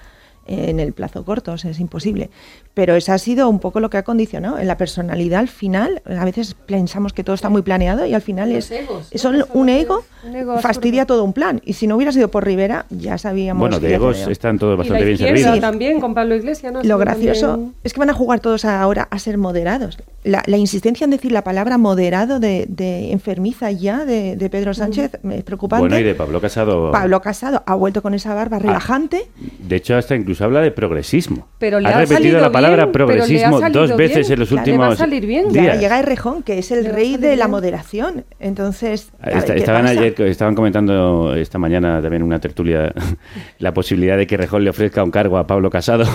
en 0.49 0.79
el 0.79 0.93
plazo 0.93 1.23
corto, 1.23 1.53
o 1.53 1.57
sea, 1.57 1.71
es 1.71 1.79
imposible. 1.79 2.29
Pero 2.73 2.95
eso 2.95 3.13
ha 3.13 3.17
sido 3.17 3.49
un 3.49 3.59
poco 3.59 3.79
lo 3.79 3.89
que 3.89 3.97
ha 3.97 4.03
condicionado. 4.03 4.57
En 4.57 4.67
la 4.67 4.77
personalidad, 4.77 5.39
al 5.39 5.47
final, 5.47 6.01
a 6.05 6.25
veces 6.25 6.55
pensamos 6.65 7.13
que 7.13 7.23
todo 7.23 7.33
está 7.35 7.49
muy 7.49 7.61
planeado 7.61 8.05
y 8.05 8.13
al 8.13 8.21
final 8.21 8.51
es, 8.51 8.71
es 8.71 9.21
solo 9.21 9.47
un 9.53 9.69
ego, 9.69 10.03
Un 10.25 10.35
ego 10.35 10.57
fastidia 10.59 11.05
todo 11.05 11.23
un 11.23 11.33
plan. 11.33 11.61
Y 11.65 11.73
si 11.73 11.87
no 11.87 11.95
hubiera 11.95 12.11
sido 12.11 12.29
por 12.29 12.45
Rivera, 12.45 12.85
ya 12.89 13.17
sabíamos 13.17 13.59
Bueno, 13.61 13.79
de 13.79 13.93
egos 13.95 14.17
tenía- 14.17 14.31
están 14.31 14.57
todos 14.59 14.73
Y 14.73 14.77
la 14.77 14.77
bastante 14.77 15.05
bien 15.05 15.17
servidos. 15.17 15.59
también, 15.59 15.99
con 15.99 16.13
Pablo 16.13 16.35
Iglesias, 16.35 16.71
¿no? 16.73 16.83
Lo 16.83 16.97
gracioso 16.97 17.47
también- 17.51 17.73
es 17.83 17.93
que 17.93 17.99
van 17.99 18.09
a 18.09 18.13
jugar 18.13 18.39
todos 18.39 18.65
ahora 18.65 19.07
a 19.11 19.19
ser 19.19 19.37
moderados. 19.37 19.97
La, 20.23 20.43
la 20.45 20.57
insistencia 20.57 21.05
en 21.05 21.11
decir 21.11 21.31
la 21.31 21.43
palabra 21.43 21.77
moderado 21.77 22.39
de, 22.39 22.65
de 22.67 23.11
enfermiza 23.11 23.71
ya 23.71 24.05
de, 24.05 24.35
de 24.35 24.49
Pedro 24.49 24.73
Sánchez 24.73 25.19
me 25.23 25.37
es 25.37 25.43
preocupante. 25.43 25.81
Bueno, 25.81 25.97
y 25.99 26.03
de 26.03 26.15
Pablo 26.15 26.41
Casado. 26.41 26.91
Pablo 26.91 27.21
Casado 27.21 27.63
ha 27.65 27.75
vuelto 27.75 28.01
con 28.01 28.13
esa 28.13 28.33
barba 28.33 28.59
relajante. 28.59 29.27
De 29.59 29.75
hecho, 29.77 29.95
hasta 29.95 30.15
incluso 30.15 30.38
habla 30.41 30.61
de 30.61 30.71
progresismo. 30.71 31.47
Pero 31.59 31.79
le 31.79 31.87
ha 31.89 31.97
ha 31.97 32.01
repetido 32.01 32.39
la 32.39 32.51
palabra 32.51 32.85
bien, 32.85 32.91
progresismo 32.93 33.59
dos 33.69 33.95
veces 33.95 34.27
bien. 34.27 34.33
en 34.33 34.39
los 34.39 34.49
Claro, 34.49 34.65
le 34.65 34.77
va 34.77 34.85
a 34.85 34.89
últimos 34.89 34.97
salir 34.97 35.25
bien. 35.25 35.51
Días. 35.51 35.79
llega 35.79 35.99
Errejón, 35.99 36.43
que 36.43 36.59
es 36.59 36.71
el 36.71 36.83
Le 36.83 36.91
rey 36.91 37.17
de 37.17 37.35
la 37.35 37.47
moderación. 37.47 38.25
Entonces, 38.39 39.11
a 39.21 39.27
ver 39.27 39.37
Esta- 39.37 39.53
qué 39.53 39.59
estaban 39.59 39.81
pasa. 39.83 39.99
ayer, 39.99 40.21
estaban 40.21 40.55
comentando 40.55 41.35
esta 41.35 41.57
mañana 41.57 42.01
también 42.01 42.21
en 42.21 42.27
una 42.27 42.39
tertulia 42.39 42.93
la 43.59 43.73
posibilidad 43.73 44.17
de 44.17 44.25
que 44.27 44.37
Rejón 44.37 44.63
le 44.63 44.69
ofrezca 44.69 45.03
un 45.03 45.11
cargo 45.11 45.37
a 45.37 45.45
Pablo 45.47 45.69
Casado. 45.69 46.05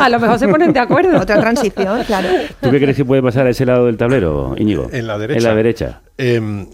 A 0.00 0.08
lo 0.08 0.20
mejor 0.20 0.38
se 0.38 0.48
ponen 0.48 0.72
de 0.72 0.80
acuerdo. 0.80 1.18
Otra 1.20 1.40
transición, 1.40 2.02
claro. 2.04 2.28
¿Tú 2.60 2.70
qué 2.70 2.78
crees 2.80 2.96
que 2.96 3.04
puede 3.04 3.22
pasar 3.22 3.46
a 3.46 3.50
ese 3.50 3.64
lado 3.66 3.86
del 3.86 3.96
tablero, 3.96 4.54
Íñigo? 4.56 4.88
En 4.92 5.06
la 5.06 5.18
derecha. 5.18 5.38
En 5.38 5.44
la 5.44 5.54
derecha. 5.54 6.00
Eh, 6.18 6.66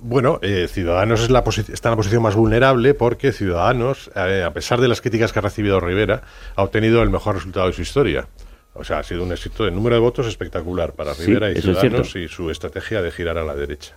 bueno, 0.00 0.38
eh, 0.42 0.66
Ciudadanos 0.68 1.20
es 1.20 1.30
la 1.30 1.40
está 1.40 1.88
en 1.88 1.92
la 1.92 1.96
posición 1.96 2.22
más 2.22 2.34
vulnerable 2.34 2.94
porque 2.94 3.32
Ciudadanos, 3.32 4.10
eh, 4.16 4.42
a 4.44 4.52
pesar 4.52 4.80
de 4.80 4.88
las 4.88 5.00
críticas 5.00 5.32
que 5.32 5.38
ha 5.38 5.42
recibido 5.42 5.80
Rivera, 5.80 6.22
ha 6.56 6.62
obtenido 6.62 7.02
el 7.02 7.10
mejor 7.10 7.36
resultado 7.36 7.66
de 7.66 7.72
su 7.72 7.82
historia. 7.82 8.26
O 8.74 8.84
sea, 8.84 9.00
ha 9.00 9.02
sido 9.02 9.24
un 9.24 9.32
éxito 9.32 9.64
de 9.64 9.70
número 9.70 9.96
de 9.96 10.00
votos 10.00 10.26
espectacular 10.26 10.92
para 10.92 11.14
Sí, 11.14 11.26
Rivera 11.26 11.50
y 11.50 11.60
Ciudadanos 11.60 12.16
y 12.16 12.28
su 12.28 12.50
estrategia 12.50 13.02
de 13.02 13.10
girar 13.10 13.36
a 13.36 13.44
la 13.44 13.54
derecha. 13.54 13.96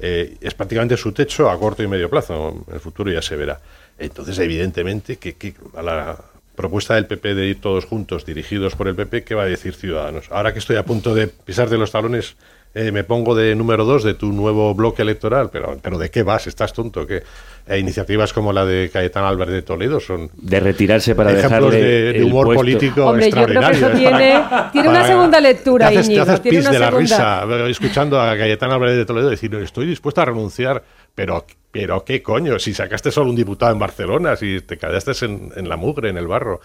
Eh, 0.00 0.36
es 0.40 0.54
prácticamente 0.54 0.96
su 0.96 1.12
techo 1.12 1.50
a 1.50 1.58
corto 1.58 1.82
y 1.82 1.88
medio 1.88 2.08
plazo. 2.08 2.64
En 2.66 2.74
el 2.74 2.80
futuro 2.80 3.10
ya 3.10 3.22
se 3.22 3.36
verá. 3.36 3.60
Entonces, 3.98 4.38
evidentemente, 4.38 5.16
que, 5.16 5.34
que 5.34 5.54
a 5.76 5.82
la 5.82 6.16
propuesta 6.54 6.94
del 6.94 7.06
PP 7.06 7.34
de 7.34 7.46
ir 7.46 7.60
todos 7.60 7.84
juntos, 7.84 8.24
dirigidos 8.24 8.74
por 8.74 8.88
el 8.88 8.96
PP, 8.96 9.24
¿qué 9.24 9.34
va 9.34 9.42
a 9.42 9.46
decir 9.46 9.74
Ciudadanos? 9.74 10.26
Ahora 10.30 10.52
que 10.52 10.58
estoy 10.58 10.76
a 10.76 10.84
punto 10.84 11.14
de 11.14 11.28
pisar 11.28 11.68
de 11.68 11.78
los 11.78 11.92
talones, 11.92 12.36
eh, 12.74 12.92
me 12.92 13.04
pongo 13.04 13.34
de 13.34 13.54
número 13.54 13.84
dos 13.84 14.04
de 14.04 14.14
tu 14.14 14.32
nuevo 14.32 14.74
bloque 14.74 15.02
electoral. 15.02 15.50
Pero, 15.52 15.78
pero 15.82 15.98
¿de 15.98 16.10
qué 16.10 16.22
vas? 16.22 16.46
¿Estás 16.46 16.72
tonto? 16.72 17.06
¿Qué? 17.06 17.22
Eh, 17.66 17.78
iniciativas 17.78 18.32
como 18.32 18.52
la 18.52 18.64
de 18.64 18.88
Cayetano 18.90 19.26
Álvarez 19.28 19.52
de 19.54 19.60
Toledo 19.62 20.00
son 20.00 20.30
De 20.36 20.58
retirarse 20.58 21.14
para 21.14 21.32
ejemplos 21.32 21.70
dejarle 21.72 21.80
de, 21.82 22.12
de 22.14 22.24
humor 22.24 22.46
puesto. 22.46 22.60
político 22.60 23.04
Hombre, 23.06 23.26
yo 23.26 23.30
creo 23.32 23.46
que 23.46 23.52
extraordinario. 23.52 23.78
eso 23.78 23.88
Es 23.88 23.98
tiene, 23.98 24.40
para- 24.48 24.70
tiene 24.70 24.88
una 24.88 25.06
segunda 25.06 25.40
lectura, 25.40 25.88
te 25.90 25.98
haces, 25.98 26.14
te 26.14 26.20
haces 26.20 26.40
tiene 26.42 26.58
pis 26.58 26.66
una 26.66 26.72
de 26.72 26.78
la 26.78 26.86
segunda. 26.86 27.42
risa 27.44 27.66
eh, 27.66 27.70
escuchando 27.70 28.20
a 28.20 28.36
Cayetano 28.38 28.72
Álvarez 28.74 28.96
de 28.96 29.04
Toledo 29.04 29.28
decir 29.28 29.54
estoy 29.56 29.86
dispuesto 29.86 30.22
a 30.22 30.24
renunciar, 30.24 30.82
pero 31.14 31.44
pero 31.70 32.02
qué 32.02 32.22
coño, 32.22 32.58
si 32.58 32.72
sacaste 32.72 33.10
solo 33.10 33.28
un 33.28 33.36
diputado 33.36 33.70
en 33.72 33.78
Barcelona, 33.78 34.34
si 34.36 34.62
te 34.62 34.78
quedaste 34.78 35.12
en, 35.26 35.52
en 35.54 35.68
la 35.68 35.76
mugre, 35.76 36.08
en 36.08 36.16
el 36.16 36.26
barro. 36.26 36.60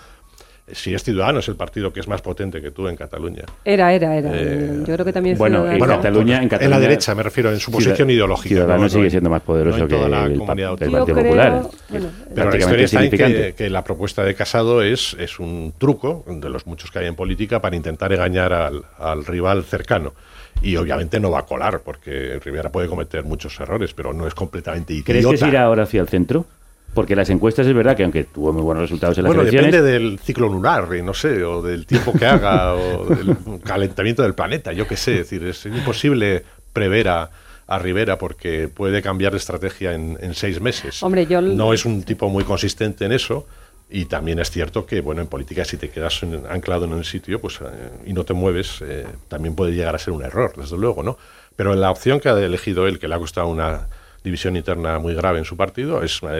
Si 0.71 0.93
es 0.93 1.03
Ciudadanos 1.03 1.47
el 1.49 1.55
partido 1.57 1.91
que 1.91 1.99
es 1.99 2.07
más 2.07 2.21
potente 2.21 2.61
que 2.61 2.71
tú 2.71 2.87
en 2.87 2.95
Cataluña. 2.95 3.43
Era, 3.65 3.93
era, 3.93 4.15
era. 4.15 4.29
Eh, 4.33 4.77
Yo 4.87 4.93
creo 4.93 5.05
que 5.05 5.11
también 5.11 5.37
bueno, 5.37 5.69
en 5.69 5.77
Bueno, 5.77 5.95
Cataluña, 5.97 6.37
en 6.37 6.43
en 6.43 6.49
la 6.49 6.57
Cataluña- 6.57 6.79
derecha, 6.79 7.15
me 7.15 7.21
refiero, 7.23 7.49
en 7.51 7.59
su 7.59 7.69
Ciudad- 7.69 7.77
posición 7.85 8.09
ideológica. 8.09 8.47
Ciudadanos 8.55 8.81
no- 8.83 8.89
sigue 8.89 9.03
en- 9.05 9.11
siendo 9.11 9.29
más 9.29 9.41
poderoso 9.41 9.77
no 9.79 9.87
que 9.89 9.95
toda 9.95 10.07
la 10.07 10.25
el, 10.25 10.37
comunidad 10.37 10.71
el. 10.71 10.77
Partido 10.91 11.05
creo- 11.05 11.15
Popular. 11.17 11.61
bueno, 11.89 12.07
Pero 12.33 12.49
la 12.49 12.57
historia 12.57 12.85
está 12.85 13.03
en 13.03 13.11
que, 13.11 13.53
que 13.57 13.69
la 13.69 13.83
propuesta 13.83 14.23
de 14.23 14.35
Casado 14.35 14.81
es, 14.81 15.17
es 15.19 15.37
un 15.39 15.73
truco, 15.77 16.23
de 16.27 16.49
los 16.49 16.65
muchos 16.65 16.91
que 16.91 16.99
hay 16.99 17.07
en 17.07 17.15
política, 17.15 17.59
para 17.61 17.75
intentar 17.75 18.13
engañar 18.13 18.53
al, 18.53 18.83
al 18.99 19.25
rival 19.25 19.65
cercano. 19.65 20.13
Y 20.61 20.77
obviamente 20.77 21.19
no 21.19 21.29
va 21.29 21.39
a 21.39 21.45
colar, 21.45 21.81
porque 21.83 22.39
Rivera 22.43 22.71
puede 22.71 22.87
cometer 22.87 23.25
muchos 23.25 23.59
errores, 23.59 23.93
pero 23.93 24.13
no 24.13 24.27
es 24.27 24.33
completamente 24.33 24.93
idiota. 24.93 25.07
¿Crees 25.11 25.25
que 25.27 25.37
se 25.37 25.47
irá 25.49 25.63
ahora 25.63 25.83
hacia 25.83 25.99
el 25.99 26.07
centro? 26.07 26.45
Porque 26.93 27.15
las 27.15 27.29
encuestas 27.29 27.65
es 27.65 27.73
verdad 27.73 27.95
que 27.97 28.03
aunque 28.03 28.23
tuvo 28.25 28.53
muy 28.53 28.61
buenos 28.61 28.83
resultados 28.83 29.17
en 29.17 29.23
las 29.23 29.29
Bueno, 29.29 29.41
elecciones, 29.41 29.71
depende 29.71 29.91
del 29.91 30.19
ciclo 30.19 30.47
lunar, 30.47 30.87
y 30.95 31.01
no 31.01 31.13
sé, 31.13 31.43
o 31.43 31.61
del 31.61 31.85
tiempo 31.87 32.13
que 32.13 32.25
haga, 32.25 32.75
o 32.75 33.05
del 33.05 33.35
calentamiento 33.63 34.21
del 34.23 34.35
planeta, 34.35 34.73
yo 34.73 34.87
qué 34.87 34.95
sé. 34.97 35.13
Es 35.13 35.29
decir, 35.29 35.43
es 35.47 35.65
imposible 35.65 36.43
prever 36.71 37.07
a, 37.09 37.29
a 37.67 37.79
Rivera 37.79 38.17
porque 38.17 38.67
puede 38.67 39.01
cambiar 39.01 39.31
de 39.31 39.39
estrategia 39.39 39.93
en, 39.93 40.17
en 40.21 40.33
seis 40.35 40.61
meses. 40.61 41.01
Hombre, 41.01 41.25
yo- 41.25 41.41
No 41.41 41.73
es 41.73 41.85
un 41.85 42.03
tipo 42.03 42.29
muy 42.29 42.43
consistente 42.43 43.05
en 43.05 43.11
eso. 43.11 43.47
Y 43.89 44.05
también 44.05 44.39
es 44.39 44.49
cierto 44.49 44.87
que, 44.87 45.01
bueno, 45.01 45.21
en 45.21 45.27
política 45.27 45.63
si 45.65 45.77
te 45.77 45.89
quedas 45.89 46.23
en- 46.23 46.45
anclado 46.49 46.85
en 46.85 46.93
un 46.93 47.03
sitio 47.03 47.39
pues, 47.39 47.59
eh, 47.61 47.65
y 48.07 48.13
no 48.13 48.23
te 48.23 48.33
mueves, 48.33 48.79
eh, 48.81 49.05
también 49.27 49.53
puede 49.55 49.73
llegar 49.73 49.93
a 49.93 49.99
ser 49.99 50.13
un 50.13 50.23
error, 50.23 50.53
desde 50.57 50.77
luego, 50.77 51.03
¿no? 51.03 51.17
Pero 51.55 51.75
la 51.75 51.91
opción 51.91 52.19
que 52.19 52.29
ha 52.29 52.39
elegido 52.39 52.87
él, 52.87 52.97
que 52.97 53.07
le 53.07 53.13
ha 53.13 53.19
costado 53.19 53.47
una 53.49 53.87
división 54.23 54.55
interna 54.55 54.97
muy 54.97 55.13
grave 55.13 55.37
en 55.37 55.45
su 55.45 55.55
partido, 55.57 56.01
es 56.01 56.23
una 56.23 56.33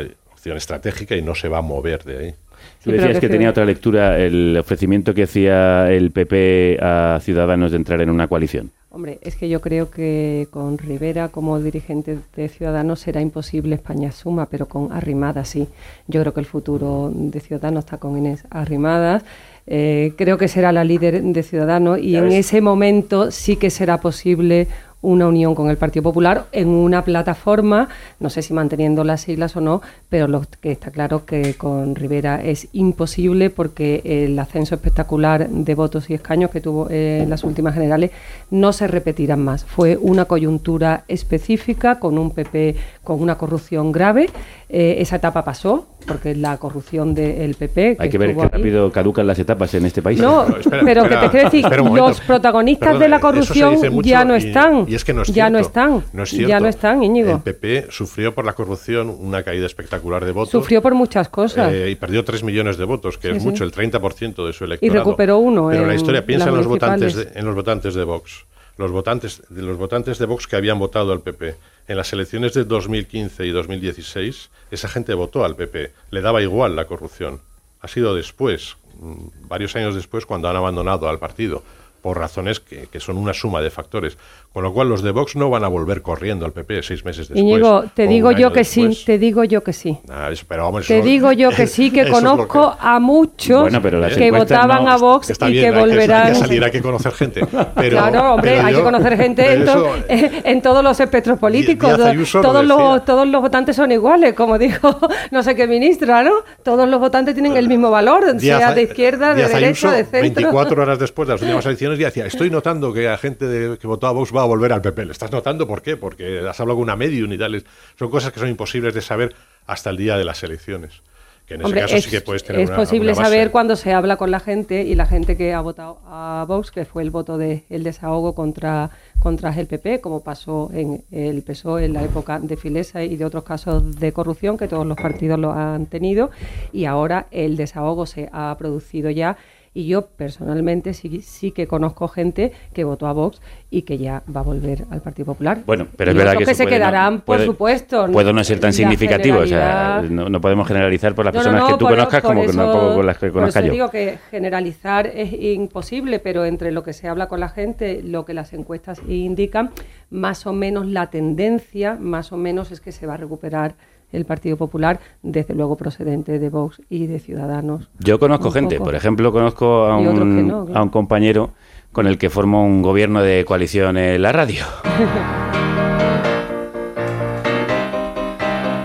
opción 0.44 0.58
estratégica 0.58 1.16
y 1.16 1.22
no 1.22 1.36
se 1.36 1.48
va 1.48 1.60
a 1.60 1.62
mover 1.62 2.04
de 2.04 2.18
ahí. 2.18 2.32
tú 2.32 2.36
Sí, 2.36 2.92
pero 2.92 2.98
decías 2.98 3.20
que 3.20 3.28
que 3.28 3.34
tenía 3.34 3.50
otra 3.50 3.64
lectura 3.64 4.20
el 4.20 4.58
ofrecimiento 4.58 5.14
que 5.14 5.24
hacía 5.24 5.90
el 5.90 6.12
PP 6.12 6.80
a 6.82 7.20
Ciudadanos 7.22 7.72
de 7.72 7.78
entrar 7.78 8.02
en 8.02 8.10
una 8.10 8.28
coalición. 8.28 8.70
Hombre, 8.90 9.20
es 9.22 9.38
que 9.38 9.48
yo 9.48 9.62
creo 9.62 9.90
que 9.90 10.48
con 10.52 10.78
Rivera 10.78 11.30
como 11.30 11.60
dirigente 11.60 12.20
de 12.36 12.50
Ciudadanos 12.50 13.00
será 13.00 13.22
imposible 13.22 13.76
España 13.76 14.12
suma, 14.12 14.48
pero 14.48 14.68
con 14.68 14.92
Arrimadas 14.92 15.48
sí. 15.48 15.68
Yo 16.08 16.20
creo 16.22 16.34
que 16.34 16.42
el 16.42 16.46
futuro 16.46 17.10
de 17.14 17.40
Ciudadanos 17.40 17.86
está 17.86 17.98
con 17.98 18.18
Inés 18.18 18.44
Arrimadas. 18.50 19.24
Eh, 19.66 20.12
creo 20.18 20.38
que 20.38 20.50
será 20.50 20.74
la 20.74 20.84
líder 20.84 21.24
de 21.24 21.42
Ciudadanos 21.42 22.00
y 22.00 22.12
Ya 22.12 22.20
en 22.20 22.26
ves. 22.26 22.48
ese 22.48 22.60
momento 22.60 23.32
sí 23.32 23.56
que 23.56 23.70
será 23.70 24.00
posible 24.02 24.68
una 25.04 25.28
unión 25.28 25.54
con 25.54 25.70
el 25.70 25.78
Partido 25.78 26.02
Popular 26.02 26.46
en 26.52 26.70
una 26.70 27.04
plataforma, 27.04 27.90
no 28.20 28.30
sé 28.32 28.42
si 28.42 28.54
manteniendo 28.54 29.04
las 29.04 29.22
siglas 29.22 29.56
o 29.56 29.62
no, 29.62 29.82
pero 30.10 30.28
lo 30.28 30.42
que 30.62 30.72
está 30.72 30.90
claro 30.90 31.26
que 31.26 31.54
con 31.54 31.94
Rivera 31.96 32.42
es 32.44 32.68
imposible 32.74 33.52
porque 33.52 34.02
el 34.04 34.40
ascenso 34.40 34.74
espectacular 34.76 35.48
de 35.48 35.76
votos 35.76 36.10
y 36.10 36.16
escaños 36.16 36.50
que 36.50 36.62
tuvo 36.62 36.90
en 36.90 37.30
las 37.30 37.44
últimas 37.44 37.76
generales 37.76 38.12
no 38.50 38.74
se 38.74 38.88
repetirán 38.88 39.44
más. 39.44 39.66
Fue 39.66 39.98
una 39.98 40.26
coyuntura 40.26 41.04
específica 41.08 42.00
con 42.00 42.18
un 42.18 42.32
PP 42.32 42.76
con 43.04 43.22
una 43.22 43.38
corrupción 43.38 43.92
grave. 43.92 44.30
Eh, 44.70 44.96
esa 45.00 45.18
etapa 45.18 45.44
pasó 45.44 45.88
porque 46.08 46.36
la 46.36 46.58
corrupción 46.58 47.14
del 47.14 47.56
PP... 47.56 47.98
Hay 48.00 48.10
que 48.10 48.18
ver 48.18 48.36
qué 48.36 48.48
rápido 48.48 48.92
caducan 48.92 49.28
las 49.28 49.38
etapas 49.40 49.74
en 49.74 49.86
este 49.86 50.02
país. 50.02 50.20
no, 50.20 50.48
No, 50.48 50.58
espera, 50.58 50.82
pero 50.84 51.04
espera, 51.04 51.22
que 51.22 51.26
te 51.28 51.32
quiero 51.32 51.50
decir, 51.50 51.96
los 51.96 52.22
protagonistas 52.22 52.88
Perdona, 52.88 53.04
de 53.06 53.10
la 53.10 53.20
corrupción 53.20 54.02
ya 54.02 54.26
no 54.26 54.36
y- 54.36 54.40
están. 54.40 54.86
Y 54.94 54.96
y 54.96 54.98
es 54.98 55.04
que 55.06 55.14
no 55.14 55.24
es 55.24 55.28
ya 55.30 55.34
cierto. 55.34 55.52
no 55.52 55.60
están. 55.60 56.06
No 56.14 56.24
es 56.24 56.32
ya 56.32 56.38
cierto. 56.38 56.60
no 56.64 56.70
están, 56.70 57.04
Íñigo. 57.04 57.32
El 57.32 57.40
PP 57.42 57.88
sufrió 57.90 58.34
por 58.36 58.46
la 58.46 58.54
corrupción 58.54 59.10
una 59.10 59.42
caída 59.44 59.66
espectacular 59.66 60.24
de 60.24 60.32
votos. 60.32 60.52
Sufrió 60.52 60.82
por 60.82 60.94
muchas 60.94 61.30
cosas. 61.30 61.74
eh, 61.74 61.90
y 61.90 61.96
perdió 61.96 62.24
3 62.24 62.44
millones 62.44 62.78
de 62.78 62.86
votos, 62.86 63.18
que 63.18 63.30
Sí, 63.32 63.38
es 63.38 63.44
sí. 63.44 63.50
mucho, 63.50 63.64
el 63.64 63.72
30% 63.72 64.46
de 64.46 64.54
su 64.54 64.66
electorado. 64.66 65.00
recuperó 65.00 65.38
uno 65.40 65.70
Pero 65.70 65.86
la 65.86 65.94
en 65.94 66.00
historia 66.00 66.26
piensa 66.26 66.50
en 66.50 66.56
los, 66.56 66.68
votantes 66.68 67.16
de, 67.16 67.32
en 67.34 67.46
los 67.46 67.56
votantes 67.56 67.96
de 67.96 68.04
Vox. 68.04 68.46
Los 68.78 68.92
votantes, 68.92 69.42
de 69.50 69.62
los 69.62 69.78
votantes 69.78 70.18
de 70.18 70.26
Vox 70.26 70.48
que 70.48 70.56
habían 70.56 70.80
votado 70.80 71.12
al 71.12 71.22
PP. 71.22 71.56
En 71.88 71.98
las 71.98 72.12
elecciones 72.14 72.54
de 72.54 72.64
2015 72.64 73.46
y 73.46 73.52
2016, 73.52 74.50
esa 74.72 74.88
gente 74.88 75.14
votó 75.14 75.44
al 75.46 75.56
PP. 75.56 75.92
Le 76.12 76.22
daba 76.22 76.42
igual 76.42 76.76
la 76.76 76.86
corrupción. 76.86 77.40
Ha 77.82 77.88
sido 77.88 78.16
después, 78.16 78.78
mm, 79.00 79.48
varios 79.48 79.76
años 79.76 79.94
después, 79.96 80.26
cuando 80.26 80.50
han 80.50 80.56
abandonado 80.56 81.10
al 81.10 81.20
partido 81.20 81.64
por 82.02 82.18
razones 82.18 82.60
que, 82.60 82.88
que 82.88 83.00
son 83.00 83.18
una 83.18 83.34
suma 83.34 83.62
de 83.62 83.70
factores. 83.70 84.18
Con 84.54 84.62
lo 84.64 84.72
cual, 84.72 84.88
los 84.88 85.02
de 85.02 85.10
Vox 85.10 85.36
no 85.36 85.50
van 85.50 85.64
a 85.64 85.68
volver 85.68 86.04
corriendo 86.04 86.46
al 86.46 86.52
PP 86.52 86.84
seis 86.84 87.04
meses 87.04 87.28
después. 87.28 87.40
Íñigo, 87.42 87.86
te 87.96 88.06
digo 88.06 88.32
yo 88.32 88.54
que 88.54 88.60
después. 88.60 89.00
sí, 89.00 89.04
te 89.06 89.18
digo 89.18 89.44
yo 89.46 89.64
que 89.64 89.74
sí. 89.74 89.98
Ah, 90.08 90.30
eso- 90.32 90.46
pero 90.48 90.66
vamos, 90.66 90.86
Te 90.86 90.98
eso- 91.00 91.06
digo 91.06 91.32
yo 91.32 91.50
que 91.50 91.66
sí, 91.66 91.90
que 91.90 92.04
lo 92.04 92.12
conozco 92.14 92.76
a 92.80 93.00
muchos 93.00 93.62
Bueno, 93.62 93.82
pero 93.82 94.00
que 94.10 94.30
votaban 94.30 94.84
no- 94.86 94.92
a 94.92 94.98
Vox 94.98 95.32
Está 95.32 95.50
y 95.50 95.54
bien, 95.54 95.66
que 95.66 95.74
que- 95.74 95.80
volverán. 95.80 96.28
Hay 96.28 96.34
que 96.34 96.40
salir, 96.40 96.64
hay 96.64 96.70
que 96.72 96.82
conocer 96.84 97.12
gente. 97.14 97.42
Pero, 97.76 97.98
claro, 97.98 98.34
hombre, 98.36 98.52
pero 98.52 98.68
hay 98.68 98.74
yo- 98.74 98.78
que 98.80 98.84
conocer 98.84 99.18
gente 99.18 99.54
en, 99.54 99.66
to- 99.66 99.96
eso- 100.08 100.30
en 100.44 100.62
todos 100.62 100.84
los 100.84 101.00
espectros 101.00 101.40
políticos. 101.40 101.88
Díaz 101.98 101.98
lo 102.34 102.42
todos, 102.44 102.62
decía. 102.62 102.76
los, 102.78 103.06
todos 103.06 103.28
los 103.28 103.42
votantes 103.42 103.76
son 103.76 103.92
iguales, 103.92 104.36
como 104.36 104.60
dijo 104.60 104.96
no 105.32 105.42
sé 105.42 105.56
qué 105.56 105.66
ministra, 105.68 106.22
¿no? 106.24 106.32
Todos 106.62 106.88
los 106.88 107.00
votantes 107.00 107.34
tienen 107.34 107.58
el 107.58 107.68
mismo 107.68 107.90
valor, 107.90 108.24
Díaz- 108.36 108.60
sea 108.60 108.74
de 108.76 108.84
izquierda, 108.84 109.30
de 109.30 109.38
Díaz 109.38 109.50
derecha, 109.52 109.68
Ayuso, 109.68 109.92
de 109.92 110.04
centro. 110.04 110.22
24 110.22 110.82
horas 110.84 111.00
después 111.00 111.28
de 111.28 111.34
las 111.34 111.42
últimas 111.42 111.66
elecciones, 111.66 111.98
ya 111.98 112.06
decía, 112.06 112.28
estoy 112.28 112.52
notando 112.52 112.94
que 112.94 113.02
la 113.06 113.18
gente 113.18 113.48
de- 113.48 113.78
que 113.80 113.88
votó 113.88 114.06
a 114.06 114.12
Vox 114.12 114.32
va 114.32 114.43
a 114.44 114.48
volver 114.48 114.74
al 114.74 114.82
PP. 114.82 115.06
¿Le 115.06 115.12
estás 115.12 115.32
notando 115.32 115.68
por 115.68 115.82
qué? 115.82 115.98
Porque 115.98 116.40
has 116.48 116.60
hablado 116.60 116.78
con 116.78 116.84
una 116.84 116.96
medium 116.96 117.32
y 117.34 117.38
tal. 117.38 117.64
Son 117.98 118.10
cosas 118.10 118.32
que 118.32 118.40
son 118.40 118.50
imposibles 118.50 118.94
de 118.94 119.02
saber 119.02 119.36
hasta 119.68 119.90
el 119.90 119.98
día 119.98 120.18
de 120.18 120.26
las 120.26 120.44
elecciones. 120.44 121.02
Que 121.46 121.56
en 121.56 121.60
ese 121.60 121.66
Hombre, 121.66 121.82
caso 121.82 121.96
es, 121.98 122.06
sí 122.06 122.10
que 122.10 122.22
puedes 122.22 122.42
tener 122.46 122.62
es 122.62 122.70
una- 122.70 122.78
posible 122.78 123.12
una 123.12 123.22
saber 123.22 123.52
cuando 123.52 123.76
se 123.76 123.92
habla 123.92 124.16
con 124.16 124.32
la 124.32 124.40
gente 124.40 124.84
y 124.84 124.96
la 124.96 125.06
gente 125.06 125.36
que 125.36 125.54
ha 125.54 125.60
votado 125.60 126.00
a 126.06 126.46
Vox, 126.48 126.72
que 126.72 126.86
fue 126.86 127.04
el 127.04 127.12
voto 127.12 127.38
del 127.38 127.64
el 127.70 127.84
desahogo 127.84 128.34
contra, 128.34 128.92
contra 129.20 129.50
el 129.60 129.68
PP, 129.68 130.00
como 130.00 130.24
pasó 130.24 130.70
en 130.74 131.04
el 131.12 131.42
PSOE 131.44 131.84
en 131.84 131.92
la 131.94 132.02
época 132.04 132.40
de 132.40 132.56
Filesa 132.56 133.04
y 133.04 133.18
de 133.18 133.26
otros 133.26 133.44
casos 133.44 134.00
de 134.00 134.14
corrupción 134.14 134.58
que 134.58 134.70
todos 134.70 134.86
los 134.88 134.96
partidos 134.96 135.38
lo 135.38 135.52
han 135.52 135.86
tenido. 135.88 136.32
Y 136.72 136.86
ahora 136.86 137.28
el 137.30 137.58
desahogo 137.58 138.06
se 138.06 138.30
ha 138.32 138.56
producido 138.58 139.10
ya. 139.10 139.36
Y 139.76 139.88
yo 139.88 140.06
personalmente 140.06 140.94
sí, 140.94 141.22
sí 141.22 141.50
que 141.52 141.66
conozco 141.66 142.08
gente 142.08 142.52
que 142.74 142.84
votó 142.84 143.08
a 143.08 143.14
Vox 143.14 143.42
y 143.72 143.82
que 143.82 143.98
ya 143.98 144.22
va 144.34 144.42
a 144.42 144.44
volver 144.44 144.86
al 144.92 145.02
Partido 145.02 145.26
Popular. 145.26 145.62
Bueno, 145.66 145.88
pero 145.98 146.12
es 146.12 146.16
Y 146.16 146.18
verdad 146.20 146.34
otros 146.36 146.46
que, 146.48 146.52
que 146.52 146.56
se 146.56 146.64
puede 146.64 146.76
no- 146.76 146.80
quedarán, 146.80 147.16
por 147.22 147.26
puede- 147.38 147.46
supuesto. 147.48 148.08
Puede 148.12 148.34
no 148.34 148.44
ser 148.44 148.60
tan 148.60 148.72
significativo, 148.72 149.40
o 149.40 149.48
sea, 149.48 150.04
no, 150.08 150.30
no 150.30 150.40
podemos 150.42 150.68
generalizar 150.68 151.16
por 151.16 151.26
las 151.26 151.34
No, 151.34 151.40
no, 151.40 151.44
personas 151.44 151.62
no, 151.62 151.68
que 151.68 151.80
tú 151.80 151.86
por- 151.86 151.96
conozcas 151.96 152.22
por 152.22 152.30
como 152.32 152.42
que 152.44 152.50
eso- 152.50 152.58
tampoco 152.60 152.96
con 152.96 153.06
las 153.08 153.18
que 153.18 153.26
por 153.28 153.34
conozca 153.34 153.60
eso 153.62 153.68
yo. 153.68 153.74
digo 153.74 153.90
que 153.90 154.20
generalizar 154.30 155.08
es 155.08 155.34
imposible, 155.34 156.20
pero 156.20 156.46
entre 156.46 156.72
lo 156.72 156.84
que 156.84 156.94
se 156.94 157.08
habla 157.08 157.28
con 157.28 157.40
la 157.40 157.50
gente, 157.50 158.04
lo 158.04 158.26
que 158.26 158.36
las 158.36 158.54
encuestas 158.54 159.02
indican, 159.08 159.72
más 160.12 160.46
o 160.46 160.54
menos 160.54 160.86
la 160.86 161.10
tendencia, 161.10 161.98
más 162.00 162.32
o 162.32 162.38
menos 162.38 162.72
es 162.72 162.80
que 162.80 162.92
se 162.92 163.08
va 163.08 163.16
a 163.16 163.18
recuperar 163.18 163.74
el 164.14 164.26
Partido 164.26 164.56
Popular, 164.56 165.00
desde 165.22 165.54
luego 165.54 165.76
procedente 165.76 166.40
de 166.40 166.50
Vox 166.50 166.82
y 166.90 167.08
de 167.08 167.20
Ciudadanos. 167.20 167.90
Yo 168.00 168.20
conozco 168.20 168.52
gente, 168.52 168.76
poco. 168.78 168.86
por 168.86 168.96
ejemplo, 168.96 169.32
conozco 169.34 169.86
a 169.86 169.98
un, 169.98 170.48
no, 170.48 170.66
claro. 170.66 170.80
a 170.80 170.84
un 170.84 170.90
compañero 170.90 171.50
con 171.92 172.08
el 172.08 172.18
que 172.18 172.30
formo 172.30 172.66
un 172.66 172.82
gobierno 172.82 173.22
de 173.22 173.44
coalición 173.46 173.98
en 173.98 174.22
la 174.22 174.32
radio. 174.32 174.64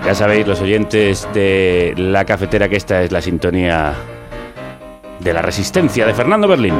Ya 0.05 0.15
sabéis, 0.15 0.47
los 0.47 0.59
oyentes 0.59 1.27
de 1.35 1.93
la 1.95 2.25
cafetera, 2.25 2.67
que 2.67 2.77
esta 2.77 3.03
es 3.03 3.11
la 3.11 3.21
sintonía 3.21 3.93
de 5.19 5.33
la 5.33 5.43
resistencia 5.43 6.03
de 6.03 6.15
Fernando 6.15 6.47
Berlín. 6.47 6.73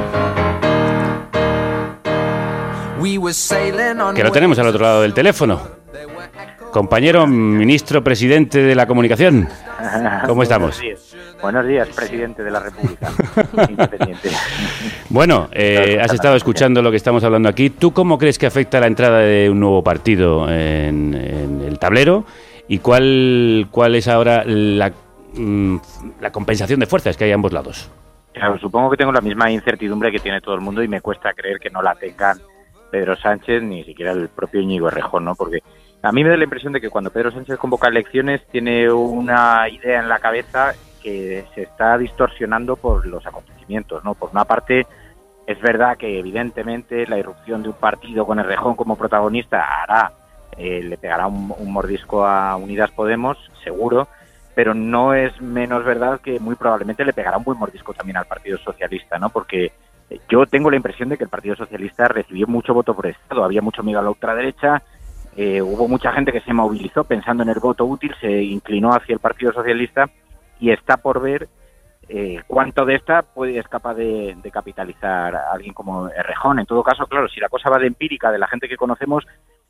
Que 4.15 4.23
lo 4.23 4.31
tenemos 4.31 4.59
al 4.59 4.67
otro 4.67 4.81
lado 4.81 5.01
del 5.03 5.13
teléfono. 5.13 5.78
Compañero 6.71 7.25
ministro 7.25 8.03
presidente 8.03 8.59
de 8.59 8.75
la 8.75 8.85
comunicación. 8.85 9.47
¿Cómo 10.27 10.43
estamos? 10.43 10.79
Buenos 10.79 10.81
días, 10.81 11.37
Buenos 11.41 11.67
días, 11.67 11.89
presidente 11.89 12.43
de 12.43 12.51
la 12.51 12.59
República. 12.59 13.11
Independiente. 13.69 14.29
Bueno, 15.09 15.49
eh, 15.51 15.99
has 16.01 16.13
estado 16.13 16.35
escuchando 16.35 16.81
lo 16.81 16.91
que 16.91 16.97
estamos 16.97 17.23
hablando 17.23 17.49
aquí. 17.49 17.69
¿Tú 17.69 17.91
cómo 17.91 18.17
crees 18.17 18.37
que 18.37 18.45
afecta 18.45 18.79
la 18.79 18.87
entrada 18.87 19.19
de 19.19 19.49
un 19.49 19.59
nuevo 19.59 19.83
partido 19.83 20.49
en, 20.49 21.15
en 21.15 21.61
el 21.61 21.79
tablero? 21.79 22.25
¿Y 22.67 22.79
cuál, 22.79 23.67
cuál 23.71 23.95
es 23.95 24.07
ahora 24.07 24.43
la, 24.45 24.91
mm, 25.33 25.77
la 26.21 26.31
compensación 26.31 26.79
de 26.79 26.85
fuerzas 26.85 27.17
que 27.17 27.23
hay 27.23 27.31
a 27.31 27.35
ambos 27.35 27.51
lados? 27.51 27.89
Claro, 28.31 28.59
supongo 28.59 28.91
que 28.91 28.97
tengo 28.97 29.11
la 29.11 29.21
misma 29.21 29.49
incertidumbre 29.51 30.11
que 30.11 30.19
tiene 30.19 30.39
todo 30.39 30.53
el 30.53 30.61
mundo 30.61 30.83
y 30.83 30.87
me 30.87 31.01
cuesta 31.01 31.33
creer 31.33 31.59
que 31.59 31.71
no 31.71 31.81
la 31.81 31.95
tengan 31.95 32.37
Pedro 32.91 33.15
Sánchez 33.15 33.63
ni 33.63 33.83
siquiera 33.83 34.11
el 34.11 34.29
propio 34.29 34.61
Íñigo 34.61 34.87
Errejón, 34.87 35.25
¿no? 35.25 35.35
Porque 35.35 35.63
a 36.01 36.11
mí 36.11 36.23
me 36.23 36.29
da 36.29 36.37
la 36.37 36.43
impresión 36.43 36.73
de 36.73 36.81
que 36.81 36.89
cuando 36.89 37.11
Pedro 37.11 37.31
Sánchez 37.31 37.57
convoca 37.57 37.87
elecciones 37.87 38.45
tiene 38.47 38.91
una 38.91 39.67
idea 39.69 39.99
en 39.99 40.07
la 40.07 40.19
cabeza 40.19 40.73
que 41.03 41.45
se 41.53 41.63
está 41.63 41.97
distorsionando 41.97 42.75
por 42.75 43.05
los 43.05 43.25
acontecimientos, 43.25 44.03
¿no? 44.03 44.15
Por 44.15 44.29
una 44.31 44.45
parte, 44.45 44.87
es 45.45 45.59
verdad 45.61 45.97
que 45.97 46.19
evidentemente 46.19 47.05
la 47.07 47.17
irrupción 47.17 47.63
de 47.63 47.69
un 47.69 47.75
partido 47.75 48.25
con 48.25 48.39
Errejón 48.39 48.75
como 48.75 48.97
protagonista 48.97 49.63
hará, 49.81 50.13
eh, 50.57 50.81
le 50.83 50.97
pegará 50.97 51.27
un, 51.27 51.53
un 51.57 51.71
mordisco 51.71 52.25
a 52.25 52.55
Unidas 52.55 52.91
Podemos, 52.91 53.37
seguro, 53.63 54.07
pero 54.55 54.73
no 54.73 55.13
es 55.13 55.39
menos 55.41 55.83
verdad 55.85 56.19
que 56.21 56.39
muy 56.39 56.55
probablemente 56.55 57.05
le 57.05 57.13
pegará 57.13 57.37
un 57.37 57.43
buen 57.43 57.59
mordisco 57.59 57.93
también 57.93 58.17
al 58.17 58.25
Partido 58.25 58.57
Socialista, 58.57 59.17
¿no? 59.19 59.29
Porque 59.29 59.71
eh, 60.09 60.19
yo 60.29 60.45
tengo 60.45 60.69
la 60.69 60.77
impresión 60.77 61.09
de 61.09 61.17
que 61.17 61.23
el 61.23 61.29
Partido 61.29 61.55
Socialista 61.55 62.07
recibió 62.07 62.47
mucho 62.47 62.73
voto 62.73 62.93
por 62.93 63.07
Estado, 63.07 63.43
había 63.43 63.61
mucho 63.61 63.83
miedo 63.83 63.99
a 63.99 64.03
la 64.03 64.09
ultraderecha, 64.09 64.81
eh, 65.41 65.61
hubo 65.61 65.87
mucha 65.87 66.11
gente 66.11 66.33
que 66.33 66.41
se 66.41 66.51
movilizó 66.51 67.05
pensando 67.05 67.43
en 67.43 67.49
el 67.49 67.61
voto 67.61 67.85
útil, 67.85 68.13
se 68.19 68.43
inclinó 68.43 68.89
hacia 68.89 69.13
el 69.13 69.21
Partido 69.21 69.53
Socialista 69.53 70.09
y 70.59 70.69
está 70.69 70.97
por 70.97 71.21
ver 71.21 71.47
eh, 72.09 72.41
cuánto 72.45 72.83
de 72.83 72.95
esta 72.95 73.21
puede, 73.21 73.57
es 73.57 73.65
capaz 73.69 73.93
de, 73.93 74.35
capitalizar 74.51 75.33
alguien 75.33 75.73
como 75.73 76.09
Errejón. 76.09 76.59
En 76.59 76.65
todo 76.65 76.83
caso, 76.83 77.05
claro, 77.05 77.29
si 77.29 77.39
la 77.39 77.47
cosa 77.47 77.69
va 77.69 77.79
de 77.79 77.87
empírica 77.87 78.33
de 78.33 78.37
la 78.37 78.49
gente 78.49 78.67
que 78.67 78.75
conocemos, 78.75 79.25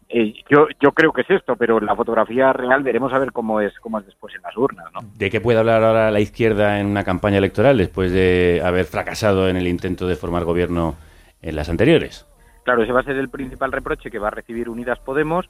eh, 0.10 0.34
yo, 0.50 0.70
yo 0.82 0.92
creo 0.92 1.14
que 1.14 1.22
es 1.22 1.30
esto, 1.30 1.56
pero 1.56 1.80
la 1.80 1.96
fotografía 1.96 2.52
real 2.52 2.82
veremos 2.82 3.14
a 3.14 3.20
ver 3.20 3.32
cómo 3.32 3.62
es, 3.62 3.78
cómo 3.80 4.00
es 4.00 4.08
después 4.08 4.34
en 4.34 4.42
las 4.42 4.58
urnas, 4.58 4.88
¿no? 4.92 5.02
¿De 5.20 5.30
qué 5.30 5.40
puede 5.40 5.60
hablar 5.60 5.84
ahora 5.84 6.10
la 6.10 6.20
izquierda 6.20 6.80
en 6.80 6.88
una 6.88 7.04
campaña 7.04 7.38
electoral 7.38 7.78
después 7.78 8.12
de 8.12 8.60
haber 8.66 8.86
fracasado 8.86 9.48
en 9.48 9.56
el 9.56 9.68
intento 9.68 10.08
de 10.08 10.16
formar 10.16 10.46
gobierno 10.46 10.96
en 11.44 11.56
las 11.56 11.70
anteriores? 11.70 12.26
Claro, 12.70 12.84
ese 12.84 12.94
va 12.94 13.00
a 13.00 13.04
ser 13.04 13.18
el 13.18 13.30
principal 13.30 13.72
reproche 13.72 14.12
que 14.12 14.20
va 14.20 14.28
a 14.28 14.30
recibir 14.30 14.70
Unidas 14.70 15.00
Podemos. 15.00 15.50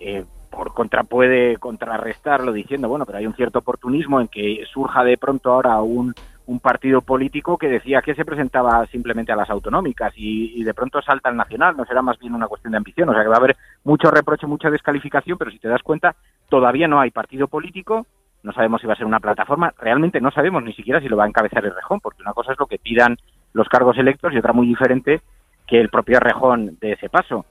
Eh, 0.00 0.24
por 0.50 0.72
contra 0.72 1.04
puede 1.04 1.58
contrarrestarlo 1.58 2.54
diciendo, 2.54 2.88
bueno, 2.88 3.04
pero 3.04 3.18
hay 3.18 3.26
un 3.26 3.34
cierto 3.34 3.58
oportunismo 3.58 4.18
en 4.18 4.28
que 4.28 4.64
surja 4.72 5.04
de 5.04 5.18
pronto 5.18 5.52
ahora 5.52 5.82
un, 5.82 6.14
partido 6.62 7.02
político 7.02 7.58
que 7.58 7.68
decía 7.68 8.00
que 8.00 8.14
se 8.14 8.24
presentaba 8.24 8.86
simplemente 8.86 9.30
a 9.30 9.36
las 9.36 9.50
autonómicas 9.50 10.14
y, 10.16 10.58
y 10.58 10.64
de 10.64 10.72
pronto 10.72 11.02
salta 11.02 11.28
al 11.28 11.36
nacional, 11.36 11.76
no 11.76 11.84
será 11.84 12.00
más 12.00 12.18
bien 12.18 12.34
una 12.34 12.48
cuestión 12.48 12.70
de 12.70 12.78
ambición, 12.78 13.10
o 13.10 13.12
sea 13.12 13.22
que 13.22 13.28
va 13.28 13.34
a 13.34 13.40
haber 13.40 13.58
mucho 13.84 14.10
reproche, 14.10 14.46
mucha 14.46 14.70
descalificación, 14.70 15.36
pero 15.36 15.50
si 15.50 15.58
te 15.58 15.68
das 15.68 15.82
cuenta, 15.82 16.16
todavía 16.48 16.88
no 16.88 16.98
hay 16.98 17.10
partido 17.10 17.46
político, 17.46 18.06
no 18.42 18.54
sabemos 18.54 18.80
si 18.80 18.86
va 18.86 18.94
a 18.94 18.96
ser 18.96 19.04
una 19.04 19.20
plataforma, 19.20 19.74
realmente 19.76 20.18
no 20.18 20.30
sabemos 20.30 20.62
ni 20.62 20.72
siquiera 20.72 21.02
si 21.02 21.10
lo 21.10 21.18
va 21.18 21.24
a 21.24 21.28
encabezar 21.28 21.62
el 21.66 21.74
Rejón, 21.74 22.00
porque 22.00 22.22
una 22.22 22.32
cosa 22.32 22.52
es 22.52 22.58
lo 22.58 22.66
que 22.66 22.78
pidan 22.78 23.18
los 23.52 23.68
cargos 23.68 23.98
electos 23.98 24.32
y 24.32 24.38
otra 24.38 24.54
muy 24.54 24.66
diferente 24.66 25.20
que 25.66 25.80
el 25.80 25.88
propio 25.88 26.20
Rejón 26.20 26.76
de 26.80 26.92
ese 26.92 27.08
paso. 27.08 27.44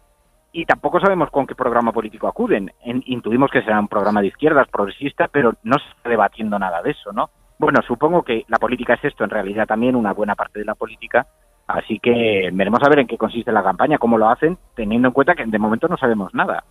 Y 0.51 0.65
tampoco 0.65 0.99
sabemos 0.99 1.31
con 1.31 1.47
qué 1.47 1.55
programa 1.55 1.91
político 1.91 2.27
acuden. 2.27 2.71
En- 2.83 3.03
intuimos 3.07 3.49
que 3.49 3.61
será 3.63 3.79
un 3.79 3.87
programa 3.87 4.21
de 4.21 4.27
izquierdas, 4.27 4.67
progresista, 4.69 5.27
pero 5.27 5.53
no 5.63 5.77
se 5.79 5.89
está 5.97 6.09
debatiendo 6.09 6.59
nada 6.59 6.81
de 6.83 6.91
eso, 6.91 7.11
¿no? 7.11 7.29
Bueno, 7.57 7.79
supongo 7.87 8.23
que 8.23 8.43
la 8.47 8.57
política 8.59 8.93
es 8.95 9.03
esto, 9.05 9.23
en 9.23 9.29
realidad 9.29 9.65
también 9.65 9.95
una 9.95 10.13
buena 10.13 10.35
parte 10.35 10.59
de 10.59 10.65
la 10.65 10.75
política, 10.75 11.25
así 11.67 11.97
que 11.99 12.49
veremos 12.53 12.81
a 12.83 12.89
ver 12.89 12.99
en 12.99 13.07
qué 13.07 13.17
consiste 13.17 13.51
la 13.51 13.63
campaña, 13.63 13.97
cómo 13.97 14.17
lo 14.17 14.27
hacen, 14.29 14.57
teniendo 14.75 15.07
en 15.07 15.13
cuenta 15.13 15.33
que 15.33 15.45
de 15.45 15.59
momento 15.59 15.87
no 15.87 15.97
sabemos 15.97 16.33
nada. 16.33 16.63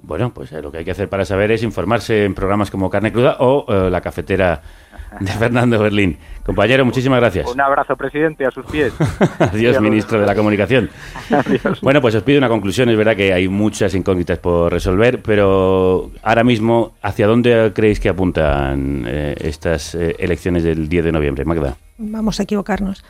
Bueno, 0.00 0.30
pues 0.32 0.52
eh, 0.52 0.62
lo 0.62 0.70
que 0.70 0.78
hay 0.78 0.84
que 0.84 0.92
hacer 0.92 1.08
para 1.08 1.24
saber 1.24 1.50
es 1.50 1.64
informarse 1.64 2.24
en 2.24 2.34
programas 2.34 2.70
como 2.70 2.88
Carne 2.88 3.10
Cruda 3.12 3.36
o 3.40 3.64
eh, 3.68 3.90
La 3.90 4.00
Cafetera 4.00 4.60
de 5.20 5.30
Fernando 5.32 5.78
Berlín. 5.78 6.18
Compañero, 6.44 6.84
muchísimas 6.84 7.20
gracias. 7.20 7.46
Un 7.46 7.60
abrazo, 7.60 7.94
presidente, 7.96 8.46
a 8.46 8.50
sus 8.50 8.64
pies. 8.66 8.92
Adiós, 9.38 9.76
Adiós. 9.76 9.80
ministro 9.80 10.20
de 10.20 10.26
la 10.26 10.34
Comunicación. 10.34 10.88
Bueno, 11.82 12.00
pues 12.00 12.14
os 12.14 12.22
pido 12.22 12.38
una 12.38 12.48
conclusión. 12.48 12.88
Es 12.88 12.96
verdad 12.96 13.16
que 13.16 13.32
hay 13.32 13.48
muchas 13.48 13.94
incógnitas 13.94 14.38
por 14.38 14.72
resolver, 14.72 15.20
pero 15.22 16.10
ahora 16.22 16.44
mismo, 16.44 16.94
¿hacia 17.02 17.26
dónde 17.26 17.72
creéis 17.74 18.00
que 18.00 18.08
apuntan 18.08 19.04
eh, 19.06 19.34
estas 19.40 19.94
eh, 19.94 20.16
elecciones 20.18 20.62
del 20.64 20.88
10 20.88 21.04
de 21.04 21.12
noviembre, 21.12 21.44
Magda? 21.44 21.76
Vamos 21.98 22.40
a 22.40 22.44
equivocarnos. 22.44 23.04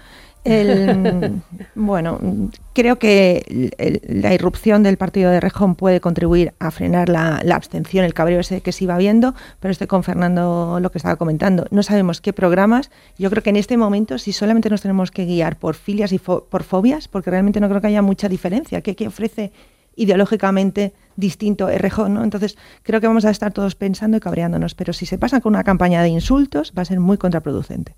El- 0.45 1.43
bueno, 1.75 2.19
creo 2.75 2.99
que 2.99 3.45
el- 3.49 3.73
el- 3.79 4.23
la 4.23 4.33
irrupción 4.35 4.83
del 4.83 4.97
partido 4.97 5.31
de 5.31 5.41
Rejón 5.41 5.75
puede 5.75 6.01
contribuir 6.01 6.55
a 6.59 6.71
frenar 6.71 7.09
la, 7.09 7.41
la 7.45 7.57
abstención, 7.57 8.05
el 8.05 8.15
cabreo 8.15 8.41
ese 8.41 8.61
que 8.61 8.73
se 8.73 8.85
iba 8.85 8.97
viendo, 8.97 9.35
pero 9.61 9.73
estoy 9.73 9.87
con 9.87 10.03
Fernando 10.05 10.79
lo 10.81 10.91
que 10.91 10.99
estaba 10.99 11.17
comentando. 11.17 11.67
No 11.71 11.83
sabemos 11.83 12.21
qué 12.21 12.33
programas. 12.33 12.91
Yo 13.19 13.31
creo 13.31 13.43
que 13.43 13.51
en 13.51 13.57
este 13.57 13.77
momento, 13.77 14.19
si 14.19 14.33
solamente 14.33 14.71
nos 14.71 14.81
tenemos 14.83 15.11
que 15.11 15.25
guiar 15.27 15.57
por 15.57 15.75
filias 15.75 16.13
y 16.13 16.19
fo- 16.19 16.45
por 16.49 16.63
fobias, 16.63 17.09
porque 17.09 17.31
realmente 17.31 17.61
no 17.61 17.69
creo 17.69 17.81
que 17.81 17.89
haya 17.89 18.03
mucha 18.03 18.29
diferencia. 18.29 18.81
¿Qué, 18.81 18.95
qué 18.97 19.07
ofrece 19.09 19.53
ideológicamente 19.97 20.95
distinto 21.17 21.69
Errejón? 21.69 22.15
¿no? 22.15 22.25
Entonces, 22.25 22.57
creo 22.83 23.01
que 23.01 23.07
vamos 23.07 23.25
a 23.25 23.31
estar 23.31 23.53
todos 23.53 23.75
pensando 23.75 24.17
y 24.17 24.21
cabreándonos, 24.21 24.75
pero 24.75 24.93
si 24.93 25.05
se 25.07 25.19
pasan 25.19 25.41
con 25.41 25.55
una 25.55 25.65
campaña 25.65 26.03
de 26.03 26.09
insultos, 26.09 26.73
va 26.77 26.83
a 26.83 26.87
ser 26.87 27.01
muy 27.01 27.19
contraproducente, 27.19 27.95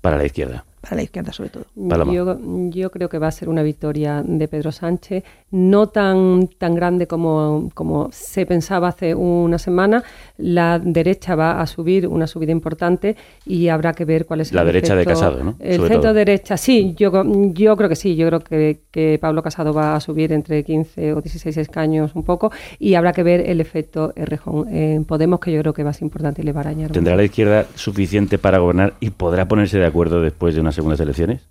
Para 0.00 0.16
la 0.16 0.24
izquierda. 0.24 0.64
Para 0.82 0.96
la 0.96 1.02
izquierda 1.04 1.32
sobre 1.32 1.48
todo. 1.50 1.64
Yo, 2.12 2.38
yo 2.70 2.90
creo 2.90 3.08
que 3.08 3.18
va 3.18 3.28
a 3.28 3.30
ser 3.30 3.48
una 3.48 3.62
victoria 3.62 4.22
de 4.26 4.48
Pedro 4.48 4.72
Sánchez, 4.72 5.22
no 5.52 5.86
tan, 5.88 6.48
tan 6.58 6.74
grande 6.74 7.06
como, 7.06 7.70
como 7.74 8.08
se 8.12 8.44
pensaba 8.46 8.88
hace 8.88 9.14
una 9.14 9.58
semana. 9.58 10.02
La 10.38 10.78
derecha 10.78 11.36
va 11.36 11.60
a 11.60 11.66
subir 11.66 12.06
una 12.08 12.26
subida 12.26 12.50
importante 12.52 13.16
y 13.46 13.68
habrá 13.68 13.92
que 13.92 14.04
ver 14.04 14.26
cuál 14.26 14.40
es 14.40 14.52
La 14.52 14.62
el 14.62 14.66
derecha 14.66 14.96
de 14.96 15.02
efecto- 15.02 15.20
Casado, 15.20 15.44
¿no? 15.44 15.54
El 15.60 15.76
Sobre 15.76 15.88
centro 15.88 16.00
todo. 16.10 16.14
derecha, 16.14 16.56
sí, 16.56 16.94
yo, 16.98 17.12
yo 17.52 17.76
creo 17.76 17.88
que 17.88 17.96
sí. 17.96 18.16
Yo 18.16 18.26
creo 18.26 18.40
que, 18.40 18.80
que 18.90 19.18
Pablo 19.20 19.42
Casado 19.42 19.72
va 19.72 19.94
a 19.94 20.00
subir 20.00 20.32
entre 20.32 20.64
15 20.64 21.12
o 21.14 21.20
16 21.20 21.56
escaños 21.58 22.12
un 22.14 22.24
poco 22.24 22.50
y 22.80 22.94
habrá 22.94 23.12
que 23.12 23.22
ver 23.22 23.48
el 23.48 23.60
efecto 23.60 24.12
Errejón 24.16 24.68
en 24.74 25.04
Podemos, 25.04 25.38
que 25.38 25.52
yo 25.52 25.60
creo 25.60 25.72
que 25.74 25.84
va 25.84 25.90
a 25.90 25.92
ser 25.92 26.02
importante 26.04 26.42
y 26.42 26.44
le 26.44 26.52
va 26.52 26.60
a 26.60 26.64
arañar. 26.64 26.90
¿Tendrá 26.90 27.14
la 27.14 27.24
izquierda 27.24 27.66
suficiente 27.76 28.38
para 28.38 28.58
gobernar 28.58 28.94
y 29.00 29.10
podrá 29.10 29.46
ponerse 29.46 29.78
de 29.78 29.86
acuerdo 29.86 30.20
después 30.20 30.54
de 30.54 30.60
unas 30.72 30.98
segundas 30.98 31.00
elecciones? 31.00 31.42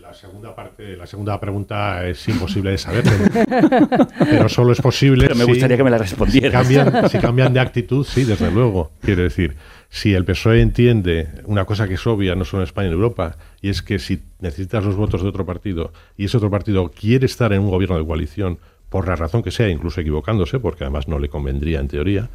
La 0.00 0.12
segunda 0.14 0.56
parte, 0.56 0.96
la 0.96 1.06
segunda 1.06 1.38
pregunta 1.38 2.04
es 2.04 2.26
imposible 2.28 2.72
de 2.72 2.78
saber, 2.78 3.04
pero, 3.04 4.08
pero 4.18 4.48
solo 4.48 4.72
es 4.72 4.80
posible. 4.80 5.26
Pero 5.26 5.36
me 5.36 5.44
si- 5.44 5.50
gustaría 5.52 5.76
que 5.76 5.84
me 5.84 5.90
la 5.90 5.98
respondieras. 5.98 6.66
Si 6.66 6.74
cambian, 6.74 7.08
si 7.08 7.18
cambian 7.20 7.52
de 7.54 7.60
actitud, 7.60 8.04
sí, 8.04 8.24
desde 8.24 8.50
luego. 8.50 8.90
Quiero 9.00 9.22
decir, 9.22 9.54
si 9.88 10.12
el 10.14 10.24
PSOE 10.24 10.62
entiende 10.62 11.28
una 11.44 11.64
cosa 11.64 11.86
que 11.86 11.94
es 11.94 12.04
obvia, 12.08 12.34
no 12.34 12.44
solo 12.44 12.62
en 12.62 12.66
España, 12.66 12.88
en 12.88 12.94
Europa, 12.94 13.36
y 13.62 13.68
es 13.68 13.82
que 13.82 14.00
si 14.00 14.20
necesitas 14.40 14.84
los 14.84 14.96
votos 14.96 15.22
de 15.22 15.28
otro 15.28 15.46
partido 15.46 15.92
y 16.16 16.24
ese 16.24 16.38
otro 16.38 16.50
partido 16.50 16.90
quiere 16.90 17.26
estar 17.26 17.52
en 17.52 17.60
un 17.60 17.70
gobierno 17.70 17.96
de 17.96 18.04
coalición, 18.04 18.58
por 18.88 19.06
la 19.06 19.14
razón 19.14 19.44
que 19.44 19.52
sea, 19.52 19.68
incluso 19.68 20.00
equivocándose, 20.00 20.58
porque 20.58 20.82
además 20.82 21.06
no 21.06 21.20
le 21.20 21.28
convendría 21.28 21.78
en 21.78 21.86
teoría, 21.86 22.28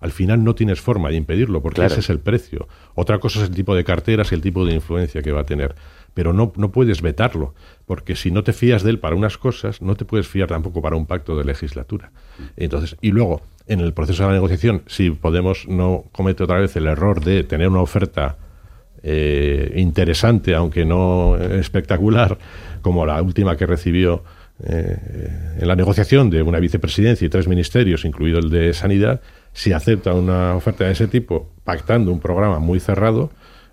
al 0.00 0.12
final 0.12 0.42
no 0.44 0.54
tienes 0.54 0.80
forma 0.80 1.10
de 1.10 1.16
impedirlo, 1.16 1.62
porque 1.62 1.76
Claro. 1.76 1.92
ese 1.92 2.00
es 2.00 2.10
el 2.10 2.18
precio. 2.20 2.68
Otra 2.94 3.18
cosa 3.18 3.42
es 3.42 3.48
el 3.50 3.54
tipo 3.54 3.74
de 3.74 3.84
carteras 3.84 4.32
y 4.32 4.34
el 4.34 4.40
tipo 4.40 4.64
de 4.64 4.74
influencia 4.74 5.22
que 5.22 5.32
va 5.32 5.40
a 5.42 5.44
tener. 5.44 5.74
Pero 6.14 6.32
no, 6.32 6.52
no 6.56 6.72
puedes 6.72 7.02
vetarlo, 7.02 7.54
porque 7.86 8.16
si 8.16 8.30
no 8.30 8.42
te 8.42 8.52
fías 8.52 8.82
de 8.82 8.90
él 8.90 8.98
para 8.98 9.14
unas 9.14 9.38
cosas, 9.38 9.80
no 9.80 9.94
te 9.94 10.04
puedes 10.04 10.26
fiar 10.26 10.48
tampoco 10.48 10.82
para 10.82 10.96
un 10.96 11.06
pacto 11.06 11.36
de 11.36 11.44
legislatura. 11.44 12.10
Entonces, 12.56 12.96
y 13.00 13.10
luego, 13.12 13.42
en 13.68 13.80
el 13.80 13.92
proceso 13.92 14.22
de 14.24 14.28
la 14.30 14.34
negociación, 14.34 14.82
si 14.86 15.10
Podemos 15.10 15.68
no 15.68 16.04
comete 16.12 16.42
otra 16.42 16.58
vez 16.58 16.74
el 16.76 16.86
error 16.88 17.22
de 17.22 17.44
tener 17.44 17.68
una 17.68 17.80
oferta 17.82 18.38
eh, 19.02 19.72
interesante, 19.76 20.54
aunque 20.54 20.84
no 20.84 21.36
espectacular, 21.36 22.38
como 22.82 23.06
la 23.06 23.22
última 23.22 23.56
que 23.56 23.66
recibió 23.66 24.22
eh, 24.64 25.56
en 25.58 25.68
la 25.68 25.76
negociación 25.76 26.30
de 26.30 26.42
una 26.42 26.58
vicepresidencia 26.58 27.26
y 27.26 27.28
tres 27.28 27.48
ministerios, 27.48 28.04
incluido 28.04 28.38
el 28.38 28.50
de 28.50 28.74
Sanidad, 28.74 29.20
si 29.52 29.72
acepta 29.72 30.14
una 30.14 30.54
oferta 30.54 30.84
de 30.84 30.92
ese 30.92 31.08
tipo, 31.08 31.50
pactando 31.64 32.12
un 32.12 32.20
programa 32.20 32.58
muy 32.58 32.80
cerrado, 32.80 33.30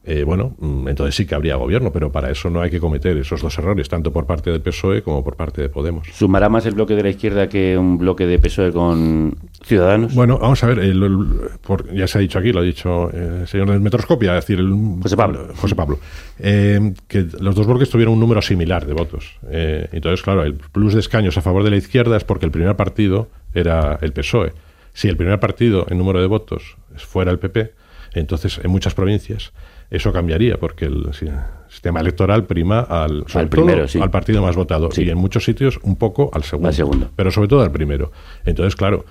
eh, 0.09 0.23
bueno, 0.23 0.55
mm, 0.59 0.87
entonces 0.87 1.15
sí 1.15 1.25
que 1.25 1.35
habría 1.35 1.57
gobierno, 1.57 1.91
pero 1.91 2.11
para 2.11 2.31
eso 2.31 2.49
no 2.49 2.61
hay 2.61 2.69
que 2.69 2.79
cometer 2.79 3.17
esos 3.17 3.41
dos 3.41 3.57
errores, 3.57 3.89
tanto 3.89 4.11
por 4.13 4.25
parte 4.25 4.49
del 4.49 4.61
PSOE 4.61 5.01
como 5.03 5.23
por 5.23 5.35
parte 5.35 5.61
de 5.61 5.69
Podemos. 5.69 6.07
¿Sumará 6.13 6.47
más 6.47 6.65
el 6.65 6.75
bloque 6.75 6.95
de 6.95 7.03
la 7.03 7.09
izquierda 7.09 7.49
que 7.49 7.77
un 7.77 7.97
bloque 7.97 8.25
de 8.25 8.39
PSOE 8.39 8.71
con 8.71 9.35
Ciudadanos? 9.63 10.15
Bueno, 10.15 10.37
vamos 10.39 10.63
a 10.63 10.67
ver, 10.67 10.79
el- 10.79 11.03
el- 11.03 11.27
por- 11.61 11.93
ya 11.93 12.07
se 12.07 12.17
ha 12.17 12.21
dicho 12.21 12.39
aquí, 12.39 12.53
lo 12.53 12.61
ha 12.61 12.63
dicho 12.63 13.09
eh, 13.13 13.39
el 13.41 13.47
señor 13.47 13.69
del 13.69 13.81
Metroscopia, 13.81 14.37
es 14.37 14.45
decir, 14.45 14.59
el, 14.59 14.71
José 15.01 15.17
Pablo, 15.17 15.49
José 15.57 15.75
Pablo 15.75 15.99
eh, 16.39 16.93
que 17.07 17.27
los 17.39 17.53
dos 17.55 17.67
bloques 17.67 17.89
tuvieron 17.89 18.13
un 18.13 18.19
número 18.21 18.41
similar 18.41 18.85
de 18.85 18.93
votos. 18.93 19.35
Eh, 19.51 19.89
entonces, 19.91 20.21
claro, 20.21 20.43
el 20.43 20.53
plus 20.53 20.93
de 20.93 21.01
escaños 21.01 21.37
a 21.37 21.41
favor 21.41 21.63
de 21.63 21.71
la 21.71 21.77
izquierda 21.77 22.15
es 22.15 22.23
porque 22.23 22.45
el 22.45 22.51
primer 22.51 22.75
partido 22.75 23.27
era 23.53 23.99
el 24.01 24.13
PSOE. 24.13 24.53
Si 24.93 25.07
el 25.09 25.17
primer 25.17 25.39
partido 25.39 25.85
en 25.89 25.97
número 25.97 26.21
de 26.21 26.27
votos 26.27 26.77
fuera 26.95 27.29
el 27.31 27.39
PP, 27.39 27.73
entonces 28.13 28.59
en 28.63 28.71
muchas 28.71 28.93
provincias 28.95 29.51
eso 29.89 30.11
cambiaría 30.11 30.57
porque 30.57 30.85
el 30.85 31.13
si- 31.13 31.27
sistema 31.69 31.99
electoral 31.99 32.45
prima 32.45 32.79
al, 32.81 33.25
todo 33.25 33.49
primero, 33.49 33.87
sí. 33.87 33.99
al 33.99 34.09
partido 34.09 34.41
más 34.41 34.55
votado 34.55 34.89
y 34.95 35.09
en 35.09 35.17
muchos 35.17 35.43
sitios 35.43 35.79
un 35.83 35.95
poco 35.97 36.29
al 36.33 36.43
segundo, 36.43 36.69
Al 36.69 36.73
segundo. 36.73 37.09
pero 37.15 37.29
sobre 37.31 37.47
todo 37.49 37.61
al 37.61 37.71
primero. 37.71 38.11
Entonces, 38.45 38.75
claro, 38.75 39.05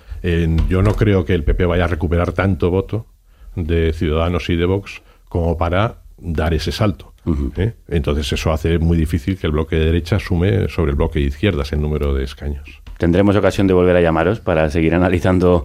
yo 0.69 0.83
no 0.83 0.95
creo 0.95 1.25
que 1.25 1.35
el 1.35 1.45
PP 1.45 1.67
vaya 1.67 1.85
a 1.85 1.89
recuperar 1.89 2.33
tanto 2.33 2.71
voto 2.71 3.07
de 3.55 3.93
Ciudadanos 3.93 4.49
y 4.51 4.57
de 4.57 4.65
Vox 4.67 5.03
como 5.29 5.57
para 5.59 6.03
dar 6.19 6.55
ese 6.55 6.73
salto. 6.73 7.13
¿eh? 7.57 7.75
Entonces 7.89 8.33
eso 8.33 8.53
hace 8.53 8.79
muy 8.79 8.97
difícil 8.97 9.37
que 9.39 9.47
el 9.47 9.53
bloque 9.53 9.77
de 9.77 9.87
derecha 9.87 10.19
sume 10.19 10.69
sobre 10.69 10.91
el 10.93 10.97
bloque 10.97 11.19
de 11.19 11.27
izquierdas 11.27 11.73
en 11.73 11.83
número 11.83 12.15
de 12.15 12.25
escaños. 12.25 12.81
Tendremos 12.99 13.37
ocasión 13.37 13.67
de 13.67 13.75
volver 13.75 13.97
a 13.97 14.01
llamaros 14.01 14.41
para 14.41 14.71
seguir 14.71 14.95
analizando 14.95 15.65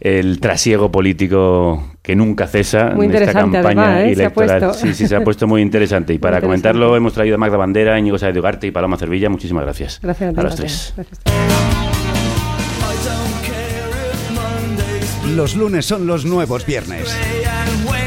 el 0.00 0.38
trasiego 0.38 0.92
político 0.92 1.92
que 2.08 2.16
nunca 2.16 2.46
cesa 2.46 2.92
Muy 2.94 3.04
en 3.04 3.16
esta 3.16 3.34
campaña 3.34 3.96
además, 3.96 4.12
¿eh? 4.12 4.14
Se 4.14 4.24
ha 4.24 4.28
electoral. 4.28 4.74
Sí, 4.74 4.94
sí, 4.94 5.06
se 5.06 5.14
ha 5.14 5.22
puesto 5.22 5.46
muy 5.46 5.60
interesante. 5.60 6.14
Y 6.14 6.18
para 6.18 6.38
interesante. 6.38 6.46
comentarlo 6.46 6.96
hemos 6.96 7.12
traído 7.12 7.34
a 7.34 7.38
Magda 7.38 7.58
Bandera, 7.58 7.98
Íñigo 7.98 8.16
Sáez 8.16 8.32
de 8.32 8.40
Ugarte 8.40 8.66
y 8.66 8.70
Paloma 8.70 8.96
Cervilla. 8.96 9.28
Muchísimas 9.28 9.64
gracias. 9.64 10.00
Gracias 10.00 10.38
a 10.38 10.42
los 10.42 10.56
gracias. 10.56 10.94
tres. 10.96 11.16
Los 15.36 15.54
lunes 15.54 15.84
son 15.84 16.06
los 16.06 16.24
nuevos 16.24 16.64
viernes. 16.64 17.14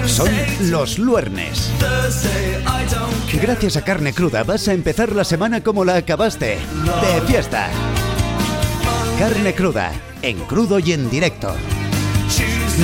Son 0.05 0.31
los 0.71 0.97
luernes. 0.97 1.71
Gracias 3.39 3.77
a 3.77 3.83
Carne 3.83 4.13
Cruda 4.13 4.43
vas 4.43 4.67
a 4.67 4.73
empezar 4.73 5.11
la 5.11 5.23
semana 5.23 5.61
como 5.61 5.85
la 5.85 5.97
acabaste. 5.97 6.57
De 6.57 7.21
fiesta. 7.27 7.69
Carne 9.19 9.53
Cruda, 9.53 9.91
en 10.23 10.39
crudo 10.39 10.79
y 10.79 10.93
en 10.93 11.07
directo. 11.07 11.53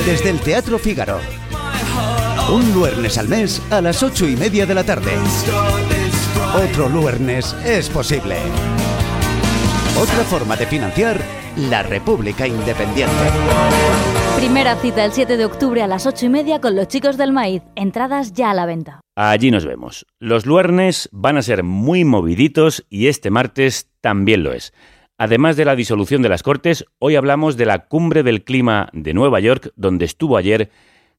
Desde 0.06 0.30
el 0.30 0.40
Teatro 0.40 0.78
Fígaro. 0.78 1.18
Un 2.52 2.72
luernes 2.72 3.18
al 3.18 3.28
mes 3.28 3.62
a 3.70 3.80
las 3.80 4.02
ocho 4.02 4.26
y 4.28 4.36
media 4.36 4.64
de 4.66 4.74
la 4.74 4.84
tarde. 4.84 5.12
Otro 6.54 6.88
luernes 6.88 7.54
es 7.64 7.88
posible. 7.88 8.36
Otra 10.00 10.24
forma 10.24 10.56
de 10.56 10.66
financiar 10.66 11.20
la 11.56 11.82
República 11.82 12.46
Independiente. 12.46 13.14
Primera 14.36 14.76
cita 14.76 15.04
el 15.04 15.12
7 15.12 15.36
de 15.36 15.44
octubre 15.44 15.82
a 15.82 15.88
las 15.88 16.06
8 16.06 16.26
y 16.26 16.28
media 16.28 16.60
con 16.60 16.76
los 16.76 16.86
chicos 16.88 17.16
del 17.16 17.32
maíz. 17.32 17.62
Entradas 17.74 18.32
ya 18.32 18.50
a 18.50 18.54
la 18.54 18.66
venta. 18.66 19.00
Allí 19.16 19.50
nos 19.50 19.66
vemos. 19.66 20.06
Los 20.20 20.46
luernes 20.46 21.08
van 21.12 21.36
a 21.36 21.42
ser 21.42 21.64
muy 21.64 22.04
moviditos 22.04 22.86
y 22.88 23.08
este 23.08 23.30
martes 23.30 23.90
también 24.00 24.44
lo 24.44 24.52
es. 24.52 24.72
Además 25.20 25.56
de 25.56 25.64
la 25.64 25.74
disolución 25.74 26.22
de 26.22 26.28
las 26.28 26.44
Cortes, 26.44 26.84
hoy 27.00 27.16
hablamos 27.16 27.56
de 27.56 27.66
la 27.66 27.86
cumbre 27.86 28.22
del 28.22 28.44
clima 28.44 28.88
de 28.92 29.14
Nueva 29.14 29.40
York, 29.40 29.72
donde 29.74 30.04
estuvo 30.04 30.36
ayer 30.36 30.70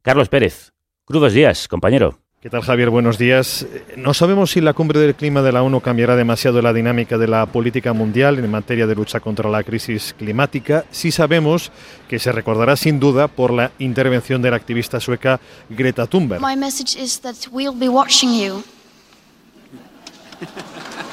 Carlos 0.02 0.30
Pérez. 0.30 0.72
Crudos 1.04 1.34
días, 1.34 1.68
compañero. 1.68 2.18
¿Qué 2.40 2.50
tal, 2.50 2.62
Javier? 2.62 2.90
Buenos 2.90 3.18
días. 3.18 3.68
No 3.98 4.14
sabemos 4.14 4.52
si 4.52 4.62
la 4.62 4.72
cumbre 4.72 5.02
del 5.02 5.16
clima 5.16 5.42
de 5.42 5.52
la 5.52 5.64
ONU 5.64 5.82
cambiará 5.82 6.16
demasiado 6.16 6.62
la 6.62 6.72
dinámica 6.72 7.18
de 7.18 7.28
la 7.28 7.46
política 7.48 7.92
mundial 7.92 8.40
en 8.40 8.50
materia 8.50 8.88
de 8.88 8.96
lucha 8.96 9.20
contra 9.20 9.50
la 9.50 9.64
crisis 9.64 10.16
climática. 10.18 10.86
Sí 10.92 11.12
sabemos 11.12 11.70
que 12.08 12.20
se 12.20 12.32
recordará 12.32 12.78
sin 12.78 13.02
duda 13.02 13.28
por 13.28 13.52
la 13.52 13.72
intervención 13.80 14.42
de 14.42 14.52
la 14.52 14.56
activista 14.56 15.02
sueca 15.02 15.42
Greta 15.68 16.08
Thunberg. 16.08 16.42
My 16.42 16.56
message 16.56 16.98
is 16.98 17.20
that 17.20 17.36
we'll 17.52 17.78
be 17.78 17.90
watching 17.90 18.32
you. 18.32 18.64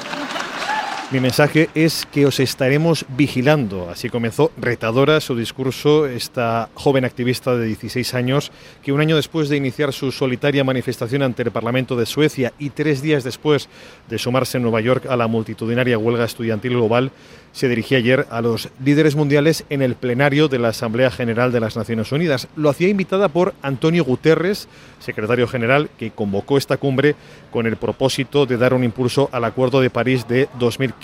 Mi 1.09 1.21
mensaje 1.21 1.69
es 1.73 2.05
que 2.11 2.25
os 2.25 2.41
estaremos 2.41 3.05
vigilando. 3.07 3.89
Así 3.89 4.09
comenzó 4.09 4.51
retadora 4.57 5.21
su 5.21 5.37
discurso 5.37 6.05
esta 6.05 6.67
joven 6.73 7.05
activista 7.05 7.55
de 7.55 7.65
16 7.65 8.13
años 8.13 8.51
que 8.83 8.91
un 8.91 8.99
año 8.99 9.15
después 9.15 9.47
de 9.47 9.55
iniciar 9.55 9.93
su 9.93 10.11
solitaria 10.11 10.65
manifestación 10.65 11.23
ante 11.23 11.43
el 11.43 11.51
Parlamento 11.51 11.95
de 11.95 12.05
Suecia 12.05 12.51
y 12.59 12.71
tres 12.71 13.01
días 13.01 13.23
después 13.23 13.69
de 14.09 14.17
sumarse 14.17 14.57
en 14.57 14.63
Nueva 14.63 14.81
York 14.81 15.05
a 15.09 15.15
la 15.15 15.27
multitudinaria 15.27 15.97
huelga 15.97 16.25
estudiantil 16.25 16.73
global, 16.73 17.13
se 17.53 17.69
dirigía 17.69 17.99
ayer 17.99 18.27
a 18.29 18.41
los 18.41 18.69
líderes 18.83 19.15
mundiales 19.15 19.63
en 19.69 19.81
el 19.81 19.95
plenario 19.95 20.49
de 20.49 20.59
la 20.59 20.69
Asamblea 20.69 21.09
General 21.09 21.53
de 21.53 21.61
las 21.61 21.77
Naciones 21.77 22.11
Unidas. 22.11 22.49
Lo 22.57 22.69
hacía 22.69 22.89
invitada 22.89 23.29
por 23.29 23.53
Antonio 23.61 24.03
Guterres, 24.03 24.67
secretario 24.99 25.47
general, 25.47 25.89
que 25.97 26.11
convocó 26.11 26.57
esta 26.57 26.75
cumbre 26.75 27.15
con 27.49 27.65
el 27.65 27.77
propósito 27.77 28.45
de 28.45 28.57
dar 28.57 28.73
un 28.73 28.83
impulso 28.83 29.29
al 29.31 29.45
Acuerdo 29.45 29.79
de 29.79 29.89
París 29.89 30.27
de 30.27 30.49
2015. 30.59 30.96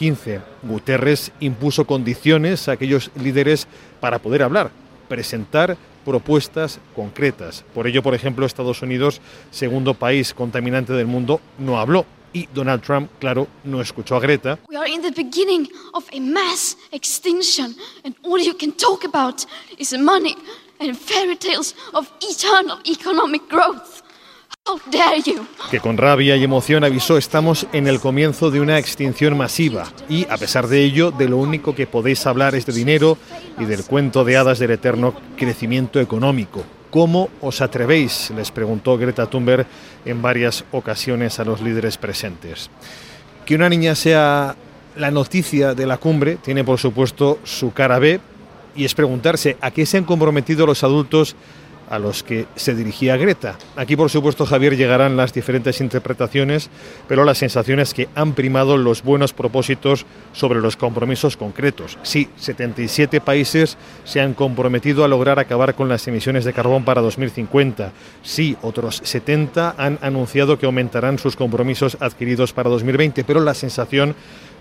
Guterres 0.64 1.32
impuso 1.40 1.86
condiciones 1.86 2.68
a 2.68 2.74
aquellos 2.74 3.12
líderes 3.16 3.68
para 4.00 4.20
poder 4.20 4.44
hablar, 4.44 4.72
presentar 5.08 5.78
propuestas 6.04 6.80
concretas. 6.96 7.64
Por 7.74 7.88
ello, 7.88 8.04
por 8.04 8.14
ejemplo, 8.14 8.46
Estados 8.46 8.82
Unidos, 8.82 9.22
segundo 9.52 9.94
país 9.94 10.34
contaminante 10.34 10.94
del 10.94 11.08
mundo, 11.08 11.40
no 11.60 11.80
habló. 11.80 12.06
Y 12.34 12.48
Donald 12.54 12.82
Trump, 12.82 13.12
claro, 13.20 13.48
no 13.64 13.80
escuchó 13.80 14.16
a 14.16 14.20
Greta. 14.20 14.58
We 14.68 14.76
are 14.76 14.90
in 14.90 15.04
the 15.04 15.12
beginning 15.12 15.70
of 15.94 16.06
a 16.12 16.20
mass 16.20 16.76
extinction, 16.92 17.76
and 18.04 18.16
all 18.24 18.40
you 18.40 18.56
can 18.58 18.72
talk 18.72 19.06
about 19.06 19.46
is 19.78 19.94
money 19.94 20.36
and 20.80 20.98
fairy 20.98 21.38
tales 21.38 21.76
of 21.94 22.12
eternal 22.22 22.80
economic 22.86 23.48
growth. 23.50 24.03
Que 25.70 25.82
con 25.82 25.98
rabia 25.98 26.38
y 26.38 26.44
emoción 26.44 26.86
avisó 26.86 27.18
estamos 27.18 27.68
en 27.74 27.86
el 27.86 28.00
comienzo 28.00 28.50
de 28.50 28.62
una 28.62 28.80
extinción 28.80 29.38
masiva 29.38 29.92
y 30.08 30.26
a 30.30 30.38
pesar 30.38 30.68
de 30.68 30.86
ello 30.86 31.12
de 31.12 31.28
lo 31.28 31.36
único 31.38 31.76
que 31.76 31.86
podéis 31.86 32.26
hablar 32.26 32.56
es 32.56 32.66
de 32.66 32.72
dinero 32.72 33.18
y 33.60 33.66
del 33.66 33.84
cuento 33.84 34.24
de 34.24 34.38
hadas 34.38 34.60
del 34.60 34.72
eterno 34.72 35.16
crecimiento 35.36 36.00
económico. 36.00 36.64
¿Cómo 36.92 37.30
os 37.42 37.60
atrevéis? 37.60 38.32
les 38.36 38.52
preguntó 38.52 38.98
Greta 38.98 39.30
Thunberg 39.30 39.68
en 40.06 40.22
varias 40.22 40.64
ocasiones 40.72 41.40
a 41.40 41.46
los 41.46 41.62
líderes 41.62 41.98
presentes. 41.98 42.70
Que 43.46 43.56
una 43.56 43.68
niña 43.68 43.96
sea 43.96 44.56
la 44.96 45.12
noticia 45.12 45.74
de 45.74 45.86
la 45.86 45.98
cumbre 45.98 46.38
tiene 46.38 46.64
por 46.64 46.80
supuesto 46.80 47.40
su 47.44 47.74
cara 47.74 48.00
B 48.00 48.22
y 48.76 48.86
es 48.86 48.96
preguntarse 48.96 49.58
a 49.60 49.72
qué 49.72 49.86
se 49.86 49.98
han 49.98 50.06
comprometido 50.06 50.66
los 50.66 50.84
adultos 50.86 51.36
a 51.94 52.00
los 52.00 52.24
que 52.24 52.48
se 52.56 52.74
dirigía 52.74 53.18
Greta. 53.18 53.58
Aquí, 53.76 53.96
por 53.96 54.10
supuesto, 54.10 54.48
Javier, 54.48 54.76
llegarán 54.76 55.16
las 55.16 55.32
diferentes 55.32 55.80
interpretaciones, 55.80 56.72
pero 57.08 57.24
la 57.24 57.36
sensación 57.36 57.80
es 57.80 57.94
que 57.94 58.10
han 58.16 58.34
primado 58.34 58.78
los 58.78 59.04
buenos 59.04 59.32
propósitos 59.32 60.08
sobre 60.32 60.60
los 60.60 60.76
compromisos 60.76 61.38
concretos. 61.38 62.00
Sí, 62.02 62.30
77 62.38 63.22
países 63.22 63.78
se 64.06 64.22
han 64.22 64.34
comprometido 64.34 65.04
a 65.04 65.08
lograr 65.08 65.38
acabar 65.38 65.76
con 65.76 65.88
las 65.88 66.08
emisiones 66.08 66.46
de 66.46 66.54
carbón 66.54 66.84
para 66.84 67.02
2050. 67.02 67.92
Sí, 68.24 68.58
otros 68.64 69.00
70 69.04 69.76
han 69.78 70.00
anunciado 70.02 70.58
que 70.58 70.66
aumentarán 70.66 71.20
sus 71.20 71.36
compromisos 71.36 71.98
adquiridos 72.00 72.54
para 72.54 72.72
2020, 72.72 73.24
pero 73.24 73.40
la 73.40 73.54
sensación, 73.54 74.16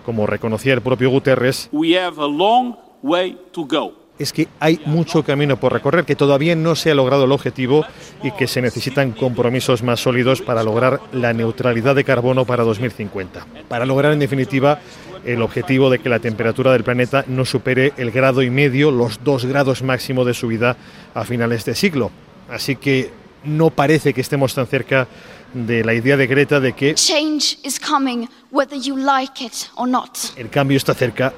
como 0.04 0.26
reconocía 0.26 0.74
el 0.74 0.82
propio 0.82 1.08
Guterres, 1.08 1.70
We 1.72 1.98
have 1.98 2.20
a 2.22 2.28
long 2.28 2.76
way 3.02 3.38
to 3.52 3.64
go. 3.64 4.01
Es 4.18 4.32
que 4.32 4.48
hay 4.60 4.80
mucho 4.86 5.24
camino 5.24 5.58
por 5.58 5.72
recorrer, 5.72 6.04
que 6.04 6.16
todavía 6.16 6.54
no 6.54 6.76
se 6.76 6.90
ha 6.90 6.94
logrado 6.94 7.24
el 7.24 7.32
objetivo 7.32 7.84
y 8.22 8.30
que 8.32 8.46
se 8.46 8.62
necesitan 8.62 9.12
compromisos 9.12 9.82
más 9.82 10.00
sólidos 10.00 10.42
para 10.42 10.62
lograr 10.62 11.00
la 11.12 11.32
neutralidad 11.32 11.94
de 11.94 12.04
carbono 12.04 12.44
para 12.44 12.64
2050. 12.64 13.46
Para 13.68 13.86
lograr, 13.86 14.12
en 14.12 14.18
definitiva, 14.18 14.80
el 15.24 15.42
objetivo 15.42 15.90
de 15.90 15.98
que 15.98 16.08
la 16.08 16.18
temperatura 16.18 16.72
del 16.72 16.84
planeta 16.84 17.24
no 17.26 17.44
supere 17.44 17.92
el 17.96 18.10
grado 18.10 18.42
y 18.42 18.50
medio, 18.50 18.90
los 18.90 19.22
dos 19.24 19.44
grados 19.44 19.82
máximo 19.82 20.24
de 20.24 20.34
subida 20.34 20.76
a 21.14 21.24
finales 21.24 21.64
de 21.64 21.74
siglo. 21.74 22.10
Así 22.48 22.76
que 22.76 23.10
no 23.44 23.70
parece 23.70 24.12
que 24.12 24.20
estemos 24.20 24.54
tan 24.54 24.66
cerca 24.66 25.08
de 25.52 25.84
la 25.84 25.94
idea 25.94 26.16
de 26.16 26.26
Greta 26.26 26.60
de 26.60 26.72
que 26.72 26.94
Change 26.94 27.58
is 27.62 27.78
coming 27.78 28.26
whether 28.50 28.78
you 28.78 28.96
like 28.96 29.44
it 29.44 29.52
or 29.76 29.88
not. 29.88 30.16
el 30.36 30.48
cambio 30.48 30.76
está 30.76 30.94
cerca, 30.94 31.32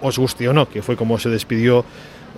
os 0.00 0.18
guste 0.18 0.48
o 0.48 0.52
no, 0.52 0.68
que 0.68 0.82
fue 0.82 0.96
como 0.96 1.18
se 1.18 1.28
despidió 1.28 1.84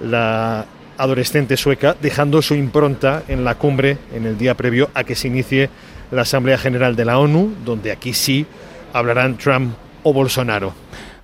la 0.02 0.66
adolescente 0.98 1.56
sueca, 1.56 1.96
dejando 2.00 2.42
su 2.42 2.54
impronta 2.54 3.22
en 3.28 3.44
la 3.44 3.56
cumbre 3.56 3.98
en 4.14 4.26
el 4.26 4.38
día 4.38 4.54
previo 4.54 4.90
a 4.94 5.04
que 5.04 5.14
se 5.14 5.28
inicie 5.28 5.70
la 6.10 6.22
Asamblea 6.22 6.58
General 6.58 6.94
de 6.94 7.04
la 7.04 7.18
ONU, 7.18 7.54
donde 7.64 7.90
aquí 7.90 8.12
sí 8.12 8.46
hablarán 8.92 9.38
Trump 9.38 9.74
o 10.02 10.12
Bolsonaro. 10.12 10.74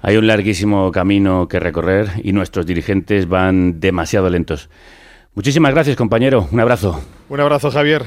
Hay 0.00 0.16
un 0.16 0.26
larguísimo 0.26 0.90
camino 0.92 1.48
que 1.48 1.60
recorrer 1.60 2.08
y 2.22 2.32
nuestros 2.32 2.66
dirigentes 2.66 3.28
van 3.28 3.80
demasiado 3.80 4.30
lentos. 4.30 4.70
Muchísimas 5.34 5.72
gracias, 5.72 5.96
compañero. 5.96 6.48
Un 6.50 6.60
abrazo. 6.60 7.02
Un 7.28 7.40
abrazo, 7.40 7.70
Javier. 7.70 8.04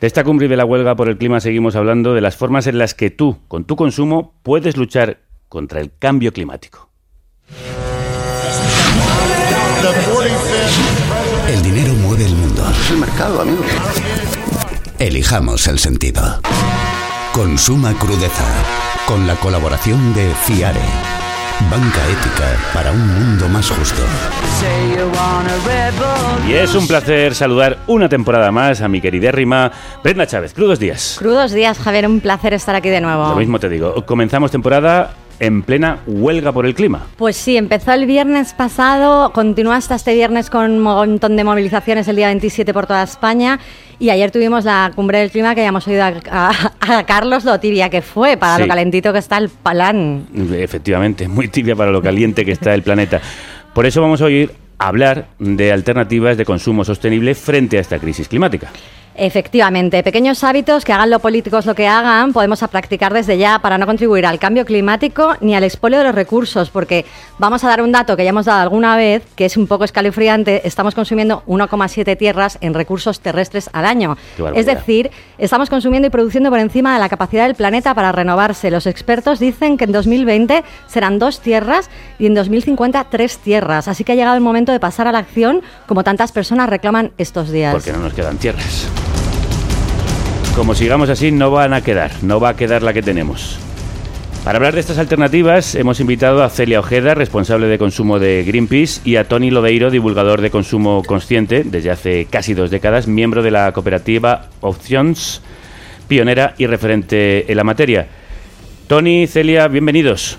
De 0.00 0.06
esta 0.06 0.24
cumbre 0.24 0.46
y 0.46 0.48
de 0.48 0.56
la 0.56 0.64
huelga 0.64 0.96
por 0.96 1.08
el 1.08 1.18
clima 1.18 1.40
seguimos 1.40 1.76
hablando 1.76 2.14
de 2.14 2.22
las 2.22 2.36
formas 2.36 2.66
en 2.66 2.78
las 2.78 2.94
que 2.94 3.10
tú, 3.10 3.38
con 3.48 3.64
tu 3.64 3.76
consumo, 3.76 4.34
puedes 4.42 4.76
luchar 4.76 5.18
contra 5.48 5.80
el 5.80 5.90
cambio 5.98 6.32
climático. 6.32 6.88
El 11.50 11.62
dinero 11.62 11.92
mueve 11.94 12.26
el 12.26 12.34
mundo. 12.36 12.64
Es 12.70 12.90
el 12.92 12.98
mercado, 12.98 13.42
amigo. 13.42 13.64
Elijamos 15.00 15.66
el 15.66 15.80
sentido. 15.80 16.38
Consuma 17.32 17.92
crudeza. 17.94 18.44
Con 19.04 19.26
la 19.26 19.34
colaboración 19.34 20.14
de 20.14 20.32
FIARE. 20.44 20.78
Banca 21.68 22.06
ética 22.06 22.56
para 22.72 22.92
un 22.92 23.04
mundo 23.04 23.48
más 23.48 23.68
justo. 23.68 24.00
Y 26.46 26.52
es 26.52 26.72
un 26.76 26.86
placer 26.86 27.34
saludar 27.34 27.78
una 27.88 28.08
temporada 28.08 28.52
más 28.52 28.80
a 28.80 28.86
mi 28.86 29.00
queridérrima 29.00 29.72
Brenda 30.04 30.28
Chávez. 30.28 30.54
Crudos 30.54 30.78
días. 30.78 31.16
Crudos 31.18 31.50
días, 31.50 31.80
Javier, 31.80 32.06
un 32.06 32.20
placer 32.20 32.54
estar 32.54 32.76
aquí 32.76 32.90
de 32.90 33.00
nuevo. 33.00 33.28
Lo 33.28 33.34
mismo 33.34 33.58
te 33.58 33.68
digo. 33.68 34.06
Comenzamos 34.06 34.52
temporada 34.52 35.14
en 35.40 35.62
plena 35.62 35.98
huelga 36.06 36.52
por 36.52 36.66
el 36.66 36.74
clima. 36.74 37.06
Pues 37.16 37.36
sí, 37.36 37.56
empezó 37.56 37.92
el 37.92 38.06
viernes 38.06 38.52
pasado, 38.54 39.32
continúa 39.32 39.76
hasta 39.76 39.94
este 39.96 40.14
viernes 40.14 40.50
con 40.50 40.70
un 40.70 40.78
montón 40.80 41.34
de 41.36 41.42
movilizaciones 41.44 42.06
el 42.08 42.16
día 42.16 42.26
27 42.28 42.72
por 42.72 42.86
toda 42.86 43.02
España 43.02 43.58
y 43.98 44.10
ayer 44.10 44.30
tuvimos 44.30 44.64
la 44.64 44.92
cumbre 44.94 45.18
del 45.18 45.30
clima 45.30 45.54
que 45.54 45.62
hayamos 45.62 45.86
oído 45.88 46.02
a, 46.04 46.12
a- 46.30 46.72
a 46.98 47.04
Carlos 47.06 47.44
lo 47.44 47.58
tibia 47.58 47.88
que 47.90 48.02
fue, 48.02 48.36
para 48.36 48.56
Sí. 48.56 48.62
lo 48.62 48.68
calentito 48.68 49.12
que 49.12 49.18
está 49.18 49.38
el 49.38 49.48
palán. 49.48 50.26
Efectivamente, 50.52 51.26
muy 51.26 51.48
tibia 51.48 51.74
para 51.74 51.90
lo 51.90 52.02
caliente 52.02 52.44
que 52.44 52.52
está 52.52 52.74
el 52.74 52.82
planeta. 52.82 53.20
Por 53.74 53.86
eso 53.86 54.00
vamos 54.02 54.20
a 54.20 54.26
oír 54.26 54.52
hablar 54.78 55.28
de 55.38 55.72
alternativas 55.72 56.36
de 56.36 56.44
consumo 56.44 56.84
sostenible 56.84 57.34
frente 57.34 57.78
a 57.78 57.80
esta 57.80 57.98
crisis 57.98 58.28
climática. 58.28 58.68
Efectivamente, 59.22 60.02
pequeños 60.02 60.42
hábitos 60.44 60.82
que 60.82 60.94
hagan 60.94 61.10
los 61.10 61.20
políticos 61.20 61.66
lo 61.66 61.74
que 61.74 61.86
hagan, 61.86 62.32
podemos 62.32 62.62
a 62.62 62.68
practicar 62.68 63.12
desde 63.12 63.36
ya 63.36 63.58
para 63.58 63.76
no 63.76 63.84
contribuir 63.84 64.24
al 64.24 64.38
cambio 64.38 64.64
climático 64.64 65.36
ni 65.42 65.54
al 65.54 65.62
expolio 65.62 65.98
de 65.98 66.04
los 66.04 66.14
recursos, 66.14 66.70
porque 66.70 67.04
vamos 67.36 67.62
a 67.62 67.68
dar 67.68 67.82
un 67.82 67.92
dato 67.92 68.16
que 68.16 68.24
ya 68.24 68.30
hemos 68.30 68.46
dado 68.46 68.62
alguna 68.62 68.96
vez, 68.96 69.22
que 69.36 69.44
es 69.44 69.58
un 69.58 69.66
poco 69.66 69.84
escalofriante, 69.84 70.66
estamos 70.66 70.94
consumiendo 70.94 71.42
1,7 71.46 72.16
tierras 72.16 72.56
en 72.62 72.72
recursos 72.72 73.20
terrestres 73.20 73.68
al 73.74 73.84
año. 73.84 74.16
Es 74.54 74.64
decir, 74.64 75.10
estamos 75.36 75.68
consumiendo 75.68 76.06
y 76.06 76.10
produciendo 76.10 76.48
por 76.48 76.58
encima 76.58 76.94
de 76.94 77.00
la 77.00 77.10
capacidad 77.10 77.44
del 77.44 77.56
planeta 77.56 77.94
para 77.94 78.12
renovarse. 78.12 78.70
Los 78.70 78.86
expertos 78.86 79.38
dicen 79.38 79.76
que 79.76 79.84
en 79.84 79.92
2020 79.92 80.64
serán 80.86 81.18
dos 81.18 81.40
tierras 81.40 81.90
y 82.18 82.24
en 82.24 82.32
2050 82.32 83.04
tres 83.10 83.36
tierras, 83.36 83.86
así 83.86 84.02
que 84.02 84.12
ha 84.12 84.14
llegado 84.14 84.36
el 84.36 84.42
momento 84.42 84.72
de 84.72 84.80
pasar 84.80 85.06
a 85.08 85.12
la 85.12 85.18
acción, 85.18 85.60
como 85.86 86.04
tantas 86.04 86.32
personas 86.32 86.70
reclaman 86.70 87.12
estos 87.18 87.50
días. 87.50 87.74
Porque 87.74 87.92
no 87.92 87.98
nos 87.98 88.14
quedan 88.14 88.38
tierras. 88.38 88.88
Como 90.60 90.74
sigamos 90.74 91.08
así, 91.08 91.32
no 91.32 91.50
van 91.50 91.72
a 91.72 91.80
quedar, 91.80 92.10
no 92.20 92.38
va 92.38 92.50
a 92.50 92.54
quedar 92.54 92.82
la 92.82 92.92
que 92.92 93.00
tenemos. 93.00 93.58
Para 94.44 94.58
hablar 94.58 94.74
de 94.74 94.80
estas 94.80 94.98
alternativas, 94.98 95.74
hemos 95.74 96.00
invitado 96.00 96.44
a 96.44 96.50
Celia 96.50 96.80
Ojeda, 96.80 97.14
responsable 97.14 97.66
de 97.66 97.78
consumo 97.78 98.18
de 98.18 98.44
Greenpeace, 98.46 99.00
y 99.06 99.16
a 99.16 99.26
Tony 99.26 99.50
Lodeiro, 99.50 99.90
divulgador 99.90 100.42
de 100.42 100.50
consumo 100.50 101.02
consciente 101.02 101.62
desde 101.64 101.90
hace 101.90 102.26
casi 102.26 102.52
dos 102.52 102.70
décadas, 102.70 103.06
miembro 103.06 103.42
de 103.42 103.52
la 103.52 103.72
cooperativa 103.72 104.50
Options, 104.60 105.40
pionera 106.06 106.52
y 106.58 106.66
referente 106.66 107.50
en 107.50 107.56
la 107.56 107.64
materia. 107.64 108.08
Tony, 108.86 109.26
Celia, 109.28 109.66
bienvenidos. 109.66 110.38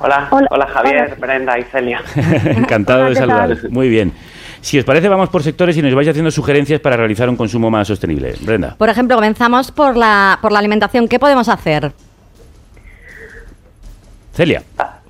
Hola, 0.00 0.26
hola, 0.30 0.66
Javier, 0.68 1.16
Brenda 1.20 1.58
y 1.58 1.64
Celia. 1.64 2.00
Encantado 2.46 3.00
Hola, 3.00 3.08
de 3.10 3.14
¿qué 3.14 3.20
saludaros. 3.20 3.60
tal? 3.60 3.70
Muy 3.72 3.90
bien. 3.90 4.14
Si 4.60 4.78
os 4.78 4.84
parece, 4.84 5.08
vamos 5.08 5.30
por 5.30 5.42
sectores 5.42 5.76
y 5.76 5.82
nos 5.82 5.94
vais 5.94 6.08
haciendo 6.08 6.30
sugerencias 6.30 6.80
para 6.80 6.96
realizar 6.96 7.28
un 7.28 7.36
consumo 7.36 7.70
más 7.70 7.88
sostenible. 7.88 8.34
Brenda. 8.42 8.76
Por 8.76 8.88
ejemplo, 8.88 9.16
comenzamos 9.16 9.70
por 9.72 9.96
la, 9.96 10.38
por 10.42 10.52
la 10.52 10.58
alimentación. 10.58 11.08
¿Qué 11.08 11.18
podemos 11.18 11.48
hacer? 11.48 11.92
Celia. 14.34 14.62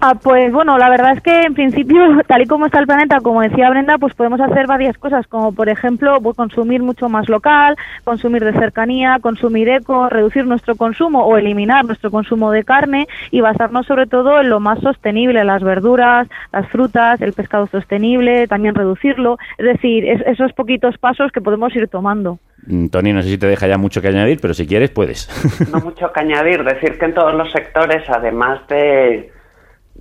Ah, 0.02 0.14
pues 0.14 0.50
bueno, 0.50 0.78
la 0.78 0.88
verdad 0.88 1.12
es 1.14 1.22
que 1.22 1.42
en 1.42 1.52
principio, 1.52 2.00
tal 2.26 2.40
y 2.40 2.46
como 2.46 2.64
está 2.66 2.78
el 2.78 2.86
planeta, 2.86 3.18
como 3.20 3.42
decía 3.42 3.68
Brenda, 3.68 3.98
pues 3.98 4.14
podemos 4.14 4.40
hacer 4.40 4.66
varias 4.66 4.96
cosas, 4.96 5.26
como 5.26 5.52
por 5.52 5.68
ejemplo 5.68 6.18
pues, 6.22 6.36
consumir 6.36 6.82
mucho 6.82 7.10
más 7.10 7.28
local, 7.28 7.76
consumir 8.04 8.42
de 8.42 8.52
cercanía, 8.54 9.18
consumir 9.20 9.68
eco, 9.68 10.08
reducir 10.08 10.46
nuestro 10.46 10.74
consumo 10.76 11.24
o 11.26 11.36
eliminar 11.36 11.84
nuestro 11.84 12.10
consumo 12.10 12.50
de 12.50 12.64
carne 12.64 13.08
y 13.30 13.42
basarnos 13.42 13.86
sobre 13.86 14.06
todo 14.06 14.40
en 14.40 14.48
lo 14.48 14.58
más 14.58 14.80
sostenible, 14.80 15.44
las 15.44 15.62
verduras, 15.62 16.28
las 16.50 16.66
frutas, 16.68 17.20
el 17.20 17.34
pescado 17.34 17.66
sostenible, 17.66 18.46
también 18.48 18.74
reducirlo, 18.74 19.36
es 19.58 19.66
decir, 19.66 20.06
es- 20.08 20.22
esos 20.26 20.54
poquitos 20.54 20.96
pasos 20.96 21.30
que 21.30 21.42
podemos 21.42 21.76
ir 21.76 21.88
tomando. 21.88 22.38
Mm, 22.66 22.86
Tony, 22.88 23.12
no 23.12 23.20
sé 23.22 23.28
si 23.28 23.38
te 23.38 23.46
deja 23.48 23.66
ya 23.66 23.76
mucho 23.76 24.00
que 24.00 24.08
añadir, 24.08 24.38
pero 24.40 24.54
si 24.54 24.66
quieres, 24.66 24.90
puedes. 24.90 25.28
No 25.72 25.80
mucho 25.80 26.10
que 26.10 26.20
añadir, 26.20 26.64
decir 26.64 26.98
que 26.98 27.04
en 27.04 27.12
todos 27.14 27.34
los 27.34 27.52
sectores, 27.52 28.02
además 28.08 28.60
de, 28.68 29.30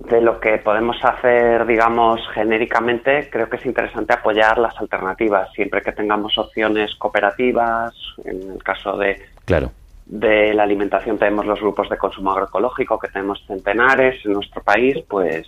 de 0.08 0.20
lo 0.20 0.40
que 0.40 0.58
podemos 0.58 0.96
hacer, 1.04 1.66
digamos, 1.66 2.20
genéricamente, 2.32 3.28
creo 3.30 3.48
que 3.48 3.56
es 3.56 3.66
interesante 3.66 4.14
apoyar 4.14 4.58
las 4.58 4.78
alternativas, 4.80 5.52
siempre 5.52 5.82
que 5.82 5.92
tengamos 5.92 6.36
opciones 6.38 6.94
cooperativas, 6.96 7.94
en 8.24 8.52
el 8.52 8.62
caso 8.62 8.96
de, 8.96 9.20
Claro. 9.44 9.70
de 10.06 10.54
la 10.54 10.62
alimentación 10.62 11.18
tenemos 11.18 11.44
los 11.44 11.60
grupos 11.60 11.88
de 11.90 11.98
consumo 11.98 12.32
agroecológico, 12.32 12.98
que 12.98 13.08
tenemos 13.08 13.44
centenares 13.46 14.24
en 14.24 14.32
nuestro 14.32 14.62
país, 14.62 14.96
pues, 15.06 15.46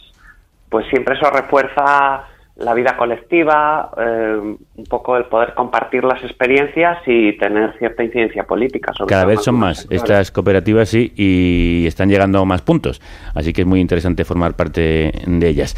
pues 0.68 0.86
siempre 0.88 1.16
eso 1.16 1.30
refuerza 1.30 2.24
la 2.56 2.74
vida 2.74 2.96
colectiva, 2.96 3.90
eh, 3.96 4.56
un 4.76 4.84
poco 4.84 5.16
el 5.16 5.24
poder 5.24 5.54
compartir 5.54 6.04
las 6.04 6.22
experiencias 6.22 6.98
y 7.06 7.36
tener 7.38 7.76
cierta 7.78 8.04
incidencia 8.04 8.44
política. 8.44 8.92
Sobre 8.92 9.08
Cada 9.08 9.24
vez 9.24 9.42
son 9.42 9.56
más 9.56 9.78
sectores. 9.78 10.02
estas 10.02 10.30
cooperativas 10.30 10.88
sí 10.90 11.12
y 11.16 11.86
están 11.86 12.10
llegando 12.10 12.40
a 12.40 12.44
más 12.44 12.62
puntos. 12.62 13.00
Así 13.34 13.52
que 13.52 13.62
es 13.62 13.66
muy 13.66 13.80
interesante 13.80 14.24
formar 14.24 14.54
parte 14.54 15.12
de 15.26 15.48
ellas. 15.48 15.74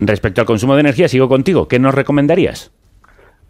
Respecto 0.00 0.40
al 0.40 0.46
consumo 0.46 0.74
de 0.74 0.80
energía, 0.80 1.08
sigo 1.08 1.28
contigo. 1.28 1.66
¿Qué 1.66 1.78
nos 1.78 1.94
recomendarías? 1.94 2.72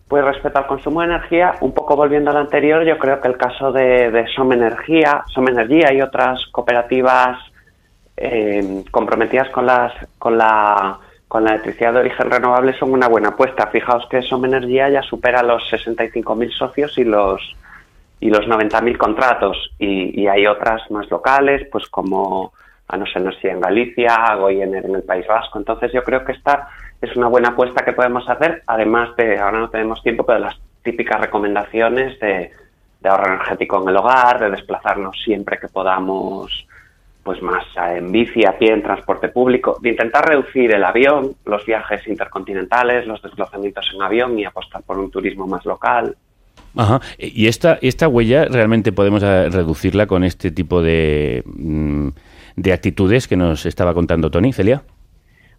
Pues 0.07 0.25
respecto 0.25 0.59
al 0.59 0.67
consumo 0.67 1.01
de 1.01 1.07
energía, 1.07 1.55
un 1.63 1.73
poco 1.73 1.97
volviendo 1.97 2.31
al 2.31 2.37
anterior, 2.37 2.85
yo 2.85 2.99
creo 2.99 3.21
que 3.21 3.29
el 3.29 3.39
caso 3.39 3.73
de, 3.73 4.11
de 4.11 4.27
Som 4.29 4.53
Energía, 4.53 5.25
Som 5.29 5.49
Energía 5.49 5.93
y 5.95 6.03
otras 6.03 6.47
cooperativas 6.53 7.39
eh, 8.17 8.85
comprometidas 8.91 9.49
con 9.49 9.65
las 9.65 9.93
con 10.19 10.37
la 10.37 10.99
con 11.33 11.45
la 11.45 11.53
electricidad 11.53 11.95
de 11.95 12.01
origen 12.01 12.31
renovable 12.31 12.75
son 12.79 12.93
una 12.93 13.09
buena 13.09 13.31
apuesta. 13.31 13.67
Fijaos 13.69 14.07
que 14.11 14.21
Som 14.21 14.45
Energía 14.45 14.91
ya 14.91 15.01
supera 15.01 15.43
los 15.43 15.63
65.000 15.73 16.53
socios 16.53 16.99
y 16.99 17.05
los 17.05 17.57
y 18.21 18.29
los 18.29 18.47
90.000 18.47 18.99
contratos 18.99 19.71
y, 19.79 20.21
y 20.21 20.27
hay 20.29 20.47
otras 20.47 20.83
más 20.91 21.11
locales, 21.11 21.67
pues 21.73 21.89
como 21.89 22.53
a 22.87 22.99
no 22.99 23.07
Energía 23.15 23.53
en 23.53 23.63
Galicia, 23.63 24.35
Goyener 24.35 24.85
en 24.85 24.97
el 24.97 25.05
País 25.05 25.27
Vasco. 25.27 25.59
Entonces 25.59 25.91
yo 25.95 26.05
creo 26.05 26.23
que 26.23 26.33
esta 26.33 26.69
es 27.01 27.17
una 27.17 27.29
buena 27.29 27.49
apuesta 27.49 27.83
que 27.83 27.95
podemos 27.95 28.29
hacer, 28.29 28.63
además 28.67 29.17
de, 29.17 29.39
ahora 29.39 29.59
no 29.59 29.71
tenemos 29.71 30.03
tiempo, 30.03 30.27
pero 30.27 30.39
las 30.39 30.61
típicas 30.83 31.19
recomendaciones 31.19 32.21
de, 32.21 32.51
de 33.01 33.09
ahorro 33.09 33.33
energético 33.33 33.81
en 33.81 33.89
el 33.89 33.97
hogar, 33.97 34.39
de 34.39 34.51
desplazarnos 34.51 35.19
siempre 35.25 35.59
que 35.59 35.69
podamos, 35.69 36.67
pues 37.23 37.41
más 37.43 37.65
en 37.77 38.11
bici, 38.11 38.45
a 38.45 38.59
pie, 38.59 38.73
en 38.73 38.83
transporte 38.83 39.29
público, 39.29 39.79
de 39.81 39.91
intentar 39.91 40.27
reducir 40.27 40.75
el 40.75 40.83
avión, 40.83 41.37
los 41.45 41.65
viajes 41.65 42.07
intercontinentales, 42.07 43.07
los 43.07 43.23
desplazamientos 43.23 43.91
en 43.95 44.03
avión 44.03 44.39
y 44.39 44.45
apostar 44.45 44.83
por 44.83 44.99
un 44.99 45.11
turismo 45.11 45.47
más 45.47 45.65
local. 45.65 46.17
Ajá. 46.77 47.01
Y 47.19 47.47
esta, 47.47 47.79
esta 47.83 48.09
huella 48.09 48.47
realmente 48.47 48.93
podemos 48.93 49.23
eh, 49.23 49.49
reducirla 49.51 50.07
con 50.07 50.25
este 50.25 50.51
tipo 50.51 50.83
de, 50.83 51.43
mm, 51.47 52.09
de 52.57 52.73
actitudes 52.73 53.29
que 53.29 53.37
nos 53.37 53.67
estaba 53.67 53.95
contando 53.95 54.31
Tony, 54.31 54.53
Celia. 54.53 54.83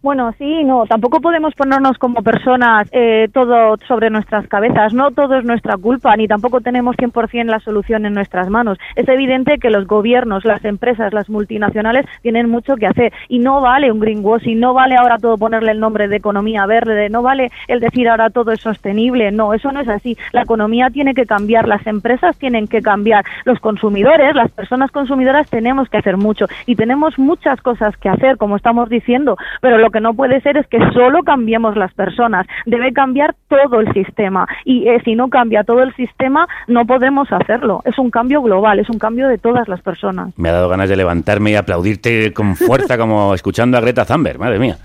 Bueno, 0.04 0.34
sí, 0.38 0.66
no, 0.66 0.86
tampoco 0.86 1.22
podemos 1.22 1.56
ponernos 1.56 1.98
como 1.98 2.22
personas 2.24 2.90
eh, 2.92 3.30
todo 3.34 3.78
sobre 3.88 4.10
nuestras 4.10 4.46
cabezas, 4.50 4.94
no 4.94 5.12
todo 5.12 5.38
es 5.38 5.46
nuestra 5.46 5.78
culpa, 5.78 6.14
ni 6.18 6.28
tampoco 6.28 6.60
tenemos 6.60 6.98
100% 6.98 7.46
la 7.46 7.62
solución 7.62 8.06
en 8.06 8.14
nuestras 8.14 8.50
manos. 8.50 8.78
Es 8.98 9.08
evidente 9.08 9.60
que 9.60 9.70
los 9.70 9.88
gobiernos, 9.88 10.44
las 10.44 10.66
empresas, 10.66 11.14
las 11.14 11.30
multinacionales 11.30 12.06
tienen 12.22 12.50
mucho 12.50 12.76
que 12.76 12.86
hacer 12.86 13.14
y 13.30 13.40
no 13.40 13.62
vale 13.62 13.94
un 13.94 14.02
greenwashing, 14.02 14.60
no 14.60 14.74
vale 14.74 14.98
ahora 14.98 15.20
todo 15.20 15.38
ponerle 15.38 15.72
el 15.72 15.80
nombre 15.80 16.10
de 16.10 16.18
economía 16.18 16.66
verde, 16.66 17.10
no 17.10 17.22
vale 17.22 17.50
el 17.70 17.80
decir 17.80 18.10
ahora 18.10 18.30
todo 18.30 18.52
es 18.52 18.60
sostenible, 18.60 19.32
no, 19.32 19.54
eso 19.54 19.72
no 19.72 19.80
es 19.80 19.88
así. 19.88 20.18
La 20.34 20.42
economía 20.42 20.90
tiene 20.90 21.14
que 21.14 21.26
cambiar, 21.26 21.66
las 21.66 21.88
empresas 21.88 22.38
tienen 22.38 22.68
que 22.68 22.82
cambiar, 22.82 23.24
los 23.46 23.62
consumidores, 23.62 24.36
las 24.36 24.52
personas 24.52 24.92
consumidoras 24.92 25.50
tenemos 25.50 25.88
que 25.88 25.96
hacer 25.96 26.18
mucho 26.18 26.48
y 26.66 26.76
tenemos 26.76 27.18
muchas 27.18 27.62
cosas 27.62 27.96
que 27.96 28.10
hacer, 28.10 28.36
como 28.36 28.58
estamos 28.58 28.90
diciendo, 28.90 29.38
pero 29.62 29.78
lo 29.78 29.93
que 29.94 30.02
no 30.02 30.14
puede 30.14 30.42
ser 30.42 30.58
es 30.58 30.68
que 30.68 30.80
solo 30.92 31.24
cambiemos 31.24 31.78
las 31.78 31.94
personas, 31.94 32.46
debe 32.66 32.92
cambiar 32.92 33.34
todo 33.48 33.80
el 33.80 33.94
sistema 33.94 34.46
y 34.66 34.90
eh, 34.90 35.02
si 35.06 35.16
no 35.16 35.30
cambia 35.30 35.64
todo 35.64 35.82
el 35.84 35.96
sistema 35.96 36.46
no 36.68 36.86
podemos 36.86 37.32
hacerlo. 37.32 37.82
Es 37.86 37.98
un 37.98 38.12
cambio 38.12 38.42
global, 38.42 38.80
es 38.80 38.90
un 38.90 39.00
cambio 39.00 39.30
de 39.30 39.38
todas 39.38 39.70
las 39.70 39.82
personas. 39.82 40.34
Me 40.38 40.50
ha 40.50 40.54
dado 40.54 40.68
ganas 40.68 40.90
de 40.90 40.98
levantarme 40.98 41.52
y 41.52 41.56
aplaudirte 41.56 42.34
con 42.34 42.58
fuerza 42.58 42.98
como 42.98 43.34
escuchando 43.36 43.78
a 43.78 43.82
Greta 43.82 44.04
Thunberg, 44.04 44.40
madre 44.40 44.60
mía. 44.60 44.78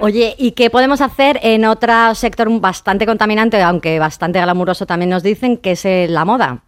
Oye, 0.00 0.34
¿y 0.36 0.52
qué 0.52 0.70
podemos 0.70 1.00
hacer 1.00 1.38
en 1.42 1.64
otro 1.64 2.14
sector 2.14 2.48
bastante 2.60 3.06
contaminante, 3.06 3.62
aunque 3.62 3.98
bastante 3.98 4.40
glamuroso 4.40 4.86
también 4.86 5.10
nos 5.10 5.22
dicen, 5.22 5.58
que 5.58 5.72
es 5.72 5.84
eh, 5.84 6.06
la 6.08 6.24
moda? 6.24 6.65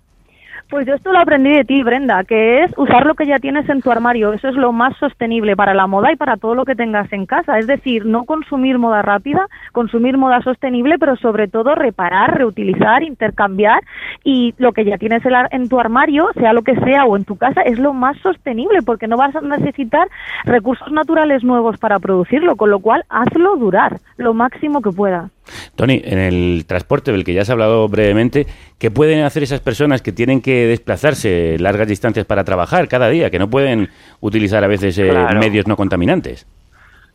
Pues 0.71 0.87
yo 0.87 0.95
esto 0.95 1.13
lo 1.13 1.19
aprendí 1.19 1.51
de 1.51 1.65
ti, 1.65 1.83
Brenda, 1.83 2.25
que 2.25 2.63
es 2.63 2.75
usar 2.77 3.07
lo 3.07 3.15
que 3.15 3.27
ya 3.27 3.39
tienes 3.39 3.67
en 3.71 3.81
tu 3.81 3.91
armario. 3.91 4.35
Eso 4.35 4.49
es 4.49 4.55
lo 4.55 4.71
más 4.71 4.95
sostenible 4.99 5.57
para 5.57 5.73
la 5.73 5.87
moda 5.87 6.13
y 6.13 6.17
para 6.17 6.37
todo 6.37 6.55
lo 6.55 6.67
que 6.67 6.75
tengas 6.75 7.11
en 7.11 7.25
casa. 7.25 7.59
Es 7.59 7.67
decir, 7.67 8.05
no 8.05 8.25
consumir 8.25 8.79
moda 8.79 9.01
rápida, 9.01 9.49
consumir 9.73 10.19
moda 10.19 10.43
sostenible, 10.43 10.99
pero 10.99 11.17
sobre 11.17 11.49
todo 11.49 11.75
reparar, 11.75 12.37
reutilizar, 12.37 13.03
intercambiar 13.03 13.81
y 14.25 14.55
lo 14.59 14.73
que 14.73 14.85
ya 14.85 14.99
tienes 14.99 15.23
en 15.51 15.69
tu 15.71 15.81
armario, 15.81 16.29
sea 16.35 16.53
lo 16.53 16.61
que 16.61 16.77
sea 16.77 17.07
o 17.07 17.17
en 17.17 17.25
tu 17.25 17.37
casa, 17.37 17.63
es 17.63 17.79
lo 17.79 17.95
más 17.95 18.19
sostenible 18.19 18.83
porque 18.83 19.07
no 19.07 19.17
vas 19.17 19.35
a 19.37 19.41
necesitar 19.41 20.09
recursos 20.45 20.93
naturales 20.93 21.45
nuevos 21.45 21.79
para 21.79 21.99
producirlo, 21.99 22.57
con 22.57 22.71
lo 22.71 22.81
cual 22.81 23.05
hazlo 23.09 23.57
durar 23.57 24.01
lo 24.19 24.35
máximo 24.35 24.83
que 24.83 24.91
pueda. 24.91 25.31
Tony, 25.77 26.03
en 26.05 26.19
el 26.19 26.65
transporte 26.67 27.13
del 27.13 27.25
que 27.25 27.33
ya 27.33 27.43
has 27.43 27.51
hablado 27.51 27.89
brevemente, 27.89 28.47
¿qué 28.79 28.91
pueden 28.91 29.25
hacer 29.25 29.43
esas 29.43 29.61
personas 29.61 30.03
que 30.03 30.13
tienen 30.13 30.41
que 30.43 30.58
desplazarse 30.67 31.57
largas 31.59 31.89
distancias 31.89 32.27
para 32.27 32.45
trabajar 32.45 32.89
cada 32.89 33.09
día, 33.09 33.31
que 33.31 33.39
no 33.39 33.49
pueden 33.49 33.89
utilizar 34.21 34.65
a 34.65 34.69
veces 34.69 34.99
eh, 34.99 35.09
Claro. 35.11 35.39
medios 35.41 35.67
no 35.67 35.77
contaminantes? 35.77 36.47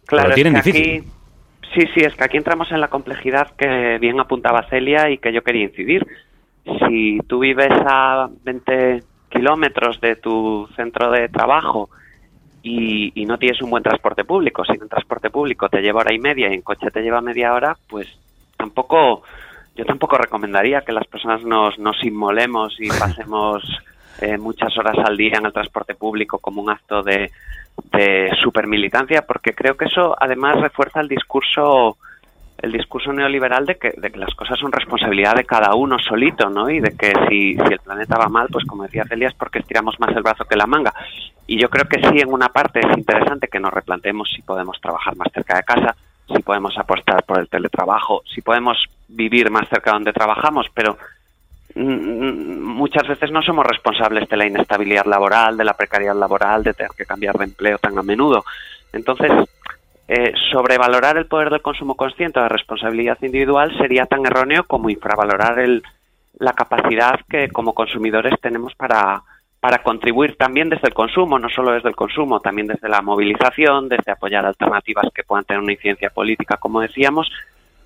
Claro, 0.06 0.30
lo 0.30 0.36
tienen 0.36 0.56
es 0.58 0.64
que 0.64 0.72
difícil. 0.72 1.00
aquí, 1.00 1.08
sí, 1.74 1.88
sí, 1.94 2.00
es 2.06 2.14
que 2.16 2.24
aquí 2.24 2.38
entramos 2.38 2.72
en 2.72 2.80
la 2.82 2.88
complejidad 2.90 3.52
que 3.58 3.98
bien 4.00 4.20
apuntaba 4.20 4.68
Celia 4.70 5.10
y 5.10 5.18
que 5.18 5.32
yo 5.34 5.42
quería 5.44 5.64
incidir. 5.64 6.06
Si 6.88 7.20
tú 7.28 7.40
vives 7.40 7.72
a 7.86 8.30
20 8.44 9.04
kilómetros 9.30 10.00
de 10.00 10.16
tu 10.16 10.68
centro 10.76 11.12
de 11.12 11.28
trabajo 11.30 11.90
y, 12.62 13.12
y 13.20 13.26
no 13.26 13.38
tienes 13.38 13.62
un 13.62 13.70
buen 13.70 13.84
transporte 13.84 14.24
público, 14.24 14.64
si 14.64 14.74
en 14.74 14.88
transporte 14.88 15.30
público 15.30 15.68
te 15.70 15.82
lleva 15.82 16.02
hora 16.02 16.14
y 16.14 16.20
media 16.20 16.50
y 16.50 16.54
en 16.54 16.62
coche 16.62 16.90
te 16.92 17.02
lleva 17.02 17.20
media 17.22 17.54
hora, 17.54 17.76
pues 17.90 18.08
tampoco, 18.58 19.24
yo 19.76 19.86
tampoco 19.86 20.18
recomendaría 20.18 20.82
que 20.82 20.92
las 20.92 21.08
personas 21.08 21.44
nos, 21.44 21.80
nos 21.80 22.04
inmolemos 22.04 22.76
y 22.80 22.90
pasemos 23.00 23.64
eh, 24.22 24.38
muchas 24.38 24.78
horas 24.78 24.98
al 25.04 25.18
día 25.18 25.38
en 25.38 25.46
el 25.46 25.54
transporte 25.54 25.96
público 25.96 26.40
como 26.40 26.62
un 26.62 26.70
acto 26.70 27.02
de, 27.02 27.32
de 27.92 28.32
supermilitancia, 28.42 29.24
porque 29.24 29.54
creo 29.54 29.76
que 29.76 29.86
eso 29.86 30.16
además 30.20 30.60
refuerza 30.60 31.02
el 31.02 31.08
discurso 31.08 31.98
el 32.64 32.72
discurso 32.72 33.12
neoliberal 33.12 33.66
de 33.66 33.76
que, 33.76 33.92
de 33.98 34.10
que 34.10 34.18
las 34.18 34.34
cosas 34.36 34.58
son 34.58 34.72
responsabilidad 34.72 35.36
de 35.36 35.44
cada 35.44 35.76
uno 35.76 36.00
solito, 36.00 36.50
¿no? 36.50 36.70
Y 36.70 36.80
de 36.80 36.96
que 36.96 37.12
si, 37.28 37.56
si 37.56 37.74
el 37.74 37.80
planeta 37.80 38.18
va 38.18 38.30
mal, 38.30 38.48
pues 38.50 38.64
como 38.64 38.84
decía 38.84 39.04
Celia, 39.04 39.28
es 39.28 39.34
porque 39.34 39.60
estiramos 39.60 40.00
más 40.00 40.16
el 40.16 40.24
brazo 40.24 40.46
que 40.46 40.56
la 40.56 40.66
manga. 40.66 40.94
Y 41.46 41.60
yo 41.60 41.70
creo 41.70 41.84
que 41.90 42.00
sí, 42.00 42.22
en 42.22 42.32
una 42.32 42.48
parte 42.48 42.80
es 42.80 42.98
interesante 42.98 43.50
que 43.50 43.60
nos 43.60 43.74
replanteemos 43.74 44.32
si 44.34 44.42
podemos 44.44 44.80
trabajar 44.80 45.14
más 45.18 45.28
cerca 45.34 45.58
de 45.58 45.64
casa, 45.64 45.94
si 46.28 46.42
podemos 46.42 46.78
apostar 46.78 47.24
por 47.24 47.40
el 47.40 47.50
teletrabajo, 47.50 48.22
si 48.34 48.42
podemos 48.42 48.78
vivir 49.08 49.50
más 49.52 49.68
cerca 49.70 49.92
de 49.92 49.96
donde 49.96 50.14
trabajamos, 50.14 50.68
pero 50.74 50.98
mm, 51.76 52.62
muchas 52.62 53.08
veces 53.08 53.32
no 53.32 53.42
somos 53.42 53.66
responsables 53.66 54.28
de 54.30 54.38
la 54.38 54.48
inestabilidad 54.48 55.06
laboral, 55.06 55.58
de 55.58 55.66
la 55.66 55.74
precariedad 55.74 56.16
laboral, 56.16 56.64
de 56.64 56.74
tener 56.74 56.92
que 56.98 57.06
cambiar 57.06 57.38
de 57.38 57.46
empleo 57.46 57.78
tan 57.78 57.98
a 57.98 58.04
menudo. 58.04 58.44
Entonces, 58.92 59.32
eh, 60.08 60.34
sobrevalorar 60.52 61.18
el 61.18 61.28
poder 61.28 61.50
del 61.50 61.62
consumo 61.62 61.96
consciente 61.96 62.40
o 62.40 62.44
de 62.44 62.50
responsabilidad 62.50 63.18
individual 63.22 63.76
sería 63.78 64.06
tan 64.06 64.26
erróneo 64.26 64.64
como 64.66 64.90
infravalorar 64.90 65.60
el, 65.60 65.84
la 66.40 66.54
capacidad 66.54 67.20
que 67.30 67.50
como 67.50 67.74
consumidores 67.74 68.40
tenemos 68.42 68.76
para, 68.76 69.24
para 69.64 69.82
contribuir 69.82 70.36
también 70.36 70.68
desde 70.68 70.90
el 70.90 70.94
consumo, 70.94 71.40
no 71.40 71.48
solo 71.48 71.72
desde 71.72 71.88
el 71.88 71.96
consumo, 71.96 72.42
también 72.42 72.68
desde 72.68 72.90
la 72.90 73.02
movilización, 73.02 73.88
desde 73.88 74.12
apoyar 74.12 74.46
alternativas 74.46 75.06
que 75.16 75.24
puedan 75.24 75.46
tener 75.46 75.64
una 75.64 75.72
incidencia 75.72 76.10
política, 76.10 76.58
como 76.58 76.82
decíamos. 76.82 77.32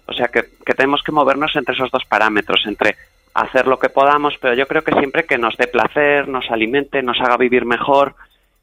O 0.08 0.14
sea 0.14 0.28
que, 0.30 0.46
que 0.66 0.74
tenemos 0.74 1.04
que 1.04 1.12
movernos 1.12 1.56
entre 1.56 1.76
esos 1.76 1.92
dos 1.92 2.04
parámetros, 2.06 2.66
entre 2.66 2.96
hacer 3.36 3.68
lo 3.68 3.78
que 3.78 3.90
podamos, 3.90 4.34
pero 4.42 4.56
yo 4.56 4.66
creo 4.66 4.84
que 4.84 4.94
siempre 4.94 5.28
que 5.28 5.38
nos 5.38 5.56
dé 5.56 5.68
placer, 5.68 6.28
nos 6.28 6.50
alimente, 6.50 7.04
nos 7.04 7.22
haga 7.22 7.38
vivir 7.38 7.64
mejor 7.64 8.16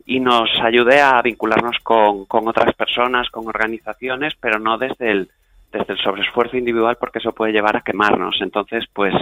y 0.04 0.18
nos 0.18 0.50
ayude 0.60 1.00
a 1.00 1.22
vincularnos 1.22 1.76
con, 1.84 2.24
con 2.24 2.48
otras 2.48 2.74
personas, 2.74 3.30
con 3.30 3.46
organizaciones, 3.46 4.34
pero 4.40 4.58
no 4.58 4.76
desde 4.76 5.12
el, 5.12 5.30
desde 5.70 5.92
el 5.92 6.00
sobreesfuerzo 6.00 6.56
individual 6.56 6.96
porque 6.98 7.20
eso 7.20 7.30
puede 7.30 7.52
llevar 7.52 7.76
a 7.76 7.82
quemarnos. 7.82 8.38
Entonces, 8.40 8.86
pues, 8.92 9.14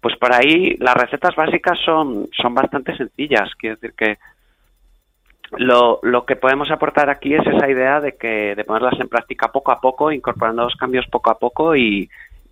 pues 0.00 0.16
por 0.16 0.32
ahí 0.32 0.76
las 0.78 0.94
recetas 0.94 1.34
básicas 1.34 1.78
son, 1.84 2.28
son 2.40 2.54
bastante 2.54 2.96
sencillas. 2.96 3.50
Quiero 3.58 3.76
decir 3.76 3.94
que 3.96 4.18
lo, 5.56 5.98
lo 6.02 6.24
que 6.26 6.36
podemos 6.36 6.70
aportar 6.70 7.08
aquí 7.10 7.34
es 7.34 7.46
esa 7.46 7.68
idea 7.70 8.00
de 8.00 8.16
que 8.16 8.54
de 8.54 8.64
ponerlas 8.64 9.00
en 9.00 9.08
práctica 9.08 9.48
poco 9.50 9.72
a 9.72 9.80
poco, 9.80 10.12
incorporando 10.12 10.64
los 10.64 10.76
cambios 10.76 11.06
poco 11.06 11.30
a 11.30 11.38
poco 11.38 11.74
y, 11.74 12.08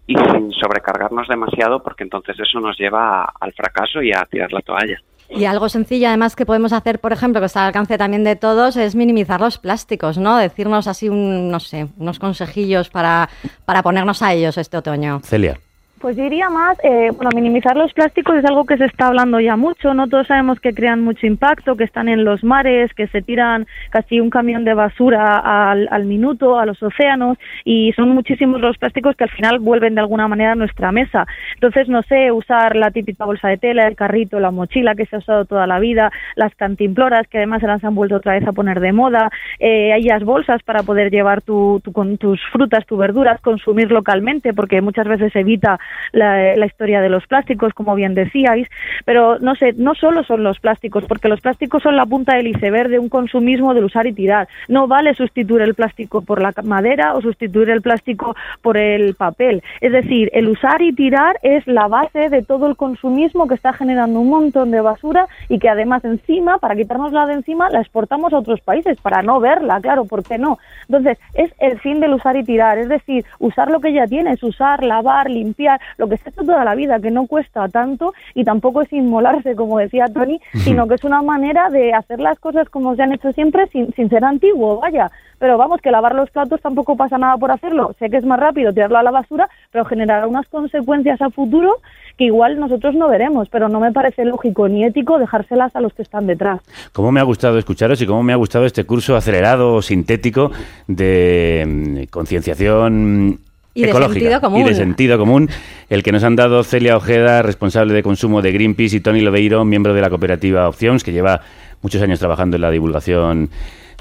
y 0.07 0.15
sin 0.17 0.51
sobrecargarnos 0.53 1.29
demasiado, 1.29 1.83
porque 1.83 2.05
entonces 2.05 2.37
eso 2.41 2.59
nos 2.59 2.79
lleva 2.79 3.23
a- 3.23 3.33
al 3.41 3.53
fracaso 3.53 4.01
y 4.03 4.13
a 4.13 4.25
tirar 4.31 4.53
la 4.53 4.61
toalla. 4.63 4.99
Y 5.29 5.45
algo 5.45 5.69
sencillo, 5.69 6.07
además, 6.09 6.37
que 6.37 6.47
podemos 6.47 6.73
hacer, 6.73 7.01
por 7.01 7.13
ejemplo, 7.13 7.41
que 7.41 7.47
está 7.47 7.63
al 7.63 7.67
alcance 7.67 7.99
también 7.99 8.23
de 8.23 8.37
todos, 8.37 8.77
es 8.77 8.95
minimizar 8.95 9.41
los 9.41 9.59
plásticos, 9.59 10.19
¿no? 10.19 10.37
Decirnos 10.37 10.87
así, 10.87 11.09
un, 11.09 11.51
no 11.51 11.59
sé, 11.59 11.89
unos 11.99 12.21
consejillos 12.21 12.89
para, 12.91 13.29
para 13.65 13.83
ponernos 13.83 14.23
a 14.23 14.33
ellos 14.33 14.57
este 14.57 14.77
otoño. 14.77 15.21
Celia. 15.25 15.59
Pues 15.99 16.15
diría 16.15 16.51
más, 16.51 16.77
eh, 16.85 17.11
bueno, 17.17 17.31
minimizar 17.35 17.75
los 17.75 17.93
plásticos 17.95 18.37
es 18.37 18.45
algo 18.45 18.67
que 18.67 18.77
se 18.77 18.85
está 18.85 19.07
hablando 19.09 19.41
ya 19.41 19.57
mucho, 19.57 19.95
¿no? 19.95 20.07
Todos 20.09 20.27
sabemos 20.27 20.61
que 20.61 20.75
crean 20.75 21.03
mucho 21.03 21.27
impacto, 21.27 21.75
que 21.75 21.85
están 21.85 22.09
en 22.11 22.23
los 22.23 22.45
mares, 22.45 22.93
que 22.93 23.07
se 23.09 23.23
tiran 23.23 23.67
casi 23.89 24.21
un 24.21 24.29
camión 24.29 24.63
de 24.65 24.75
basura 24.75 25.39
al, 25.71 25.89
al 25.91 26.05
minuto 26.05 26.59
a 26.59 26.67
los 26.67 26.83
océanos 26.83 27.39
y 27.65 27.93
son 27.95 28.11
muchísimos 28.11 28.61
los 28.61 28.77
plásticos 28.77 29.17
que 29.17 29.25
al 29.25 29.31
final 29.31 29.59
vuelven 29.59 29.95
de 29.95 30.03
alguna 30.03 30.29
manera 30.29 30.53
a 30.53 30.55
nuestra 30.55 30.93
mesa. 30.93 31.27
Entonces, 31.55 31.89
no 31.89 32.03
sé, 32.03 32.31
usar 32.31 32.77
la 32.77 32.91
típica 32.91 33.25
bolsa 33.25 33.49
de 33.49 33.57
tela, 33.57 33.89
el 33.89 33.97
carrito, 33.97 34.39
la 34.39 34.51
mochila 34.51 34.95
que 34.95 35.07
se 35.07 35.17
ha 35.17 35.21
usado 35.21 35.47
toda 35.47 35.67
la 35.67 35.79
vida, 35.81 36.13
las 36.37 36.55
cantimploras 36.57 37.27
que 37.27 37.39
además 37.39 37.63
se 37.63 37.69
las 37.69 37.83
han 37.83 37.95
vuelto 37.95 38.17
otra 38.17 38.35
vez 38.35 38.47
a 38.47 38.53
poner 38.53 38.81
de 38.81 38.93
moda, 38.93 39.31
eh, 39.59 39.95
hay 39.95 40.03
las 40.03 40.23
bolsas 40.25 40.63
para 40.63 40.83
poder 40.83 41.11
llevar 41.11 41.41
tu, 41.41 41.81
tu- 41.83 41.93
con 41.93 42.19
tus 42.19 42.39
frutas, 42.53 42.85
tus 42.85 42.99
verduras, 42.99 43.41
consumir 43.41 43.91
localmente, 43.91 44.53
porque 44.53 44.83
muchas 44.83 45.09
veces 45.09 45.35
evita 45.35 45.81
la, 46.13 46.57
la 46.57 46.67
historia 46.67 47.01
de 47.01 47.09
los 47.09 47.27
plásticos, 47.27 47.73
como 47.75 47.95
bien 47.95 48.15
decíais, 48.15 48.69
pero 49.05 49.39
no 49.39 49.55
sé, 49.55 49.73
no 49.75 49.95
solo 49.95 50.25
son 50.25 50.43
los 50.43 50.61
plásticos, 50.61 51.05
porque 51.05 51.29
los 51.29 51.41
plásticos 51.41 51.83
son 51.83 51.97
la 51.97 52.07
punta 52.07 52.37
del 52.37 52.49
iceberg 52.49 52.89
de 52.89 52.99
un 52.99 53.09
consumismo 53.09 53.75
del 53.75 53.85
usar 53.85 54.07
y 54.07 54.13
tirar. 54.13 54.49
No 54.69 54.87
vale 54.87 55.15
sustituir 55.15 55.63
el 55.63 55.75
plástico 55.75 56.23
por 56.23 56.41
la 56.43 56.53
madera 56.65 57.15
o 57.15 57.21
sustituir 57.21 57.71
el 57.71 57.83
plástico 57.83 58.35
por 58.63 58.77
el 58.77 59.15
papel. 59.15 59.63
Es 59.81 59.93
decir, 59.93 60.31
el 60.33 60.49
usar 60.49 60.83
y 60.83 60.93
tirar 60.93 61.39
es 61.43 61.67
la 61.67 61.89
base 61.89 62.29
de 62.29 62.43
todo 62.43 62.67
el 62.67 62.77
consumismo 62.77 63.47
que 63.47 63.55
está 63.55 63.73
generando 63.73 64.21
un 64.21 64.31
montón 64.31 64.71
de 64.71 64.81
basura 64.81 65.27
y 65.49 65.59
que 65.59 65.69
además 65.69 66.05
encima, 66.05 66.59
para 66.59 66.77
quitárnosla 66.77 67.27
de 67.27 67.35
encima, 67.35 67.71
la 67.71 67.81
exportamos 67.81 68.33
a 68.33 68.39
otros 68.39 68.61
países 68.61 69.01
para 69.01 69.23
no 69.23 69.41
verla, 69.41 69.81
claro, 69.81 70.05
¿por 70.05 70.23
qué 70.23 70.39
no? 70.39 70.59
Entonces, 70.89 71.19
es 71.35 71.53
el 71.59 71.79
fin 71.81 72.01
del 72.01 72.15
usar 72.15 72.37
y 72.37 72.45
tirar, 72.45 72.79
es 72.79 72.89
decir, 72.89 73.25
usar 73.39 73.71
lo 73.71 73.81
que 73.81 73.93
ya 73.93 74.07
tienes, 74.07 74.43
usar, 74.43 74.83
lavar, 74.83 75.31
limpiar, 75.31 75.76
lo 75.97 76.09
que 76.09 76.17
se 76.17 76.29
ha 76.29 76.31
hecho 76.31 76.45
toda 76.45 76.65
la 76.65 76.75
vida, 76.75 77.01
que 77.01 77.11
no 77.11 77.27
cuesta 77.27 77.69
tanto 77.69 78.15
y 78.35 78.45
tampoco 78.45 78.83
es 78.83 78.93
inmolarse, 78.93 79.55
como 79.57 79.79
decía 79.79 80.07
Tony, 80.07 80.41
sino 80.55 80.87
que 80.87 80.95
es 80.95 81.05
una 81.05 81.23
manera 81.23 81.69
de 81.71 81.93
hacer 81.93 82.21
las 82.21 82.39
cosas 82.39 82.69
como 82.69 82.95
se 82.97 83.03
han 83.03 83.13
hecho 83.13 83.33
siempre 83.33 83.67
sin, 83.69 83.93
sin 83.95 84.09
ser 84.09 84.25
antiguo, 84.25 84.81
vaya. 84.81 85.11
Pero 85.39 85.59
vamos, 85.59 85.83
que 85.83 85.91
lavar 85.91 86.15
los 86.15 86.31
platos 86.31 86.63
tampoco 86.63 86.97
pasa 86.97 87.19
nada 87.19 87.37
por 87.37 87.51
hacerlo. 87.51 87.95
Sé 87.99 88.09
que 88.09 88.17
es 88.17 88.25
más 88.25 88.41
rápido 88.41 88.73
tirarlo 88.73 88.97
a 88.97 89.03
la 89.03 89.11
basura, 89.11 89.49
pero 89.71 89.85
generará 89.85 90.27
unas 90.27 90.49
consecuencias 90.49 91.21
a 91.21 91.31
futuro 91.31 91.77
que 92.17 92.25
igual 92.25 92.59
nosotros 92.59 92.95
no 92.95 93.09
veremos, 93.09 93.49
pero 93.51 93.69
no 93.69 93.79
me 93.79 93.93
parece 93.93 94.25
lógico 94.25 94.69
ni 94.69 94.85
ético 94.85 95.19
dejárselas 95.19 95.77
a 95.77 95.81
los 95.81 95.93
que 95.93 96.03
están 96.03 96.27
detrás. 96.27 96.61
Cómo 96.93 97.13
me 97.13 97.21
ha 97.21 97.25
gustado 97.25 97.59
escucharos 97.59 98.01
y 98.01 98.07
cómo 98.07 98.23
me 98.23 98.33
ha 98.33 98.37
gustado 98.37 98.65
este 98.65 98.85
curso 98.85 99.17
acelerado, 99.17 99.83
sintético, 99.83 100.51
de 100.87 101.65
mm, 101.67 102.11
concienciación 102.11 103.41
Y 103.77 103.83
de 103.83 103.93
sentido 103.93 104.41
común. 104.41 104.61
y 104.61 104.65
de 104.65 104.75
sentido 104.75 105.19
común, 105.19 105.51
el 105.91 106.03
que 106.03 106.11
nos 106.11 106.25
han 106.25 106.35
dado 106.35 106.65
Celia 106.65 106.97
Ojeda, 106.97 107.43
responsable 107.43 107.93
de 107.93 108.03
consumo 108.03 108.41
de 108.41 108.51
Greenpeace, 108.53 108.97
y 108.97 109.01
Tony 109.01 109.21
Lodeiro, 109.21 109.65
miembro 109.67 109.93
de 109.93 110.01
la 110.01 110.09
cooperativa 110.09 110.67
Opciones, 110.67 111.05
que 111.05 111.13
lleva 111.13 111.43
muchos 111.83 112.01
años 112.01 112.19
trabajando 112.19 112.57
en 112.57 112.63
la 112.63 112.71
divulgación 112.71 113.51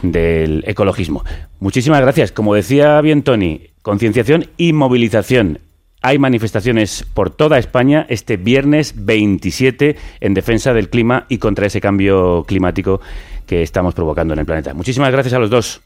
del 0.02 0.64
ecologismo. 0.66 1.24
Muchísimas 1.60 2.00
gracias. 2.02 2.32
Como 2.32 2.56
decía 2.56 3.02
bien 3.02 3.24
Tony, 3.24 3.68
concienciación 3.82 4.48
y 4.58 4.72
movilización. 4.74 5.60
Hay 6.02 6.20
manifestaciones 6.20 7.06
por 7.14 7.32
toda 7.32 7.58
España 7.58 8.06
este 8.10 8.38
viernes 8.38 8.94
27 9.06 9.96
en 10.22 10.34
defensa 10.34 10.74
del 10.74 10.90
clima 10.90 11.26
y 11.30 11.40
contra 11.40 11.66
ese 11.66 11.82
cambio 11.82 12.44
climático 12.48 13.02
que 13.46 13.62
estamos 13.62 13.94
provocando 13.94 14.34
en 14.34 14.40
el 14.40 14.46
planeta. 14.46 14.74
Muchísimas 14.74 15.12
gracias 15.12 15.34
a 15.34 15.40
los 15.40 15.50
dos. 15.50 15.82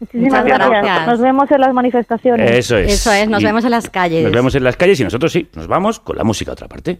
Muchísimas 0.00 0.44
gracias. 0.44 0.68
gracias. 0.70 1.06
Nos 1.06 1.20
vemos 1.20 1.50
en 1.50 1.60
las 1.60 1.74
manifestaciones. 1.74 2.50
Eso 2.50 2.76
es. 2.78 2.92
Eso 2.92 3.12
es, 3.12 3.28
nos 3.28 3.42
Y 3.42 3.44
vemos 3.44 3.64
en 3.64 3.70
las 3.70 3.88
calles. 3.90 4.22
Nos 4.24 4.32
vemos 4.32 4.54
en 4.54 4.64
las 4.64 4.76
calles 4.76 4.98
y 5.00 5.04
nosotros 5.04 5.30
sí, 5.30 5.48
nos 5.54 5.66
vamos 5.66 6.00
con 6.00 6.16
la 6.16 6.24
música 6.24 6.50
a 6.52 6.54
otra 6.54 6.68
parte. 6.68 6.98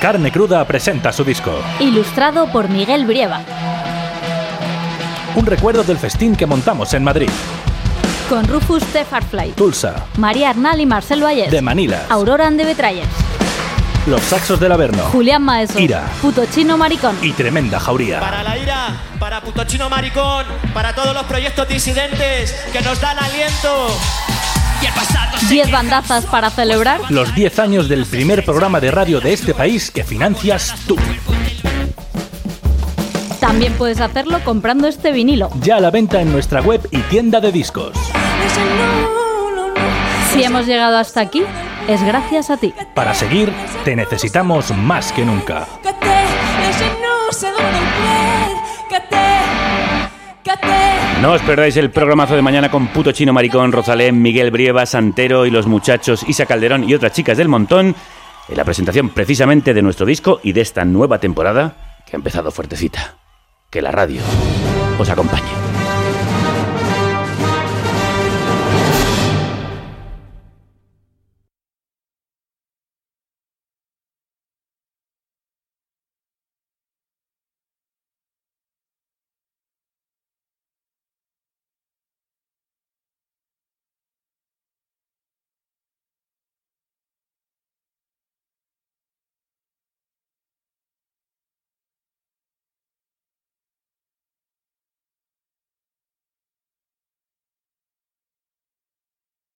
Carne 0.00 0.32
Cruda 0.32 0.64
presenta 0.64 1.12
su 1.12 1.24
disco. 1.24 1.52
Ilustrado 1.78 2.50
por 2.50 2.68
Miguel 2.68 3.04
Brieva. 3.06 3.40
Un 5.36 5.46
recuerdo 5.46 5.84
del 5.84 5.98
festín 5.98 6.34
que 6.34 6.46
montamos 6.46 6.92
en 6.94 7.04
Madrid, 7.04 7.28
Con 8.28 8.46
Rufus 8.48 8.92
de 8.92 9.04
Farfly. 9.04 9.52
Tulsa, 9.52 10.06
María 10.18 10.50
Arnal 10.50 10.80
y 10.80 10.86
Marcel 10.86 11.22
Valles. 11.22 11.50
de 11.50 11.62
Manila, 11.62 12.02
Aurora 12.08 12.46
and 12.46 12.58
the 12.58 12.64
Betrayers. 12.64 13.06
Los 14.06 14.22
Saxos 14.22 14.58
del 14.58 14.72
Averno 14.72 15.02
Julián 15.04 15.42
Maeso. 15.42 15.78
Ira. 15.78 16.08
Puto 16.22 16.44
Chino 16.46 16.78
Maricón. 16.78 17.16
y 17.22 17.32
Tremenda 17.32 17.78
Jauría. 17.78 18.18
Para 18.20 18.42
la 18.42 18.58
ira, 18.58 18.96
para 19.18 19.40
Puto 19.42 19.64
Chino 19.64 19.90
Maricón, 19.90 20.46
para 20.72 20.94
todos 20.94 21.14
los 21.14 21.24
proyectos 21.24 21.68
disidentes 21.68 22.54
que 22.72 22.80
nos 22.80 23.00
dan 23.00 23.18
aliento. 23.18 23.88
Y 24.82 24.86
el 24.86 24.92
pasado 24.94 25.38
se 25.38 25.46
10 25.46 25.70
bandazas 25.70 26.24
para 26.26 26.48
celebrar. 26.50 27.00
Los 27.10 27.34
10 27.34 27.58
años 27.58 27.88
del 27.88 28.06
primer 28.06 28.44
programa 28.44 28.80
de 28.80 28.90
radio 28.90 29.20
de 29.20 29.34
este 29.34 29.52
país 29.54 29.90
que 29.90 30.02
financias 30.02 30.74
tú. 30.86 30.96
También 33.38 33.74
puedes 33.74 34.00
hacerlo 34.00 34.40
comprando 34.44 34.88
este 34.88 35.12
vinilo. 35.12 35.50
Ya 35.60 35.76
a 35.76 35.80
la 35.80 35.90
venta 35.90 36.20
en 36.20 36.32
nuestra 36.32 36.62
web 36.62 36.86
y 36.90 36.98
tienda 37.02 37.40
de 37.40 37.52
discos. 37.52 37.92
Si 40.32 40.44
hemos 40.44 40.66
llegado 40.66 40.96
hasta 40.96 41.20
aquí, 41.20 41.42
es 41.88 42.02
gracias 42.02 42.50
a 42.50 42.56
ti. 42.56 42.72
Para 42.94 43.14
seguir, 43.14 43.52
te 43.84 43.96
necesitamos 43.96 44.70
más 44.76 45.12
que 45.12 45.24
nunca. 45.24 45.66
No 51.20 51.32
os 51.32 51.42
perdáis 51.42 51.76
el 51.76 51.90
programazo 51.90 52.34
de 52.34 52.42
mañana 52.42 52.70
con 52.70 52.88
Puto 52.88 53.12
Chino 53.12 53.32
Maricón, 53.32 53.72
Rosalén, 53.72 54.22
Miguel 54.22 54.50
Brieva, 54.50 54.86
Santero 54.86 55.44
y 55.44 55.50
los 55.50 55.66
muchachos 55.66 56.24
Isa 56.26 56.46
Calderón 56.46 56.88
y 56.88 56.94
otras 56.94 57.12
chicas 57.12 57.36
del 57.36 57.48
montón 57.48 57.94
en 58.48 58.56
la 58.56 58.64
presentación 58.64 59.10
precisamente 59.10 59.74
de 59.74 59.82
nuestro 59.82 60.06
disco 60.06 60.40
y 60.42 60.52
de 60.52 60.62
esta 60.62 60.84
nueva 60.84 61.18
temporada 61.18 62.00
que 62.06 62.16
ha 62.16 62.18
empezado 62.18 62.50
fuertecita. 62.50 63.16
Que 63.68 63.82
la 63.82 63.92
radio 63.92 64.22
os 64.98 65.10
acompañe. 65.10 65.59